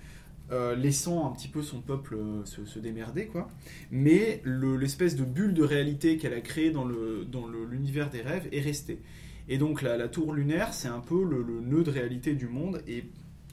laissant 0.77 1.29
un 1.29 1.35
petit 1.35 1.49
peu 1.49 1.63
son 1.63 1.81
peuple 1.81 2.17
se, 2.45 2.79
démerder, 2.79 3.27
quoi. 3.27 3.49
Mais 3.91 4.41
le- 4.45 4.77
l'espèce 4.77 5.17
de 5.17 5.25
bulle 5.25 5.55
de 5.55 5.63
réalité 5.65 6.19
qu'elle 6.19 6.35
a 6.35 6.41
créée 6.41 6.71
dans 6.71 6.85
le 6.85 7.25
dans 7.25 7.47
le- 7.47 7.65
l'univers 7.65 8.11
des 8.11 8.21
rêves 8.23 8.47
est 8.53 8.61
restée. 8.61 9.01
Et 9.49 9.59
donc 9.59 9.83
la, 9.83 9.97
la 9.97 10.09
tour 10.09 10.33
lunaire, 10.33 10.73
c'est 10.75 10.89
un 10.89 11.01
peu 11.01 11.25
le, 11.25 11.43
le 11.43 11.61
nœud 11.61 11.83
de 11.83 11.91
réalité 11.91 12.35
du 12.35 12.47
monde, 12.49 12.83
et 12.87 13.05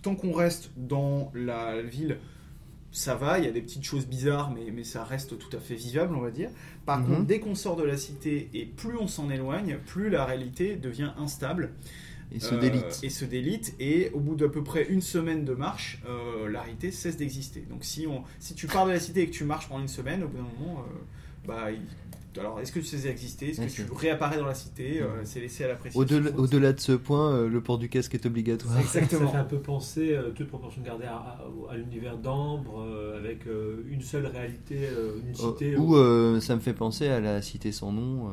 tant 0.01 0.15
qu'on 0.15 0.33
reste 0.33 0.71
dans 0.75 1.31
la 1.33 1.81
ville 1.81 2.17
ça 2.93 3.15
va, 3.15 3.39
il 3.39 3.45
y 3.45 3.47
a 3.47 3.51
des 3.51 3.61
petites 3.61 3.83
choses 3.83 4.05
bizarres, 4.07 4.51
mais, 4.51 4.71
mais 4.71 4.83
ça 4.85 5.03
reste 5.03 5.37
tout 5.37 5.53
à 5.57 5.59
fait 5.59 5.75
vivable, 5.75 6.15
on 6.15 6.21
va 6.21 6.31
dire. 6.31 6.49
Par 6.85 6.99
Mhm. 6.99 7.07
contre, 7.07 7.25
dès 7.25 7.39
qu'on 7.39 7.55
sort 7.55 7.75
de 7.75 7.83
la 7.83 7.97
cité 7.97 8.49
et 8.53 8.65
plus 8.65 8.95
on 8.97 9.07
s'en 9.07 9.29
éloigne, 9.29 9.77
plus 9.85 10.09
la 10.09 10.23
réalité 10.23 10.75
devient 10.77 11.11
instable. 11.17 11.71
Il 12.31 12.41
se 12.41 12.55
Euh, 12.55 12.59
délite. 12.59 12.99
Et 13.03 13.09
se 13.09 13.25
délite, 13.25 13.75
et 13.79 14.09
au 14.13 14.19
bout 14.19 14.35
d'à 14.35 14.47
peu 14.49 14.63
près 14.63 14.85
une 14.89 15.01
semaine 15.01 15.43
de 15.45 15.53
marche, 15.53 16.01
euh, 16.07 16.49
la 16.49 16.61
réalité 16.61 16.89
cesse 16.91 17.17
d'exister. 17.17 17.61
Donc 17.69 17.83
si, 17.83 18.07
on, 18.07 18.23
si 18.39 18.55
tu 18.55 18.65
pars 18.67 18.85
de 18.87 18.91
la 18.91 18.99
cité 18.99 19.21
et 19.23 19.27
que 19.27 19.33
tu 19.33 19.43
marches 19.43 19.67
pendant 19.67 19.81
une 19.81 19.87
semaine, 19.87 20.23
au 20.23 20.27
bout 20.27 20.37
d'un 20.37 20.43
moment, 20.59 20.79
euh, 20.87 21.47
bah, 21.47 21.67
alors 22.37 22.59
est-ce 22.59 22.71
que 22.71 22.79
tu 22.79 22.85
sais 22.85 23.07
exister? 23.09 23.49
Est-ce 23.49 23.61
que 23.83 23.87
tu 23.87 23.91
réapparais 23.93 24.37
dans 24.37 24.45
la 24.45 24.53
cité? 24.53 25.01
Euh, 25.01 25.07
C'est 25.23 25.39
laissé 25.39 25.63
à 25.63 25.67
l'appréciation. 25.69 25.99
Au-delà 26.01 26.31
au-delà 26.37 26.73
de 26.73 26.79
ce 26.79 26.91
point, 26.93 27.31
euh, 27.33 27.47
le 27.49 27.61
port 27.61 27.77
du 27.77 27.89
casque 27.89 28.13
est 28.15 28.25
obligatoire. 28.25 28.79
Exactement. 28.79 29.27
Ça 29.27 29.31
fait 29.31 29.37
un 29.37 29.43
peu 29.43 29.59
penser, 29.59 30.13
euh, 30.13 30.31
toute 30.31 30.47
proportion 30.47 30.81
gardée, 30.81 31.05
à, 31.05 31.15
à- 31.17 31.45
à 31.71 31.77
l'univers 31.77 32.17
d'Ambre, 32.17 32.81
euh, 32.87 33.17
avec 33.17 33.47
euh, 33.47 33.83
une 33.89 34.01
seule 34.01 34.25
réalité, 34.25 34.77
euh, 34.81 35.17
une 35.27 35.35
cité. 35.35 35.75
Ou 35.77 35.95
euh, 35.95 36.39
ça 36.39 36.55
me 36.55 36.61
fait 36.61 36.73
penser 36.73 37.07
à 37.07 37.19
la 37.19 37.41
cité 37.41 37.71
sans 37.71 37.91
nom. 37.91 38.29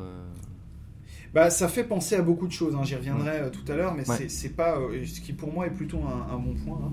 Bah, 1.33 1.49
ça 1.49 1.67
fait 1.69 1.85
penser 1.85 2.15
à 2.15 2.21
beaucoup 2.21 2.45
de 2.45 2.51
choses, 2.51 2.75
hein, 2.75 2.81
j'y 2.83 2.95
reviendrai 2.95 3.37
euh, 3.39 3.49
tout 3.49 3.69
à 3.71 3.75
l'heure, 3.75 3.93
mais 3.95 4.07
Ouais. 4.09 4.27
c'est- 4.27 4.49
pas 4.55 4.77
euh, 4.77 5.05
ce 5.05 5.21
qui 5.21 5.31
pour 5.31 5.53
moi 5.53 5.65
est 5.67 5.71
plutôt 5.71 5.99
un, 5.99 6.33
un 6.33 6.37
bon 6.37 6.53
point. 6.55 6.79
hein. 6.83 6.91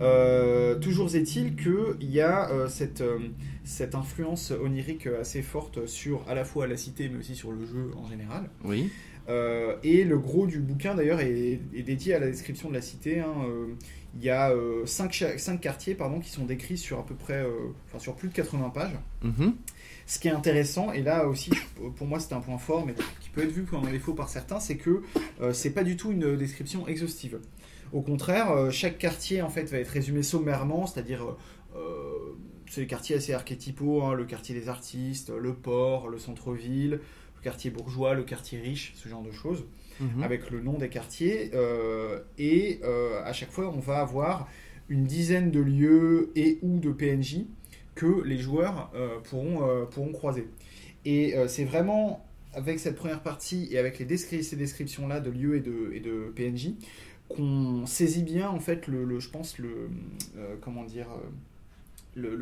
Euh, 0.00 0.78
toujours 0.78 1.14
est-il 1.14 1.54
qu'il 1.56 2.10
y 2.10 2.20
a 2.20 2.50
euh, 2.50 2.68
cette, 2.68 3.00
euh, 3.00 3.18
cette 3.64 3.94
influence 3.94 4.50
onirique 4.50 5.06
assez 5.06 5.42
forte 5.42 5.86
sur 5.86 6.22
à 6.28 6.34
la 6.34 6.44
fois 6.44 6.66
la 6.66 6.76
cité 6.76 7.08
mais 7.08 7.18
aussi 7.20 7.34
sur 7.34 7.52
le 7.52 7.64
jeu 7.64 7.90
en 7.96 8.08
général. 8.08 8.50
Oui. 8.64 8.90
Et 9.84 10.04
le 10.04 10.18
gros 10.18 10.46
du 10.46 10.58
bouquin 10.58 10.94
d'ailleurs 10.94 11.20
est, 11.20 11.60
est 11.74 11.82
dédié 11.82 12.12
à 12.14 12.18
la 12.18 12.26
description 12.26 12.68
de 12.68 12.74
la 12.74 12.82
cité. 12.82 13.20
hein. 13.20 13.32
Il 14.14 14.22
y 14.22 14.28
a 14.28 14.50
euh, 14.50 14.84
5, 14.84 15.58
quartiers 15.60 15.94
pardon, 15.94 16.18
qui 16.20 16.28
sont 16.28 16.44
décrits 16.44 16.76
sur 16.76 16.98
à 16.98 17.06
peu 17.06 17.14
près, 17.14 17.42
enfin 17.88 17.98
sur 17.98 18.14
plus 18.14 18.28
de 18.28 18.34
80 18.34 18.68
pages. 18.70 18.98
Mhm. 19.22 19.54
Ce 20.06 20.18
qui 20.18 20.28
est 20.28 20.32
intéressant, 20.32 20.92
et 20.92 21.02
là 21.02 21.26
aussi 21.26 21.50
pour 21.96 22.06
moi 22.06 22.18
c'est 22.20 22.32
un 22.34 22.40
point 22.40 22.58
fort, 22.58 22.84
mais 22.86 22.94
qui 23.20 23.30
peut 23.30 23.42
être 23.42 23.52
vu 23.52 23.64
comme 23.64 23.86
un 23.86 23.90
défaut 23.92 24.14
par 24.14 24.28
certains, 24.28 24.60
c'est 24.60 24.76
que 24.76 25.02
euh, 25.40 25.52
c'est 25.52 25.70
pas 25.70 25.84
du 25.84 25.96
tout 25.96 26.10
une 26.12 26.36
description 26.36 26.86
exhaustive. 26.88 27.38
Au 27.92 28.00
contraire, 28.02 28.50
euh, 28.50 28.70
chaque 28.70 28.98
quartier 28.98 29.42
en 29.42 29.48
fait 29.48 29.64
va 29.64 29.78
être 29.78 29.88
résumé 29.88 30.22
sommairement, 30.22 30.86
c'est-à-dire 30.86 31.36
euh, 31.76 31.80
c'est 32.68 32.82
des 32.82 32.86
quartiers 32.86 33.16
assez 33.16 33.32
archétypaux, 33.32 34.02
hein, 34.02 34.14
le 34.14 34.24
quartier 34.24 34.54
des 34.54 34.68
artistes, 34.68 35.30
le 35.30 35.54
port, 35.54 36.08
le 36.08 36.18
centre-ville, 36.18 37.00
le 37.36 37.42
quartier 37.42 37.70
bourgeois, 37.70 38.14
le 38.14 38.22
quartier 38.24 38.58
riche, 38.60 38.92
ce 38.96 39.08
genre 39.08 39.22
de 39.22 39.32
choses 39.32 39.64
Mhm. 40.00 40.22
avec 40.22 40.50
le 40.50 40.60
nom 40.62 40.78
des 40.78 40.88
quartiers. 40.88 41.50
euh, 41.54 42.18
et 42.38 42.80
à 43.24 43.32
chaque 43.34 43.50
fois, 43.52 43.68
on 43.68 43.78
va 43.78 43.98
avoir 44.00 44.48
une 44.88 45.04
dizaine 45.04 45.50
de 45.50 45.60
lieux 45.60 46.32
et 46.34 46.58
ou 46.62 46.78
de 46.80 46.90
PNJ 46.90 47.44
que 47.94 48.22
les 48.24 48.38
joueurs 48.38 48.90
euh, 48.94 49.18
pourront, 49.20 49.68
euh, 49.68 49.84
pourront 49.84 50.12
croiser. 50.12 50.48
Et 51.04 51.36
euh, 51.36 51.48
c'est 51.48 51.64
vraiment 51.64 52.24
avec 52.54 52.78
cette 52.78 52.96
première 52.96 53.22
partie 53.22 53.68
et 53.70 53.78
avec 53.78 53.98
les 53.98 54.04
descri- 54.06 54.42
ces 54.42 54.56
descriptions-là 54.56 55.20
de 55.20 55.30
lieux 55.30 55.56
et 55.56 55.60
de, 55.60 55.90
et 55.92 56.00
de 56.00 56.32
PNJ 56.34 56.72
qu'on 57.28 57.86
saisit 57.86 58.22
bien, 58.24 58.48
en 58.50 58.60
fait, 58.60 58.86
le, 58.88 59.04
le- 59.04 59.18
je 59.20 59.30
pense, 59.30 59.58
le, 59.58 59.88
euh, 60.36 60.56
comment 60.60 60.84
dire, 60.84 61.06
le, 62.14 62.36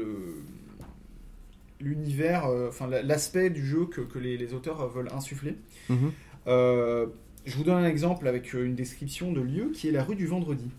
l'univers, 1.81 2.47
euh, 2.47 2.69
enfin 2.69 2.87
l'aspect 2.89 3.51
du 3.51 3.65
jeu 3.65 3.87
que, 3.87 4.01
que 4.01 4.19
les, 4.19 4.37
les 4.37 4.53
auteurs 4.53 4.87
veulent 4.89 5.09
insuffler. 5.13 5.55
Mhm. 5.89 6.13
Euh, 6.47 7.07
je 7.47 7.57
vous 7.57 7.65
donne 7.65 7.83
un 7.85 7.89
exemple 7.89 8.27
avec 8.29 8.53
une 8.53 8.75
description 8.75 9.33
de 9.33 9.41
lieu 9.41 9.71
qui 9.73 9.89
est 9.89 9.93
la 9.93 10.05
rue 10.05 10.17
du 10.17 10.27
vendredi. 10.27 10.71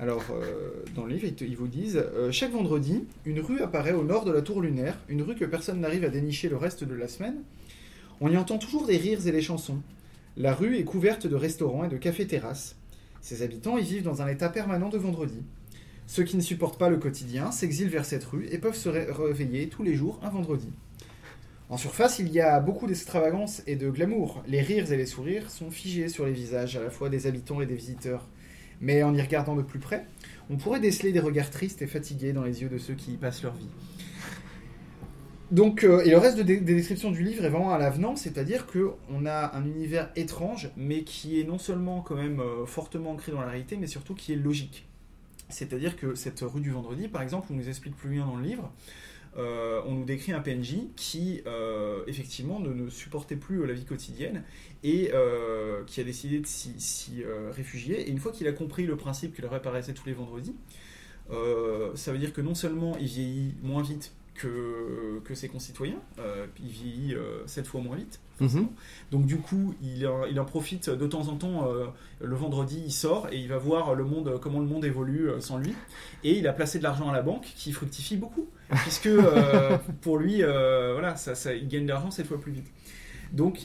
Alors, 0.00 0.24
euh, 0.30 0.70
dans 0.94 1.04
le 1.04 1.12
livre, 1.12 1.28
ils, 1.42 1.56
vous 1.56 1.68
disent 1.68 2.02
euh, 2.14 2.32
Chaque 2.32 2.52
vendredi, 2.52 3.04
une 3.26 3.38
rue 3.40 3.60
apparaît 3.60 3.92
au 3.92 4.02
nord 4.02 4.24
de 4.24 4.32
la 4.32 4.40
tour 4.40 4.62
lunaire, 4.62 4.96
une 5.10 5.20
rue 5.20 5.34
que 5.34 5.44
personne 5.44 5.78
n'arrive 5.80 6.04
à 6.04 6.08
dénicher 6.08 6.48
le 6.48 6.56
reste 6.56 6.84
de 6.84 6.94
la 6.94 7.06
semaine. 7.06 7.36
On 8.22 8.30
y 8.30 8.38
entend 8.38 8.56
toujours 8.56 8.86
des 8.86 8.96
rires 8.96 9.26
et 9.26 9.32
des 9.32 9.42
chansons. 9.42 9.82
La 10.38 10.54
rue 10.54 10.78
est 10.78 10.84
couverte 10.84 11.26
de 11.26 11.36
restaurants 11.36 11.84
et 11.84 11.88
de 11.88 11.98
cafés-terrasses. 11.98 12.76
Ses 13.20 13.42
habitants 13.42 13.76
y 13.76 13.82
vivent 13.82 14.02
dans 14.02 14.22
un 14.22 14.28
état 14.28 14.48
permanent 14.48 14.88
de 14.88 14.96
vendredi. 14.96 15.42
Ceux 16.06 16.24
qui 16.24 16.38
ne 16.38 16.42
supportent 16.42 16.78
pas 16.78 16.88
le 16.88 16.96
quotidien 16.96 17.52
s'exilent 17.52 17.90
vers 17.90 18.06
cette 18.06 18.24
rue 18.24 18.48
et 18.50 18.56
peuvent 18.56 18.74
se 18.76 18.88
ré- 18.88 19.06
réveiller 19.10 19.68
tous 19.68 19.82
les 19.82 19.94
jours 19.94 20.18
un 20.22 20.30
vendredi. 20.30 20.70
En 21.68 21.76
surface, 21.76 22.18
il 22.18 22.32
y 22.32 22.40
a 22.40 22.58
beaucoup 22.58 22.86
d'extravagance 22.86 23.62
et 23.66 23.76
de 23.76 23.90
glamour. 23.90 24.42
Les 24.48 24.62
rires 24.62 24.90
et 24.90 24.96
les 24.96 25.06
sourires 25.06 25.50
sont 25.50 25.70
figés 25.70 26.08
sur 26.08 26.24
les 26.24 26.32
visages 26.32 26.76
à 26.76 26.82
la 26.82 26.90
fois 26.90 27.10
des 27.10 27.26
habitants 27.26 27.60
et 27.60 27.66
des 27.66 27.76
visiteurs. 27.76 28.26
Mais 28.80 29.02
en 29.02 29.14
y 29.14 29.20
regardant 29.20 29.56
de 29.56 29.62
plus 29.62 29.78
près, 29.78 30.06
on 30.48 30.56
pourrait 30.56 30.80
déceler 30.80 31.12
des 31.12 31.20
regards 31.20 31.50
tristes 31.50 31.82
et 31.82 31.86
fatigués 31.86 32.32
dans 32.32 32.44
les 32.44 32.62
yeux 32.62 32.68
de 32.68 32.78
ceux 32.78 32.94
qui 32.94 33.12
y 33.12 33.16
passent 33.16 33.42
leur 33.42 33.54
vie. 33.54 33.68
Donc, 35.50 35.82
euh, 35.82 36.04
et 36.04 36.10
le 36.10 36.18
reste 36.18 36.38
de 36.38 36.42
des 36.44 36.60
descriptions 36.60 37.10
du 37.10 37.24
livre 37.24 37.44
est 37.44 37.48
vraiment 37.48 37.72
à 37.72 37.78
l'avenant, 37.78 38.14
c'est-à-dire 38.14 38.66
que 38.66 38.92
on 39.10 39.26
a 39.26 39.56
un 39.56 39.64
univers 39.64 40.10
étrange, 40.14 40.70
mais 40.76 41.02
qui 41.02 41.40
est 41.40 41.44
non 41.44 41.58
seulement 41.58 42.02
quand 42.02 42.14
même 42.14 42.38
euh, 42.38 42.66
fortement 42.66 43.10
ancré 43.10 43.32
dans 43.32 43.40
la 43.40 43.48
réalité, 43.48 43.76
mais 43.76 43.88
surtout 43.88 44.14
qui 44.14 44.32
est 44.32 44.36
logique. 44.36 44.86
C'est-à-dire 45.48 45.96
que 45.96 46.14
cette 46.14 46.40
rue 46.40 46.60
du 46.60 46.70
vendredi, 46.70 47.08
par 47.08 47.22
exemple, 47.22 47.48
on 47.50 47.54
nous 47.54 47.68
explique 47.68 47.96
plus 47.96 48.10
bien 48.10 48.24
dans 48.24 48.36
le 48.36 48.44
livre, 48.44 48.72
euh, 49.36 49.80
on 49.86 49.94
nous 49.94 50.04
décrit 50.04 50.32
un 50.32 50.40
PNJ 50.40 50.76
qui, 50.96 51.42
euh, 51.46 52.02
effectivement, 52.06 52.58
ne, 52.58 52.90
supportait 52.90 53.36
plus 53.36 53.62
euh, 53.62 53.66
la 53.66 53.74
vie 53.74 53.84
quotidienne 53.84 54.42
et 54.82 55.12
qui 55.86 56.00
a 56.00 56.04
décidé 56.04 56.40
de 56.40 56.46
s'y 56.46 57.24
réfugier. 57.52 58.00
Et 58.00 58.10
une 58.10 58.18
fois 58.18 58.32
qu'il 58.32 58.48
a 58.48 58.52
compris 58.52 58.86
le 58.86 58.96
principe 58.96 59.34
qu'il 59.34 59.44
réapparaissait 59.46 59.92
tous 59.92 60.06
les 60.06 60.14
vendredis, 60.14 60.54
ça 61.94 62.12
veut 62.12 62.18
dire 62.18 62.32
que 62.32 62.40
non 62.40 62.54
seulement 62.54 62.96
il 62.98 63.06
vieillit 63.06 63.54
moins 63.62 63.82
vite 63.82 64.12
que, 64.40 65.20
que 65.24 65.34
ses 65.34 65.48
concitoyens, 65.48 66.00
euh, 66.18 66.46
il 66.62 66.68
vieillit 66.70 67.14
euh, 67.14 67.46
sept 67.46 67.66
fois 67.66 67.80
moins 67.80 67.96
vite. 67.96 68.20
Mhm. 68.40 68.68
Donc 69.10 69.26
du 69.26 69.36
coup, 69.38 69.74
il 69.82 70.06
en, 70.06 70.24
il 70.24 70.38
en 70.40 70.44
profite 70.44 70.88
de 70.90 71.06
temps 71.06 71.28
en 71.28 71.36
temps. 71.36 71.68
euh, 71.68 71.86
le 72.22 72.36
vendredi, 72.36 72.82
il 72.84 72.92
sort 72.92 73.28
et 73.32 73.38
il 73.38 73.48
va 73.48 73.58
voir 73.58 73.94
le 73.94 74.04
monde, 74.04 74.38
comment 74.40 74.60
le 74.60 74.66
monde 74.66 74.84
évolue 74.84 75.28
euh, 75.30 75.40
sans 75.40 75.58
lui. 75.58 75.74
Et 76.24 76.38
il 76.38 76.46
a 76.48 76.52
placé 76.52 76.78
de 76.78 76.82
l'argent 76.84 77.08
à 77.08 77.12
la 77.12 77.22
banque 77.22 77.44
qui 77.56 77.72
fructifie 77.72 78.16
beaucoup, 78.16 78.48
puisque 78.82 79.06
euh, 79.06 79.76
pour 80.02 80.18
lui, 80.18 80.42
euh, 80.42 80.92
voilà, 80.92 81.16
ça, 81.16 81.34
ça- 81.34 81.54
il 81.54 81.68
gagne 81.68 81.84
de 81.84 81.88
l'argent 81.90 82.10
sept 82.10 82.26
fois 82.26 82.40
plus 82.40 82.52
vite. 82.52 82.66
Donc 83.32 83.60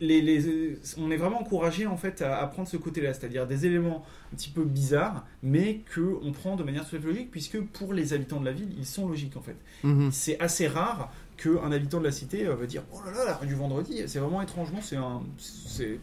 les, 0.00 0.20
les- 0.20 0.76
on 0.98 1.10
est 1.10 1.16
vraiment 1.16 1.40
encouragé 1.40 1.86
en 1.86 1.96
fait 1.96 2.22
à, 2.22 2.38
à 2.38 2.46
prendre 2.46 2.68
ce 2.68 2.76
côté-là, 2.76 3.14
c'est-à-dire 3.14 3.46
des 3.46 3.66
éléments 3.66 4.04
un 4.32 4.36
petit 4.36 4.50
peu 4.50 4.64
bizarres, 4.64 5.26
mais 5.42 5.80
que 5.94 6.16
on 6.22 6.32
prend 6.32 6.56
de 6.56 6.62
manière 6.62 6.88
tout 6.88 6.96
à 6.96 6.98
fait 7.00 7.06
logique, 7.06 7.30
puisque 7.30 7.60
pour 7.60 7.92
les 7.94 8.12
habitants 8.12 8.40
de 8.40 8.44
la 8.46 8.52
ville, 8.52 8.68
ils 8.78 8.86
sont 8.86 9.08
logiques 9.08 9.36
en 9.36 9.42
fait. 9.42 9.56
Mhm. 9.84 10.10
C'est 10.12 10.38
assez 10.40 10.66
rare 10.68 11.12
qu'un 11.36 11.70
habitant 11.72 11.98
de 12.00 12.04
la 12.04 12.12
cité 12.12 12.46
euh, 12.46 12.54
va 12.54 12.66
dire 12.66 12.82
oh 12.92 12.98
là 13.06 13.12
là 13.12 13.24
la 13.24 13.34
rue 13.36 13.46
du 13.46 13.54
vendredi, 13.54 14.02
c'est 14.06 14.18
vraiment 14.18 14.42
étrangement 14.42 14.80
c'est 14.82 14.96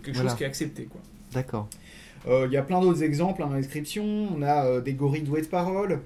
quelque 0.04 0.16
Voilà. 0.16 0.30
chose 0.30 0.38
qui 0.38 0.44
est 0.44 0.48
accepté 0.48 0.86
quoi. 0.86 1.02
D'accord. 1.34 1.68
Euh, 2.28 2.46
Il 2.50 2.54
y 2.54 2.58
a 2.58 2.64
plein 2.64 2.80
d'autres 2.82 3.04
exemples 3.04 3.44
hein, 3.44 3.48
dans 3.48 3.54
la 3.54 3.60
description. 3.62 4.04
On 4.36 4.42
a 4.42 4.66
euh, 4.66 4.82
des 4.82 4.94
gorilles 4.94 5.22
doués 5.24 5.42
de 5.42 5.48
parole. 5.48 6.00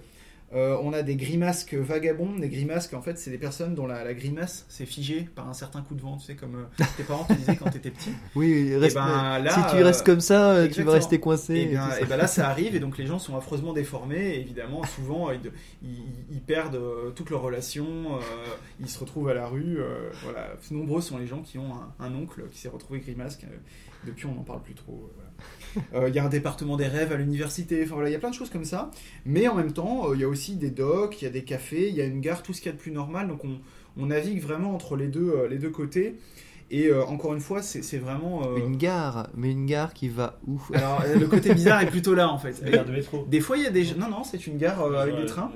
Euh, 0.51 0.75
on 0.81 0.93
a 0.93 1.03
des 1.03 1.15
grimasques 1.15 1.75
vagabonds. 1.75 2.37
Des 2.39 2.49
grimasques, 2.49 2.95
en 2.95 3.01
fait, 3.03 3.19
c'est 3.19 3.29
des 3.29 3.37
personnes 3.37 3.75
dont 3.75 3.85
la, 3.85 4.03
la 4.03 4.13
grimace 4.15 4.65
s'est 4.67 4.87
figée 4.87 5.29
par 5.35 5.47
un 5.47 5.53
certain 5.53 5.81
coup 5.83 5.93
de 5.93 6.01
vent. 6.01 6.17
Tu 6.17 6.25
sais, 6.25 6.35
comme 6.35 6.55
euh, 6.55 6.83
tes 6.97 7.03
parents 7.03 7.23
te 7.25 7.33
disaient 7.33 7.55
quand 7.55 7.69
t'étais 7.69 7.91
petit. 7.91 8.09
Oui, 8.35 8.75
reste- 8.75 8.95
ben, 8.95 9.37
là, 9.39 9.51
si 9.51 9.75
tu 9.75 9.83
restes 9.83 10.03
comme 10.05 10.21
ça, 10.21 10.51
euh, 10.53 10.67
tu 10.67 10.81
vas 10.83 10.93
rester 10.93 11.19
coincé. 11.19 11.53
Et 11.53 11.73
et 12.01 12.05
ben 12.05 12.17
là, 12.17 12.25
ça 12.27 12.49
arrive, 12.49 12.75
et 12.75 12.79
donc 12.79 12.97
les 12.97 13.05
gens 13.05 13.19
sont 13.19 13.35
affreusement 13.37 13.73
déformés, 13.73 14.35
et 14.35 14.39
évidemment, 14.39 14.83
souvent, 14.85 15.29
ils, 15.31 15.51
ils- 15.83 16.03
ils 16.31 16.41
perdent 16.41 16.79
toutes 17.15 17.29
leurs 17.29 17.41
relations, 17.43 18.15
euh, 18.15 18.19
ils 18.79 18.89
se 18.89 18.97
retrouvent 18.99 19.29
à 19.29 19.33
la 19.35 19.45
rue. 19.47 19.77
voilà. 20.23 20.47
Nombreux 20.71 21.01
sont 21.01 21.17
les 21.19 21.27
gens 21.27 21.41
qui 21.41 21.59
ont 21.59 21.73
un, 21.75 21.93
un 22.05 22.15
oncle 22.15 22.43
qui 22.51 22.57
s'est 22.59 22.69
retrouvé 22.69 22.99
grimasque. 23.01 23.45
depuis, 24.05 24.25
on 24.25 24.33
n'en 24.33 24.43
parle 24.43 24.61
plus 24.63 24.73
trop. 24.75 25.11
voilà. 25.15 25.29
Euh, 25.93 26.09
Il 26.09 26.15
y 26.15 26.19
a 26.19 26.25
un 26.25 26.29
département 26.29 26.77
des 26.77 26.87
rêves 26.87 27.11
à 27.11 27.15
l'université, 27.17 27.81
enfin 27.83 27.95
voilà, 27.95 28.09
il 28.09 28.13
y 28.13 28.15
a 28.15 28.19
plein 28.19 28.29
de 28.31 28.35
choses 28.35 28.49
comme 28.49 28.65
ça. 28.65 28.91
Mais 29.25 29.47
en 29.47 29.55
même 29.55 29.71
temps, 29.73 30.09
euh, 30.09 30.15
il 30.15 30.21
y 30.21 30.23
a 30.23 30.27
aussi 30.27 30.55
des 30.55 30.71
docks, 30.71 31.21
il 31.21 31.25
y 31.25 31.27
a 31.27 31.31
des 31.31 31.43
cafés, 31.43 31.89
il 31.89 31.95
y 31.95 32.01
a 32.01 32.05
une 32.05 32.21
gare, 32.21 32.41
tout 32.43 32.53
ce 32.53 32.61
qu'il 32.61 32.71
y 32.71 32.73
a 32.73 32.77
de 32.77 32.81
plus 32.81 32.91
normal. 32.91 33.27
Donc 33.27 33.43
on, 33.45 33.59
on 33.97 34.07
navigue 34.07 34.41
vraiment 34.41 34.73
entre 34.73 34.95
les 34.95 35.07
deux, 35.07 35.29
euh, 35.35 35.47
les 35.47 35.57
deux 35.57 35.69
côtés. 35.71 36.15
Et 36.71 36.85
euh, 36.85 37.03
encore 37.05 37.33
une 37.33 37.39
fois, 37.39 37.63
c'est 37.63 37.97
vraiment. 37.97 38.43
euh, 38.45 38.57
Une 38.57 38.77
gare, 38.77 39.31
mais 39.35 39.49
une 39.51 39.65
gare 39.65 39.91
qui 39.91 40.07
va 40.07 40.37
où 40.47 40.61
Alors, 40.75 41.01
euh, 41.03 41.15
le 41.17 41.25
côté 41.27 41.51
bizarre 41.55 41.81
est 41.81 41.87
plutôt 41.89 42.13
là 42.13 42.29
en 42.29 42.37
fait. 42.37 42.53
C'est 42.53 42.65
la 42.65 42.69
gare 42.69 42.85
de 42.85 42.91
métro. 42.91 43.25
Des 43.27 43.39
fois, 43.41 43.57
il 43.57 43.63
y 43.63 43.65
a 43.65 43.71
des. 43.71 43.95
Non, 43.95 44.07
non, 44.07 44.23
c'est 44.23 44.45
une 44.45 44.59
gare 44.59 44.83
euh, 44.83 45.01
avec 45.01 45.15
des 45.15 45.25
trains. 45.25 45.51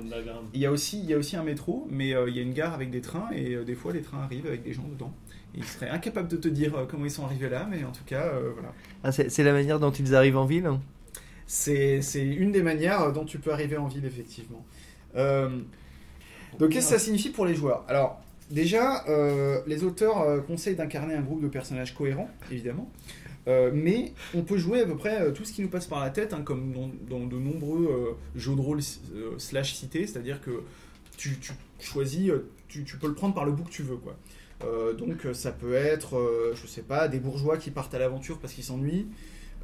Il 0.52 0.60
y, 0.60 0.66
a 0.66 0.72
aussi, 0.72 0.98
il 0.98 1.04
y 1.08 1.14
a 1.14 1.16
aussi 1.16 1.36
un 1.36 1.44
métro, 1.44 1.86
mais 1.88 2.16
euh, 2.16 2.28
il 2.28 2.34
y 2.34 2.40
a 2.40 2.42
une 2.42 2.52
gare 2.52 2.74
avec 2.74 2.90
des 2.90 3.00
trains, 3.00 3.28
et 3.32 3.54
euh, 3.54 3.62
des 3.64 3.76
fois, 3.76 3.92
les 3.92 4.02
trains 4.02 4.22
arrivent 4.22 4.46
avec 4.48 4.64
des 4.64 4.72
gens 4.72 4.88
dedans. 4.92 5.12
Ils 5.56 5.64
seraient 5.64 5.88
incapables 5.88 6.28
de 6.28 6.36
te 6.36 6.48
dire 6.48 6.74
euh, 6.76 6.84
comment 6.88 7.04
ils 7.04 7.10
sont 7.10 7.24
arrivés 7.24 7.48
là, 7.48 7.66
mais 7.70 7.84
en 7.84 7.92
tout 7.92 8.04
cas, 8.04 8.26
euh, 8.26 8.50
voilà. 8.54 8.72
Ah, 9.02 9.12
c'est 9.12 9.42
la 9.42 9.52
manière 9.52 9.78
dont 9.80 9.90
ils 9.90 10.14
arrivent 10.14 10.36
en 10.36 10.46
ville 10.46 10.70
C'est 11.46 12.02
c'est 12.02 12.26
une 12.26 12.52
des 12.52 12.62
manières 12.62 13.12
dont 13.12 13.24
tu 13.24 13.38
peux 13.38 13.52
arriver 13.52 13.76
en 13.76 13.86
ville, 13.86 14.04
effectivement. 14.04 14.64
Euh, 15.16 15.60
donc, 16.58 16.70
qu'est-ce 16.70 16.90
que 16.90 16.98
ça 16.98 16.98
signifie 16.98 17.30
pour 17.30 17.46
les 17.46 17.54
joueurs? 17.54 17.84
Alors, 17.88 18.22
déjà, 18.50 19.04
les 19.66 19.84
auteurs 19.84 20.44
conseillent 20.46 20.76
d'incarner 20.76 21.14
un 21.14 21.22
groupe 21.22 21.42
de 21.42 21.48
personnages 21.48 21.94
cohérents, 21.94 22.30
évidemment. 22.50 22.90
Euh, 23.46 23.70
mais 23.74 24.12
on 24.34 24.42
peut 24.42 24.56
jouer 24.56 24.80
à 24.80 24.86
peu 24.86 24.96
près 24.96 25.20
euh, 25.20 25.30
tout 25.30 25.44
ce 25.44 25.52
qui 25.52 25.60
nous 25.60 25.68
passe 25.68 25.86
par 25.86 26.00
la 26.00 26.10
tête, 26.10 26.32
hein, 26.32 26.42
comme 26.42 26.72
dans, 26.72 26.90
dans 27.10 27.26
de 27.26 27.36
nombreux 27.36 28.16
euh, 28.16 28.38
jeux 28.38 28.54
de 28.54 28.60
rôle 28.60 28.80
slash 29.38 29.74
cités, 29.74 30.06
c'est-à-dire 30.06 30.40
que 30.40 30.62
tu, 31.16 31.38
tu 31.38 31.52
choisis, 31.78 32.30
tu, 32.68 32.84
tu 32.84 32.96
peux 32.96 33.06
le 33.06 33.14
prendre 33.14 33.34
par 33.34 33.44
le 33.44 33.52
bout 33.52 33.64
que 33.64 33.70
tu 33.70 33.82
veux, 33.82 33.96
quoi. 33.96 34.16
Euh, 34.64 34.92
donc 34.94 35.26
euh, 35.26 35.34
ça 35.34 35.52
peut 35.52 35.74
être, 35.74 36.16
euh, 36.16 36.54
je 36.54 36.66
sais 36.66 36.82
pas, 36.82 37.08
des 37.08 37.20
bourgeois 37.20 37.58
qui 37.58 37.70
partent 37.70 37.94
à 37.94 37.98
l'aventure 37.98 38.38
parce 38.38 38.52
qu'ils 38.52 38.64
s'ennuient. 38.64 39.06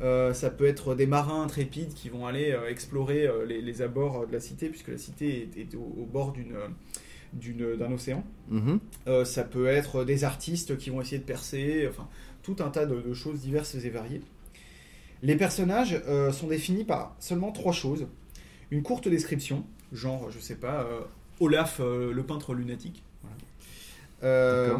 Ça 0.01 0.49
peut 0.49 0.65
être 0.65 0.95
des 0.95 1.07
marins 1.07 1.43
intrépides 1.43 1.93
qui 1.93 2.09
vont 2.09 2.27
aller 2.27 2.57
explorer 2.71 3.29
les, 3.47 3.61
les 3.61 3.83
abords 3.83 4.27
de 4.27 4.33
la 4.33 4.41
cité, 4.41 4.71
puisque 4.71 4.89
la 4.89 4.97
cité 4.97 5.51
est, 5.55 5.61
est 5.61 5.75
au, 5.75 5.81
au 5.81 6.07
bord 6.07 6.33
d'une, 6.33 7.77
d'un 7.77 7.93
océan. 7.93 8.25
Mhm. 8.49 8.81
Euh, 9.09 9.25
ça 9.25 9.45
peut 9.45 9.67
être 9.67 10.05
des 10.05 10.25
artistes 10.25 10.79
qui 10.79 10.89
vont 10.89 11.03
essayer 11.03 11.19
de 11.19 11.25
percer, 11.25 11.87
enfin 11.89 12.09
tout 12.43 12.57
un 12.61 12.71
tas 12.71 12.87
de, 12.87 13.01
de 13.01 13.13
choses 13.13 13.41
diverses 13.41 13.75
et 13.75 13.91
variées. 13.91 14.23
Les 15.23 15.37
personnages 15.37 16.01
euh, 16.09 16.33
sont 16.33 16.47
définis 16.47 16.85
par 16.85 17.15
seulement 17.19 17.53
trois 17.53 17.73
choses. 17.73 18.07
Une 18.71 18.83
courte 18.83 19.07
description, 19.07 19.67
genre, 19.93 20.31
je 20.31 20.39
sais 20.39 20.57
pas, 20.57 20.83
euh, 20.85 21.01
Olaf, 21.41 21.81
le 21.81 22.23
peintre 22.23 22.55
lunatique. 22.55 23.03
Euh, 24.23 24.77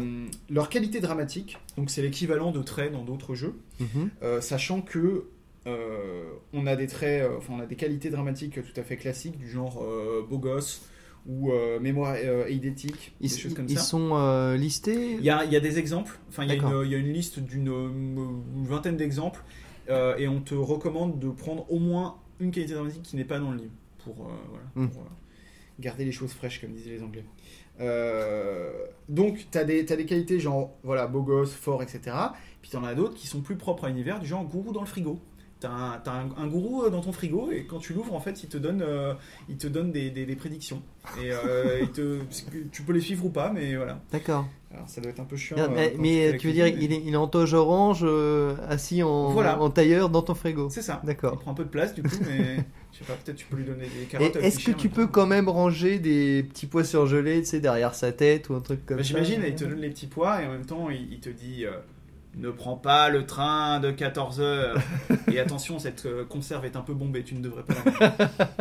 leur 0.49 0.69
qualité 0.69 0.99
dramatique, 0.99 1.57
donc 1.77 1.89
c'est 1.89 2.01
l'équivalent 2.01 2.51
de 2.51 2.61
traits 2.61 2.91
dans 2.91 3.03
d'autres 3.03 3.33
jeux, 3.35 3.55
Mhm. 3.79 4.09
euh, 4.21 4.41
sachant 4.41 4.81
que 4.81 5.25
euh, 5.67 6.23
on 6.53 6.65
a 6.67 6.75
des 6.75 6.87
traits, 6.87 7.23
euh, 7.23 7.37
enfin 7.37 7.53
on 7.55 7.59
a 7.59 7.65
des 7.65 7.75
qualités 7.75 8.09
dramatiques 8.09 8.55
tout 8.61 8.79
à 8.79 8.83
fait 8.83 8.97
classiques 8.97 9.37
du 9.37 9.49
genre 9.49 9.83
beau 10.29 10.37
gosse 10.37 10.83
ou 11.27 11.51
mémoire 11.79 12.15
eidétique, 12.49 13.13
Ils, 13.21 13.29
des 13.29 13.37
choses 13.37 13.53
comme 13.53 13.65
ils 13.69 13.77
ça. 13.77 13.83
sont 13.83 14.11
euh, 14.13 14.57
listés? 14.57 15.13
Il 15.19 15.23
y 15.23 15.29
a, 15.29 15.45
il 15.45 15.51
y 15.51 15.55
a 15.55 15.59
des 15.59 15.77
exemples, 15.77 16.17
enfin 16.29 16.43
il 16.43 16.49
y, 16.49 16.51
a 16.51 16.55
une- 16.55 16.81
il 16.85 16.91
y 16.91 16.95
a 16.95 16.97
une 16.97 17.13
liste 17.13 17.39
d'une 17.39 17.67
une 17.67 18.65
vingtaine 18.65 18.97
d'exemples 18.97 19.43
et 19.89 20.27
on 20.27 20.39
te 20.41 20.55
recommande 20.55 21.19
de 21.19 21.29
prendre 21.29 21.71
au 21.71 21.77
moins 21.79 22.15
une 22.39 22.49
qualité 22.51 22.73
dramatique 22.73 23.03
qui 23.03 23.15
n'est 23.17 23.23
pas 23.25 23.37
dans 23.39 23.51
le 23.51 23.57
livre 23.57 23.73
pour, 24.03 24.15
voilà, 24.15 24.65
Mm. 24.75 24.89
pour, 24.89 25.03
garder 25.79 26.05
les 26.05 26.11
choses 26.11 26.31
fraîches 26.33 26.59
comme 26.61 26.71
disaient 26.73 26.91
les 26.91 27.01
Anglais. 27.03 27.25
Euh, 27.81 28.71
donc 29.09 29.47
tu 29.51 29.57
as, 29.57 29.63
des 29.63 29.85
t'as 29.85 29.95
des 29.95 30.05
qualités 30.05 30.39
genre 30.39 30.71
voilà 30.83 31.07
beau 31.07 31.21
gosse, 31.21 31.53
fort, 31.53 31.83
etc. 31.83 32.15
Puis 32.61 32.69
tu 32.71 32.77
en 32.77 32.83
as 32.83 32.93
d'autres 32.93 33.15
qui 33.15 33.27
sont 33.27 33.41
plus 33.41 33.55
propres 33.57 33.85
à 33.85 33.89
l'univers 33.89 34.19
du 34.19 34.27
genre 34.27 34.43
gourou 34.43 34.71
dans 34.71 34.81
le 34.81 34.87
frigo. 34.87 35.19
T'as 35.61 35.69
un, 35.69 35.99
t'as 36.03 36.11
un, 36.11 36.29
un 36.37 36.47
gourou 36.47 36.83
euh, 36.83 36.89
dans 36.89 37.01
ton 37.01 37.11
frigo 37.11 37.51
et 37.51 37.65
quand 37.65 37.77
tu 37.77 37.93
l'ouvres 37.93 38.13
en 38.15 38.19
fait 38.19 38.41
il 38.43 38.49
te 38.49 38.57
donne, 38.57 38.81
euh, 38.81 39.13
il 39.47 39.57
te 39.57 39.67
donne 39.67 39.91
des, 39.91 40.09
des- 40.09 40.25
des 40.25 40.35
prédictions 40.35 40.81
et 41.23 41.31
euh, 41.31 41.79
il 41.83 41.91
te, 41.91 42.19
tu 42.71 42.81
peux 42.81 42.93
les 42.93 42.99
suivre 42.99 43.25
ou 43.25 43.29
pas 43.29 43.51
mais 43.53 43.75
voilà. 43.75 44.01
D'accord. 44.11 44.47
Alors 44.73 44.89
ça 44.89 45.01
doit 45.01 45.11
être 45.11 45.19
un 45.19 45.25
peu 45.25 45.35
chiant. 45.37 45.57
Mais, 45.99 46.37
tu 46.37 46.47
veux 46.47 46.53
dire, 46.53 46.65
il 46.67 46.91
est, 46.91 47.01
il 47.05 47.13
est 47.13 47.17
en 47.17 47.27
toge 47.27 47.53
orange, 47.53 48.01
euh, 48.03 48.55
assis 48.69 49.03
en, 49.03 49.29
Voilà. 49.31 49.61
en 49.61 49.69
tailleur 49.69 50.09
dans 50.09 50.21
ton 50.23 50.33
frigo. 50.33 50.69
C'est 50.71 50.81
ça. 50.81 50.99
Il 51.03 51.07
D'accord. 51.07 51.37
prend 51.39 51.51
un 51.51 51.53
peu 51.55 51.65
de 51.65 51.69
place 51.69 51.93
du 51.93 52.01
coup, 52.01 52.15
mais 52.25 52.55
je 52.93 52.97
sais 52.99 53.03
pas, 53.05 53.13
peut-être 53.13 53.35
tu 53.37 53.45
peux 53.45 53.57
lui 53.57 53.65
donner 53.65 53.85
des 53.85 54.05
carottes. 54.05 54.37
est-ce 54.37 54.55
que 54.57 54.61
chiens, 54.63 54.73
tu 54.73 54.89
peux 54.89 55.05
quand 55.07 55.27
même 55.27 55.47
ranger 55.49 55.99
des 55.99 56.41
petits 56.43 56.65
pois 56.65 56.83
surgelés, 56.85 57.41
tu 57.41 57.47
sais, 57.47 57.59
derrière 57.59 57.93
sa 57.93 58.11
tête 58.13 58.49
ou 58.49 58.55
un 58.55 58.61
truc 58.61 58.83
comme 58.85 58.97
Bah, 58.97 59.03
ça? 59.03 59.09
J'imagine, 59.09 59.43
il 59.45 59.53
te 59.55 59.65
donne 59.65 59.79
les 59.81 59.89
petits 59.89 60.07
pois 60.07 60.41
et 60.41 60.47
en 60.47 60.51
même 60.53 60.65
temps 60.65 60.89
il, 60.89 61.11
il 61.13 61.19
te 61.19 61.29
dit 61.29 61.65
ne 62.35 62.49
prends 62.49 62.75
pas 62.75 63.09
le 63.09 63.25
train 63.25 63.79
de 63.79 63.91
14 63.91 64.39
heures. 64.39 64.77
et 65.31 65.39
attention, 65.39 65.79
cette 65.79 66.05
euh, 66.05 66.25
conserve 66.25 66.65
est 66.65 66.75
un 66.75 66.81
peu 66.81 66.93
bombée, 66.93 67.23
tu 67.23 67.35
ne 67.35 67.41
devrais 67.41 67.63
pas 67.63 67.75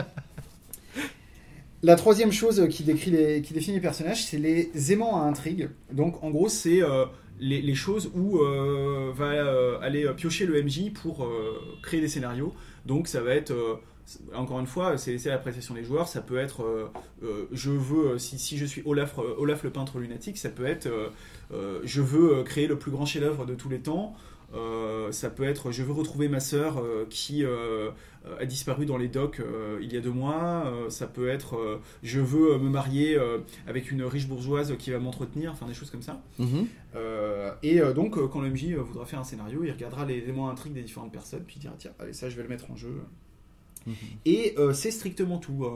la 1.82 1.96
troisième 1.96 2.30
chose 2.32 2.66
qui, 2.68 2.82
décrit 2.82 3.10
les, 3.10 3.40
qui 3.42 3.54
définit 3.54 3.76
les 3.76 3.82
personnages, 3.82 4.24
c'est 4.24 4.38
les 4.38 4.92
aimants 4.92 5.22
à 5.22 5.24
intrigue. 5.24 5.70
Donc 5.92 6.22
en 6.22 6.30
gros, 6.30 6.48
c'est 6.48 6.82
euh, 6.82 7.06
les, 7.38 7.74
choses 7.74 8.10
où 8.14 8.38
euh, 8.38 9.12
va 9.14 9.80
aller 9.80 10.06
piocher 10.14 10.44
le 10.44 10.62
MJ 10.62 10.92
pour 10.92 11.26
créer 11.82 12.02
des 12.02 12.08
scénarios. 12.08 12.54
Donc 12.84 13.08
ça 13.08 13.22
va 13.22 13.34
être, 13.34 13.80
encore 14.34 14.60
une 14.60 14.66
fois, 14.66 14.98
c'est 14.98 15.18
c'est 15.18 15.28
l'appréciation 15.28 15.74
des 15.74 15.84
joueurs. 15.84 16.08
Ça 16.08 16.20
peut 16.20 16.38
être, 16.38 16.62
euh, 16.62 16.90
euh, 17.22 17.46
je 17.52 17.70
veux, 17.70 18.12
euh, 18.12 18.18
si, 18.18 18.38
si 18.38 18.56
je 18.58 18.64
suis 18.64 18.82
Olaf, 18.84 19.18
Olaf 19.18 19.62
le 19.62 19.70
peintre 19.70 19.98
lunatique, 19.98 20.38
ça 20.38 20.48
peut 20.48 20.66
être, 20.66 20.88
euh, 21.52 21.80
je 21.84 22.02
veux 22.02 22.42
créer 22.42 22.66
le 22.66 22.78
plus 22.78 22.90
grand 22.90 23.06
chef-d'œuvre 23.06 23.46
de 23.46 23.54
tous 23.54 23.68
les 23.68 23.80
temps. 23.80 24.14
Ça 25.12 25.30
peut 25.30 25.44
être, 25.44 25.70
je 25.70 25.84
veux 25.84 25.92
retrouver 25.92 26.28
ma 26.28 26.40
sœur 26.40 26.82
qui 27.08 27.44
a 27.44 28.44
disparu 28.44 28.84
dans 28.84 28.96
les 28.96 29.06
docks 29.06 29.40
il 29.80 29.92
y 29.92 29.96
a 29.96 30.00
deux 30.00 30.10
mois. 30.10 30.72
Ça 30.88 31.06
peut 31.06 31.28
être, 31.28 31.80
je 32.02 32.18
veux 32.18 32.58
me 32.58 32.68
marier 32.68 33.16
avec 33.68 33.92
une 33.92 34.02
riche 34.02 34.26
bourgeoise 34.26 34.74
qui 34.76 34.90
va 34.90 34.98
m'entretenir. 34.98 35.52
Enfin, 35.52 35.66
des 35.66 35.74
choses 35.74 35.92
comme 35.92 36.02
ça. 36.02 36.20
Mhm. 36.40 36.66
Et 37.62 37.78
donc, 37.94 38.18
quand 38.28 38.40
le 38.40 38.50
MJ 38.50 38.74
voudra 38.74 39.06
faire 39.06 39.20
un 39.20 39.24
scénario, 39.24 39.62
il 39.62 39.70
regardera 39.70 40.04
les 40.04 40.16
éléments 40.16 40.50
intrigues 40.50 40.72
des 40.72 40.82
différentes 40.82 41.12
personnes, 41.12 41.44
puis 41.46 41.56
il 41.58 41.60
dira 41.60 41.74
tiens, 41.78 41.92
allez, 42.00 42.12
ça, 42.12 42.28
je 42.28 42.34
vais 42.34 42.42
le 42.42 42.48
mettre 42.48 42.72
en 42.72 42.76
jeu. 42.76 43.02
Mhm. 43.86 43.94
Et 44.26 44.54
euh, 44.58 44.72
c'est 44.72 44.90
strictement 44.90 45.38
tout. 45.38 45.64
euh, 45.64 45.68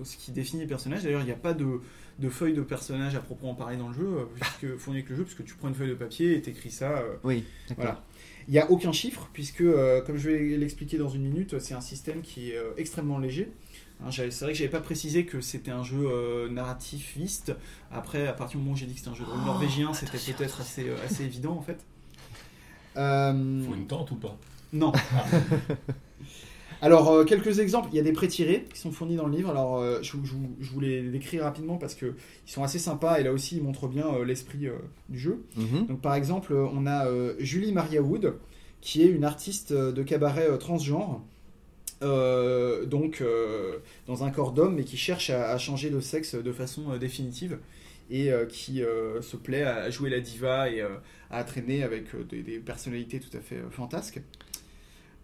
euh, 0.00 0.04
ce 0.04 0.16
qui 0.16 0.32
définit 0.32 0.62
les 0.62 0.68
personnages. 0.68 1.02
D'ailleurs, 1.02 1.20
il 1.20 1.26
n'y 1.26 1.32
a 1.32 1.36
pas 1.36 1.52
de, 1.54 1.80
de 2.18 2.28
feuille 2.28 2.54
de 2.54 2.62
personnage 2.62 3.14
à 3.14 3.20
proprement 3.20 3.54
parler 3.54 3.76
dans 3.76 3.88
le 3.88 3.94
jeu, 3.94 4.06
euh, 4.06 4.24
puisque, 4.40 4.76
fourni 4.78 5.00
avec 5.00 5.10
le 5.10 5.16
jeu, 5.16 5.24
puisque 5.24 5.44
tu 5.44 5.54
prends 5.54 5.68
une 5.68 5.74
feuille 5.74 5.90
de 5.90 5.94
papier 5.94 6.34
et 6.36 6.42
t'écris 6.42 6.70
ça. 6.70 6.98
euh, 6.98 7.16
Oui, 7.24 7.44
d'accord. 7.68 7.84
voilà. 7.84 8.04
Il 8.48 8.52
n'y 8.52 8.58
a 8.58 8.70
aucun 8.70 8.90
chiffre, 8.92 9.28
puisque, 9.32 9.60
euh, 9.60 10.00
comme 10.02 10.16
je 10.16 10.30
vais 10.30 10.56
l'expliquer 10.56 10.98
dans 10.98 11.08
une 11.08 11.22
minute, 11.22 11.58
c'est 11.60 11.74
un 11.74 11.80
système 11.80 12.22
qui 12.22 12.50
est 12.50 12.56
euh, 12.56 12.72
extrêmement 12.76 13.18
léger. 13.18 13.52
Hein, 14.04 14.10
c'est 14.10 14.26
vrai 14.40 14.52
que 14.52 14.58
j'avais 14.58 14.68
pas 14.70 14.80
précisé 14.80 15.24
que 15.26 15.40
c'était 15.40 15.70
un 15.70 15.84
jeu 15.84 16.08
euh, 16.10 16.48
narrativiste. 16.48 17.54
Après, 17.92 18.26
à 18.26 18.32
partir 18.32 18.58
du 18.58 18.64
moment 18.64 18.74
où 18.74 18.76
j'ai 18.76 18.86
dit 18.86 18.94
que 18.94 18.98
c'était 18.98 19.10
un 19.10 19.14
jeu 19.14 19.24
de 19.24 19.30
rôle 19.30 19.44
norvégien, 19.44 19.94
c'était 19.94 20.18
peut-être 20.32 20.60
assez, 20.60 20.88
euh, 20.88 20.96
assez 21.04 21.22
évident 21.24 21.52
en 21.56 21.62
fait. 21.62 21.78
Euh, 22.96 23.62
Faut 23.64 23.74
une 23.76 23.86
tente 23.86 24.10
ou 24.10 24.16
pas? 24.16 24.36
Non. 24.72 24.90
Alors, 26.82 27.10
euh, 27.12 27.24
quelques 27.24 27.60
exemples. 27.60 27.88
Il 27.92 27.96
y 27.96 28.00
a 28.00 28.02
des 28.02 28.12
pré-tirés 28.12 28.64
qui 28.72 28.78
sont 28.78 28.90
fournis 28.90 29.16
dans 29.16 29.26
le 29.26 29.34
livre. 29.36 29.48
Alors, 29.50 29.78
euh, 29.78 30.00
je, 30.02 30.10
je 30.24 30.32
vous- 30.32 30.56
je 30.60 30.70
vous 30.70 30.80
les 30.80 31.02
décris 31.10 31.40
rapidement 31.40 31.78
parce 31.78 31.94
qu'ils 31.94 32.12
sont 32.44 32.62
assez 32.64 32.78
sympas 32.80 33.18
et 33.20 33.22
là 33.22 33.32
aussi, 33.32 33.56
ils 33.56 33.62
montrent 33.62 33.86
bien 33.88 34.06
euh, 34.12 34.24
l'esprit 34.24 34.66
du 35.08 35.18
jeu. 35.18 35.42
Mhm. 35.56 35.86
Donc, 35.86 36.00
par 36.00 36.14
exemple, 36.14 36.52
on 36.54 36.86
a 36.86 37.06
Julie 37.38 37.72
Maria 37.72 38.02
Wood, 38.02 38.34
qui 38.80 39.02
est 39.02 39.06
une 39.06 39.24
artiste 39.24 39.72
de 39.72 40.02
cabaret 40.02 40.58
transgenre. 40.58 41.22
euh, 42.02 42.84
donc, 42.84 43.20
euh, 43.20 43.78
dans 44.08 44.24
un 44.24 44.30
corps 44.30 44.50
d'homme, 44.52 44.74
mais 44.74 44.82
qui 44.82 44.96
cherche 44.96 45.30
à, 45.30 45.50
à 45.52 45.58
changer 45.58 45.88
de 45.88 46.00
sexe 46.00 46.34
de 46.34 46.52
façon 46.52 46.90
euh, 46.90 46.98
définitive 46.98 47.58
et 48.10 48.30
qui 48.50 48.82
se 49.22 49.36
plaît 49.36 49.62
à 49.62 49.88
jouer 49.88 50.10
la 50.10 50.20
diva 50.20 50.68
et 50.68 50.84
à 51.30 51.44
traîner 51.44 51.82
avec 51.82 52.06
des, 52.28 52.42
des 52.42 52.58
personnalités 52.58 53.18
tout 53.20 53.34
à 53.34 53.40
fait 53.40 53.60
fantasques. 53.70 54.20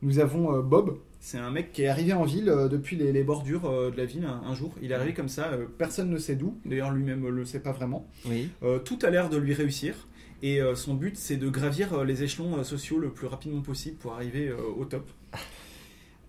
Nous 0.02 0.18
avons 0.18 0.54
euh, 0.54 0.62
Bob, 0.62 0.98
c'est 1.20 1.38
un 1.38 1.50
mec 1.50 1.72
qui 1.72 1.82
est 1.82 1.88
arrivé 1.88 2.12
en 2.12 2.24
ville 2.24 2.48
euh, 2.48 2.68
depuis 2.68 2.96
les, 2.96 3.12
les 3.12 3.24
bordures 3.24 3.66
euh, 3.66 3.90
de 3.90 3.96
la 3.96 4.04
ville 4.04 4.24
un, 4.24 4.42
un 4.48 4.54
jour. 4.54 4.72
Il 4.80 4.92
est 4.92 4.94
arrivé 4.94 5.14
comme 5.14 5.28
ça, 5.28 5.48
euh, 5.48 5.66
personne 5.78 6.10
ne 6.10 6.18
sait 6.18 6.36
d'où, 6.36 6.56
d'ailleurs 6.64 6.92
lui-même 6.92 7.22
ne 7.22 7.28
le 7.28 7.44
sait 7.44 7.60
pas 7.60 7.72
vraiment. 7.72 8.06
Oui. 8.26 8.48
Euh, 8.62 8.78
tout 8.78 8.98
a 9.02 9.10
l'air 9.10 9.28
de 9.28 9.36
lui 9.36 9.54
réussir. 9.54 10.06
Et 10.40 10.62
euh, 10.62 10.76
son 10.76 10.94
but, 10.94 11.16
c'est 11.16 11.36
de 11.36 11.48
gravir 11.48 11.92
euh, 11.94 12.04
les 12.04 12.22
échelons 12.22 12.58
euh, 12.58 12.62
sociaux 12.62 12.98
le 13.00 13.10
plus 13.10 13.26
rapidement 13.26 13.60
possible 13.60 13.96
pour 13.96 14.12
arriver 14.12 14.48
euh, 14.48 14.56
au 14.78 14.84
top. 14.84 15.08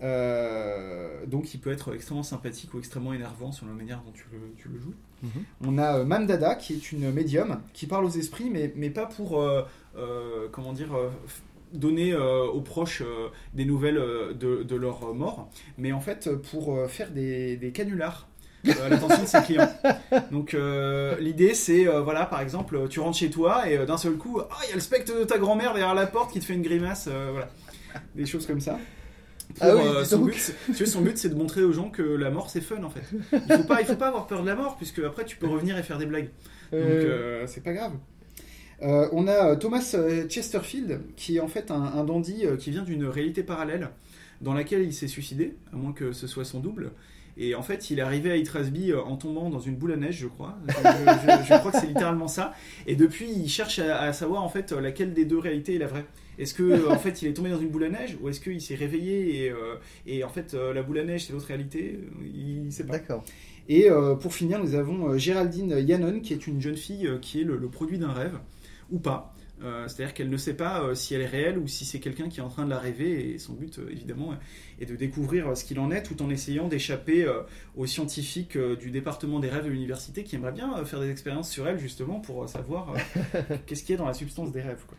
Euh, 0.01 1.25
donc, 1.25 1.53
il 1.53 1.59
peut 1.59 1.71
être 1.71 1.93
extrêmement 1.93 2.23
sympathique 2.23 2.73
ou 2.73 2.79
extrêmement 2.79 3.13
énervant 3.13 3.51
selon 3.51 3.71
la 3.71 3.77
manière 3.77 4.01
dont 4.03 4.13
tu 4.13 4.23
le, 4.31 4.39
tu 4.57 4.69
le 4.69 4.79
joues. 4.79 4.93
Mhm. 5.23 5.43
On 5.67 5.77
a 5.77 5.97
euh, 5.99 6.05
Mamdada, 6.05 6.55
qui 6.55 6.73
est 6.73 6.93
une 6.93 7.11
médium, 7.11 7.59
qui 7.73 7.85
parle 7.85 8.05
aux 8.05 8.09
esprits, 8.09 8.49
mais, 8.49 8.71
mais 8.77 8.89
pas 8.89 9.05
pour, 9.07 9.41
euh, 9.41 9.63
euh, 9.97 10.47
comment 10.51 10.71
dire, 10.71 10.95
euh, 10.95 11.09
donner 11.73 12.13
euh, 12.13 12.43
aux 12.45 12.61
proches 12.61 13.01
euh, 13.01 13.27
des 13.53 13.65
nouvelles 13.65 13.97
euh, 13.97 14.33
de, 14.33 14.63
de 14.63 14.75
leur 14.75 15.13
mort, 15.13 15.49
mais 15.77 15.91
en 15.91 15.99
fait 16.01 16.29
pour 16.51 16.77
faire 16.89 17.11
des, 17.11 17.57
des 17.57 17.71
canulars 17.71 18.27
à 18.67 18.89
l'attention 18.89 19.23
de 19.23 19.27
ses 19.27 19.41
clients. 19.41 19.69
Donc 20.31 20.55
l'idée 21.19 21.53
c'est, 21.53 21.85
voilà, 21.85 22.25
par 22.25 22.41
exemple, 22.41 22.87
tu 22.89 22.99
rentres 22.99 23.17
chez 23.17 23.29
toi 23.29 23.69
et 23.69 23.85
d'un 23.85 23.97
seul 23.97 24.13
coup, 24.17 24.39
ah, 24.41 24.57
il 24.65 24.69
y 24.69 24.71
a 24.71 24.75
le 24.75 24.81
spectre 24.81 25.17
de 25.17 25.23
ta 25.23 25.37
grand-mère 25.37 25.73
derrière 25.73 25.95
la 25.95 26.07
porte 26.07 26.31
qui 26.33 26.39
te 26.39 26.45
fait 26.45 26.53
une 26.55 26.61
grimace, 26.61 27.07
voilà. 27.07 27.49
Des 28.15 28.25
choses 28.25 28.45
comme 28.45 28.59
ça. 28.61 28.77
Pour, 29.55 29.65
Ah 29.67 29.75
oui, 29.75 29.81
euh, 29.83 30.05
son, 30.05 30.19
but, 30.19 30.35
c'est- 30.37 30.73
tu 30.75 30.85
son 30.85 31.01
but 31.01 31.17
c'est 31.17 31.29
de 31.29 31.35
montrer 31.35 31.63
aux 31.63 31.71
gens 31.71 31.89
que 31.89 32.03
la 32.03 32.29
mort 32.29 32.51
c'est 32.51 32.61
fun 32.61 32.83
en 32.83 32.89
fait. 32.91 33.01
Il 33.33 33.55
faut 33.55 33.63
pas, 33.63 33.81
il 33.81 33.87
faut 33.87 33.95
pas 33.95 34.09
avoir 34.09 34.27
peur 34.27 34.43
de 34.43 34.47
la 34.47 34.55
mort 34.55 34.77
puisque 34.77 34.99
après 34.99 35.25
tu 35.25 35.37
peux 35.37 35.47
revenir 35.47 35.75
et 35.77 35.81
faire 35.81 35.97
des 35.97 36.05
blagues. 36.05 36.29
Donc 36.71 36.81
euh, 36.83 37.47
c'est 37.47 37.63
pas 37.63 37.73
grave. 37.73 37.93
Euh, 38.81 39.09
on 39.11 39.27
a 39.27 39.51
euh, 39.51 39.55
Thomas 39.55 39.91
euh, 39.95 40.27
Chesterfield 40.29 41.01
qui 41.17 41.37
est 41.37 41.39
en 41.41 41.47
fait 41.47 41.69
un, 41.71 41.81
un 41.81 42.03
dandy 42.05 42.45
qui 42.57 42.71
vient 42.71 42.83
d'une 42.83 43.05
réalité 43.05 43.43
parallèle 43.43 43.89
dans 44.41 44.53
laquelle 44.53 44.83
il 44.83 44.93
s'est 44.93 45.07
suicidé, 45.07 45.55
à 45.73 45.75
moins 45.75 45.91
que 45.91 46.13
ce 46.13 46.27
soit 46.27 46.45
son 46.45 46.59
double. 46.61 46.91
Et 47.41 47.55
en 47.55 47.61
fait, 47.61 47.89
il 47.89 47.99
est 47.99 48.01
arrivé 48.01 48.31
à 48.31 48.35
Itrasby 48.37 48.91
euh, 48.91 49.01
en 49.01 49.15
tombant 49.15 49.49
dans 49.49 49.59
une 49.59 49.75
boule 49.75 49.93
à 49.93 49.95
neige, 49.97 50.17
je 50.19 50.27
crois. 50.27 50.57
Je, 50.67 50.73
je- 50.73 51.45
je 51.53 51.57
crois 51.59 51.71
que 51.71 51.79
c'est 51.79 51.87
littéralement 51.87 52.27
ça. 52.27 52.53
Et 52.87 52.95
depuis, 52.95 53.29
il 53.31 53.47
cherche 53.49 53.79
à, 53.79 54.01
à 54.01 54.13
savoir 54.13 54.43
en 54.43 54.49
fait 54.49 54.71
laquelle 54.71 55.13
des 55.13 55.25
deux 55.25 55.37
réalités 55.39 55.75
est 55.75 55.79
la 55.79 55.87
vraie. 55.87 56.05
Est-ce 56.37 56.53
que 56.53 56.89
en 56.89 56.97
fait 56.97 57.21
il 57.21 57.27
est 57.27 57.33
tombé 57.33 57.49
dans 57.49 57.59
une 57.59 57.67
boule 57.69 57.83
à 57.83 57.89
neige 57.89 58.17
ou 58.21 58.29
est-ce 58.29 58.39
qu'il 58.39 58.61
s'est 58.61 58.75
réveillé 58.75 59.43
et, 59.45 59.49
euh, 59.51 59.75
et 60.07 60.23
en 60.23 60.29
fait 60.29 60.53
la 60.53 60.81
boule 60.83 60.99
à 60.99 61.03
neige 61.03 61.25
c'est 61.25 61.33
l'autre 61.33 61.47
réalité? 61.47 61.99
Il 62.33 62.71
sait 62.71 62.85
pas. 62.85 62.93
D'accord. 62.93 63.25
Et 63.67 63.89
euh, 63.89 64.15
pour 64.15 64.33
finir, 64.33 64.57
nous 64.63 64.73
avons 64.75 65.17
Géraldine 65.17 65.75
Yannon, 65.85 66.21
qui 66.21 66.33
est 66.33 66.47
une 66.47 66.61
jeune 66.61 66.77
fille 66.77 67.09
qui 67.21 67.41
est 67.41 67.43
le, 67.43 67.57
le 67.57 67.67
produit 67.67 67.97
d'un 67.99 68.11
rêve, 68.13 68.37
ou 68.91 68.99
pas. 68.99 69.33
Euh, 69.61 69.89
C'est-à-dire 69.89 70.13
qu'elle 70.13 70.29
ne 70.29 70.37
sait 70.37 70.53
pas 70.53 70.81
euh, 70.81 70.95
si 70.95 71.13
elle 71.15 71.21
est 71.21 71.25
réelle 71.25 71.57
ou 71.57 71.67
si 71.67 71.83
c'est 71.83 71.99
quelqu'un 71.99 72.29
qui 72.29 72.39
est 72.39 72.43
en 72.43 72.47
train 72.47 72.63
de 72.63 72.69
la 72.69 72.79
rêver. 72.79 73.31
Et 73.33 73.37
son 73.39 73.53
but, 73.53 73.77
euh, 73.79 73.89
évidemment, 73.91 74.33
est 74.79 74.85
de 74.85 74.95
découvrir 74.95 75.57
ce 75.57 75.65
qu'il 75.65 75.79
en 75.79 75.91
est 75.91 76.01
tout 76.01 76.21
en 76.21 76.29
essayant 76.29 76.69
d'échapper 76.69 77.27
aux 77.75 77.85
scientifiques 77.85 78.57
du 78.57 78.89
département 78.91 79.39
des 79.41 79.49
rêves 79.49 79.65
de 79.65 79.69
l'université 79.69 80.23
qui 80.23 80.35
aimeraient 80.37 80.53
bien 80.53 80.83
faire 80.85 81.01
des 81.01 81.09
expériences 81.09 81.49
sur 81.49 81.67
elle, 81.67 81.77
justement, 81.77 82.21
pour 82.21 82.47
savoir 82.47 82.93
qu'est-ce 83.65 83.83
qu'il 83.83 83.91
y 83.93 83.95
a 83.95 83.97
dans 83.99 84.07
la 84.07 84.13
substance 84.13 84.53
des 84.53 84.61
rêves. 84.61 84.83
quoi. 84.87 84.97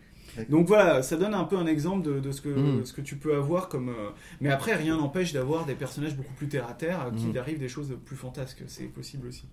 Donc 0.48 0.68
voilà, 0.68 1.02
ça 1.02 1.16
donne 1.16 1.34
un 1.34 1.42
peu 1.44 1.56
un 1.56 1.66
exemple 1.66 2.06
de, 2.06 2.20
de 2.20 2.30
ce, 2.30 2.40
que, 2.40 2.50
Mm. 2.50 2.84
ce 2.84 2.92
que 2.92 3.00
tu 3.00 3.16
peux 3.16 3.34
avoir 3.34 3.68
comme. 3.68 3.88
euh, 3.88 4.10
Mais 4.42 4.50
après, 4.50 4.74
rien 4.76 4.96
n'empêche 4.98 5.32
d'avoir 5.32 5.64
des 5.66 5.74
personnages 5.74 6.14
beaucoup 6.16 6.34
plus 6.34 6.46
terre 6.48 6.68
à 6.68 6.74
terre, 6.74 7.06
euh, 7.06 7.10
qu'il 7.16 7.32
Mm. 7.32 7.38
arrive 7.38 7.58
des 7.58 7.68
choses 7.68 7.96
plus 8.04 8.14
fantasques. 8.16 8.62
C'est 8.68 8.84
possible 8.84 9.26
aussi. 9.28 9.44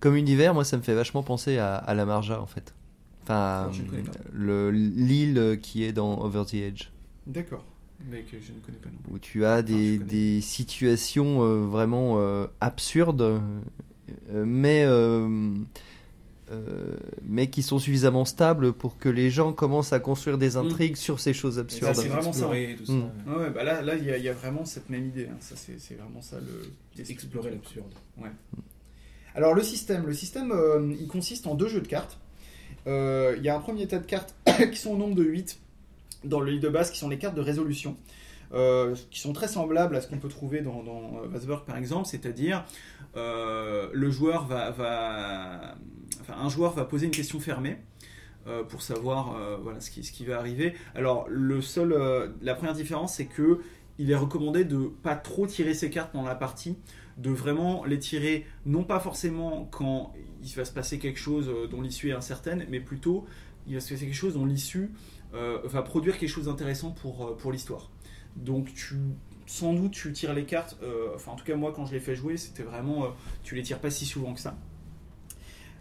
Comme 0.00 0.16
univers, 0.16 0.52
moi, 0.54 0.64
ça 0.64 0.76
me 0.78 0.82
fait 0.82 0.94
vachement 0.94 1.22
penser 1.22 1.58
à, 1.58 1.76
à 1.76 1.94
la 1.94 2.04
Marja, 2.06 2.40
en 2.40 2.46
fait. 2.46 2.74
Enfin, 3.24 3.70
l'île 4.72 5.58
qui 5.62 5.82
est 5.84 5.92
dans 5.92 6.20
Over 6.22 6.44
the 6.46 6.54
Edge, 6.54 6.84
D'accord. 7.26 7.64
Mais 8.10 8.22
que 8.22 8.36
je 8.38 8.52
ne 8.52 8.58
connais 8.58 8.76
pas 8.78 8.90
non 8.90 8.98
plus. 9.02 9.12
où 9.14 9.18
tu 9.18 9.44
as 9.46 9.62
des, 9.62 9.98
des 9.98 10.40
situations 10.42 11.42
euh, 11.42 11.60
vraiment 11.64 12.16
euh, 12.18 12.46
absurdes, 12.60 13.22
euh, 13.22 13.38
mais, 14.44 14.84
euh, 14.84 15.54
euh, 16.50 16.96
mais 17.26 17.48
qui 17.48 17.62
sont 17.62 17.78
suffisamment 17.78 18.26
stables 18.26 18.74
pour 18.74 18.98
que 18.98 19.08
les 19.08 19.30
gens 19.30 19.54
commencent 19.54 19.94
à 19.94 20.00
construire 20.00 20.36
des 20.36 20.58
intrigues 20.58 20.96
sur 20.96 21.18
ces 21.18 21.32
choses 21.32 21.58
absurdes. 21.58 21.92
Mm. 21.92 21.94
c'est 21.94 22.08
vraiment 22.08 22.32
ça. 22.34 22.38
Explorer 22.40 22.74
tout 22.76 22.84
ça. 22.86 22.92
Mm. 22.92 23.10
Ah 23.26 23.38
ouais, 23.38 23.50
bah 23.50 23.64
là, 23.64 23.80
là, 23.80 23.94
il 23.96 24.04
y, 24.04 24.10
a- 24.10 24.18
il 24.18 24.24
y 24.24 24.28
a 24.28 24.34
vraiment 24.34 24.66
cette 24.66 24.90
même 24.90 25.06
idée. 25.06 25.28
hein. 25.32 25.36
Ça, 25.40 25.54
c'est 25.56 25.80
c'est 25.80 25.94
vraiment 25.94 26.20
ça 26.20 26.36
le. 26.40 27.02
Explorer 27.02 27.52
l'absurde. 27.52 27.94
Alors 29.34 29.54
le 29.54 29.62
système, 29.62 30.06
le 30.06 30.12
système, 30.14 30.52
euh, 30.52 30.94
il 31.00 31.08
consiste 31.08 31.46
en 31.46 31.54
deux 31.54 31.68
jeux 31.68 31.80
de 31.80 31.88
cartes. 31.88 32.18
Euh, 32.86 33.34
Il 33.38 33.44
y 33.44 33.48
a 33.48 33.56
un 33.56 33.60
premier 33.60 33.86
tas 33.86 33.98
de 33.98 34.06
cartes 34.06 34.34
qui 34.72 34.76
sont 34.76 34.92
au 34.92 34.96
nombre 34.96 35.14
de 35.14 35.24
8 35.24 35.60
dans 36.24 36.40
le 36.40 36.50
lit 36.50 36.60
de 36.60 36.68
base, 36.68 36.90
qui 36.90 36.98
sont 36.98 37.08
les 37.08 37.18
cartes 37.18 37.34
de 37.34 37.40
résolution, 37.40 37.96
euh, 38.52 38.94
qui 39.10 39.20
sont 39.20 39.32
très 39.32 39.48
semblables 39.48 39.96
à 39.96 40.00
ce 40.00 40.08
qu'on 40.08 40.18
peut 40.18 40.28
trouver 40.28 40.60
dans, 40.62 40.82
dans 40.82 41.20
euh, 41.22 41.56
par 41.66 41.76
exemple, 41.76 42.06
c'est-à-dire 42.06 42.64
euh, 43.16 43.88
un 46.28 46.48
joueur 46.48 46.72
va 46.74 46.84
poser 46.84 47.06
une 47.06 47.12
question 47.12 47.40
fermée. 47.40 47.78
euh, 48.46 48.62
pour 48.62 48.82
savoir 48.82 49.36
euh, 49.36 49.56
ce 49.80 49.90
qui, 49.90 50.24
va 50.26 50.38
arriver. 50.38 50.74
Alors 50.94 51.26
euh, 51.30 52.28
la 52.42 52.54
première 52.54 52.74
différence 52.74 53.14
c'est 53.14 53.26
que 53.26 53.60
il 53.98 54.10
est 54.10 54.16
recommandé 54.16 54.64
de 54.64 54.90
pas 55.02 55.14
trop 55.14 55.46
tirer 55.46 55.72
ses 55.72 55.88
cartes 55.88 56.14
dans 56.14 56.24
la 56.24 56.34
partie, 56.34 56.76
de 57.16 57.30
vraiment 57.30 57.84
les 57.84 57.98
tirer 57.98 58.46
non 58.66 58.84
pas 58.84 59.00
forcément 59.00 59.68
quand 59.70 60.12
il 60.42 60.54
va 60.54 60.64
se 60.64 60.72
passer 60.72 60.98
quelque 60.98 61.18
chose 61.18 61.48
euh, 61.48 61.66
dont 61.66 61.80
l'issue 61.80 62.10
est 62.10 62.14
incertaine, 62.14 62.66
mais 62.68 62.80
plutôt 62.80 63.26
il 63.66 63.74
va 63.74 63.80
se 63.80 63.88
passer 63.88 64.04
quelque 64.06 64.14
chose 64.14 64.34
dont 64.34 64.46
l'issue 64.46 64.90
euh, 65.32 65.60
va 65.64 65.82
produire 65.82 66.18
quelque 66.18 66.30
chose 66.30 66.46
d'intéressant 66.46 66.90
pour, 66.90 67.26
euh, 67.26 67.36
pour 67.36 67.52
l'histoire. 67.52 67.90
Donc 68.36 68.74
tu 68.74 68.96
sans 69.46 69.74
doute 69.74 69.92
tu 69.92 70.10
tires 70.12 70.32
les 70.32 70.44
cartes, 70.44 70.78
enfin 71.14 71.32
en 71.32 71.36
tout 71.36 71.44
cas 71.44 71.54
moi 71.54 71.70
quand 71.76 71.84
je 71.84 71.92
les 71.92 72.00
fais 72.00 72.16
jouer 72.16 72.38
c'était 72.38 72.62
vraiment, 72.62 73.08
tu 73.42 73.54
les 73.54 73.62
tires 73.62 73.78
pas 73.78 73.90
si 73.90 74.06
souvent 74.06 74.32
que 74.32 74.40
ça. 74.40 74.56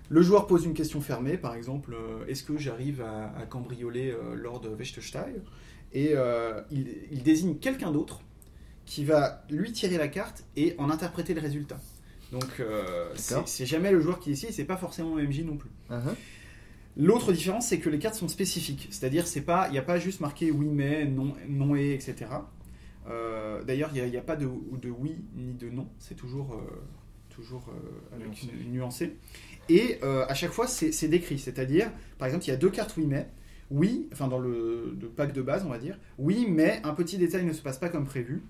Le 0.09 0.21
joueur 0.21 0.47
pose 0.47 0.65
une 0.65 0.73
question 0.73 0.99
fermée, 0.99 1.37
par 1.37 1.55
exemple, 1.55 1.95
est-ce 2.27 2.43
que 2.43 2.57
j'arrive 2.57 3.01
à, 3.01 3.45
cambrioler 3.45 4.13
Lord 4.35 4.63
Wechtstein 4.77 5.41
Et 5.93 6.13
il 6.71 7.23
désigne 7.23 7.55
quelqu'un 7.55 7.91
d'autre 7.91 8.19
qui 8.85 9.05
va 9.05 9.43
lui 9.49 9.71
tirer 9.71 9.97
la 9.97 10.07
carte 10.07 10.43
et 10.55 10.75
en 10.77 10.89
interpréter 10.89 11.33
le 11.33 11.41
résultat. 11.41 11.79
Donc 12.31 12.59
euh, 12.59 13.13
c'est 13.45 13.65
jamais 13.65 13.91
le 13.91 14.01
joueur 14.01 14.19
qui 14.19 14.29
décide, 14.29 14.51
c'est 14.51 14.65
pas 14.65 14.77
forcément 14.77 15.15
le 15.15 15.27
MJ 15.27 15.41
non 15.41 15.57
plus. 15.57 15.69
Uh-huh. 15.89 16.15
L'autre 16.95 17.33
différence, 17.33 17.67
c'est 17.67 17.79
que 17.79 17.89
les 17.89 17.97
cartes 17.97 18.15
sont 18.15 18.27
spécifiques, 18.27 18.87
c'est-à-dire 18.91 19.25
c'est 19.25 19.41
pas, 19.41 19.67
il 19.69 19.71
n'y 19.71 19.79
a 19.79 19.83
pas 19.83 19.97
juste 19.97 20.19
marqué 20.19 20.51
oui 20.51 20.67
mais, 20.67 21.05
non, 21.05 21.33
non 21.47 21.75
et, 21.75 21.93
etc. 21.93 22.25
Euh, 23.07 23.63
D'ailleurs, 23.63 23.89
il 23.95 24.03
n'y 24.03 24.17
a, 24.17 24.21
pas 24.21 24.35
de, 24.35 24.47
de 24.81 24.89
oui 24.89 25.23
ni 25.35 25.53
de 25.53 25.69
non, 25.69 25.87
c'est 25.97 26.15
toujours, 26.15 26.53
euh, 26.53 26.81
toujours 27.29 27.69
euh, 27.69 28.15
avec 28.15 28.27
Nuancé. 28.27 28.47
une, 28.63 28.71
nuancée. 28.71 29.17
Et 29.69 29.97
euh, 30.03 30.25
à 30.27 30.35
chaque 30.35 30.51
fois, 30.51 30.67
c'est 30.67 30.91
c'est 30.91 31.07
décrit, 31.07 31.39
c'est-à-dire, 31.39 31.91
par 32.19 32.27
exemple, 32.27 32.45
il 32.45 32.49
y 32.49 32.53
a 32.53 32.57
deux 32.57 32.69
cartes 32.69 32.93
oui 32.95 33.05
mais, 33.07 33.27
oui, 33.71 34.07
enfin 34.11 34.27
dans 34.27 34.39
le, 34.39 34.95
le 34.99 35.09
pack 35.09 35.33
de 35.33 35.41
base, 35.41 35.63
on 35.65 35.69
va 35.69 35.79
dire, 35.79 35.97
oui 36.19 36.45
mais 36.47 36.79
un 36.83 36.93
petit 36.93 37.17
détail 37.17 37.43
ne 37.43 37.53
se 37.53 37.61
passe 37.61 37.79
pas 37.79 37.89
comme 37.89 38.05
prévu, 38.05 38.43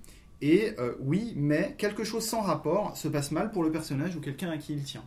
et 0.44 0.76
euh, 0.78 0.94
oui 1.00 1.34
mais 1.38 1.74
quelque 1.78 2.04
chose 2.04 2.26
sans 2.26 2.42
rapport 2.42 2.98
se 2.98 3.08
passe 3.08 3.32
mal 3.32 3.52
pour 3.52 3.64
le 3.64 3.72
personnage 3.72 4.18
ou 4.18 4.20
quelqu'un 4.20 4.50
à 4.50 4.58
qui 4.58 4.74
il 4.74 4.84
tient. 4.84 5.04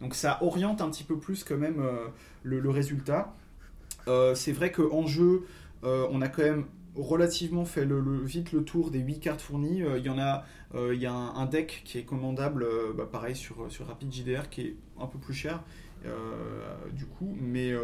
Donc 0.00 0.14
ça 0.16 0.42
oriente 0.42 0.80
un 0.80 0.90
petit 0.90 1.04
peu 1.04 1.16
plus 1.16 1.44
quand 1.44 1.56
même 1.56 1.80
euh, 1.80 2.08
le, 2.42 2.68
résultat. 2.70 3.32
Euh, 4.08 4.34
c'est 4.34 4.50
vrai 4.50 4.72
qu'en 4.72 5.06
jeu, 5.06 5.46
on 5.82 6.20
a 6.20 6.28
quand 6.28 6.42
même 6.42 6.64
relativement 6.96 7.64
fait 7.64 7.86
vite 8.24 8.52
le 8.52 8.64
tour 8.64 8.90
des 8.90 8.98
8 8.98 9.20
cartes 9.20 9.40
fournies. 9.40 9.82
Il 9.96 10.02
y 10.02 10.08
en 10.08 10.18
a, 10.18 10.44
un, 10.74 11.46
deck 11.46 11.82
qui 11.84 11.98
est 11.98 12.04
commandable, 12.04 12.66
bah, 12.96 13.08
pareil 13.10 13.36
sur, 13.36 13.70
sur 13.70 13.86
Rapid 13.86 14.10
qui 14.50 14.60
est 14.62 14.76
un 14.98 15.06
peu 15.06 15.18
plus 15.18 15.34
cher. 15.34 15.62
Euh, 16.06 16.74
du 16.92 17.04
coup, 17.06 17.36
mais, 17.40 17.70
euh, 17.72 17.80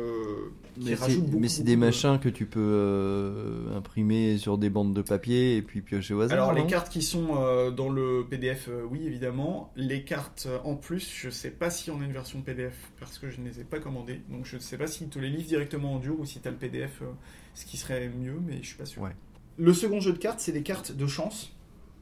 Mais 0.80 0.96
c'est 0.96 1.16
beaucoup. 1.18 1.38
mais 1.38 1.48
c'est 1.48 1.58
beaucoup 1.62 1.66
des 1.66 1.76
de- 1.76 1.80
machins 1.80 2.18
que 2.18 2.28
tu 2.28 2.46
peux 2.46 2.60
euh, 2.60 3.76
imprimer 3.76 4.38
sur 4.38 4.58
des 4.58 4.70
bandes 4.70 4.94
de 4.94 5.02
papier 5.02 5.56
et 5.56 5.62
puis 5.62 5.80
piocher 5.82 6.14
au 6.14 6.20
hasard. 6.20 6.36
Alors 6.38 6.52
les 6.52 6.66
cartes 6.66 6.88
qui 6.90 7.02
sont 7.02 7.36
euh, 7.36 7.70
dans 7.70 7.88
le 7.88 8.26
PDF, 8.28 8.68
euh, 8.68 8.82
oui 8.90 9.06
évidemment. 9.06 9.72
Les 9.76 10.02
cartes 10.04 10.46
euh, 10.48 10.58
en 10.64 10.74
plus, 10.76 11.10
je 11.14 11.30
sais 11.30 11.50
pas 11.50 11.70
si 11.70 11.90
on 11.90 12.00
a 12.00 12.04
une 12.04 12.12
version 12.12 12.40
PDF 12.42 12.74
parce 12.98 13.18
que 13.18 13.28
je 13.30 13.40
ne 13.40 13.46
les 13.48 13.60
ai 13.60 13.64
pas 13.64 13.78
commandées. 13.80 14.20
Donc 14.30 14.46
je 14.46 14.56
ne 14.56 14.60
sais 14.60 14.78
pas 14.78 14.86
s'ils 14.86 15.08
te 15.08 15.18
les 15.18 15.28
livrent 15.30 15.48
directement 15.48 15.94
en 15.94 15.98
dur 15.98 16.18
ou 16.18 16.24
si 16.24 16.40
tu 16.40 16.48
as 16.48 16.50
le 16.50 16.56
PDF, 16.56 17.02
euh, 17.02 17.06
ce 17.54 17.64
qui 17.66 17.76
serait 17.76 18.08
mieux, 18.08 18.38
mais 18.46 18.58
je 18.62 18.66
suis 18.68 18.76
pas 18.76 18.86
sûr. 18.86 19.02
Ouais. 19.02 19.14
Le 19.58 19.72
second 19.72 20.00
jeu 20.00 20.12
de 20.12 20.18
cartes, 20.18 20.40
c'est 20.40 20.52
des 20.52 20.62
cartes 20.62 20.92
de 20.92 21.06
chance, 21.06 21.52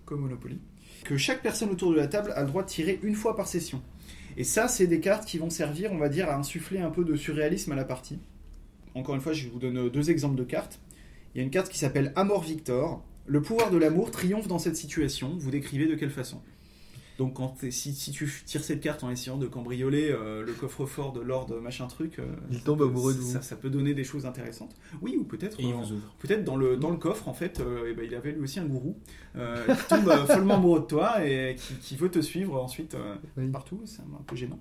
comme 0.05 0.21
Monopoly, 0.23 0.59
que 1.05 1.17
chaque 1.17 1.43
personne 1.43 1.71
autour 1.71 1.93
de 1.93 1.97
la 1.97 2.07
table 2.07 2.33
a 2.35 2.41
le 2.41 2.49
droit 2.49 2.63
de 2.63 2.69
tirer 2.69 2.99
une 3.03 3.15
fois 3.15 3.37
par 3.37 3.47
session. 3.47 3.83
Et 4.37 4.45
ça, 4.45 4.67
c'est 4.67 4.87
des 4.87 5.01
cartes 5.01 5.27
qui 5.27 5.39
vont 5.39 5.51
servir, 5.51 5.93
on 5.93 5.99
va 5.99 6.09
dire, 6.09 6.29
à 6.29 6.37
insuffler 6.37 6.81
un 6.81 6.91
peu 6.91 7.05
de 7.05 7.15
surréalisme 7.15 7.71
à 7.73 7.77
la 7.77 7.85
partie. 7.85 8.19
Encore 8.95 9.15
une 9.15 9.21
fois, 9.21 9.33
je 9.33 9.49
vous 9.49 9.59
donne 9.59 9.77
euh, 9.79 9.91
deux 9.91 10.11
exemples 10.11 10.37
de 10.37 10.45
cartes. 10.45 10.81
Il 11.35 11.39
y 11.39 11.41
a 11.41 11.45
une 11.45 11.51
carte 11.51 11.69
qui 11.69 11.79
s'appelle 11.79 12.13
Amor 12.17 12.43
Victor. 12.43 13.05
Le 13.27 13.43
pouvoir 13.43 13.71
de 13.71 13.77
l'amour 13.77 14.11
triomphe 14.11 14.49
dans 14.49 14.59
cette 14.59 14.77
situation. 14.77 15.37
Vous 15.39 15.51
décrivez 15.51 15.87
de 15.87 15.95
quelle 15.95 16.11
façon? 16.11 16.41
Donc, 17.19 17.35
quand 17.35 17.55
si, 17.71 17.95
si 17.95 18.11
tu 18.11 18.29
tires 18.45 18.65
cette 18.65 18.81
carte 18.81 19.05
en 19.05 19.11
essayant 19.11 19.37
de 19.37 19.47
cambrioler 19.47 20.11
euh, 20.11 20.45
le 20.45 20.53
coffre-fort 20.53 21.13
de 21.13 21.21
Lord 21.21 21.49
machin 21.63 21.87
truc, 21.87 22.19
euh, 22.19 22.25
Il 22.51 22.59
ça 22.59 22.65
tombe 22.65 22.79
peut- 22.79 22.85
amoureux 22.87 23.15
de 23.15 23.19
vous. 23.21 23.31
Ça, 23.33 23.41
ça 23.41 23.55
peut 23.55 23.71
donner 23.71 23.95
des 23.95 24.03
choses 24.03 24.27
intéressantes. 24.27 24.75
Oui, 25.01 25.17
ou 25.17 25.23
peut-être. 25.25 25.61
Et 25.61 25.65
il 25.65 25.73
euh, 25.73 25.77
vous 25.77 25.93
ouvre. 25.93 26.15
Peut-être 26.19 26.43
dans 26.43 26.57
le, 26.57 26.77
dans 26.77 26.91
le 26.91 26.97
coffre, 26.97 27.29
en 27.29 27.33
fait, 27.35 27.61
euh, 27.61 27.89
eh 27.91 27.95
ben, 27.95 28.05
il 28.05 28.15
avait 28.17 28.33
lui 28.33 28.41
aussi 28.41 28.59
un 28.59 28.65
gourou 28.67 28.97
euh, 29.37 29.65
qui 29.75 29.85
tombe 29.89 30.09
euh, 30.09 30.27
follement 30.27 30.55
amoureux 30.57 30.81
de 30.81 30.87
toi 30.87 31.25
et 31.25 31.55
qui, 31.57 31.75
qui 31.75 31.97
veut 31.97 32.11
te 32.11 32.21
suivre 32.21 32.61
ensuite 32.61 32.95
euh, 32.97 33.15
Oui. 33.37 33.47
partout. 33.49 33.81
C'est 33.85 34.01
un, 34.03 34.23
peu 34.27 34.35
gênant. 34.35 34.59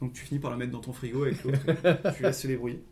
Donc 0.00 0.14
tu 0.14 0.24
finis 0.24 0.40
par 0.40 0.50
la 0.50 0.56
mettre 0.56 0.72
dans 0.72 0.80
ton 0.80 0.92
frigo 0.94 1.24
avec 1.24 1.44
l'autre. 1.44 1.58
tu 2.16 2.22
laisses 2.22 2.40
se 2.40 2.46
débrouiller. 2.46 2.82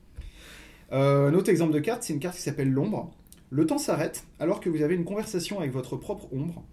Euh, 0.92 1.30
un 1.30 1.34
autre 1.34 1.48
exemple 1.48 1.72
de 1.72 1.78
carte, 1.80 2.02
c'est 2.02 2.12
une 2.12 2.20
carte 2.20 2.36
qui 2.36 2.42
s'appelle 2.42 2.70
l'ombre. 2.70 3.10
Le 3.50 3.64
temps 3.64 3.78
s'arrête 3.78 4.24
alors 4.38 4.60
que 4.60 4.68
vous 4.68 4.82
avez 4.82 4.94
une 4.96 5.04
conversation 5.04 5.58
avec 5.60 5.72
votre 5.72 5.96
propre 5.96 6.26
ombre. 6.32 6.64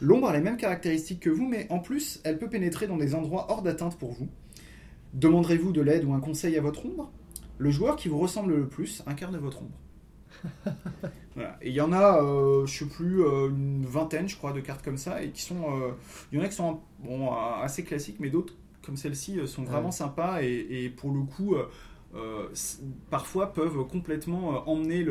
L'ombre 0.00 0.28
a 0.28 0.32
les 0.32 0.40
mêmes 0.40 0.56
caractéristiques 0.56 1.20
que 1.20 1.30
vous, 1.30 1.46
mais 1.48 1.66
en 1.70 1.78
plus, 1.78 2.20
elle 2.24 2.38
peut 2.38 2.48
pénétrer 2.48 2.86
dans 2.86 2.96
des 2.96 3.14
endroits 3.14 3.46
hors 3.50 3.62
d'atteinte 3.62 3.98
pour 3.98 4.12
vous. 4.12 4.28
Demanderez-vous 5.14 5.72
de 5.72 5.80
l'aide 5.80 6.04
ou 6.04 6.12
un 6.12 6.20
conseil 6.20 6.56
à 6.56 6.60
votre 6.60 6.84
ombre? 6.86 7.10
Le 7.58 7.70
joueur 7.70 7.96
qui 7.96 8.08
vous 8.08 8.18
ressemble 8.18 8.54
le 8.54 8.68
plus 8.68 9.02
incarne 9.06 9.36
votre 9.38 9.62
ombre. 9.62 9.78
Voilà. 11.34 11.58
Et 11.60 11.68
il 11.68 11.74
y 11.74 11.82
en 11.82 11.92
a, 11.92 12.22
euh, 12.22 12.64
je 12.64 12.78
sais 12.78 12.86
plus, 12.86 13.22
euh, 13.22 13.50
une 13.50 13.84
vingtaine, 13.84 14.26
je 14.26 14.36
crois, 14.36 14.52
de 14.54 14.60
cartes 14.60 14.82
comme 14.82 14.96
ça, 14.96 15.22
et 15.22 15.30
qui 15.30 15.42
sont, 15.42 15.64
euh, 15.64 15.90
il 16.32 16.38
y 16.38 16.40
en 16.40 16.44
a 16.44 16.48
qui 16.48 16.54
sont 16.54 16.80
bon, 17.00 17.26
euh, 17.30 17.62
assez 17.62 17.84
classiques, 17.84 18.16
mais 18.20 18.30
d'autres, 18.30 18.54
comme 18.82 18.96
celle-ci, 18.96 19.38
sont 19.46 19.62
vraiment 19.64 19.86
Ouais. 19.86 19.92
sympas 19.92 20.40
et, 20.42 20.66
et 20.70 20.88
pour 20.88 21.12
le 21.12 21.20
coup, 21.24 21.54
euh, 22.14 22.48
parfois 23.10 23.52
peuvent 23.52 23.86
complètement 23.86 24.54
euh, 24.54 24.58
emmener 24.66 25.04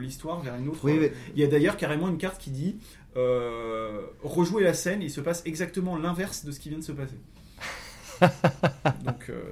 l'histoire 0.00 0.40
vers 0.40 0.56
une 0.56 0.68
autre. 0.68 0.80
Oui, 0.82 0.98
Il 1.34 1.40
y 1.40 1.44
a 1.44 1.46
d'ailleurs 1.46 1.76
carrément 1.76 2.08
une 2.08 2.18
carte 2.18 2.40
qui 2.40 2.50
dit 2.50 2.78
euh, 3.16 4.00
rejouer 4.22 4.62
la 4.62 4.74
scène, 4.74 5.02
il 5.02 5.10
se 5.10 5.20
passe 5.20 5.42
exactement 5.46 5.96
l'inverse 5.96 6.44
de 6.44 6.52
ce 6.52 6.60
qui 6.60 6.68
vient 6.68 6.78
de 6.78 6.84
se 6.84 6.92
passer. 6.92 7.16
Donc, 9.04 9.28
euh, 9.30 9.42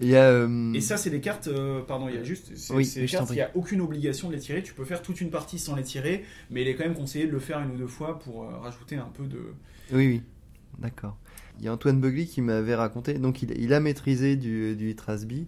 il 0.00 0.08
y 0.08 0.16
a, 0.16 0.24
euh, 0.30 0.72
et 0.72 0.80
ça, 0.80 0.96
c'est 0.96 1.10
des 1.10 1.20
cartes, 1.20 1.48
pardon, 1.86 2.08
il 2.08 2.14
y 2.14 2.18
a 2.18 2.22
juste, 2.24 2.52
Oui, 2.70 2.90
des 2.94 3.06
cartes, 3.06 3.30
il 3.30 3.34
n'y 3.36 3.40
a 3.40 3.50
aucune 3.54 3.80
obligation 3.80 4.28
de 4.28 4.34
les 4.34 4.40
tirer. 4.40 4.62
Tu 4.62 4.74
peux 4.74 4.84
faire 4.84 5.02
toute 5.02 5.20
une 5.20 5.30
partie 5.30 5.58
sans 5.58 5.74
les 5.76 5.82
tirer, 5.82 6.24
mais 6.50 6.62
il 6.62 6.68
est 6.68 6.74
quand 6.74 6.84
même 6.84 6.94
conseillé 6.94 7.26
de 7.26 7.32
le 7.32 7.38
faire 7.38 7.60
une 7.60 7.72
ou 7.72 7.76
deux 7.76 7.86
fois 7.86 8.18
pour 8.18 8.48
rajouter 8.62 8.96
un 8.96 9.10
peu 9.14 9.24
de. 9.24 9.38
Oui, 9.92 10.06
oui, 10.08 10.22
d'accord. 10.78 11.16
Il 11.58 11.64
y 11.64 11.68
a 11.68 11.72
Antoine 11.72 12.00
Bugly 12.00 12.26
qui 12.26 12.42
m'avait 12.42 12.74
raconté, 12.74 13.14
donc 13.14 13.42
il, 13.42 13.58
il 13.58 13.72
a 13.72 13.80
maîtrisé 13.80 14.36
du, 14.36 14.76
du 14.76 14.94
Trasby, 14.94 15.46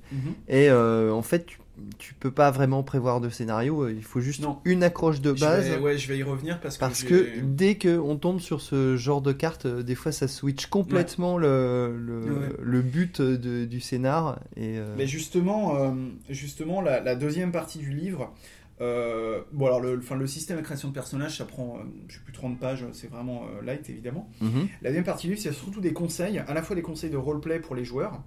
et 0.49 0.71
euh, 0.71 1.13
en 1.13 1.21
fait, 1.23 1.45
tu- 1.45 1.59
tu 1.99 2.15
peux 2.15 2.31
pas 2.31 2.51
vraiment 2.51 2.83
prévoir 2.83 3.21
de 3.21 3.29
scénario. 3.29 3.83
euh, 3.85 3.93
Il 3.93 4.03
faut 4.05 4.21
juste 4.21 4.43
Non. 4.43 4.59
une 4.65 4.83
accroche 4.83 5.21
de 5.21 5.35
Je 5.35 5.41
base. 5.41 5.69
vais- 5.71 5.79
ouais, 5.79 5.99
je 5.99 6.09
vais 6.09 6.19
y 6.19 6.23
revenir 6.23 6.61
parce 6.61 6.77
que. 6.77 6.81
Parce 6.81 7.03
que 7.05 7.41
dès 7.43 7.77
qu'on 7.79 8.17
tombe 8.17 8.41
sur 8.41 8.61
ce 8.61 8.97
genre 8.97 9.21
de 9.23 9.33
carte, 9.33 9.67
euh, 9.67 9.83
des 9.83 9.95
fois 9.95 10.13
ça 10.13 10.29
switch 10.29 10.67
complètement 10.67 11.39
le, 11.39 11.97
le, 11.99 12.19
Ouais. 12.33 12.49
le 12.61 12.83
but 12.83 13.21
de- 13.23 13.65
du 13.65 13.81
scénar. 13.81 14.41
Et, 14.57 14.79
euh, 14.79 14.95
Mais 14.97 15.07
justement, 15.07 15.77
euh, 15.77 15.91
justement 16.29 16.81
la, 16.81 17.01
la 17.01 17.15
deuxième 17.15 17.53
partie 17.53 17.79
du 17.79 17.91
livre, 17.91 18.33
euh, 18.81 19.41
bon 19.53 19.67
alors 19.67 19.81
le, 19.81 19.99
enfin, 19.99 20.15
le 20.17 20.27
système 20.27 20.57
de 20.59 20.63
création 20.63 20.89
de 20.89 20.95
personnages, 20.95 21.37
ça 21.39 21.45
prend, 21.45 21.79
euh, 21.79 21.83
je 22.09 22.15
sais 22.15 22.21
plus 22.25 22.33
30 22.33 22.59
pages, 22.61 22.85
c'est 22.93 23.11
vraiment 23.11 23.43
euh, 23.45 23.65
light 23.65 23.89
évidemment. 23.91 24.31
mhm. 24.41 24.69
La 24.83 24.91
deuxième 24.91 25.05
partie 25.05 25.27
du 25.27 25.33
livre, 25.35 25.43
c'est 25.43 25.53
surtout 25.53 25.81
des 25.81 25.93
conseils, 25.93 26.39
à 26.39 26.55
la 26.55 26.63
fois 26.63 26.77
des 26.77 26.83
conseils 26.83 27.11
de 27.11 27.17
roleplay 27.17 27.59
pour 27.59 27.75
les 27.75 27.85
joueurs 27.85 28.23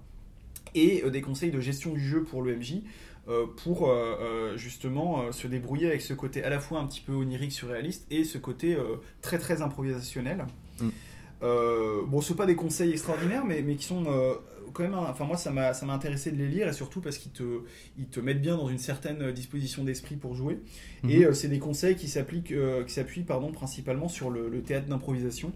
et 0.74 1.02
euh, 1.04 1.10
des 1.10 1.22
conseils 1.22 1.50
de 1.50 1.60
gestion 1.60 1.92
du 1.92 2.00
jeu 2.00 2.22
pour 2.22 2.42
le 2.42 2.54
MJ. 2.56 2.82
Euh, 3.28 3.46
pour 3.62 3.88
euh, 3.88 4.16
euh, 4.20 4.56
justement 4.56 5.30
se 5.30 5.46
débrouiller 5.46 5.86
avec 5.86 6.02
ce 6.02 6.12
côté 6.12 6.42
à 6.42 6.50
la 6.50 6.58
fois 6.58 6.80
un 6.80 6.86
petit 6.86 7.00
peu 7.00 7.12
onirique, 7.12 7.52
surréaliste 7.52 8.06
et 8.10 8.24
ce 8.24 8.38
côté 8.38 8.76
très 9.20 9.38
très 9.38 9.62
improvisationnel. 9.62 10.46
Mm. 10.80 10.88
Bon, 12.06 12.20
ce 12.20 12.32
pas 12.32 12.46
des 12.46 12.54
conseils 12.54 12.92
extraordinaires, 12.92 13.44
mais, 13.44 13.62
mais 13.62 13.74
qui 13.76 13.84
sont 13.84 14.04
quand 14.72 14.82
même. 14.82 14.94
Enfin, 14.94 15.24
moi, 15.24 15.36
ça 15.36 15.50
m'a 15.50 15.74
ça 15.74 15.86
m'a 15.86 15.92
intéressé 15.92 16.30
de 16.32 16.36
les 16.36 16.48
lire 16.48 16.68
et 16.68 16.72
surtout 16.72 17.00
parce 17.00 17.18
qu'ils 17.18 17.32
te, 17.32 17.60
ils 17.98 18.06
te 18.06 18.20
mettent 18.20 18.40
bien 18.40 18.56
dans 18.56 18.68
une 18.68 18.78
certaine 18.78 19.32
disposition 19.32 19.84
d'esprit 19.84 20.16
pour 20.16 20.34
jouer. 20.34 20.58
Mhm. 21.02 21.10
Et 21.10 21.24
euh, 21.24 21.32
c'est 21.32 21.48
des 21.48 21.58
conseils 21.58 21.96
qui 21.96 22.08
s'appliquent, 22.08 22.52
euh, 22.52 22.84
qui 22.84 22.92
s'appuient 22.92 23.22
pardon 23.22 23.52
principalement 23.52 24.08
sur 24.08 24.30
le, 24.30 24.48
le 24.48 24.62
théâtre 24.62 24.86
d'improvisation. 24.86 25.52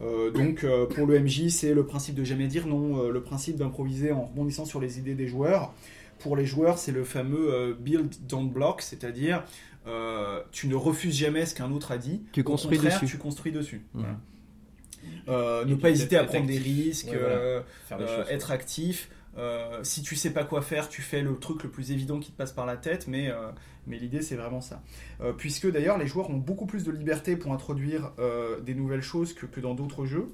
Euh, 0.00 0.30
donc 0.30 0.64
pour 0.94 1.06
le 1.06 1.18
MJ, 1.18 1.48
c'est 1.48 1.74
le 1.74 1.84
principe 1.84 2.14
de 2.14 2.24
jamais 2.24 2.46
dire 2.46 2.66
non, 2.66 3.08
le 3.08 3.22
principe 3.22 3.56
d'improviser 3.56 4.12
en 4.12 4.26
rebondissant 4.26 4.64
sur 4.64 4.80
les 4.80 4.98
idées 4.98 5.14
des 5.14 5.26
joueurs. 5.26 5.74
Pour 6.20 6.36
les 6.36 6.46
joueurs, 6.46 6.78
c'est 6.78 6.92
le 6.92 7.04
fameux 7.04 7.52
euh, 7.52 7.74
build 7.78 8.14
don't 8.26 8.48
block, 8.50 8.82
c'est-à-dire 8.82 9.44
euh, 9.86 10.42
tu 10.52 10.68
ne 10.68 10.74
refuses 10.74 11.16
jamais 11.16 11.46
ce 11.46 11.54
qu'un 11.54 11.70
autre 11.72 11.92
a 11.92 11.98
dit. 11.98 12.22
Tu 12.32 12.40
Au 12.40 12.44
construis 12.44 12.78
contraire, 12.78 13.00
dessus. 13.00 13.12
Tu 13.12 13.18
construis 13.18 13.52
dessus. 13.52 13.82
Voilà. 13.94 14.16
Euh, 15.28 15.64
ne 15.64 15.74
pas 15.74 15.90
hésiter 15.90 16.16
à 16.16 16.24
prendre 16.24 16.46
des 16.46 16.58
risques, 16.58 17.08
Ouais, 17.08 17.16
voilà. 17.18 17.34
euh, 17.36 17.62
Faire 17.86 17.98
des 17.98 18.04
euh, 18.04 18.16
choses. 18.24 18.32
être 18.32 18.50
actif. 18.50 19.10
Euh, 19.36 19.78
si 19.84 20.02
tu 20.02 20.16
sais 20.16 20.30
pas 20.30 20.42
quoi 20.44 20.62
faire, 20.62 20.88
tu 20.88 21.00
fais 21.00 21.22
le 21.22 21.36
truc 21.36 21.62
le 21.62 21.70
plus 21.70 21.92
évident 21.92 22.18
qui 22.18 22.32
te 22.32 22.36
passe 22.36 22.50
par 22.52 22.66
la 22.66 22.76
tête, 22.76 23.06
mais, 23.06 23.28
euh, 23.30 23.50
mais 23.86 23.98
l'idée 23.98 24.20
c'est 24.20 24.34
vraiment 24.34 24.60
ça. 24.60 24.82
Euh, 25.20 25.32
puisque 25.32 25.70
d'ailleurs 25.70 25.96
les 25.98 26.06
joueurs 26.08 26.28
ont 26.30 26.36
beaucoup 26.36 26.66
plus 26.66 26.82
de 26.82 26.90
liberté 26.90 27.36
pour 27.36 27.52
introduire 27.52 28.10
euh, 28.18 28.58
des 28.60 28.74
nouvelles 28.74 29.02
choses 29.02 29.34
que, 29.34 29.46
que 29.46 29.60
dans 29.60 29.74
d'autres 29.74 30.06
jeux. 30.06 30.32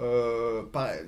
Euh, 0.00 0.62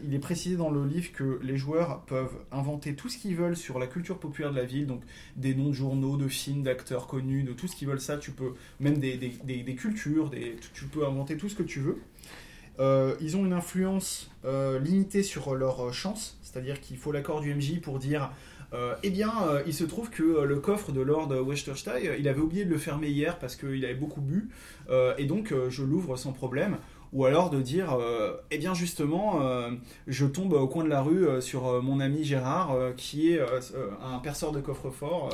il 0.04 0.14
est 0.14 0.18
précisé 0.18 0.56
dans 0.56 0.70
le 0.70 0.84
livre 0.84 1.12
que 1.12 1.38
les 1.42 1.56
joueurs 1.56 2.02
peuvent 2.02 2.34
inventer 2.50 2.94
tout 2.94 3.08
ce 3.08 3.16
qu'ils 3.16 3.36
veulent 3.36 3.56
sur 3.56 3.78
la 3.78 3.86
culture 3.86 4.18
populaire 4.18 4.50
de 4.50 4.56
la 4.56 4.64
ville, 4.64 4.86
donc 4.86 5.02
des 5.36 5.54
noms 5.54 5.68
de 5.68 5.72
journaux, 5.74 6.16
de 6.16 6.28
films, 6.28 6.62
d'acteurs 6.62 7.06
connus, 7.06 7.42
de 7.42 7.52
tout 7.52 7.66
ce 7.66 7.74
qu'ils 7.76 7.88
veulent 7.88 8.00
ça, 8.00 8.18
tu 8.18 8.32
peux, 8.32 8.52
même 8.80 8.98
des, 8.98 9.18
cultures, 9.76 10.30
tu- 10.74 10.84
peux 10.86 11.06
inventer 11.06 11.36
tout 11.36 11.48
ce 11.48 11.54
que 11.54 11.62
tu 11.62 11.80
veux. 11.80 11.98
Euh, 12.80 13.14
ils 13.20 13.36
ont 13.36 13.46
une 13.46 13.52
influence 13.52 14.30
euh, 14.44 14.78
limitée 14.78 15.22
sur 15.22 15.54
leur 15.54 15.92
chance, 15.94 16.38
c'est-à-dire 16.42 16.80
qu'il 16.80 16.96
faut 16.98 17.12
l'accord 17.12 17.40
du 17.40 17.54
MJ 17.54 17.80
pour 17.80 17.98
dire 17.98 18.30
eh 19.02 19.10
bien, 19.10 19.30
il 19.66 19.74
se 19.74 19.84
trouve 19.84 20.08
que 20.08 20.22
le 20.44 20.58
coffre 20.58 20.92
de 20.92 21.02
Lord 21.02 21.30
Westerstein, 21.30 21.92
il 22.18 22.26
avait 22.26 22.40
oublié 22.40 22.64
de 22.64 22.70
le 22.70 22.78
fermer 22.78 23.08
hier 23.08 23.38
parce 23.38 23.54
qu'il 23.54 23.84
avait 23.84 23.92
beaucoup 23.92 24.22
bu, 24.22 24.48
et 25.18 25.26
donc 25.26 25.52
je 25.68 25.82
l'ouvre 25.82 26.16
sans 26.16 26.32
problème. 26.32 26.78
Ou 27.12 27.26
alors 27.26 27.50
de 27.50 27.60
dire, 27.60 27.92
euh, 27.94 28.36
eh 28.50 28.56
bien 28.58 28.72
justement, 28.74 29.42
euh, 29.42 29.70
je 30.06 30.24
tombe 30.24 30.54
au 30.54 30.66
coin 30.66 30.82
de 30.84 30.88
la 30.88 31.02
rue 31.02 31.26
euh, 31.26 31.40
sur 31.42 31.82
mon 31.82 32.00
ami 32.00 32.24
Gérard, 32.24 32.74
qui 32.96 33.32
est 33.32 33.40
un 34.02 34.18
perceur 34.18 34.50
de 34.52 34.60
coffre-fort 34.60 35.30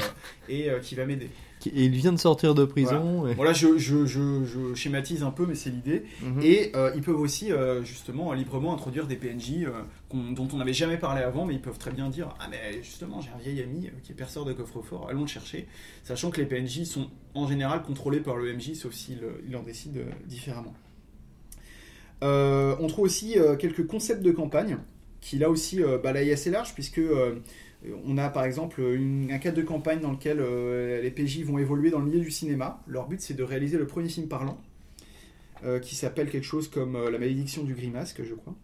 et 0.48 0.68
qui 0.82 0.94
va 0.96 1.06
m'aider. 1.06 1.30
Et 1.66 1.84
il 1.86 1.90
vient 1.90 2.12
de 2.12 2.18
sortir 2.18 2.54
de 2.54 2.64
prison. 2.64 3.26
et- 3.26 3.34
Voilà, 3.34 3.52
je, 3.52 3.78
je, 3.78 4.06
je, 4.06 4.44
je 4.44 4.74
schématise 4.74 5.22
un 5.24 5.32
peu, 5.32 5.44
mais 5.44 5.56
c'est 5.56 5.70
l'idée. 5.70 6.04
Mhm. 6.22 6.40
Et 6.42 6.70
euh, 6.76 6.92
ils 6.94 7.02
peuvent 7.02 7.18
aussi, 7.20 7.50
euh, 7.52 7.82
justement, 7.82 8.32
librement 8.32 8.72
introduire 8.74 9.06
des 9.08 9.16
PNJ 9.16 9.64
euh, 9.66 9.72
dont 10.12 10.48
on 10.52 10.56
n'avait 10.56 10.72
jamais 10.72 10.98
parlé 10.98 11.22
avant, 11.22 11.46
mais 11.46 11.54
ils 11.54 11.60
peuvent 11.60 11.78
très 11.78 11.90
bien 11.90 12.10
dire 12.10 12.28
Ah, 12.40 12.46
mais 12.50 12.80
justement, 12.82 13.20
j'ai 13.20 13.30
un 13.30 13.38
vieil 13.38 13.60
ami 13.62 13.90
qui 14.04 14.12
est 14.12 14.14
perceur 14.14 14.44
de 14.44 14.52
coffre-fort, 14.52 15.08
allons 15.10 15.22
le 15.22 15.26
chercher. 15.26 15.66
Sachant 16.04 16.30
que 16.30 16.40
les 16.40 16.46
PNJ 16.46 16.84
sont 16.84 17.08
en 17.34 17.48
général 17.48 17.82
contrôlés 17.82 18.20
par 18.20 18.36
le 18.36 18.52
MJ, 18.54 18.74
sauf 18.74 18.92
s'il 18.94 19.18
il 19.48 19.56
en 19.56 19.62
décide 19.62 20.04
différemment. 20.26 20.74
Euh, 22.22 22.74
on 22.80 22.86
trouve 22.88 23.04
aussi 23.04 23.38
euh, 23.38 23.56
quelques 23.56 23.86
concepts 23.86 24.22
de 24.22 24.32
campagne 24.32 24.78
qui, 25.20 25.38
là 25.38 25.50
aussi, 25.50 25.82
euh, 25.82 25.98
balayent 25.98 26.32
assez 26.32 26.50
large, 26.50 26.74
puisque. 26.74 27.00
on 28.04 28.18
a 28.18 28.28
par 28.28 28.42
exemple 28.44 28.80
une- 28.80 29.30
un 29.30 29.38
cadre 29.38 29.56
de 29.56 29.62
campagne 29.62 30.00
dans 30.00 30.10
lequel 30.10 30.38
euh, 30.40 31.00
les 31.00 31.12
PJ 31.12 31.44
vont 31.44 31.58
évoluer 31.58 31.90
dans 31.90 32.00
le 32.00 32.06
milieu 32.06 32.18
du 32.20 32.30
cinéma. 32.32 32.82
Leur 32.88 33.06
but 33.06 33.20
c'est 33.20 33.34
de 33.34 33.44
réaliser 33.44 33.78
le 33.78 33.86
premier 33.86 34.08
film 34.08 34.26
parlant, 34.26 34.58
euh, 35.64 35.78
qui 35.78 35.94
s'appelle 35.94 36.28
quelque 36.28 36.42
chose 36.44 36.66
comme 36.68 36.96
euh, 36.96 37.08
La 37.08 37.18
malédiction 37.20 37.62
du 37.62 37.74
grimasque, 37.74 38.22
je 38.24 38.34
crois. 38.34 38.54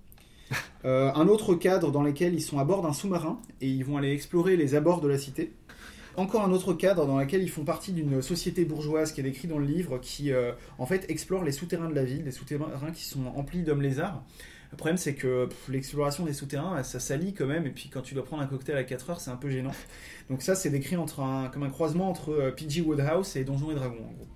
Un 0.84 1.28
autre 1.28 1.54
cadre 1.54 1.92
dans 1.92 2.02
lequel 2.02 2.34
ils 2.34 2.42
sont 2.42 2.58
à 2.58 2.64
bord 2.64 2.82
d'un 2.82 2.92
sous-marin 2.92 3.40
et 3.60 3.68
ils 3.68 3.84
vont 3.84 3.96
aller 3.98 4.10
explorer 4.12 4.56
les 4.56 4.74
abords 4.74 5.00
de 5.00 5.06
la 5.08 5.16
cité. 5.16 5.52
Encore 6.16 6.44
un 6.44 6.52
autre 6.52 6.74
cadre 6.74 7.06
dans 7.06 7.18
lequel 7.18 7.42
ils 7.42 7.50
font 7.50 7.64
partie 7.64 7.90
d'une 7.90 8.22
société 8.22 8.64
bourgeoise 8.64 9.12
qui 9.12 9.20
est 9.20 9.24
décrit 9.24 9.48
dans 9.48 9.58
le 9.58 9.66
livre 9.66 9.98
qui 9.98 10.30
euh, 10.30 10.52
en 10.78 10.86
fait 10.86 11.10
explore 11.10 11.42
les 11.42 11.50
souterrains 11.50 11.88
de 11.88 11.94
la 11.94 12.04
ville, 12.04 12.22
des 12.22 12.30
souterrains 12.30 12.92
qui 12.92 13.02
sont 13.02 13.26
emplis 13.34 13.64
d'hommes 13.64 13.82
lézards. 13.82 14.22
Le 14.70 14.76
problème 14.76 14.96
c'est 14.96 15.14
que 15.14 15.48
l'exploration 15.68 16.24
des 16.24 16.32
souterrains 16.32 16.84
ça 16.84 17.00
salit 17.00 17.34
quand 17.34 17.46
même 17.46 17.66
et 17.66 17.70
puis 17.70 17.88
quand 17.88 18.00
tu 18.00 18.14
dois 18.14 18.24
prendre 18.24 18.44
un 18.44 18.46
cocktail 18.46 18.76
à 18.76 18.84
4 18.84 19.10
heures 19.10 19.20
c'est 19.20 19.32
un 19.32 19.36
peu 19.36 19.50
gênant. 19.50 19.72
Donc 20.30 20.42
ça 20.42 20.54
c'est 20.54 20.70
décrit 20.70 20.94
comme 20.94 21.62
un 21.64 21.70
croisement 21.70 22.08
entre 22.08 22.30
euh, 22.30 22.50
PG 22.52 22.82
Woodhouse 22.82 23.34
et 23.34 23.42
Donjons 23.42 23.72
et 23.72 23.74
Dragons 23.74 24.04
en 24.04 24.12
gros. 24.12 24.28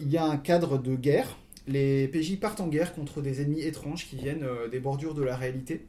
Il 0.00 0.10
y 0.10 0.16
a 0.16 0.24
un 0.24 0.36
cadre 0.36 0.78
de 0.78 0.96
guerre. 0.96 1.36
Les 1.68 2.08
PJ 2.08 2.40
partent 2.40 2.60
en 2.60 2.66
guerre 2.66 2.92
contre 2.92 3.22
des 3.22 3.40
ennemis 3.40 3.62
étranges 3.62 4.08
qui 4.08 4.16
viennent 4.16 4.42
euh, 4.42 4.66
des 4.66 4.80
bordures 4.80 5.14
de 5.14 5.22
la 5.22 5.36
réalité. 5.36 5.86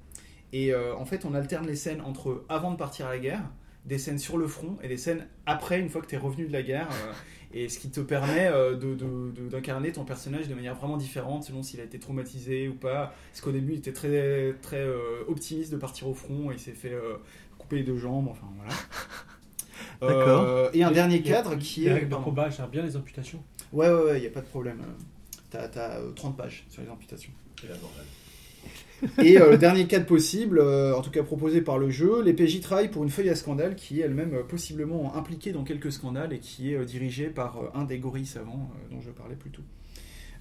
Et 0.55 0.71
en 0.75 1.03
fait, 1.03 1.25
on 1.25 1.33
alterne 1.33 1.65
les 1.65 1.75
scènes 1.75 1.99
entre 2.01 2.45
avant 2.47 2.69
de 2.69 2.77
partir 2.77 3.07
à 3.07 3.09
la 3.09 3.17
guerre, 3.17 3.41
des 3.85 3.97
scènes 3.97 4.19
sur 4.19 4.37
le 4.37 4.47
front 4.47 4.77
et 4.81 4.87
des 4.87 4.97
scènes 4.97 5.27
après, 5.45 5.79
une 5.79 5.89
fois 5.89 6.01
que 6.01 6.07
tu 6.07 6.15
es 6.15 6.17
revenu 6.17 6.47
de 6.47 6.53
la 6.53 6.61
guerre. 6.63 6.89
euh, 6.91 7.11
et 7.55 7.69
ce 7.69 7.77
qui 7.77 7.91
te 7.91 7.99
permet 7.99 8.47
euh, 8.47 8.75
de- 8.75 8.95
de- 8.95 9.29
de- 9.31 9.47
d'incarner 9.47 9.91
ton 9.91 10.05
personnage 10.05 10.47
de 10.47 10.55
manière 10.55 10.73
vraiment 10.73 10.97
différente 10.97 11.43
selon 11.43 11.61
s'il 11.61 11.79
a 11.81 11.83
été 11.83 11.99
traumatisé 11.99 12.67
ou 12.67 12.73
pas. 12.73 13.13
Parce 13.31 13.41
qu'au 13.41 13.51
début, 13.51 13.73
il 13.73 13.77
était 13.77 13.93
très, 13.93 14.53
très 14.63 14.79
euh, 14.81 15.23
optimiste 15.27 15.71
de 15.71 15.77
partir 15.77 16.07
au 16.07 16.15
front 16.15 16.49
et 16.49 16.55
il 16.55 16.59
s'est 16.59 16.71
fait 16.71 16.93
euh, 16.93 17.17
couper 17.59 17.75
les 17.77 17.83
deux 17.83 17.97
jambes. 17.97 18.27
Enfin 18.27 18.47
voilà. 18.57 18.73
D'accord. 20.01 20.43
Euh, 20.47 20.69
et 20.73 20.83
un 20.83 20.91
dernier 20.91 21.21
cadre 21.21 21.55
qui 21.57 21.85
est. 21.87 22.05
pardon. 22.07 22.23
combat 22.25 22.49
gèrent 22.49 22.69
bien 22.69 22.81
les 22.81 22.97
amputations. 22.97 23.43
Ouais, 23.71 23.87
ouais, 23.87 24.03
ouais, 24.03 24.17
il 24.17 24.21
n'y 24.21 24.27
a 24.27 24.31
pas 24.31 24.41
de 24.41 24.47
problème. 24.47 24.81
T'as 25.51 25.67
t'as, 25.67 25.99
euh, 25.99 26.11
30 26.13 26.35
pages 26.35 26.65
sur 26.69 26.81
les 26.81 26.89
amputations. 26.89 27.31
Bordel. 27.61 27.79
Et 29.23 29.39
euh, 29.39 29.51
le 29.51 29.57
dernier 29.57 29.87
cadre 29.87 30.05
possible, 30.05 30.59
euh, 30.59 30.95
en 30.95 31.01
tout 31.01 31.11
cas 31.11 31.23
proposé 31.23 31.61
par 31.61 31.77
le 31.77 31.89
jeu, 31.89 32.21
les 32.21 32.33
PJ 32.33 32.61
travaillent 32.61 32.89
pour 32.89 33.03
une 33.03 33.09
feuille 33.09 33.29
à 33.29 33.35
scandale 33.35 33.75
qui 33.75 33.99
est 33.99 34.03
elle-même 34.03 34.33
euh, 34.33 34.43
possiblement 34.43 35.15
impliquée 35.15 35.51
dans 35.51 35.63
quelques 35.63 35.91
scandales 35.91 36.33
et 36.33 36.39
qui 36.39 36.73
est 36.73 36.85
dirigée 36.85 37.27
par 37.27 37.57
un 37.75 37.83
des 37.83 37.99
gorilles 37.99 38.25
savants 38.25 38.69
dont 38.91 39.01
je 39.01 39.11
parlais 39.11 39.35
plus 39.35 39.51
tôt. 39.51 39.63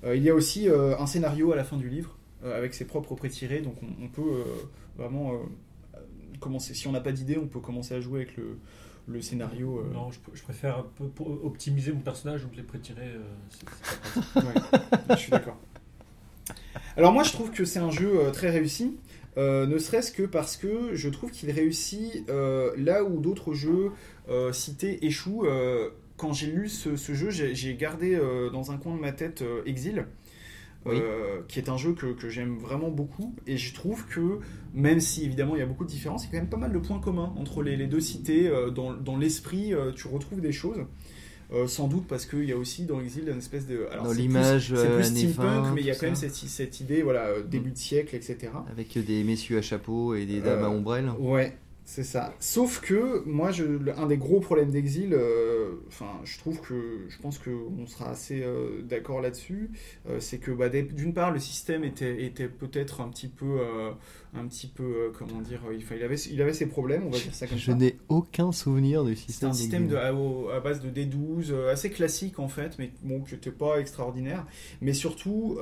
Il 0.05 0.23
y 0.23 0.31
a 0.31 0.35
aussi 0.35 0.69
un 0.69 1.07
scénario 1.07 1.53
à 1.53 1.57
la 1.57 1.63
fin 1.63 1.77
du 1.77 1.89
livre 1.89 2.17
avec 2.45 2.75
ses 2.75 2.85
propres 2.85 3.15
prétirés, 3.15 3.61
donc 3.61 3.77
on, 3.85 4.05
on 4.05 4.09
peut 4.09 4.43
vraiment 4.99 5.41
commencer. 6.41 6.75
Si 6.75 6.89
on 6.89 6.93
n'a 6.93 7.01
pas 7.01 7.13
d'idée, 7.13 7.39
on 7.39 7.47
peut 7.47 7.61
commencer 7.61 7.95
à 7.95 8.01
jouer 8.01 8.23
avec 8.23 8.37
le, 8.37 8.59
le 9.07 9.23
scénario. 9.23 9.81
Non, 9.95 10.11
je, 10.11 10.19
je 10.35 10.43
préfère 10.43 10.83
pour 11.15 11.45
optimiser 11.45 11.93
mon 11.93 12.01
personnage, 12.01 12.43
donc 12.43 12.57
les 12.57 12.65
pas 12.65 12.73
pratique. 12.79 13.69
Ouais, 14.35 14.43
je 15.11 15.17
suis 15.17 15.31
d'accord. 15.31 15.57
Alors 16.97 17.13
moi 17.13 17.23
je 17.23 17.33
trouve 17.33 17.51
que 17.51 17.65
c'est 17.65 17.79
un 17.79 17.91
jeu 17.91 18.21
euh, 18.21 18.31
très 18.31 18.51
réussi, 18.51 18.99
euh, 19.39 19.67
ne 19.67 19.79
serait-ce 19.79 20.13
que 20.13 20.25
parce 20.25 20.57
que 20.57 20.95
je 20.95 21.09
trouve 21.09 21.31
qu'il 21.31 21.51
réussit 21.51 22.29
euh, 22.29 22.73
là 22.77 23.03
où 23.05 23.19
d'autres 23.19 23.55
jeux 23.55 23.93
euh, 24.29 24.53
cités 24.53 25.07
échouent. 25.07 25.47
Quand 26.19 26.33
j'ai 26.33 26.47
lu 26.47 26.69
ce, 26.69 26.95
ce 26.95 27.15
jeu, 27.15 27.31
j'ai 27.31 27.75
gardé 27.75 28.17
dans 28.53 28.71
un 28.71 28.77
coin 28.77 28.95
de 28.95 29.01
ma 29.01 29.13
tête 29.13 29.43
Exil. 29.67 30.07
Oui. 30.85 30.97
qui 31.47 31.61
est 31.61 31.69
un 31.69 31.77
jeu 31.77 31.93
que, 31.93 32.07
que 32.07 32.29
j'aime 32.29 32.59
vraiment 32.59 32.91
beaucoup 32.91 33.37
et 33.47 33.57
je 33.57 33.73
trouve 33.73 34.05
que 34.07 34.41
même 34.75 34.99
si 34.99 35.25
évidemment 35.25 35.55
il 35.55 35.61
y 35.61 35.63
a 35.63 35.67
beaucoup 35.67 35.85
de 35.85 35.89
différences 35.89 36.25
il 36.25 36.27
y 36.27 36.29
a 36.31 36.33
quand 36.33 36.39
même 36.39 36.51
pas 36.51 36.57
mal 36.57 36.73
de 36.73 36.79
points 36.81 36.99
communs 36.99 37.33
entre 37.37 37.63
les, 37.63 37.77
les 37.77 37.87
deux 37.87 38.01
cités 38.01 38.51
dans, 38.75 38.93
dans 38.93 39.17
l'esprit 39.17 39.73
tu 39.95 40.09
retrouves 40.09 40.41
des 40.41 40.51
choses 40.51 40.85
Euh, 41.55 41.67
sans 41.67 41.87
doute 41.87 42.07
parce 42.09 42.25
qu'il 42.25 42.45
y 42.45 42.53
a 42.53 42.57
aussi 42.57 42.85
dans 42.85 43.01
Exil 43.01 43.29
une 43.29 43.39
espèce 43.39 43.67
de 43.67 43.87
alors, 43.91 44.07
Dans 44.07 44.13
l'image, 44.13 44.69
c'est 44.75 44.87
euh, 44.87 44.97
plus 44.97 45.07
années 45.07 45.33
steampunk, 45.33 45.65
20, 45.67 45.75
mais 45.75 45.81
il 45.83 45.87
y 45.87 45.91
a 45.91 45.95
quand 45.95 46.07
même 46.07 46.15
cette, 46.15 46.35
cette 46.35 46.81
idée, 46.81 47.03
voilà, 47.03 47.27
euh, 47.27 47.43
début 47.43 47.71
de 47.73 47.77
siècle, 47.77 48.17
etc. 48.17 48.51
Avec 48.71 48.97
des 49.05 49.23
messieurs 49.23 49.59
à 49.59 49.63
chapeau 49.63 50.15
et 50.15 50.25
des 50.25 50.41
dames 50.41 50.63
Euh, 50.63 50.67
à 50.67 50.71
ombrelle. 50.71 51.11
Ouais. 51.19 51.55
C'est 51.95 52.05
ça. 52.05 52.33
Sauf 52.41 52.81
que 52.81 53.23
moi, 53.27 53.51
je, 53.51 53.65
un 53.99 54.07
des 54.07 54.17
gros 54.17 54.41
problèmes 54.41 54.71
d'Exil, 54.71 55.13
euh, 55.13 55.73
enfin, 55.89 56.09
je 56.25 56.39
trouve 56.39 56.59
que, 56.63 57.01
je 57.11 57.19
pense 57.19 57.39
qu'on 57.39 57.87
sera 57.87 58.09
assez 58.09 58.43
euh, 58.43 58.81
d'accord 58.81 59.21
là-dessus, 59.21 59.69
euh, 60.09 60.19
c'est 60.19 60.39
que 60.39 60.51
bah, 60.53 60.71
d'une 60.71 61.13
part, 61.13 61.33
le 61.33 61.39
système 61.39 61.85
était, 61.85 62.25
était 62.25 62.49
peut-être 62.49 63.03
un 63.03 63.11
petit 63.11 63.29
peu, 63.29 63.59
un 64.33 64.47
petit 64.47 64.69
peu, 64.69 65.13
comment 65.19 65.43
dire, 65.43 65.61
il, 65.71 65.85
il 65.95 66.03
avait, 66.03 66.17
il 66.17 66.41
avait 66.41 66.55
ses 66.55 66.65
problèmes, 66.65 67.03
on 67.09 67.11
va 67.11 67.19
dire 67.19 67.35
ça 67.35 67.47
comme 67.47 67.59
Je 67.59 67.67
ça. 67.73 67.75
n'ai 67.77 67.99
aucun 68.09 68.53
souvenir 68.53 69.05
du 69.05 69.15
C'est 69.15 69.27
système. 69.27 69.51
un 69.51 69.53
système 69.53 69.89
de, 69.89 69.97
à, 69.97 70.61
base 70.61 70.81
de 70.81 70.89
D12 70.89 71.51
euh, 71.51 71.71
assez 71.71 71.91
classique 71.91 72.39
en 72.39 72.49
fait, 72.49 72.79
mais 72.79 72.91
bon, 73.03 73.21
qui 73.21 73.35
n'était 73.35 73.51
pas 73.51 73.79
extraordinaire. 73.79 74.47
Mais 74.81 74.95
surtout, 74.95 75.59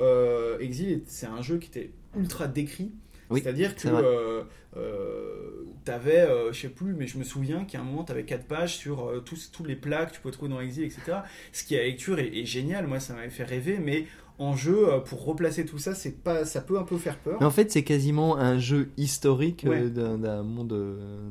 Exil, 0.61 1.01
c'est 1.07 1.25
un 1.25 1.41
jeu 1.41 1.57
qui 1.57 1.67
était 1.67 1.91
ultra 2.15 2.47
décrit. 2.47 2.93
Oui, 3.31 3.41
C'est-à-dire 3.41 3.75
que 3.75 3.87
euh, 3.87 4.41
euh, 4.77 5.65
t'avais, 5.83 6.19
euh, 6.21 6.51
je 6.51 6.59
sais 6.61 6.69
plus, 6.69 6.93
mais 6.93 7.07
je 7.07 7.17
me 7.17 7.23
souviens 7.23 7.65
qu'à 7.65 7.79
un 7.79 7.83
moment 7.83 8.03
t'avais 8.03 8.23
quatre 8.23 8.45
pages 8.45 8.75
sur 8.77 9.07
euh, 9.07 9.19
tous, 9.19 9.51
tous 9.51 9.63
les 9.63 9.75
plats 9.75 10.05
que 10.05 10.13
tu 10.13 10.21
peux 10.21 10.31
trouver 10.31 10.51
dans 10.51 10.59
Exil, 10.61 10.83
etc. 10.83 11.19
Ce 11.51 11.63
qui 11.63 11.75
à 11.77 11.83
lecture 11.83 12.19
est, 12.19 12.27
est 12.37 12.45
génial. 12.45 12.87
Moi, 12.87 12.99
ça 12.99 13.13
m'avait 13.13 13.29
fait 13.29 13.43
rêver, 13.43 13.79
mais 13.83 14.05
en 14.37 14.55
jeu, 14.55 14.91
euh, 14.91 14.99
pour 14.99 15.25
replacer 15.25 15.65
tout 15.65 15.77
ça, 15.79 15.93
c'est 15.95 16.23
pas, 16.23 16.45
ça 16.45 16.61
peut 16.61 16.77
un 16.77 16.83
peu 16.83 16.97
faire 16.97 17.17
peur. 17.17 17.37
Mais 17.39 17.45
en 17.45 17.51
fait, 17.51 17.71
c'est 17.71 17.83
quasiment 17.83 18.37
un 18.37 18.59
jeu 18.59 18.89
historique 18.97 19.65
Ouais. 19.67 19.89
d'un 19.89 20.43
monde, 20.43 20.73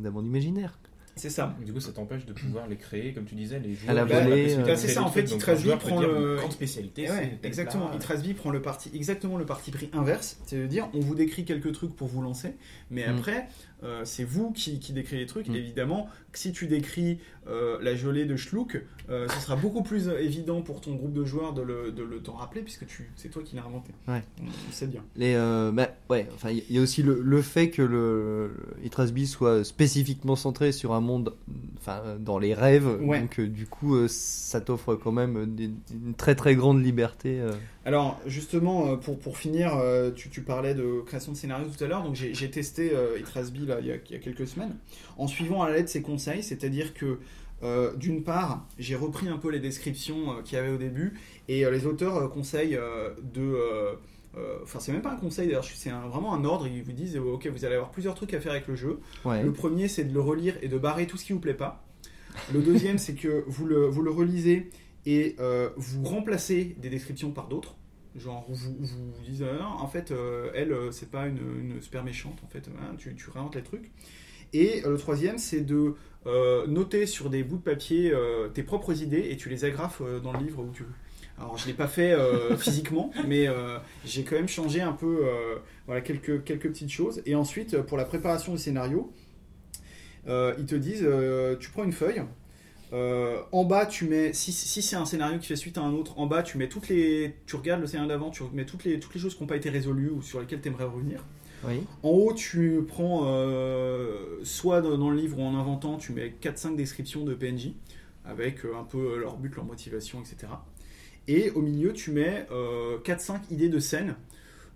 d'un 0.00 0.10
monde 0.10 0.26
imaginaire. 0.26 0.78
C'est 1.20 1.28
ça. 1.28 1.54
Du 1.64 1.70
coup, 1.72 1.80
ça 1.80 1.92
t'empêche 1.92 2.24
de 2.24 2.32
pouvoir 2.32 2.66
les 2.66 2.76
créer, 2.76 3.12
comme 3.12 3.26
tu 3.26 3.34
disais, 3.34 3.58
les 3.60 3.74
joueurs. 3.74 3.90
À 3.90 3.92
la 3.92 4.04
volée, 4.04 4.54
euh, 4.56 4.74
c'est 4.74 4.88
ça, 4.88 5.02
en 5.02 5.10
fait, 5.10 5.24
peut 5.24 5.76
prend 5.76 6.00
le- 6.00 6.36
grande 6.36 6.52
spécialité. 6.52 7.10
Ouais, 7.10 7.38
exactement. 7.42 7.92
Itrasvi 7.92 8.32
prend 8.32 8.48
le 8.50 8.62
parti, 8.62 8.90
exactement 8.94 9.36
le 9.36 9.44
parti 9.44 9.70
pris 9.70 9.90
inverse, 9.92 10.38
c'est-à-dire 10.46 10.88
on 10.94 11.00
vous 11.00 11.14
décrit 11.14 11.44
quelques 11.44 11.72
trucs 11.72 11.94
pour 11.94 12.08
vous 12.08 12.22
lancer, 12.22 12.54
mais 12.90 13.06
Mm. 13.06 13.18
après 13.18 13.48
euh, 13.82 14.02
c'est 14.04 14.24
vous 14.24 14.50
qui, 14.52 14.78
qui 14.78 14.92
décrivez 14.92 15.22
les 15.22 15.26
trucs. 15.26 15.48
Mm. 15.48 15.54
Évidemment, 15.54 16.08
si 16.32 16.52
tu 16.52 16.66
décris 16.66 17.18
euh, 17.48 17.78
la 17.80 17.94
gelée 17.94 18.24
de 18.26 18.36
Schluck, 18.36 18.82
euh, 19.08 19.26
ce 19.28 19.40
sera 19.40 19.56
beaucoup 19.56 19.82
plus 19.82 20.08
évident 20.08 20.62
pour 20.62 20.80
ton 20.80 20.94
groupe 20.94 21.12
de 21.12 21.24
joueurs 21.24 21.52
de 21.54 21.62
le, 21.62 21.90
de 21.90 22.02
le 22.02 22.20
t'en 22.20 22.34
rappeler 22.34 22.62
puisque 22.62 22.84
c'est 23.16 23.28
toi 23.28 23.42
qui 23.42 23.56
l'as 23.56 23.64
inventé. 23.64 23.92
Ouais. 24.06 24.22
Sait 24.70 24.86
bien. 24.86 25.02
Les, 25.16 25.34
bah, 25.72 25.88
ouais, 26.08 26.28
enfin, 26.34 26.50
il 26.50 26.70
y 26.70 26.78
a 26.78 26.80
aussi 26.82 27.02
le, 27.02 27.20
le 27.20 27.42
fait 27.42 27.70
que 27.70 27.82
le, 27.82 28.50
le 28.82 29.26
soit 29.26 29.64
spécifiquement 29.64 30.36
centré 30.36 30.72
sur 30.72 30.92
un 30.92 31.00
monde, 31.00 31.34
enfin, 31.78 32.02
dans 32.20 32.38
les 32.38 32.54
rêves. 32.54 33.00
Ouais. 33.02 33.20
Donc, 33.20 33.40
du 33.40 33.66
coup, 33.66 34.06
ça 34.08 34.60
t'offre 34.60 34.94
quand 34.94 35.12
même 35.12 35.54
des- 35.54 35.70
une 35.92 36.14
très 36.14 36.34
très 36.34 36.54
grande 36.54 36.84
liberté. 36.84 37.40
Alors 37.86 38.20
justement, 38.26 38.88
euh, 38.88 38.96
pour, 38.96 39.18
pour 39.18 39.38
finir, 39.38 39.76
euh, 39.76 40.10
tu, 40.10 40.28
tu 40.28 40.42
parlais 40.42 40.74
de 40.74 41.00
création 41.06 41.32
de 41.32 41.36
scénario 41.36 41.66
tout 41.66 41.82
à 41.82 41.86
l'heure, 41.86 42.02
donc 42.02 42.14
j'ai 42.14 42.50
testé 42.50 42.92
euh, 42.94 43.18
Itrasby 43.18 43.66
là, 43.66 43.78
il, 43.80 43.86
y 43.86 43.92
a, 43.92 43.96
il 43.96 44.12
y 44.12 44.14
a 44.14 44.18
quelques 44.18 44.46
semaines, 44.46 44.76
en 45.16 45.26
suivant 45.26 45.62
à 45.62 45.70
la 45.70 45.76
lettre 45.76 45.88
ses 45.88 46.02
conseils, 46.02 46.42
c'est-à-dire 46.42 46.92
que 46.92 47.18
euh, 47.62 47.94
d'une 47.96 48.22
part, 48.22 48.66
j'ai 48.78 48.96
repris 48.96 49.28
un 49.28 49.36
peu 49.36 49.50
les 49.50 49.60
descriptions 49.60 50.32
euh, 50.32 50.42
qu'il 50.42 50.56
y 50.56 50.60
avait 50.60 50.70
au 50.70 50.78
début, 50.78 51.14
et 51.48 51.64
euh, 51.64 51.70
les 51.70 51.86
auteurs 51.86 52.30
conseillent 52.30 52.78
de... 53.34 53.56
Enfin, 54.62 54.78
c'est 54.78 54.92
même 54.92 55.02
pas 55.02 55.12
un 55.12 55.16
conseil 55.16 55.48
d'ailleurs, 55.48 55.64
c'est 55.64 55.90
vraiment 55.90 56.32
un 56.34 56.44
ordre. 56.44 56.66
Ils 56.68 56.84
vous 56.84 56.92
disent, 56.92 57.16
ok, 57.16 57.48
vous 57.48 57.64
allez 57.64 57.74
avoir 57.74 57.90
plusieurs 57.90 58.14
trucs 58.14 58.32
à 58.32 58.40
faire 58.40 58.52
avec 58.52 58.68
le 58.68 58.76
jeu. 58.76 59.00
Ouais. 59.24 59.42
Le 59.42 59.52
premier, 59.52 59.88
c'est 59.88 60.04
de 60.04 60.14
le 60.14 60.20
relire 60.20 60.54
et 60.62 60.68
de 60.68 60.78
barrer 60.78 61.08
tout 61.08 61.16
ce 61.16 61.24
qui 61.24 61.32
vous 61.32 61.40
plaît 61.40 61.52
pas. 61.52 61.84
Le 62.54 62.62
deuxième, 62.62 62.96
c'est 63.04 63.14
que 63.14 63.42
vous 63.48 63.66
le, 63.66 63.86
vous 63.86 64.02
le 64.02 64.10
relisez 64.10 64.70
et 65.06 65.36
euh, 65.38 65.70
vous 65.76 66.04
remplacez 66.04 66.76
des 66.78 66.90
descriptions 66.90 67.30
par 67.30 67.48
d'autres. 67.48 67.76
Genre, 68.16 68.44
vous 68.48 68.74
vous, 68.80 69.12
vous 69.12 69.22
dites, 69.24 69.44
ah, 69.60 69.68
en 69.80 69.86
fait, 69.86 70.10
euh, 70.10 70.50
elle, 70.54 70.74
c'est 70.90 71.10
pas 71.10 71.26
une, 71.26 71.38
une 71.60 71.80
super 71.80 72.02
méchante, 72.02 72.38
en 72.44 72.48
fait, 72.48 72.68
hein, 72.68 72.94
tu, 72.98 73.14
tu 73.14 73.30
réinventes 73.30 73.54
les 73.54 73.62
trucs. 73.62 73.90
Et 74.52 74.82
le 74.84 74.96
troisième, 74.96 75.38
c'est 75.38 75.60
de 75.60 75.94
noter 76.66 77.06
sur 77.06 77.30
des 77.30 77.44
bouts 77.44 77.58
de 77.58 77.62
papier 77.62 78.12
tes 78.52 78.64
propres 78.64 79.00
idées 79.00 79.28
et 79.30 79.36
tu 79.36 79.48
les 79.48 79.64
agrafes 79.64 80.02
dans 80.22 80.32
le 80.32 80.40
livre 80.40 80.64
où 80.64 80.72
tu 80.72 80.82
veux. 80.82 80.94
Alors, 81.40 81.56
je 81.56 81.66
l'ai 81.66 81.72
pas 81.72 81.88
fait 81.88 82.12
euh, 82.12 82.56
physiquement, 82.58 83.10
mais 83.26 83.48
euh, 83.48 83.78
j'ai 84.04 84.24
quand 84.24 84.36
même 84.36 84.48
changé 84.48 84.82
un 84.82 84.92
peu 84.92 85.20
euh, 85.24 85.56
voilà, 85.86 86.02
quelques, 86.02 86.44
quelques 86.44 86.68
petites 86.68 86.90
choses. 86.90 87.22
Et 87.24 87.34
ensuite, 87.34 87.80
pour 87.82 87.96
la 87.96 88.04
préparation 88.04 88.52
du 88.52 88.58
scénario, 88.58 89.12
ils 90.26 90.66
te 90.66 90.74
disent 90.74 91.08
tu 91.58 91.70
prends 91.70 91.84
une 91.84 91.92
feuille. 91.92 92.22
Euh, 92.92 93.40
en 93.52 93.64
bas, 93.64 93.86
tu 93.86 94.06
mets 94.06 94.32
si, 94.32 94.52
si 94.52 94.82
c'est 94.82 94.96
un 94.96 95.04
scénario 95.04 95.38
qui 95.38 95.46
fait 95.46 95.56
suite 95.56 95.78
à 95.78 95.82
un 95.82 95.92
autre, 95.92 96.18
en 96.18 96.26
bas 96.26 96.42
tu 96.42 96.58
mets 96.58 96.68
toutes 96.68 96.88
les, 96.88 97.36
tu 97.46 97.56
regardes 97.56 97.80
le 97.80 97.86
scénario 97.86 98.08
d'avant, 98.08 98.30
tu 98.30 98.42
mets 98.52 98.66
toutes 98.66 98.84
les 98.84 98.98
toutes 98.98 99.14
les 99.14 99.20
choses 99.20 99.36
qui 99.36 99.42
n'ont 99.42 99.46
pas 99.46 99.56
été 99.56 99.70
résolues 99.70 100.10
ou 100.10 100.22
sur 100.22 100.40
lesquelles 100.40 100.60
tu 100.60 100.68
aimerais 100.68 100.84
revenir. 100.84 101.22
Oui. 101.64 101.82
En 102.02 102.10
haut, 102.10 102.32
tu 102.32 102.84
prends 102.86 103.22
euh, 103.26 104.38
soit 104.42 104.80
dans, 104.80 105.10
le 105.10 105.16
livre 105.16 105.38
ou 105.38 105.42
en 105.42 105.54
inventant, 105.54 105.98
tu 105.98 106.12
mets 106.12 106.34
4-5 106.42 106.76
descriptions 106.76 107.24
de 107.24 107.34
PNJ 107.34 107.72
avec 108.24 108.64
euh, 108.64 108.76
un 108.78 108.84
peu 108.84 109.18
leur 109.18 109.36
but, 109.36 109.54
leur 109.54 109.64
motivation, 109.64 110.20
etc. 110.20 110.52
Et 111.28 111.50
au 111.50 111.60
milieu, 111.60 111.92
tu 111.92 112.12
mets 112.12 112.46
euh, 112.50 112.98
4-5 113.00 113.40
idées 113.50 113.68
de 113.68 113.78
scènes. 113.78 114.16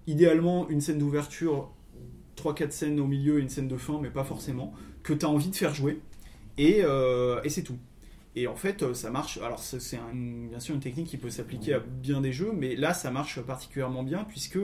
Idéalement, 0.07 0.69
une 0.69 0.83
scène 0.83 0.99
d'ouverture, 0.99 1.71
3-4 2.37 2.71
scènes 2.71 3.01
au 3.01 3.07
milieu 3.07 3.39
et 3.39 3.43
une 3.43 3.49
scène 3.49 3.69
de 3.69 3.77
fin, 3.77 3.99
mais 4.01 4.11
pas 4.11 4.25
forcément, 4.25 4.75
que 5.03 5.15
tu 5.15 5.25
as 5.25 5.29
envie 5.31 5.49
de 5.49 5.57
faire 5.57 5.75
jouer. 5.75 6.01
Et, 6.59 6.81
et 6.81 7.49
c'est 7.49 7.63
tout. 7.63 7.79
Et 8.37 8.49
en 8.49 8.57
fait, 8.57 8.83
euh, 8.83 8.95
ça 8.95 9.11
marche. 9.11 9.39
Alors, 9.39 9.61
c'est 9.61 9.99
bien 10.13 10.61
sûr 10.61 10.75
une 10.75 10.81
technique 10.81 11.07
qui 11.07 11.17
peut 11.17 11.31
s'appliquer 11.31 11.75
à 11.75 11.79
bien 11.79 12.21
des 12.21 12.33
jeux, 12.33 12.53
mais 12.53 12.75
là, 12.75 12.93
ça 12.93 13.11
marche 13.11 13.41
particulièrement 13.41 14.03
bien 14.03 14.25
puisque 14.25 14.59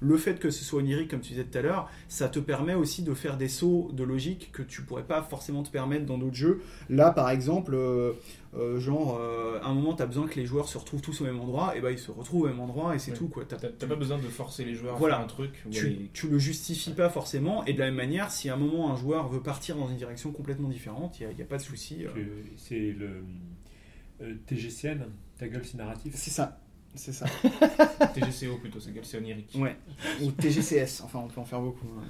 le 0.00 0.16
fait 0.16 0.40
que 0.40 0.50
ce 0.50 0.64
soit 0.64 0.80
onirique, 0.80 1.10
comme 1.10 1.20
tu 1.20 1.30
disais 1.30 1.44
tout 1.44 1.56
à 1.56 1.62
l'heure, 1.62 1.88
ça 2.08 2.28
te 2.28 2.40
permet 2.40 2.74
aussi 2.74 3.02
de 3.02 3.14
faire 3.14 3.36
des 3.36 3.48
sauts 3.48 3.90
de 3.92 4.02
logique 4.02 4.50
que 4.52 4.62
tu 4.62 4.82
pourrais 4.82 5.04
pas 5.04 5.22
forcément 5.22 5.62
te 5.62 5.70
permettre 5.70 6.06
dans 6.06 6.18
d'autres 6.18 6.34
jeux. 6.34 6.60
Là, 6.90 7.12
par 7.12 7.30
exemple, 7.30 7.74
euh, 7.74 8.12
euh, 8.54 8.78
genre, 8.78 9.18
euh, 9.18 9.58
à 9.62 9.68
un 9.68 9.74
moment, 9.74 9.94
tu 9.94 10.02
as 10.02 10.06
besoin 10.06 10.26
que 10.26 10.34
les 10.38 10.44
joueurs 10.46 10.68
se 10.68 10.76
retrouvent 10.78 11.00
tous 11.00 11.20
au 11.22 11.24
même 11.24 11.40
endroit, 11.40 11.76
et 11.76 11.80
ben 11.80 11.90
ils 11.90 11.98
se 11.98 12.10
retrouvent 12.10 12.42
au 12.42 12.46
même 12.48 12.60
endroit, 12.60 12.94
et 12.94 12.98
c'est 12.98 13.12
Ouais. 13.12 13.16
tout. 13.16 13.28
quoi. 13.28 13.44
T'as- 13.46 13.56
T'as 13.56 13.68
t'as 13.68 13.86
pas 13.86 13.94
besoin 13.96 14.18
de 14.18 14.22
forcer 14.28 14.64
les 14.64 14.74
joueurs 14.74 14.96
Voilà. 14.98 15.14
à 15.14 15.18
faire 15.18 15.24
un 15.24 15.28
truc. 15.28 15.64
tu, 15.70 15.86
aller- 15.86 16.10
tu 16.12 16.28
le 16.28 16.38
justifies 16.38 16.92
pas 16.92 17.08
forcément, 17.08 17.64
et 17.64 17.72
de 17.72 17.78
la 17.78 17.86
même 17.86 17.94
manière, 17.94 18.30
si 18.30 18.48
à 18.50 18.54
un 18.54 18.58
moment 18.58 18.92
un 18.92 18.96
joueur 18.96 19.28
veut 19.28 19.40
partir 19.42 19.76
dans 19.76 19.88
une 19.88 19.96
direction 19.96 20.32
complètement 20.32 20.68
différente, 20.68 21.18
il 21.20 21.26
n'y 21.28 21.40
a, 21.40 21.44
a 21.44 21.46
pas 21.46 21.56
de 21.56 21.62
souci. 21.62 22.04
euh. 22.04 22.10
C'est 22.56 22.92
le 22.92 23.24
euh, 24.22 24.34
TGCN, 24.46 25.06
ta 25.38 25.48
gueule 25.48 25.64
c'est 25.64 25.78
narratif. 25.78 26.12
C'est 26.14 26.30
ça. 26.30 26.58
C'est 26.94 27.12
ça. 27.12 27.24
TGCO 28.14 28.58
plutôt, 28.58 28.78
c'est 28.78 28.92
c'est 29.02 29.16
onirique. 29.16 29.50
Ouais. 29.58 29.76
Ou 30.22 30.30
TGCS, 30.30 31.00
enfin 31.02 31.20
on 31.24 31.28
peut 31.28 31.40
en 31.40 31.44
faire 31.46 31.60
beaucoup. 31.62 31.86
hein. 31.98 32.04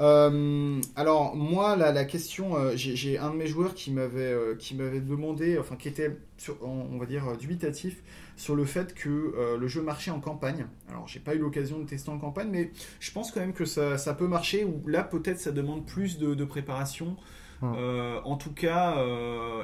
Euh, 0.00 0.80
alors 0.96 1.36
moi 1.36 1.76
la, 1.76 1.92
la 1.92 2.04
question, 2.06 2.56
euh, 2.56 2.72
j'ai 2.74 3.18
un 3.18 3.30
de 3.30 3.36
mes 3.36 3.46
joueurs 3.46 3.74
qui 3.74 3.90
m'avait 3.90 4.32
euh, 4.32 4.54
qui 4.56 4.74
m'avait 4.74 5.00
demandé, 5.00 5.58
enfin 5.58 5.76
qui 5.76 5.88
était 5.88 6.16
sur, 6.38 6.56
on, 6.62 6.96
va 6.98 7.04
dire 7.04 7.36
dubitatif 7.36 8.02
sur 8.36 8.56
le 8.56 8.64
fait 8.64 8.94
que 8.94 9.56
le 9.60 9.68
jeu 9.68 9.82
marchait 9.82 10.10
en 10.10 10.20
campagne. 10.20 10.66
Alors 10.88 11.06
j'ai 11.06 11.20
pas 11.20 11.34
eu 11.34 11.38
l'occasion 11.38 11.78
de 11.78 11.84
tester 11.84 12.10
en 12.10 12.18
campagne, 12.18 12.48
mais 12.50 12.70
je 12.98 13.12
pense 13.12 13.30
quand 13.30 13.40
même 13.40 13.52
que 13.52 13.66
ça, 13.66 13.98
ça 13.98 14.14
peut 14.14 14.26
marcher. 14.26 14.64
Ou 14.64 14.88
là 14.88 15.02
peut-être 15.04 15.38
ça 15.38 15.52
demande 15.52 15.84
plus 15.84 16.18
de, 16.18 16.34
de 16.34 16.44
préparation. 16.46 17.16
Euh, 17.62 18.18
en 18.24 18.36
tout 18.36 18.54
cas, 18.54 18.96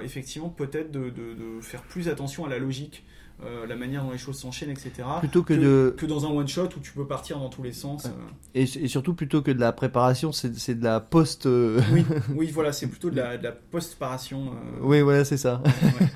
effectivement 0.05 0.51
peut-être 0.51 0.91
de, 0.91 1.09
de- 1.09 1.33
de 1.33 1.61
faire 1.63 1.83
plus 1.83 2.09
attention 2.11 2.45
à 2.45 2.51
la 2.51 2.59
logique, 2.59 3.07
euh, 3.45 3.67
la 3.67 3.77
manière 3.77 4.03
dont 4.05 4.13
les 4.13 4.19
choses 4.19 4.39
s'enchaînent, 4.39 4.71
etc 4.71 5.03
Plutôt 5.19 5.43
que, 5.43 5.53
que, 5.55 5.61
de. 5.61 5.95
que 5.97 6.07
dans 6.07 6.25
un 6.27 6.31
one 6.31 6.49
shot 6.49 6.69
où 6.77 6.81
tu 6.81 6.93
peux 6.93 7.07
partir 7.07 7.39
dans 7.39 7.49
tous 7.51 7.63
les 7.63 7.73
sens. 7.73 8.07
Euh. 8.07 8.11
Et, 8.55 8.63
et 8.63 8.89
surtout, 8.89 9.15
plutôt 9.15 9.43
que 9.43 9.51
de 9.51 9.61
la 9.61 9.73
préparation, 9.73 10.33
c'est 10.33 10.75
de 10.75 10.85
la 10.85 11.01
post. 11.01 11.47
euh, 11.47 11.81
Oui, 11.93 12.05
oui, 12.35 12.51
voilà, 12.51 12.73
c'est 12.73 12.87
plutôt 12.87 13.11
de 13.11 13.17
la, 13.17 13.37
de 13.37 13.43
la 13.45 13.53
post-paration. 13.53 14.53
Oui, 14.81 15.01
voilà, 15.03 15.25
c'est 15.25 15.37
ça. 15.37 15.63
ouais. 16.01 16.07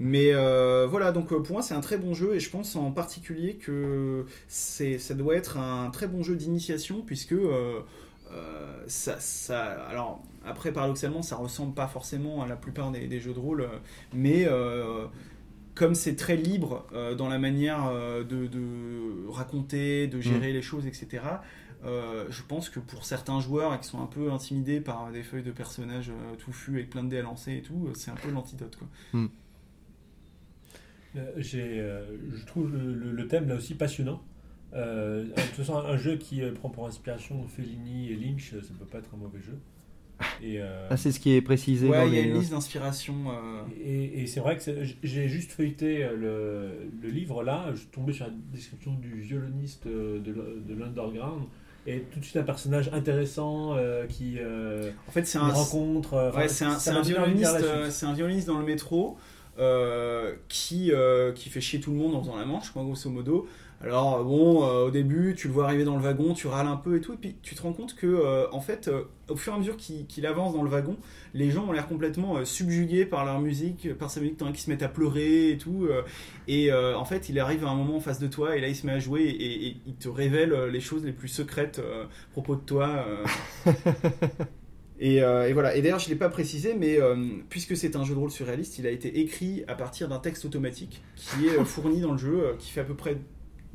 Mais 0.00 0.32
euh, 0.32 0.86
voilà, 0.88 1.10
donc 1.10 1.28
pour 1.28 1.52
moi 1.54 1.60
c'est 1.62 1.74
un 1.74 1.80
très 1.80 1.98
bon 1.98 2.14
jeu 2.14 2.36
et 2.36 2.38
je 2.40 2.50
pense 2.50 2.76
en 2.76 2.92
particulier 2.92 3.56
que 3.56 4.26
c'est, 4.46 4.96
ça 4.98 5.14
doit 5.14 5.34
être 5.34 5.56
un 5.58 5.90
très 5.90 6.06
bon 6.06 6.22
jeu 6.22 6.36
d'initiation 6.36 7.02
puisque 7.04 7.32
euh, 7.32 7.80
euh, 8.32 8.84
ça, 8.86 9.16
ça, 9.18 9.60
alors 9.88 10.22
après 10.46 10.70
paradoxalement 10.70 11.22
ça 11.22 11.34
ressemble 11.34 11.74
pas 11.74 11.88
forcément 11.88 12.42
à 12.44 12.46
la 12.46 12.54
plupart 12.54 12.92
des, 12.92 13.08
des 13.08 13.18
jeux 13.18 13.34
de 13.34 13.40
rôle, 13.40 13.68
mais 14.14 14.46
comme 15.78 15.94
c'est 15.94 16.16
très 16.16 16.36
libre 16.36 16.86
euh, 16.92 17.14
dans 17.14 17.28
la 17.28 17.38
manière 17.38 17.86
euh, 17.86 18.24
de, 18.24 18.46
de 18.48 19.28
raconter, 19.28 20.08
de 20.08 20.20
gérer 20.20 20.52
les 20.52 20.62
choses, 20.62 20.86
etc. 20.86 21.22
euh, 21.84 22.26
je 22.30 22.42
pense 22.42 22.68
que 22.68 22.80
pour 22.80 23.04
certains 23.04 23.40
joueurs 23.40 23.78
qui 23.80 23.86
sont 23.88 24.02
un 24.02 24.06
peu 24.06 24.32
intimidés 24.32 24.80
par 24.80 25.10
des 25.12 25.22
feuilles 25.22 25.44
de 25.44 25.52
personnages 25.52 26.10
euh, 26.10 26.34
touffus 26.36 26.72
avec 26.74 26.90
plein 26.90 27.04
de 27.04 27.08
dés 27.10 27.18
à 27.18 27.22
lancer 27.22 27.52
et 27.56 27.62
tout, 27.62 27.88
c'est 27.94 28.10
un 28.10 28.16
peu 28.16 28.30
l'antidote 28.30 28.74
quoi. 28.76 28.88
Euh, 31.16 31.30
euh, 31.54 32.16
je 32.34 32.44
trouve 32.46 32.72
le, 32.72 32.92
le- 32.94 33.12
le 33.12 33.28
thème 33.28 33.48
là 33.48 33.54
aussi 33.54 33.74
passionnant. 33.74 34.22
Euh, 34.74 35.24
de 35.24 35.30
toute 35.30 35.54
façon, 35.64 35.76
un 35.78 35.96
jeu 35.96 36.16
qui 36.16 36.42
prend 36.56 36.68
pour 36.68 36.86
inspiration 36.86 37.46
Fellini 37.48 38.10
et 38.12 38.16
Lynch, 38.16 38.50
ça 38.50 38.72
peut 38.78 38.84
pas 38.84 38.98
être 38.98 39.10
un 39.14 39.16
mauvais 39.16 39.40
jeu. 39.40 39.58
Et, 40.42 40.60
euh, 40.60 40.86
Ah, 40.90 40.96
c'est 40.96 41.12
ce 41.12 41.20
qui 41.20 41.32
est 41.34 41.40
précisé 41.42 41.86
dans 41.86 41.92
Ouais, 41.92 42.08
il 42.08 42.14
y 42.14 42.18
a 42.18 42.22
les. 42.22 42.28
une 42.28 42.38
liste 42.38 42.50
d'inspiration. 42.52 43.14
euh, 43.28 43.62
Et, 43.84 44.22
et 44.22 44.26
c'est 44.26 44.40
vrai 44.40 44.56
que 44.56 44.62
j'ai 45.02 45.28
juste 45.28 45.52
feuilleté 45.52 46.04
euh, 46.04 46.16
le, 46.16 46.90
le 47.02 47.08
livre 47.08 47.42
là, 47.42 47.66
je 47.72 47.78
suis 47.78 47.86
tombé 47.88 48.12
sur 48.12 48.26
la 48.26 48.32
description 48.52 48.94
du 48.94 49.20
violoniste 49.20 49.86
de, 49.86 50.74
l'underground 50.74 51.44
et 51.86 52.00
tout 52.12 52.18
de 52.20 52.24
suite 52.24 52.36
un 52.36 52.42
personnage 52.42 52.90
intéressant 52.92 53.76
euh, 53.76 54.06
qui 54.06 54.36
euh, 54.38 54.90
En 55.08 55.12
fait, 55.12 55.24
c'est 55.26 55.38
un, 55.38 55.48
rencontre. 55.48 56.14
euh, 56.14 56.32
Ouais, 56.32 56.48
c'est 56.48 56.64
un, 56.64 56.72
un 56.86 57.02
violoniste, 57.02 58.02
un 58.02 58.12
violoniste 58.12 58.46
dans 58.48 58.58
le 58.58 58.66
métro 58.66 59.16
euh, 59.58 60.34
qui, 60.48 60.92
euh, 60.92 61.32
qui 61.32 61.48
fait 61.48 61.60
chier 61.60 61.80
tout 61.80 61.90
le 61.90 61.96
monde 61.96 62.14
en 62.14 62.20
faisant 62.20 62.36
la 62.36 62.44
manche, 62.44 62.70
quoi, 62.70 62.82
grosso 62.82 63.08
modo. 63.10 63.48
Alors 63.80 64.16
euh, 64.16 64.24
bon, 64.24 64.64
euh, 64.64 64.86
au 64.86 64.90
début, 64.90 65.34
tu 65.36 65.46
le 65.46 65.54
vois 65.54 65.64
arriver 65.66 65.84
dans 65.84 65.94
le 65.94 66.02
wagon, 66.02 66.34
tu 66.34 66.48
râles 66.48 66.66
un 66.66 66.76
peu 66.76 66.96
et 66.96 67.00
tout, 67.00 67.12
et 67.12 67.16
puis 67.16 67.36
tu 67.42 67.54
te 67.54 67.62
rends 67.62 67.72
compte 67.72 67.94
que, 67.94 68.06
euh, 68.06 68.50
en 68.50 68.60
fait, 68.60 68.88
euh, 68.88 69.04
au 69.28 69.36
fur 69.36 69.52
et 69.52 69.56
à 69.56 69.58
mesure 69.58 69.76
qu'il 69.76 70.26
avance 70.26 70.52
dans 70.54 70.64
le 70.64 70.70
wagon, 70.70 70.96
les 71.32 71.50
gens 71.50 71.66
ont 71.66 71.72
l'air 71.72 71.86
complètement 71.86 72.44
subjugués 72.44 73.06
par 73.06 73.24
leur 73.24 73.38
musique, 73.40 73.94
par 73.96 74.10
sa 74.10 74.20
musique, 74.20 74.38
tant 74.38 74.46
qu'ils 74.46 74.58
se 74.58 74.70
mettent 74.70 74.82
à 74.82 74.88
pleurer 74.88 75.50
et 75.50 75.58
tout. 75.58 75.86
et 76.48 76.72
en 76.72 77.04
fait, 77.04 77.28
il 77.28 77.38
arrive 77.38 77.64
à 77.64 77.68
un 77.68 77.74
moment 77.74 77.96
en 77.96 78.00
face 78.00 78.18
de 78.18 78.26
toi, 78.26 78.56
et 78.56 78.60
là, 78.60 78.68
il 78.68 78.74
se 78.74 78.86
met 78.86 78.92
à 78.92 78.98
jouer, 78.98 79.22
et, 79.24 79.66
et 79.68 79.76
il 79.86 79.94
te 79.94 80.08
révèle 80.08 80.54
les 80.70 80.80
choses 80.80 81.04
les 81.04 81.12
plus 81.12 81.28
secrètes 81.28 81.78
à 81.78 82.08
propos 82.32 82.56
de 82.56 82.62
toi. 82.62 83.04
Et, 85.00 85.22
euh, 85.22 85.48
et 85.48 85.52
voilà. 85.52 85.76
Et 85.76 85.82
d'ailleurs, 85.82 85.98
je 85.98 86.06
ne 86.06 86.10
l'ai 86.10 86.18
pas 86.18 86.28
précisé, 86.28 86.74
mais 86.74 87.00
euh, 87.00 87.16
puisque 87.48 87.76
c'est 87.76 87.96
un 87.96 88.04
jeu 88.04 88.14
de 88.14 88.18
rôle 88.18 88.30
surréaliste, 88.30 88.78
il 88.78 88.86
a 88.86 88.90
été 88.90 89.20
écrit 89.20 89.64
à 89.68 89.74
partir 89.74 90.08
d'un 90.08 90.18
texte 90.18 90.44
automatique 90.44 91.02
qui 91.14 91.46
est 91.46 91.64
fourni 91.64 92.00
dans 92.00 92.12
le 92.12 92.18
jeu, 92.18 92.56
qui 92.58 92.70
fait 92.70 92.80
à 92.80 92.84
peu 92.84 92.94
près 92.94 93.18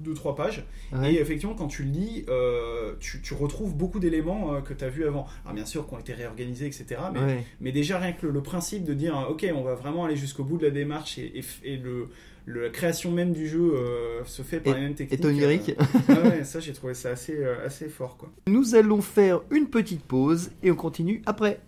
2-3 0.01 0.35
pages. 0.35 0.65
Ouais. 0.91 1.13
Et 1.13 1.19
effectivement, 1.21 1.55
quand 1.55 1.67
tu 1.67 1.83
le 1.83 1.89
lis, 1.91 2.25
euh, 2.29 2.93
tu, 2.99 3.21
tu 3.21 3.33
retrouves 3.33 3.75
beaucoup 3.75 3.99
d'éléments 3.99 4.53
euh, 4.55 4.61
que 4.61 4.73
tu 4.73 4.83
as 4.83 4.89
vus 4.89 5.05
avant. 5.05 5.27
Alors 5.43 5.53
bien 5.55 5.65
sûr, 5.65 5.87
qui 5.87 5.93
ont 5.93 5.99
été 5.99 6.13
réorganisés, 6.13 6.65
etc. 6.67 6.85
Mais, 7.13 7.19
Ouais. 7.19 7.43
mais 7.61 7.71
déjà, 7.71 7.99
rien 7.99 8.13
que 8.13 8.25
le, 8.25 8.31
le 8.31 8.41
principe 8.41 8.83
de 8.85 8.93
dire, 8.93 9.27
ok, 9.29 9.45
on 9.55 9.61
va 9.63 9.75
vraiment 9.75 10.05
aller 10.05 10.15
jusqu'au 10.15 10.43
bout 10.43 10.57
de 10.57 10.65
la 10.65 10.71
démarche 10.71 11.17
et, 11.17 11.39
et 11.39 11.43
et 11.73 11.77
le, 11.77 12.07
le- 12.45 12.63
la 12.63 12.69
création 12.69 13.11
même 13.11 13.31
du 13.33 13.47
jeu 13.47 13.73
euh, 13.75 14.23
se 14.25 14.41
fait 14.41 14.59
par 14.59 14.73
les 14.75 14.81
mêmes 14.81 14.95
techniques. 14.95 15.21
Et 15.23 15.25
onirique. 15.25 15.75
ouais, 16.09 16.21
ouais, 16.29 16.43
ça, 16.43 16.59
j'ai 16.59 16.73
trouvé 16.73 16.93
ça 16.93 17.09
assez, 17.11 17.43
assez 17.65 17.87
fort, 17.87 18.17
quoi. 18.17 18.29
Nous 18.47 18.75
allons 18.75 19.01
faire 19.01 19.41
une 19.51 19.67
petite 19.67 20.03
pause 20.03 20.51
et 20.63 20.71
on 20.71 20.75
continue 20.75 21.21
après. 21.25 21.59